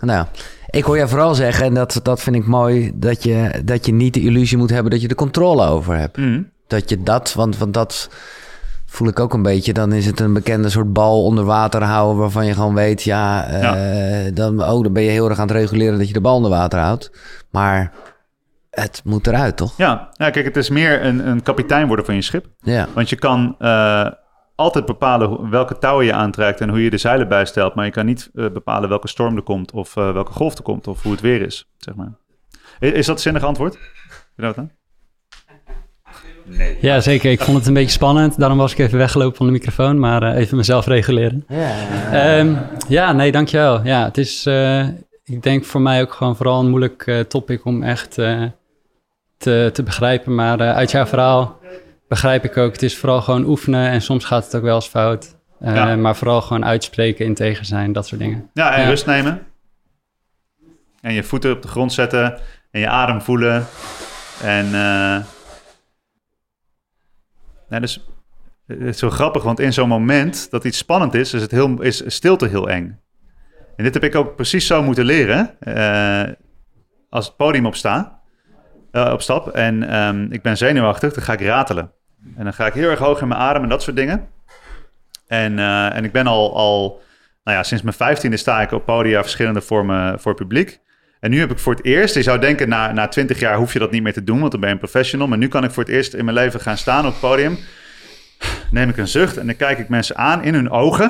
Nou 0.00 0.26
ik 0.70 0.84
hoor 0.84 0.98
je 0.98 1.08
vooral 1.08 1.34
zeggen, 1.34 1.64
en 1.64 1.74
dat, 1.74 2.00
dat 2.02 2.20
vind 2.20 2.36
ik 2.36 2.46
mooi, 2.46 2.92
dat 2.94 3.22
je, 3.22 3.62
dat 3.64 3.86
je 3.86 3.92
niet 3.92 4.14
de 4.14 4.20
illusie 4.20 4.58
moet 4.58 4.70
hebben 4.70 4.90
dat 4.90 5.00
je 5.00 5.08
de 5.08 5.14
controle 5.14 5.66
over 5.66 5.96
hebt. 5.96 6.16
Mm. 6.16 6.50
Dat 6.66 6.88
je 6.88 7.02
dat, 7.02 7.32
want, 7.32 7.58
want 7.58 7.74
dat 7.74 8.10
voel 8.86 9.08
ik 9.08 9.20
ook 9.20 9.34
een 9.34 9.42
beetje. 9.42 9.72
Dan 9.72 9.92
is 9.92 10.06
het 10.06 10.20
een 10.20 10.32
bekende 10.32 10.68
soort 10.68 10.92
bal 10.92 11.24
onder 11.24 11.44
water 11.44 11.82
houden 11.82 12.16
waarvan 12.16 12.46
je 12.46 12.54
gewoon 12.54 12.74
weet, 12.74 13.02
ja, 13.02 13.50
uh, 13.50 14.34
Dan, 14.34 14.62
oh, 14.62 14.82
dan 14.82 14.92
ben 14.92 15.02
je 15.02 15.10
heel 15.10 15.28
erg 15.28 15.38
aan 15.38 15.46
het 15.46 15.56
reguleren 15.56 15.98
dat 15.98 16.06
je 16.06 16.12
de 16.12 16.20
bal 16.20 16.36
onder 16.36 16.50
water 16.50 16.78
houdt. 16.78 17.10
Maar 17.50 17.92
het 18.70 19.00
moet 19.04 19.26
eruit, 19.26 19.56
toch? 19.56 19.76
Ja, 19.76 20.08
ja 20.12 20.30
kijk, 20.30 20.44
het 20.44 20.56
is 20.56 20.68
meer 20.68 21.04
een, 21.04 21.28
een 21.28 21.42
kapitein 21.42 21.86
worden 21.86 22.04
van 22.04 22.14
je 22.14 22.22
schip. 22.22 22.46
Ja. 22.60 22.88
Want 22.94 23.10
je 23.10 23.16
kan 23.16 23.56
uh, 23.58 24.06
altijd 24.60 24.84
bepalen 24.84 25.50
welke 25.50 25.78
touwen 25.78 26.06
je 26.06 26.12
aantrekt 26.12 26.60
en 26.60 26.68
hoe 26.68 26.84
je 26.84 26.90
de 26.90 26.98
zeilen 26.98 27.28
bijstelt. 27.28 27.74
Maar 27.74 27.84
je 27.84 27.90
kan 27.90 28.06
niet 28.06 28.30
uh, 28.34 28.50
bepalen 28.50 28.88
welke 28.88 29.08
storm 29.08 29.36
er 29.36 29.42
komt 29.42 29.72
of 29.72 29.96
uh, 29.96 30.12
welke 30.12 30.32
golf 30.32 30.56
er 30.56 30.62
komt 30.62 30.86
of 30.86 31.02
hoe 31.02 31.12
het 31.12 31.20
weer 31.20 31.42
is, 31.42 31.68
zeg 31.76 31.94
maar. 31.94 32.12
Is, 32.78 32.92
is 32.92 33.06
dat 33.06 33.16
een 33.16 33.22
zinnig 33.22 33.42
antwoord? 33.42 33.78
Je 34.36 34.68
Nee. 36.44 36.78
Ja, 36.80 37.00
zeker. 37.00 37.30
Ik 37.30 37.40
vond 37.40 37.56
het 37.56 37.66
een 37.66 37.74
beetje 37.74 37.90
spannend. 37.90 38.38
Daarom 38.38 38.58
was 38.58 38.72
ik 38.72 38.78
even 38.78 38.98
weggelopen 38.98 39.36
van 39.36 39.46
de 39.46 39.52
microfoon, 39.52 39.98
maar 39.98 40.22
uh, 40.22 40.36
even 40.36 40.56
mezelf 40.56 40.86
reguleren. 40.86 41.44
Ja, 41.48 42.38
um, 42.38 42.58
ja 42.88 43.12
nee, 43.12 43.32
dankjewel. 43.32 43.84
Ja, 43.84 44.04
het 44.04 44.18
is, 44.18 44.46
uh, 44.46 44.88
ik 45.24 45.42
denk 45.42 45.64
voor 45.64 45.80
mij 45.80 46.00
ook 46.00 46.12
gewoon 46.12 46.36
vooral 46.36 46.60
een 46.60 46.68
moeilijk 46.68 47.06
uh, 47.06 47.20
topic 47.20 47.64
om 47.64 47.82
echt 47.82 48.14
te, 49.36 49.70
te 49.72 49.82
begrijpen. 49.84 50.34
Maar 50.34 50.60
uit 50.60 50.90
jouw 50.90 51.06
verhaal 51.06 51.58
begrijp 52.10 52.44
ik 52.44 52.56
ook, 52.56 52.72
het 52.72 52.82
is 52.82 52.96
vooral 52.96 53.22
gewoon 53.22 53.44
oefenen 53.44 53.88
en 53.88 54.02
soms 54.02 54.24
gaat 54.24 54.44
het 54.44 54.56
ook 54.56 54.62
wel 54.62 54.74
eens 54.74 54.88
fout. 54.88 55.36
Ja. 55.60 55.96
Maar 55.96 56.16
vooral 56.16 56.42
gewoon 56.42 56.64
uitspreken, 56.64 57.24
integer 57.24 57.64
zijn, 57.64 57.92
dat 57.92 58.06
soort 58.06 58.20
dingen. 58.20 58.50
Ja, 58.52 58.74
en 58.74 58.82
ja. 58.82 58.88
rust 58.88 59.06
nemen. 59.06 59.46
En 61.00 61.12
je 61.12 61.22
voeten 61.22 61.52
op 61.52 61.62
de 61.62 61.68
grond 61.68 61.92
zetten 61.92 62.38
en 62.70 62.80
je 62.80 62.88
adem 62.88 63.22
voelen. 63.22 63.66
En 64.42 64.70
nou, 67.68 67.80
dus 67.80 68.06
het 68.66 68.80
is 68.80 68.98
zo 68.98 69.10
grappig, 69.10 69.42
want 69.42 69.60
in 69.60 69.72
zo'n 69.72 69.88
moment 69.88 70.50
dat 70.50 70.64
iets 70.64 70.78
spannend 70.78 71.14
is, 71.14 71.34
is, 71.34 71.42
het 71.42 71.50
heel, 71.50 71.82
is 71.82 72.02
stilte 72.06 72.46
heel 72.46 72.68
eng. 72.68 73.00
En 73.76 73.84
dit 73.84 73.94
heb 73.94 74.04
ik 74.04 74.14
ook 74.14 74.36
precies 74.36 74.66
zo 74.66 74.82
moeten 74.82 75.04
leren 75.04 75.56
uh, 75.60 76.22
als 77.08 77.26
het 77.26 77.36
podium 77.36 77.66
opsta, 77.66 78.20
uh, 78.92 79.10
opstap. 79.12 79.48
En 79.48 79.96
um, 79.96 80.32
ik 80.32 80.42
ben 80.42 80.56
zenuwachtig, 80.56 81.12
dan 81.12 81.22
ga 81.22 81.32
ik 81.32 81.40
ratelen. 81.40 81.92
En 82.36 82.44
dan 82.44 82.52
ga 82.52 82.66
ik 82.66 82.72
heel 82.72 82.90
erg 82.90 82.98
hoog 82.98 83.20
in 83.20 83.28
mijn 83.28 83.40
adem 83.40 83.62
en 83.62 83.68
dat 83.68 83.82
soort 83.82 83.96
dingen. 83.96 84.28
En, 85.26 85.58
uh, 85.58 85.96
en 85.96 86.04
ik 86.04 86.12
ben 86.12 86.26
al, 86.26 86.56
al 86.56 87.02
nou 87.44 87.56
ja, 87.56 87.62
sinds 87.62 87.82
mijn 87.82 87.96
vijftiende 87.96 88.36
sta 88.36 88.60
ik 88.60 88.72
op 88.72 88.84
podia 88.84 89.20
verschillende 89.20 89.60
vormen 89.60 90.20
voor 90.20 90.34
publiek. 90.34 90.80
En 91.20 91.30
nu 91.30 91.38
heb 91.38 91.50
ik 91.50 91.58
voor 91.58 91.74
het 91.74 91.84
eerst, 91.84 92.14
je 92.14 92.22
zou 92.22 92.38
denken 92.38 92.68
na, 92.68 92.92
na 92.92 93.08
20 93.08 93.40
jaar 93.40 93.56
hoef 93.56 93.72
je 93.72 93.78
dat 93.78 93.90
niet 93.90 94.02
meer 94.02 94.12
te 94.12 94.24
doen, 94.24 94.38
want 94.38 94.50
dan 94.50 94.60
ben 94.60 94.68
je 94.68 94.74
een 94.74 94.80
professional. 94.80 95.28
Maar 95.28 95.38
nu 95.38 95.48
kan 95.48 95.64
ik 95.64 95.70
voor 95.70 95.82
het 95.82 95.92
eerst 95.92 96.14
in 96.14 96.24
mijn 96.24 96.36
leven 96.36 96.60
gaan 96.60 96.76
staan 96.76 97.06
op 97.06 97.12
het 97.12 97.20
podium. 97.20 97.58
Neem 98.70 98.88
ik 98.88 98.96
een 98.96 99.08
zucht 99.08 99.36
en 99.36 99.46
dan 99.46 99.56
kijk 99.56 99.78
ik 99.78 99.88
mensen 99.88 100.16
aan 100.16 100.42
in 100.42 100.54
hun 100.54 100.70
ogen. 100.70 101.08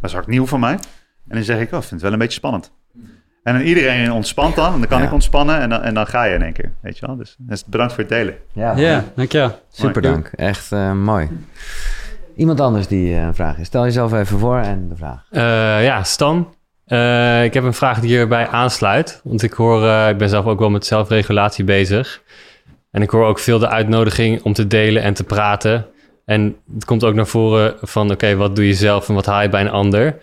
Dat 0.00 0.10
is 0.10 0.16
ook 0.16 0.26
nieuw 0.26 0.46
voor 0.46 0.60
mij. 0.60 0.78
En 1.28 1.34
dan 1.34 1.42
zeg 1.42 1.60
ik, 1.60 1.72
oh, 1.72 1.78
ik 1.78 1.84
vind 1.84 1.90
het 1.90 2.02
wel 2.02 2.12
een 2.12 2.18
beetje 2.18 2.38
spannend. 2.38 2.72
En 3.46 3.54
dan 3.54 3.62
iedereen 3.62 4.12
ontspant 4.12 4.54
dan, 4.54 4.72
en 4.72 4.78
dan 4.78 4.88
kan 4.88 4.98
ja. 4.98 5.04
ik 5.04 5.12
ontspannen 5.12 5.60
en 5.60 5.68
dan, 5.68 5.82
en 5.82 5.94
dan 5.94 6.06
ga 6.06 6.24
je 6.24 6.34
in 6.34 6.42
één 6.42 6.52
keer, 6.52 6.72
weet 6.80 6.98
je 6.98 7.06
wel. 7.06 7.16
Dus, 7.16 7.36
dus 7.38 7.64
bedankt 7.64 7.92
voor 7.92 8.02
het 8.02 8.12
delen. 8.12 8.34
Ja, 8.52 8.76
ja 8.76 9.04
dankjewel. 9.14 9.60
Super 9.70 10.02
dank, 10.02 10.30
echt 10.34 10.72
uh, 10.72 10.92
mooi. 10.92 11.28
Iemand 12.36 12.60
anders 12.60 12.86
die 12.86 13.10
uh, 13.10 13.22
een 13.22 13.34
vraag 13.34 13.58
is. 13.58 13.66
Stel 13.66 13.84
jezelf 13.84 14.12
even 14.12 14.38
voor 14.38 14.58
en 14.58 14.88
de 14.88 14.96
vraag. 14.96 15.24
Uh, 15.30 15.84
ja, 15.84 16.02
Stan. 16.02 16.54
Uh, 16.86 17.44
ik 17.44 17.54
heb 17.54 17.64
een 17.64 17.74
vraag 17.74 18.00
die 18.00 18.10
hierbij 18.10 18.48
aansluit. 18.48 19.20
Want 19.24 19.42
ik 19.42 19.52
hoor, 19.52 19.82
uh, 19.82 20.08
ik 20.08 20.18
ben 20.18 20.28
zelf 20.28 20.46
ook 20.46 20.58
wel 20.58 20.70
met 20.70 20.86
zelfregulatie 20.86 21.64
bezig. 21.64 22.22
En 22.90 23.02
ik 23.02 23.10
hoor 23.10 23.26
ook 23.26 23.38
veel 23.38 23.58
de 23.58 23.68
uitnodiging 23.68 24.42
om 24.42 24.52
te 24.52 24.66
delen 24.66 25.02
en 25.02 25.14
te 25.14 25.24
praten. 25.24 25.86
En 26.24 26.56
het 26.74 26.84
komt 26.84 27.04
ook 27.04 27.14
naar 27.14 27.26
voren 27.26 27.74
van, 27.80 28.04
oké, 28.04 28.12
okay, 28.12 28.36
wat 28.36 28.56
doe 28.56 28.66
je 28.66 28.74
zelf 28.74 29.08
en 29.08 29.14
wat 29.14 29.26
haal 29.26 29.42
je 29.42 29.48
bij 29.48 29.60
een 29.60 29.70
ander? 29.70 30.16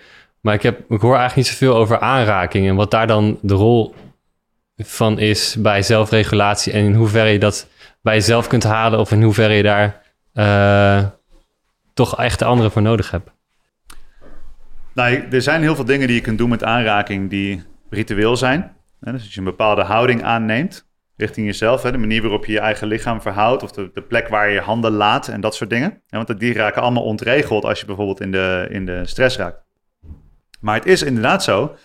Maar 0.43 0.53
ik, 0.53 0.61
heb, 0.61 0.79
ik 0.79 1.01
hoor 1.01 1.15
eigenlijk 1.15 1.35
niet 1.35 1.57
zoveel 1.57 1.75
over 1.75 1.99
aanraking 1.99 2.67
en 2.67 2.75
wat 2.75 2.91
daar 2.91 3.07
dan 3.07 3.39
de 3.41 3.53
rol 3.53 3.95
van 4.77 5.19
is 5.19 5.55
bij 5.59 5.81
zelfregulatie. 5.81 6.73
En 6.73 6.83
in 6.83 6.93
hoeverre 6.93 7.29
je 7.29 7.39
dat 7.39 7.67
bij 8.01 8.13
jezelf 8.13 8.47
kunt 8.47 8.63
halen 8.63 8.99
of 8.99 9.11
in 9.11 9.23
hoeverre 9.23 9.53
je 9.53 9.63
daar 9.63 10.01
uh, 10.33 11.05
toch 11.93 12.17
echt 12.17 12.39
de 12.39 12.45
anderen 12.45 12.71
voor 12.71 12.81
nodig 12.81 13.11
hebt. 13.11 13.29
Nou, 14.93 15.27
er 15.31 15.41
zijn 15.41 15.61
heel 15.61 15.75
veel 15.75 15.85
dingen 15.85 16.07
die 16.07 16.15
je 16.15 16.21
kunt 16.21 16.37
doen 16.37 16.49
met 16.49 16.63
aanraking 16.63 17.29
die 17.29 17.63
ritueel 17.89 18.37
zijn. 18.37 18.75
Dus 18.99 19.13
als 19.13 19.33
je 19.33 19.39
een 19.39 19.45
bepaalde 19.45 19.83
houding 19.83 20.23
aanneemt 20.23 20.87
richting 21.17 21.45
jezelf, 21.45 21.81
de 21.81 21.97
manier 21.97 22.21
waarop 22.21 22.45
je 22.45 22.51
je 22.51 22.59
eigen 22.59 22.87
lichaam 22.87 23.21
verhoudt 23.21 23.63
of 23.63 23.71
de, 23.71 23.91
de 23.93 24.01
plek 24.01 24.27
waar 24.27 24.47
je 24.47 24.53
je 24.53 24.61
handen 24.61 24.91
laat 24.91 25.27
en 25.27 25.41
dat 25.41 25.55
soort 25.55 25.69
dingen. 25.69 26.01
Want 26.09 26.39
die 26.39 26.53
raken 26.53 26.81
allemaal 26.81 27.03
ontregeld 27.03 27.65
als 27.65 27.79
je 27.79 27.85
bijvoorbeeld 27.85 28.21
in 28.21 28.31
de, 28.31 28.67
in 28.69 28.85
de 28.85 29.01
stress 29.05 29.37
raakt. 29.37 29.63
Maar 30.64 30.76
het 30.76 30.86
is 30.86 31.01
inderdaad 31.01 31.43
zo 31.43 31.76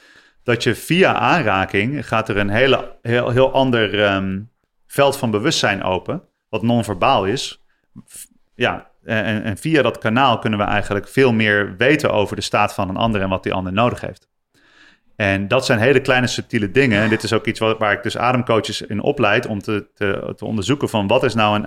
dat 0.42 0.62
je 0.62 0.74
via 0.74 1.14
aanraking 1.14 2.08
gaat 2.08 2.28
er 2.28 2.36
een 2.36 2.48
hele, 2.48 2.96
heel, 3.02 3.30
heel 3.30 3.52
ander 3.52 4.12
um, 4.14 4.50
veld 4.86 5.16
van 5.16 5.30
bewustzijn 5.30 5.82
open, 5.82 6.22
wat 6.48 6.62
non-verbaal 6.62 7.24
is. 7.24 7.62
Ja, 8.54 8.90
en, 9.04 9.42
en, 9.42 9.56
via 9.56 9.82
dat 9.82 9.98
kanaal 9.98 10.38
kunnen 10.38 10.58
we 10.58 10.64
eigenlijk 10.64 11.08
veel 11.08 11.32
meer 11.32 11.76
weten 11.76 12.12
over 12.12 12.36
de 12.36 12.42
staat 12.42 12.74
van 12.74 12.88
een 12.88 12.96
ander 12.96 13.20
en 13.20 13.28
wat 13.28 13.42
die 13.42 13.52
ander 13.52 13.72
nodig 13.72 14.00
heeft. 14.00 14.28
En 15.16 15.48
dat 15.48 15.66
zijn 15.66 15.78
hele 15.78 16.00
kleine 16.00 16.26
subtiele 16.26 16.70
dingen. 16.70 17.02
En 17.02 17.08
dit 17.08 17.22
is 17.22 17.32
ook 17.32 17.46
iets 17.46 17.60
waar, 17.60 17.76
waar 17.76 17.92
ik 17.92 18.02
dus 18.02 18.18
ademcoaches 18.18 18.82
in 18.82 19.00
opleid 19.00 19.46
om 19.46 19.60
te, 19.60 19.88
te, 19.94 20.44
onderzoeken 20.44 20.88
van 20.88 21.06
wat 21.06 21.24
is 21.24 21.34
nou 21.34 21.64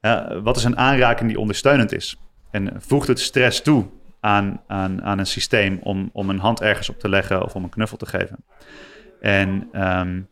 een, 0.00 0.42
wat 0.42 0.56
is 0.56 0.64
een 0.64 0.78
aanraking 0.78 1.28
die 1.28 1.38
ondersteunend 1.38 1.92
is. 1.92 2.16
En 2.50 2.72
voegt 2.78 3.08
het 3.08 3.20
stress 3.20 3.62
toe 3.62 3.86
aan, 4.22 4.62
aan, 4.66 5.02
aan 5.02 5.18
een 5.18 5.26
systeem 5.26 5.78
om, 5.82 6.10
om 6.12 6.30
een 6.30 6.38
hand 6.38 6.60
ergens 6.60 6.88
op 6.88 6.98
te 6.98 7.08
leggen 7.08 7.42
of 7.42 7.54
om 7.54 7.62
een 7.62 7.70
knuffel 7.70 7.96
te 7.96 8.06
geven. 8.06 8.44
En 9.20 9.68
um, 9.98 10.28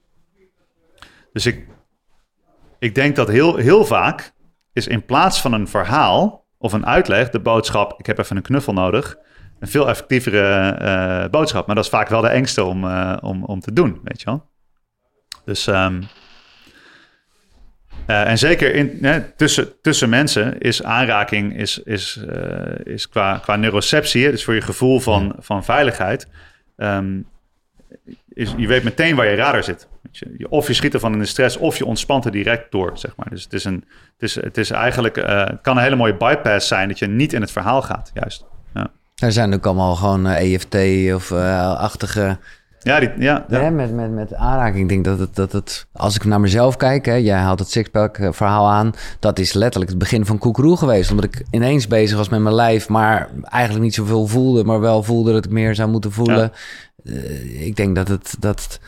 dus 1.33 1.47
ik, 1.47 1.67
ik 2.79 2.95
denk 2.95 3.17
dat 3.17 3.29
heel, 3.29 3.57
heel 3.57 3.85
vaak 3.85 4.33
is 4.73 4.87
in 4.87 5.05
plaats 5.05 5.41
van 5.41 5.53
een 5.53 5.69
verhaal 5.69 6.45
of 6.59 6.73
een 6.73 6.87
uitleg, 6.87 7.31
de 7.31 7.41
boodschap: 7.41 7.99
ik 7.99 8.07
heb 8.07 8.19
even 8.19 8.37
een 8.37 8.43
knuffel 8.43 8.73
nodig. 8.73 9.19
Een 9.59 9.69
veel 9.69 9.89
effectievere 9.89 10.79
uh, 10.83 11.31
boodschap. 11.31 11.67
Maar 11.67 11.75
dat 11.75 11.85
is 11.85 11.91
vaak 11.91 12.09
wel 12.09 12.21
de 12.21 12.29
engste 12.29 12.65
om, 12.65 12.85
uh, 12.85 13.17
om, 13.21 13.45
om 13.45 13.61
te 13.61 13.73
doen, 13.73 14.01
weet 14.05 14.21
je 14.21 14.27
wel. 14.27 14.51
Dus 15.45 15.67
um, 15.67 16.07
Eh, 18.11 18.29
en 18.29 18.39
zeker 18.39 18.75
in, 18.75 18.99
hè, 19.01 19.21
tussen, 19.21 19.81
tussen 19.83 20.09
mensen 20.09 20.59
is 20.59 20.83
aanraking 20.83 21.59
is, 21.59 21.79
is, 21.79 22.25
eh, 22.29 22.95
is 22.95 23.09
qua, 23.09 23.39
qua 23.39 23.57
neuroceptie, 23.57 24.31
dus 24.31 24.45
voor 24.45 24.55
je 24.55 24.61
gevoel 24.61 25.01
van, 25.01 25.35
van 25.39 25.65
veiligheid, 25.65 26.29
ehm, 26.77 27.21
is, 28.29 28.55
je 28.57 28.67
weet 28.67 28.83
meteen 28.83 29.17
waar 29.17 29.27
je 29.27 29.37
radar 29.37 29.65
zit. 29.65 29.89
Je, 30.11 30.49
of 30.49 30.67
je 30.67 30.73
schiet 30.73 30.95
ervan 30.95 31.13
in 31.13 31.19
de 31.19 31.27
stress, 31.27 31.57
of 31.57 31.79
je 31.79 31.85
ontspant 31.85 32.25
er 32.25 32.31
direct 32.31 32.71
door, 32.71 32.91
zeg 32.95 33.17
maar. 33.17 33.31
Dus 33.31 33.43
het 33.43 33.53
is, 33.53 33.65
een, 33.65 33.85
het 34.13 34.23
is, 34.23 34.35
het 34.35 34.59
is 34.59 34.71
eigenlijk, 34.71 35.17
eh, 35.17 35.45
het 35.45 35.61
kan 35.63 35.77
een 35.77 35.83
hele 35.83 35.97
mooie 35.97 36.17
bypass 36.17 36.69
zijn 36.69 36.89
dat 36.89 36.99
je 36.99 37.07
niet 37.07 37.33
in 37.33 37.41
het 37.41 37.53
verhaal 37.53 37.83
gaat, 37.83 38.11
juist. 38.15 38.45
Er 39.21 39.33
zijn 39.33 39.55
ook 39.55 39.67
allemaal 39.67 39.95
gewoon 39.95 40.27
EFT 40.27 40.75
of 41.15 41.31
eh, 41.31 41.77
achtige 41.77 42.39
Ja, 42.83 43.01
die, 43.01 43.11
ja, 43.19 43.45
ja. 43.49 43.71
Met, 43.71 43.95
met, 43.95 44.11
met 44.11 44.35
aanraking. 44.35 44.83
Ik 44.83 44.89
denk 44.89 45.05
dat 45.05 45.19
het, 45.19 45.37
dat 45.37 45.53
het, 45.53 45.87
als 45.93 46.15
ik 46.17 46.25
naar 46.25 46.41
mezelf 46.41 46.77
kijk, 46.77 47.07
hè, 47.07 47.15
jij 47.15 47.39
haalt 47.39 47.59
het 47.59 47.71
sixpack 47.71 48.19
eh, 48.19 48.29
verhaal 48.33 48.69
aan. 48.69 48.93
Dat 49.19 49.39
is 49.39 49.53
letterlijk 49.53 49.91
het 49.91 49.99
begin 49.99 50.27
van 50.27 50.39
koekeroe 50.39 50.77
geweest. 50.77 51.11
Omdat 51.11 51.25
ik 51.25 51.43
ineens 51.51 51.87
bezig 51.87 52.17
was 52.17 52.29
met 52.29 52.41
mijn 52.41 52.55
lijf, 52.55 52.89
maar 52.89 53.29
eigenlijk 53.43 53.85
niet 53.85 53.95
zoveel 53.95 54.27
voelde. 54.27 54.65
Maar 54.65 54.81
wel 54.81 55.03
voelde 55.03 55.33
dat 55.33 55.45
ik 55.45 55.51
meer 55.51 55.75
zou 55.75 55.91
moeten 55.91 56.13
voelen. 56.13 56.53
Eh, 57.05 57.67
ik 57.67 57.77
denk 57.77 57.97
dat 57.97 58.09
het, 58.09 58.37
dat 58.39 58.81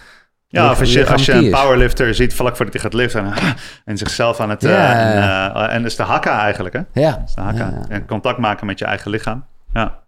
Ja, 0.48 0.70
of 0.70 0.80
als 0.80 0.92
je, 0.92 1.06
als 1.06 1.26
je 1.26 1.32
een 1.32 1.50
powerlifter 1.50 2.14
ziet 2.14 2.34
vlak 2.34 2.56
voordat 2.56 2.74
hij 2.74 2.82
gaat 2.82 2.94
liften 2.94 3.24
en, 3.24 3.34
en 3.84 3.98
zichzelf 3.98 4.40
aan 4.40 4.50
het... 4.50 4.64
eh, 4.64 5.74
en, 5.74 5.84
is 5.84 5.96
de 5.96 6.02
hakka 6.02 6.40
eigenlijk, 6.40 6.74
hè? 6.74 7.00
Ja, 7.00 7.22
is 7.26 7.34
de 7.34 7.40
hakka. 7.40 7.72
En 7.88 8.06
contact 8.06 8.38
maken 8.38 8.66
met 8.66 8.78
je 8.78 8.84
eigen 8.84 9.10
lichaam. 9.10 9.44
Ja. 9.72 10.01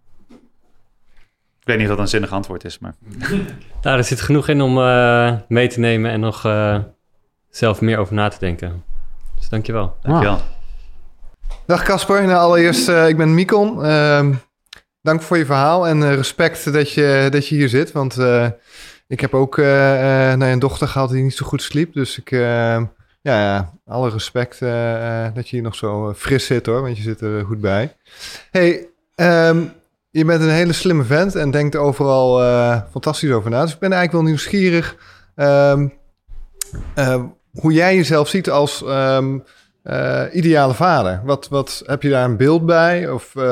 Ik 1.65 1.71
weet 1.71 1.79
niet 1.79 1.89
of 1.89 1.95
dat 1.95 2.05
een 2.05 2.11
zinnig 2.11 2.31
antwoord 2.31 2.63
is, 2.63 2.79
maar... 2.79 2.95
Nou, 3.81 3.97
er 3.97 4.03
zit 4.03 4.21
genoeg 4.21 4.47
in 4.47 4.61
om 4.61 4.77
eh, 4.77 5.33
mee 5.47 5.67
te 5.67 5.79
nemen 5.79 6.11
en 6.11 6.19
nog 6.19 6.45
eh, 6.45 6.77
zelf 7.49 7.81
meer 7.81 7.97
over 7.97 8.13
na 8.13 8.27
te 8.27 8.39
denken. 8.39 8.83
Dus 9.35 9.49
dankjewel. 9.49 9.97
Dankjewel. 10.01 10.39
Dag 11.65 11.83
Casper. 11.83 12.25
Nou, 12.25 12.37
allereerst, 12.39 12.87
eh, 12.89 13.07
ik 13.07 13.17
ben 13.17 13.33
Mikon. 13.33 13.83
Ehm, 13.85 14.33
dank 15.01 15.21
voor 15.21 15.37
je 15.37 15.45
verhaal 15.45 15.87
en 15.87 16.03
eh, 16.03 16.13
respect 16.15 16.73
dat 16.73 16.91
je, 16.91 17.27
dat 17.31 17.47
je 17.47 17.55
hier 17.55 17.69
zit. 17.69 17.91
Want 17.91 18.17
eh, 18.17 18.47
ik 19.07 19.19
heb 19.19 19.33
ook 19.33 19.57
eh, 19.57 19.93
eh, 19.93 20.37
nou 20.37 20.45
ja, 20.45 20.51
een 20.51 20.59
dochter 20.59 20.87
gehad 20.87 21.09
die 21.09 21.23
niet 21.23 21.35
zo 21.35 21.45
goed 21.45 21.61
sliep. 21.61 21.93
Dus 21.93 22.17
ik, 22.17 22.31
eh, 22.31 22.39
ja, 22.39 23.41
ja, 23.41 23.73
alle 23.85 24.09
respect 24.09 24.59
dat 25.35 25.49
je 25.49 25.55
hier 25.55 25.61
nog 25.61 25.75
zo 25.75 26.13
fris 26.13 26.45
zit 26.45 26.65
hoor. 26.65 26.81
Want 26.81 26.97
je 26.97 27.03
zit 27.03 27.21
er 27.21 27.45
goed 27.45 27.61
bij. 27.61 27.95
Hey, 28.51 28.87
ehm, 29.15 29.63
je 30.17 30.25
bent 30.25 30.41
een 30.41 30.49
hele 30.49 30.73
slimme 30.73 31.03
vent 31.03 31.35
en 31.35 31.51
denkt 31.51 31.75
overal 31.75 32.43
eh, 32.43 32.81
fantastisch 32.91 33.31
over 33.31 33.49
na. 33.49 33.61
Dus 33.61 33.73
ik 33.73 33.79
ben 33.79 33.91
eigenlijk 33.91 34.23
wel 34.23 34.31
nieuwsgierig 34.31 34.95
ehm, 35.35 35.87
eh, 36.93 37.23
hoe 37.51 37.73
jij 37.73 37.95
jezelf 37.95 38.27
ziet 38.27 38.49
als... 38.49 38.83
ehm, 38.83 39.37
eh, 39.85 40.23
ideale 40.31 40.73
vader. 40.73 41.21
Wat, 41.23 41.47
wat 41.47 41.83
heb 41.85 42.01
je 42.01 42.09
daar 42.09 42.25
een 42.25 42.37
beeld 42.37 42.65
bij? 42.65 43.09
Of 43.09 43.35
eh, 43.35 43.43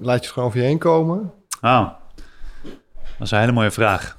laat 0.00 0.18
je 0.18 0.24
het 0.24 0.26
gewoon 0.26 0.48
over 0.48 0.60
je 0.60 0.66
heen 0.66 0.78
komen? 0.78 1.32
Oh, 1.60 1.88
dat 2.92 3.20
is 3.20 3.30
een 3.30 3.38
hele 3.38 3.52
mooie 3.52 3.70
vraag. 3.70 4.18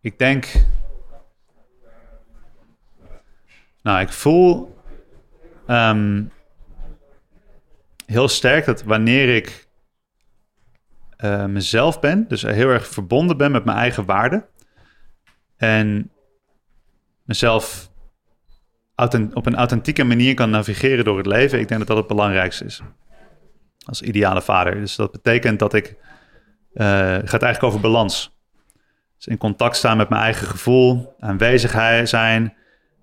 Ik 0.00 0.18
denk... 0.18 0.52
Nou, 3.82 4.00
ik 4.00 4.12
voel 4.12 4.76
ehm, 5.66 6.22
heel 8.06 8.28
sterk 8.28 8.64
dat 8.64 8.82
wanneer 8.82 9.36
ik 9.36 9.63
eh, 11.24 11.44
mezelf 11.44 12.00
ben, 12.00 12.28
dus 12.28 12.42
heel 12.42 12.68
erg 12.68 12.86
verbonden 12.86 13.36
ben 13.36 13.50
met 13.52 13.64
mijn 13.64 13.76
eigen 13.78 14.04
waarden 14.04 14.44
en 15.56 16.10
mezelf 17.22 17.90
op 19.32 19.46
een 19.46 19.56
authentieke 19.56 20.04
manier 20.04 20.34
kan 20.34 20.50
navigeren 20.50 21.04
door 21.04 21.16
het 21.16 21.26
leven, 21.26 21.60
ik 21.60 21.68
denk 21.68 21.78
dat 21.78 21.88
dat 21.88 21.96
het 21.96 22.06
belangrijkste 22.06 22.64
is. 22.64 22.82
Als 23.84 24.02
ideale 24.02 24.42
vader. 24.42 24.74
Dus 24.74 24.96
dat 24.96 25.12
betekent 25.12 25.58
dat 25.58 25.74
ik. 25.74 25.96
eh, 26.72 26.86
gaat 27.24 27.42
eigenlijk 27.42 27.62
over 27.62 27.80
balans. 27.80 28.38
Dus 29.16 29.26
in 29.26 29.38
contact 29.38 29.76
staan 29.76 29.96
met 29.96 30.08
mijn 30.08 30.22
eigen 30.22 30.46
gevoel, 30.46 31.14
aanwezigheid 31.18 32.08
zijn, 32.08 32.54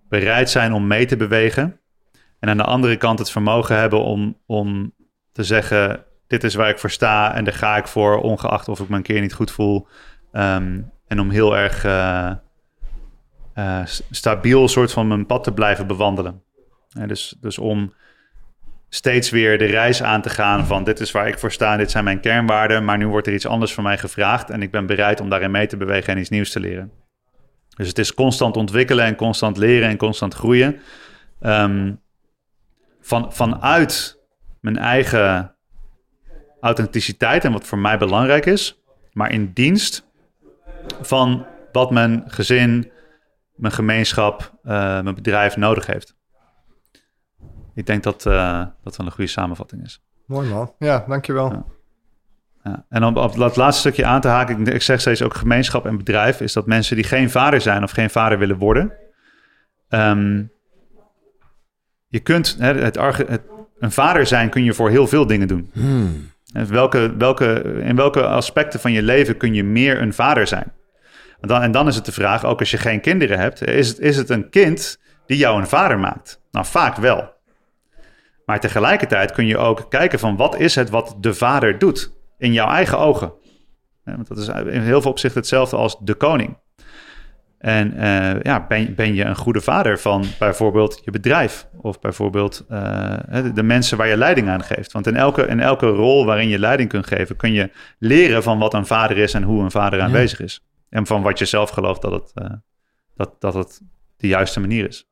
bereid 0.09 0.49
zijn 0.49 0.74
om 0.74 0.88
mee 0.88 1.05
te 1.05 1.17
bewegen. 1.17 1.80
En 2.39 2.49
aan 2.49 2.57
de 2.57 2.63
andere 2.63 2.97
kant 2.97 3.19
het 3.19 3.32
vermogen 3.32 3.78
hebben 3.78 4.03
om, 4.03 4.38
om 4.45 4.93
te 5.32 5.43
zeggen: 5.43 6.05
Dit 6.32 6.43
is 6.43 6.55
waar 6.55 6.69
ik 6.69 6.79
voor 6.79 6.91
sta 6.91 7.36
en 7.36 7.43
daar 7.43 7.53
ga 7.53 7.77
ik 7.77 7.88
voor, 7.88 8.21
ongeacht 8.21 8.67
of 8.67 8.79
ik 8.79 8.89
me 8.89 8.95
een 8.95 9.01
keer 9.01 9.21
niet 9.21 9.34
goed 9.34 9.51
voel. 9.51 9.88
Ehm, 10.32 10.82
en 11.07 11.19
om 11.19 11.29
heel 11.29 11.57
erg 11.57 11.86
s- 13.86 14.03
stabiel 14.11 14.67
soort 14.67 14.91
van 14.91 15.07
mijn 15.07 15.25
pad 15.25 15.43
te 15.43 15.53
blijven 15.53 15.88
bewandelen. 15.88 16.43
Dus, 17.07 17.36
dus 17.41 17.57
om 17.57 17.93
steeds 18.89 19.29
weer 19.29 19.57
de 19.57 19.65
reis 19.65 20.03
aan 20.03 20.21
te 20.21 20.29
gaan 20.29 20.65
van 20.65 20.84
dit 20.84 20.99
is 20.99 21.11
waar 21.11 21.27
ik 21.27 21.39
voor 21.39 21.51
sta, 21.51 21.77
dit 21.77 21.91
zijn 21.91 22.03
mijn 22.03 22.19
kernwaarden, 22.19 22.86
maar 22.86 22.97
nu 22.97 23.07
wordt 23.07 23.27
er 23.27 23.34
iets 23.34 23.45
anders 23.47 23.73
van 23.73 23.84
mij 23.84 23.97
gevraagd 23.97 24.49
en 24.49 24.61
ik 24.61 24.71
ben 24.71 24.86
bereid 24.86 25.19
om 25.19 25.29
daarin 25.29 25.51
mee 25.51 25.67
te 25.67 25.77
bewegen 25.77 26.13
en 26.13 26.19
iets 26.19 26.29
nieuws 26.29 26.51
te 26.51 26.59
leren. 26.59 26.91
Dus 27.75 27.88
het 27.88 27.97
is 27.97 28.13
constant 28.13 28.57
ontwikkelen 28.57 29.05
en 29.05 29.15
constant 29.15 29.57
leren 29.57 29.89
en 29.89 29.97
constant 29.97 30.34
groeien. 30.34 30.79
Ehm, 31.39 31.93
van, 33.01 33.34
vanuit 33.34 34.19
mijn 34.59 34.77
eigen 34.77 35.55
authenticiteit 36.62 37.45
en 37.45 37.51
wat 37.51 37.68
voor 37.68 37.78
mij 37.78 37.97
belangrijk 37.97 38.45
is, 38.45 38.82
maar 39.14 39.32
in 39.32 39.51
dienst 39.53 40.09
van 41.01 41.45
wat 41.72 41.91
mijn 41.91 42.24
gezin, 42.28 42.91
mijn 43.55 43.74
gemeenschap, 43.74 44.53
eh, 44.64 44.74
mijn 45.01 45.16
bedrijf 45.16 45.57
nodig 45.57 45.86
heeft. 45.86 46.16
Ik 47.76 47.86
denk 47.86 48.03
dat 48.03 48.26
eh, 48.26 48.66
dat 48.84 48.97
wel 48.97 49.05
een 49.05 49.12
goede 49.12 49.30
samenvatting 49.30 49.84
is. 49.84 50.03
Mooi 50.26 50.49
man. 50.49 50.74
Ja, 50.80 51.05
dankjewel. 51.07 51.51
Ja. 51.51 51.66
Ja. 52.64 52.86
En 52.89 53.03
om 53.03 53.18
op 53.18 53.36
dat 53.36 53.55
laatste 53.55 53.80
stukje 53.80 54.05
aan 54.05 54.22
te 54.22 54.28
haken, 54.28 54.66
ik, 54.68 54.82
zeg 54.82 54.99
steeds 55.01 55.22
ook 55.22 55.34
gemeenschap 55.34 55.86
en 55.86 55.97
bedrijf, 55.97 56.41
is 56.41 56.53
dat 56.53 56.66
mensen 56.66 56.95
die 56.95 57.05
geen 57.05 57.30
vader 57.30 57.62
zijn 57.62 57.84
of 57.84 57.91
geen 57.91 58.09
vader 58.09 58.39
willen 58.39 58.57
worden, 58.57 58.93
ehm, 59.89 60.43
je 62.07 62.20
kunt, 62.20 62.55
hè, 62.59 62.74
het, 62.74 62.97
arge- 62.97 63.26
het, 63.28 63.41
een 63.80 63.91
vader 63.91 64.26
zijn 64.28 64.49
kun 64.49 64.64
je 64.64 64.74
voor 64.74 64.89
heel 64.89 65.07
veel 65.07 65.28
dingen 65.28 65.47
doen. 65.47 65.70
Hmm. 65.74 66.30
Welke, 66.52 67.14
welke, 67.18 67.62
in 67.84 67.95
welke 67.95 68.26
aspecten 68.26 68.80
van 68.80 68.91
je 68.91 69.02
leven 69.02 69.38
kun 69.38 69.54
je 69.54 69.64
meer 69.64 70.02
een 70.02 70.14
vader 70.14 70.47
zijn? 70.47 70.74
En 71.39 71.47
dan, 71.47 71.62
en 71.62 71.72
dan 71.72 71.88
is 71.88 71.95
het 71.95 72.06
de 72.06 72.12
vraag, 72.12 72.45
ook 72.45 72.60
als 72.60 72.72
je 72.72 72.78
geen 72.78 73.02
kinderen 73.02 73.39
hebt, 73.39 73.68
is 73.68 73.88
het, 73.88 73.99
is 73.99 74.18
het 74.18 74.30
een 74.30 74.49
kind 74.49 74.99
die 75.26 75.38
jou 75.38 75.60
een 75.60 75.68
vader 75.68 75.99
maakt? 75.99 76.41
Nou, 76.52 76.66
vaak 76.66 76.95
wel. 76.95 77.34
Maar 78.45 78.60
tegelijkertijd 78.60 79.32
kun 79.32 79.45
je 79.45 79.58
ook 79.58 79.86
kijken 79.89 80.20
van 80.20 80.36
wat 80.36 80.60
is 80.60 80.76
het 80.76 80.89
wat 80.89 81.16
de 81.20 81.34
vader 81.34 81.78
doet 81.78 82.14
in 82.38 82.54
jouw 82.54 82.70
eigen 82.70 82.97
ogen. 82.99 83.34
Want 84.04 84.28
dat 84.28 84.38
is 84.38 84.47
in 84.47 84.82
heel 84.82 85.02
veel 85.02 85.12
opzichten 85.12 85.39
hetzelfde 85.39 85.76
als 85.76 85.97
de 85.99 86.14
koning. 86.14 86.58
En 87.62 87.97
eh, 87.97 88.41
ja, 88.41 88.66
ben, 88.68 88.95
ben 88.95 89.14
je 89.14 89.24
een 89.24 89.36
goede 89.36 89.62
vader 89.62 89.99
van 89.99 90.26
bijvoorbeeld 90.39 91.01
je 91.03 91.12
bedrijf 91.12 91.68
of 91.78 91.99
bijvoorbeeld 91.99 92.66
eh, 92.70 93.18
de, 93.32 93.53
de 93.53 93.64
mensen 93.64 93.97
waar 93.97 94.07
je 94.07 94.18
leiding 94.18 94.49
aan 94.49 94.64
geeft? 94.64 94.91
Want 94.91 95.07
in 95.07 95.16
elke, 95.16 95.45
in 95.47 95.59
elke 95.59 95.88
rol 95.88 96.26
waarin 96.26 96.47
je 96.47 96.59
leiding 96.59 96.89
kunt 96.89 97.07
geven, 97.07 97.36
kun 97.36 97.51
je 97.51 97.72
leren 97.99 98.43
van 98.43 98.59
wat 98.59 98.74
een 98.74 98.86
vader 98.86 99.18
is 99.18 99.34
en 99.34 99.43
hoe 99.43 99.64
een 99.64 99.72
vader 99.72 100.01
aanwezig 100.01 100.39
is. 100.39 100.66
En 100.89 101.07
van 101.07 101.22
wat 101.22 101.39
je 101.39 101.45
zelf 101.45 101.70
gelooft 101.70 102.01
dat 102.01 102.12
het, 102.12 102.32
eh, 102.34 102.53
dat, 103.16 103.36
dat 103.39 103.53
het 103.53 103.82
de 104.18 104.28
juiste 104.28 104.59
manier 104.59 104.88
is. 104.88 105.11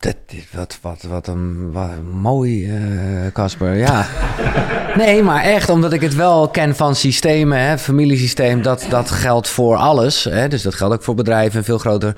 Dat 0.00 0.16
is 0.26 0.46
wat, 0.52 0.78
wat, 0.80 1.02
wat 1.02 1.26
een 1.26 1.72
wat 1.72 1.88
een 1.90 2.10
mooi, 2.10 2.70
eh, 2.70 3.32
Casper. 3.32 3.76
ja. 3.76 4.06
nee, 5.02 5.22
maar 5.22 5.42
echt, 5.42 5.68
omdat 5.68 5.92
ik 5.92 6.00
het 6.00 6.14
wel 6.14 6.48
ken 6.48 6.76
van 6.76 6.94
systemen, 6.94 7.58
hè, 7.58 7.78
familiesysteem, 7.78 8.62
dat, 8.62 8.86
dat 8.88 9.10
geldt 9.10 9.48
voor 9.48 9.76
alles. 9.76 10.24
Hè, 10.24 10.48
dus 10.48 10.62
dat 10.62 10.74
geldt 10.74 10.94
ook 10.94 11.02
voor 11.02 11.14
bedrijven 11.14 11.58
en 11.58 11.64
veel 11.64 11.78
groter. 11.78 12.16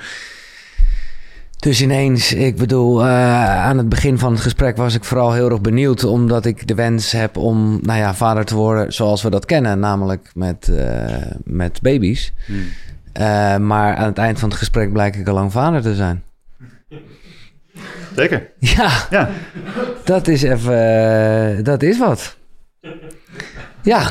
Dus 1.59 1.83
ineens, 1.83 2.33
ik 2.33 2.57
bedoel, 2.57 3.03
eh, 3.03 3.65
aan 3.65 3.79
het 3.79 3.89
begin 3.89 4.19
van 4.19 4.33
het 4.33 4.41
gesprek 4.41 4.77
was 4.77 4.95
ik 4.95 5.05
vooral 5.05 5.33
heel 5.33 5.51
erg 5.51 5.61
benieuwd, 5.61 6.05
omdat 6.05 6.45
ik 6.45 6.67
de 6.67 6.75
wens 6.75 7.13
heb 7.13 7.37
om, 7.37 7.79
nou 7.83 7.99
ja, 7.99 8.15
vader 8.15 8.45
te 8.45 8.55
worden 8.55 8.93
zoals 8.93 9.23
we 9.23 9.31
dat 9.31 9.45
kennen, 9.45 9.79
namelijk 9.79 10.31
met, 10.35 10.69
eh, 10.69 11.17
met 11.45 11.81
baby's. 11.81 12.33
Eh, 13.13 13.57
maar 13.57 13.97
aan 13.97 14.07
het 14.07 14.19
eind 14.19 14.39
van 14.39 14.49
het 14.49 14.59
gesprek 14.59 14.93
blijk 14.93 15.17
ik 15.17 15.29
al 15.29 15.35
lang 15.35 15.53
vader 15.53 15.83
te 15.83 15.95
zijn. 15.95 16.23
Zeker, 18.17 18.51
Ja, 18.59 18.91
ja. 19.11 19.29
dat 20.05 20.29
is 20.29 20.43
even. 20.43 21.57
eh, 21.59 21.65
dat 21.65 21.83
is 21.83 21.99
wat. 21.99 22.37
Ja, 23.83 24.11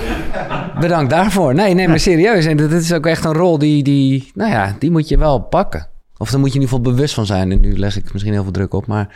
bedankt 0.80 1.09
daarvoor. 1.09 1.53
Nee, 1.53 1.74
nee, 1.74 1.88
maar 1.88 1.99
serieus. 1.99 2.45
En 2.45 2.57
dit 2.57 2.72
is 2.72 2.93
ook 2.93 3.05
echt 3.05 3.26
een 3.26 3.34
rol 3.34 3.57
die, 3.57 3.84
die. 3.84 4.32
Nou 4.34 4.51
ja, 4.51 4.76
die 4.80 4.91
moet 4.91 5.07
je 5.09 5.18
wel 5.18 5.39
pakken. 5.39 5.88
Of 6.18 6.30
daar 6.32 6.39
moet 6.39 6.49
je 6.53 6.55
in 6.55 6.62
ieder 6.62 6.78
geval 6.78 6.93
bewust 6.93 7.14
van 7.14 7.26
zijn. 7.26 7.51
En 7.51 7.59
nu 7.62 7.78
leg 7.78 7.95
ik 7.97 8.12
misschien 8.14 8.34
heel 8.34 8.43
veel 8.43 8.51
druk 8.51 8.74
op. 8.74 8.88
Maar 8.88 9.07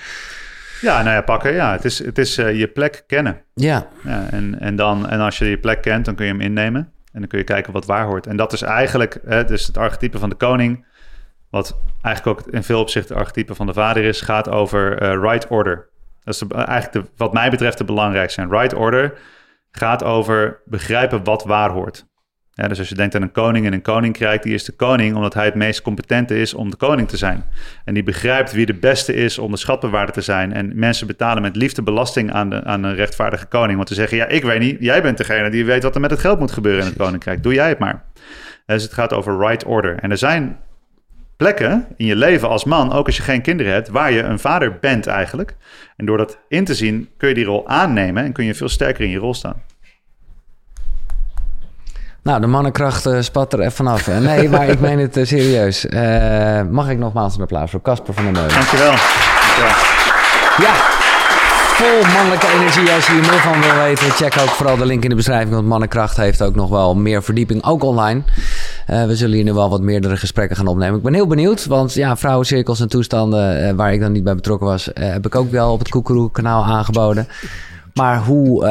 Ja, 0.82 1.02
nou 1.02 1.16
ja, 1.16 1.22
pakken. 1.22 1.54
Ja, 1.54 1.72
het 1.72 1.86
is, 1.86 2.06
het 2.06 2.18
is 2.18 2.38
eh, 2.38 2.60
je 2.60 2.68
plek 2.68 3.04
kennen. 3.08 3.42
ja, 3.54 3.88
Ja, 4.04 4.28
en, 4.32 4.60
en, 4.60 4.76
dan, 4.76 5.10
en 5.10 5.20
als 5.20 5.38
je 5.38 5.46
je 5.46 5.58
plek 5.60 5.82
kent, 5.82 6.06
dan 6.06 6.16
kun 6.16 6.26
je 6.26 6.32
hem 6.32 6.42
innemen. 6.42 6.82
En 7.12 7.20
dan 7.20 7.28
kun 7.30 7.38
je 7.40 7.44
kijken 7.46 7.74
wat 7.74 7.86
waar 7.86 8.06
hoort. 8.06 8.28
En 8.28 8.38
dat 8.38 8.54
is 8.54 8.62
eigenlijk 8.62 9.20
hè, 9.26 9.46
dus 9.46 9.68
het 9.68 9.78
archetype 9.78 10.20
van 10.20 10.30
de 10.30 10.36
koning. 10.36 10.86
Wat 11.56 11.78
eigenlijk 12.02 12.40
ook 12.40 12.54
in 12.54 12.64
veel 12.64 12.80
opzichten 12.80 13.14
het 13.16 13.24
archetype 13.24 13.56
van 13.56 13.66
de 13.66 13.74
vader 13.74 14.04
is, 14.04 14.22
gaat 14.22 14.50
over 14.50 14.98
eh, 14.98 15.22
right 15.22 15.48
order. 15.48 15.90
Dat 16.24 16.34
is 16.34 16.40
de- 16.40 16.54
eigenlijk 16.54 16.92
de, 16.92 17.12
wat 17.18 17.34
mij 17.34 17.50
betreft 17.50 17.78
de 17.78 17.84
belangrijkste. 17.84 18.42
En 18.42 18.50
right 18.50 18.74
order 18.74 19.14
gaat 19.72 20.04
over 20.04 20.62
begrijpen 20.66 21.24
wat 21.24 21.44
waar 21.44 21.70
hoort. 21.70 22.06
Ja, 22.52 22.68
dus 22.68 22.80
als 22.80 22.90
je 22.90 22.96
denkt 22.96 23.16
aan 23.16 23.22
een 23.22 23.32
koning 23.32 23.66
en 23.66 23.74
een 23.74 23.82
koninkrijk, 23.82 24.44
die 24.44 24.54
is 24.54 24.64
de 24.64 24.72
koning 24.72 25.16
omdat 25.16 25.34
hij 25.34 25.46
het 25.46 25.56
meest 25.56 25.82
competente 25.82 26.40
is 26.40 26.54
om 26.54 26.70
de 26.70 26.76
koning 26.78 27.08
te 27.08 27.18
zijn. 27.18 27.46
En 27.86 27.94
die 27.94 28.04
begrijpt 28.04 28.52
wie 28.52 28.66
de 28.66 28.74
beste 28.74 29.14
is 29.14 29.38
om 29.38 29.52
de 29.52 29.58
schatbewaarder 29.58 30.14
te 30.16 30.22
zijn. 30.22 30.54
En 30.54 30.72
mensen 30.80 31.08
betalen 31.08 31.42
met 31.42 31.56
liefde 31.56 31.82
belasting 31.84 32.32
aan, 32.32 32.50
de, 32.50 32.64
aan 32.64 32.84
een 32.84 32.96
rechtvaardige 32.96 33.46
koning. 33.46 33.76
Want 33.76 33.88
ze 33.90 33.96
zeggen, 33.96 34.18
ja, 34.18 34.26
ik 34.26 34.44
weet 34.44 34.60
niet, 34.60 34.78
jij 34.80 35.02
bent 35.02 35.18
degene 35.18 35.50
die 35.50 35.66
weet 35.66 35.84
wat 35.84 35.96
er 35.96 36.02
met 36.02 36.12
het 36.12 36.20
geld 36.20 36.40
moet 36.40 36.52
gebeuren 36.52 36.82
in 36.82 36.88
het 36.88 36.98
koninkrijk. 36.98 37.44
Doe 37.44 37.54
jij 37.54 37.70
het 37.70 37.80
maar. 37.80 38.04
Dus 38.66 38.84
het 38.84 38.94
gaat 38.94 39.14
over 39.14 39.38
right 39.48 39.66
order. 39.66 40.00
En 40.00 40.12
er 40.12 40.18
zijn 40.18 40.58
plekken 41.38 41.88
in 41.98 42.06
je 42.06 42.16
leven 42.16 42.50
als 42.50 42.64
man, 42.64 42.94
ook 42.94 43.06
als 43.06 43.18
je 43.18 43.24
geen 43.24 43.42
kinderen 43.42 43.74
hebt, 43.74 43.90
waar 43.90 44.12
je 44.12 44.22
een 44.22 44.40
vader 44.40 44.78
bent 44.80 45.08
eigenlijk. 45.08 45.56
En 45.98 46.06
door 46.06 46.18
dat 46.18 46.40
in 46.48 46.66
te 46.66 46.74
zien, 46.74 47.10
kun 47.18 47.30
je 47.30 47.36
die 47.36 47.46
rol 47.46 47.68
aannemen 47.68 48.24
en 48.24 48.34
kun 48.34 48.46
je 48.46 48.56
veel 48.56 48.70
sterker 48.70 49.04
in 49.04 49.10
je 49.10 49.18
rol 49.18 49.34
staan. 49.34 49.62
Nou, 52.26 52.42
de 52.42 52.48
mannenkracht 52.48 53.06
eh, 53.06 53.22
spat 53.22 53.54
er 53.54 53.60
even 53.60 53.72
vanaf. 53.72 54.08
Nee, 54.08 54.50
maar 54.50 54.68
ik 54.68 54.80
meen 54.80 55.00
het 55.00 55.18
eh, 55.18 55.26
serieus. 55.26 55.86
Eh, 55.88 56.62
mag 56.70 56.90
ik 56.90 56.98
nogmaals 56.98 57.36
een 57.36 57.42
applaus 57.42 57.72
voor 57.72 57.82
Casper 57.82 58.14
van 58.14 58.24
der 58.24 58.34
Meulen. 58.34 58.50
Dankjewel. 58.50 58.92
Dankjewel. 58.92 59.94
Ja, 60.58 60.74
vol 61.76 62.14
mannelijke 62.14 62.48
energie. 62.48 62.92
Als 62.92 63.06
je 63.06 63.12
hier 63.12 63.22
meer 63.22 63.40
van 63.40 63.62
wil 63.62 63.76
weten, 63.76 64.10
check 64.10 64.38
ook 64.42 64.50
vooral 64.50 64.78
de 64.78 64.86
link 64.86 65.04
in 65.04 65.10
de 65.10 65.16
beschrijving. 65.16 65.54
Want 65.54 65.68
Mannenkracht 65.68 66.18
heeft 66.18 66.42
ook 66.42 66.56
nog 66.56 66.70
wel 66.70 66.96
meer 66.96 67.24
verdieping, 67.24 67.64
ook 67.64 67.84
online. 67.84 68.24
Eh, 68.86 69.06
we 69.06 69.16
zullen 69.16 69.36
hier 69.36 69.44
nu 69.44 69.54
wel 69.54 69.70
wat 69.70 69.82
meerdere 69.82 70.18
gesprekken 70.18 70.58
gaan 70.58 70.68
opnemen. 70.68 70.98
Ik 70.98 71.04
ben 71.04 71.14
heel 71.14 71.28
benieuwd, 71.28 71.66
want 71.66 71.94
ja, 71.94 72.18
vrouwencirkels 72.18 72.80
en 72.80 72.88
toestanden 72.88 73.68
eh, 73.68 73.76
waar 73.76 73.94
ik 73.94 74.00
dan 74.00 74.12
niet 74.12 74.24
bij 74.24 74.36
betrokken 74.36 74.68
was, 74.68 74.94
eh, 74.94 75.12
heb 75.12 75.26
ik 75.26 75.36
ook 75.36 75.52
wel 75.52 75.72
op 75.72 75.80
het 75.80 75.90
Koekeroe-kanaal 75.90 76.66
aangeboden. 76.66 77.28
Maar 77.94 78.24
hoe, 78.24 78.66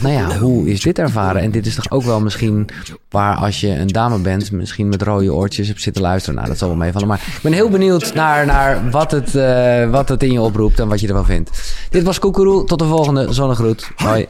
nou 0.00 0.12
ja, 0.12 0.38
hoe 0.38 0.68
is 0.68 0.80
dit 0.80 0.98
ervaren? 0.98 1.42
En 1.42 1.50
dit 1.50 1.66
is 1.66 1.74
toch 1.74 1.90
ook 1.90 2.02
wel 2.02 2.20
misschien 2.20 2.68
waar 3.10 3.36
als 3.36 3.60
je 3.60 3.68
een 3.68 3.86
dame 3.86 4.18
bent, 4.18 4.52
misschien 4.52 4.88
met 4.88 5.02
rode 5.02 5.32
oortjes 5.32 5.68
hebt 5.68 5.82
zitten 5.82 6.02
luisteren. 6.02 6.34
Nou, 6.36 6.48
dat 6.48 6.58
zal 6.58 6.68
wel 6.68 6.76
meevallen. 6.76 7.08
Maar 7.08 7.22
ik 7.36 7.42
ben 7.42 7.52
heel 7.52 7.68
benieuwd 7.68 8.14
naar, 8.14 8.46
naar 8.46 8.90
wat, 8.90 9.10
het, 9.10 9.32
wat 9.90 10.08
het 10.08 10.22
in 10.22 10.32
je 10.32 10.40
oproept 10.40 10.80
en 10.80 10.88
wat 10.88 11.00
je 11.00 11.08
ervan 11.08 11.24
vindt. 11.24 11.74
Dit 11.90 12.02
was 12.02 12.18
Koekeroe. 12.18 12.64
Tot 12.64 12.78
de 12.78 12.84
volgende 12.84 13.32
zonnegroet. 13.32 13.90
Hoi. 13.96 14.28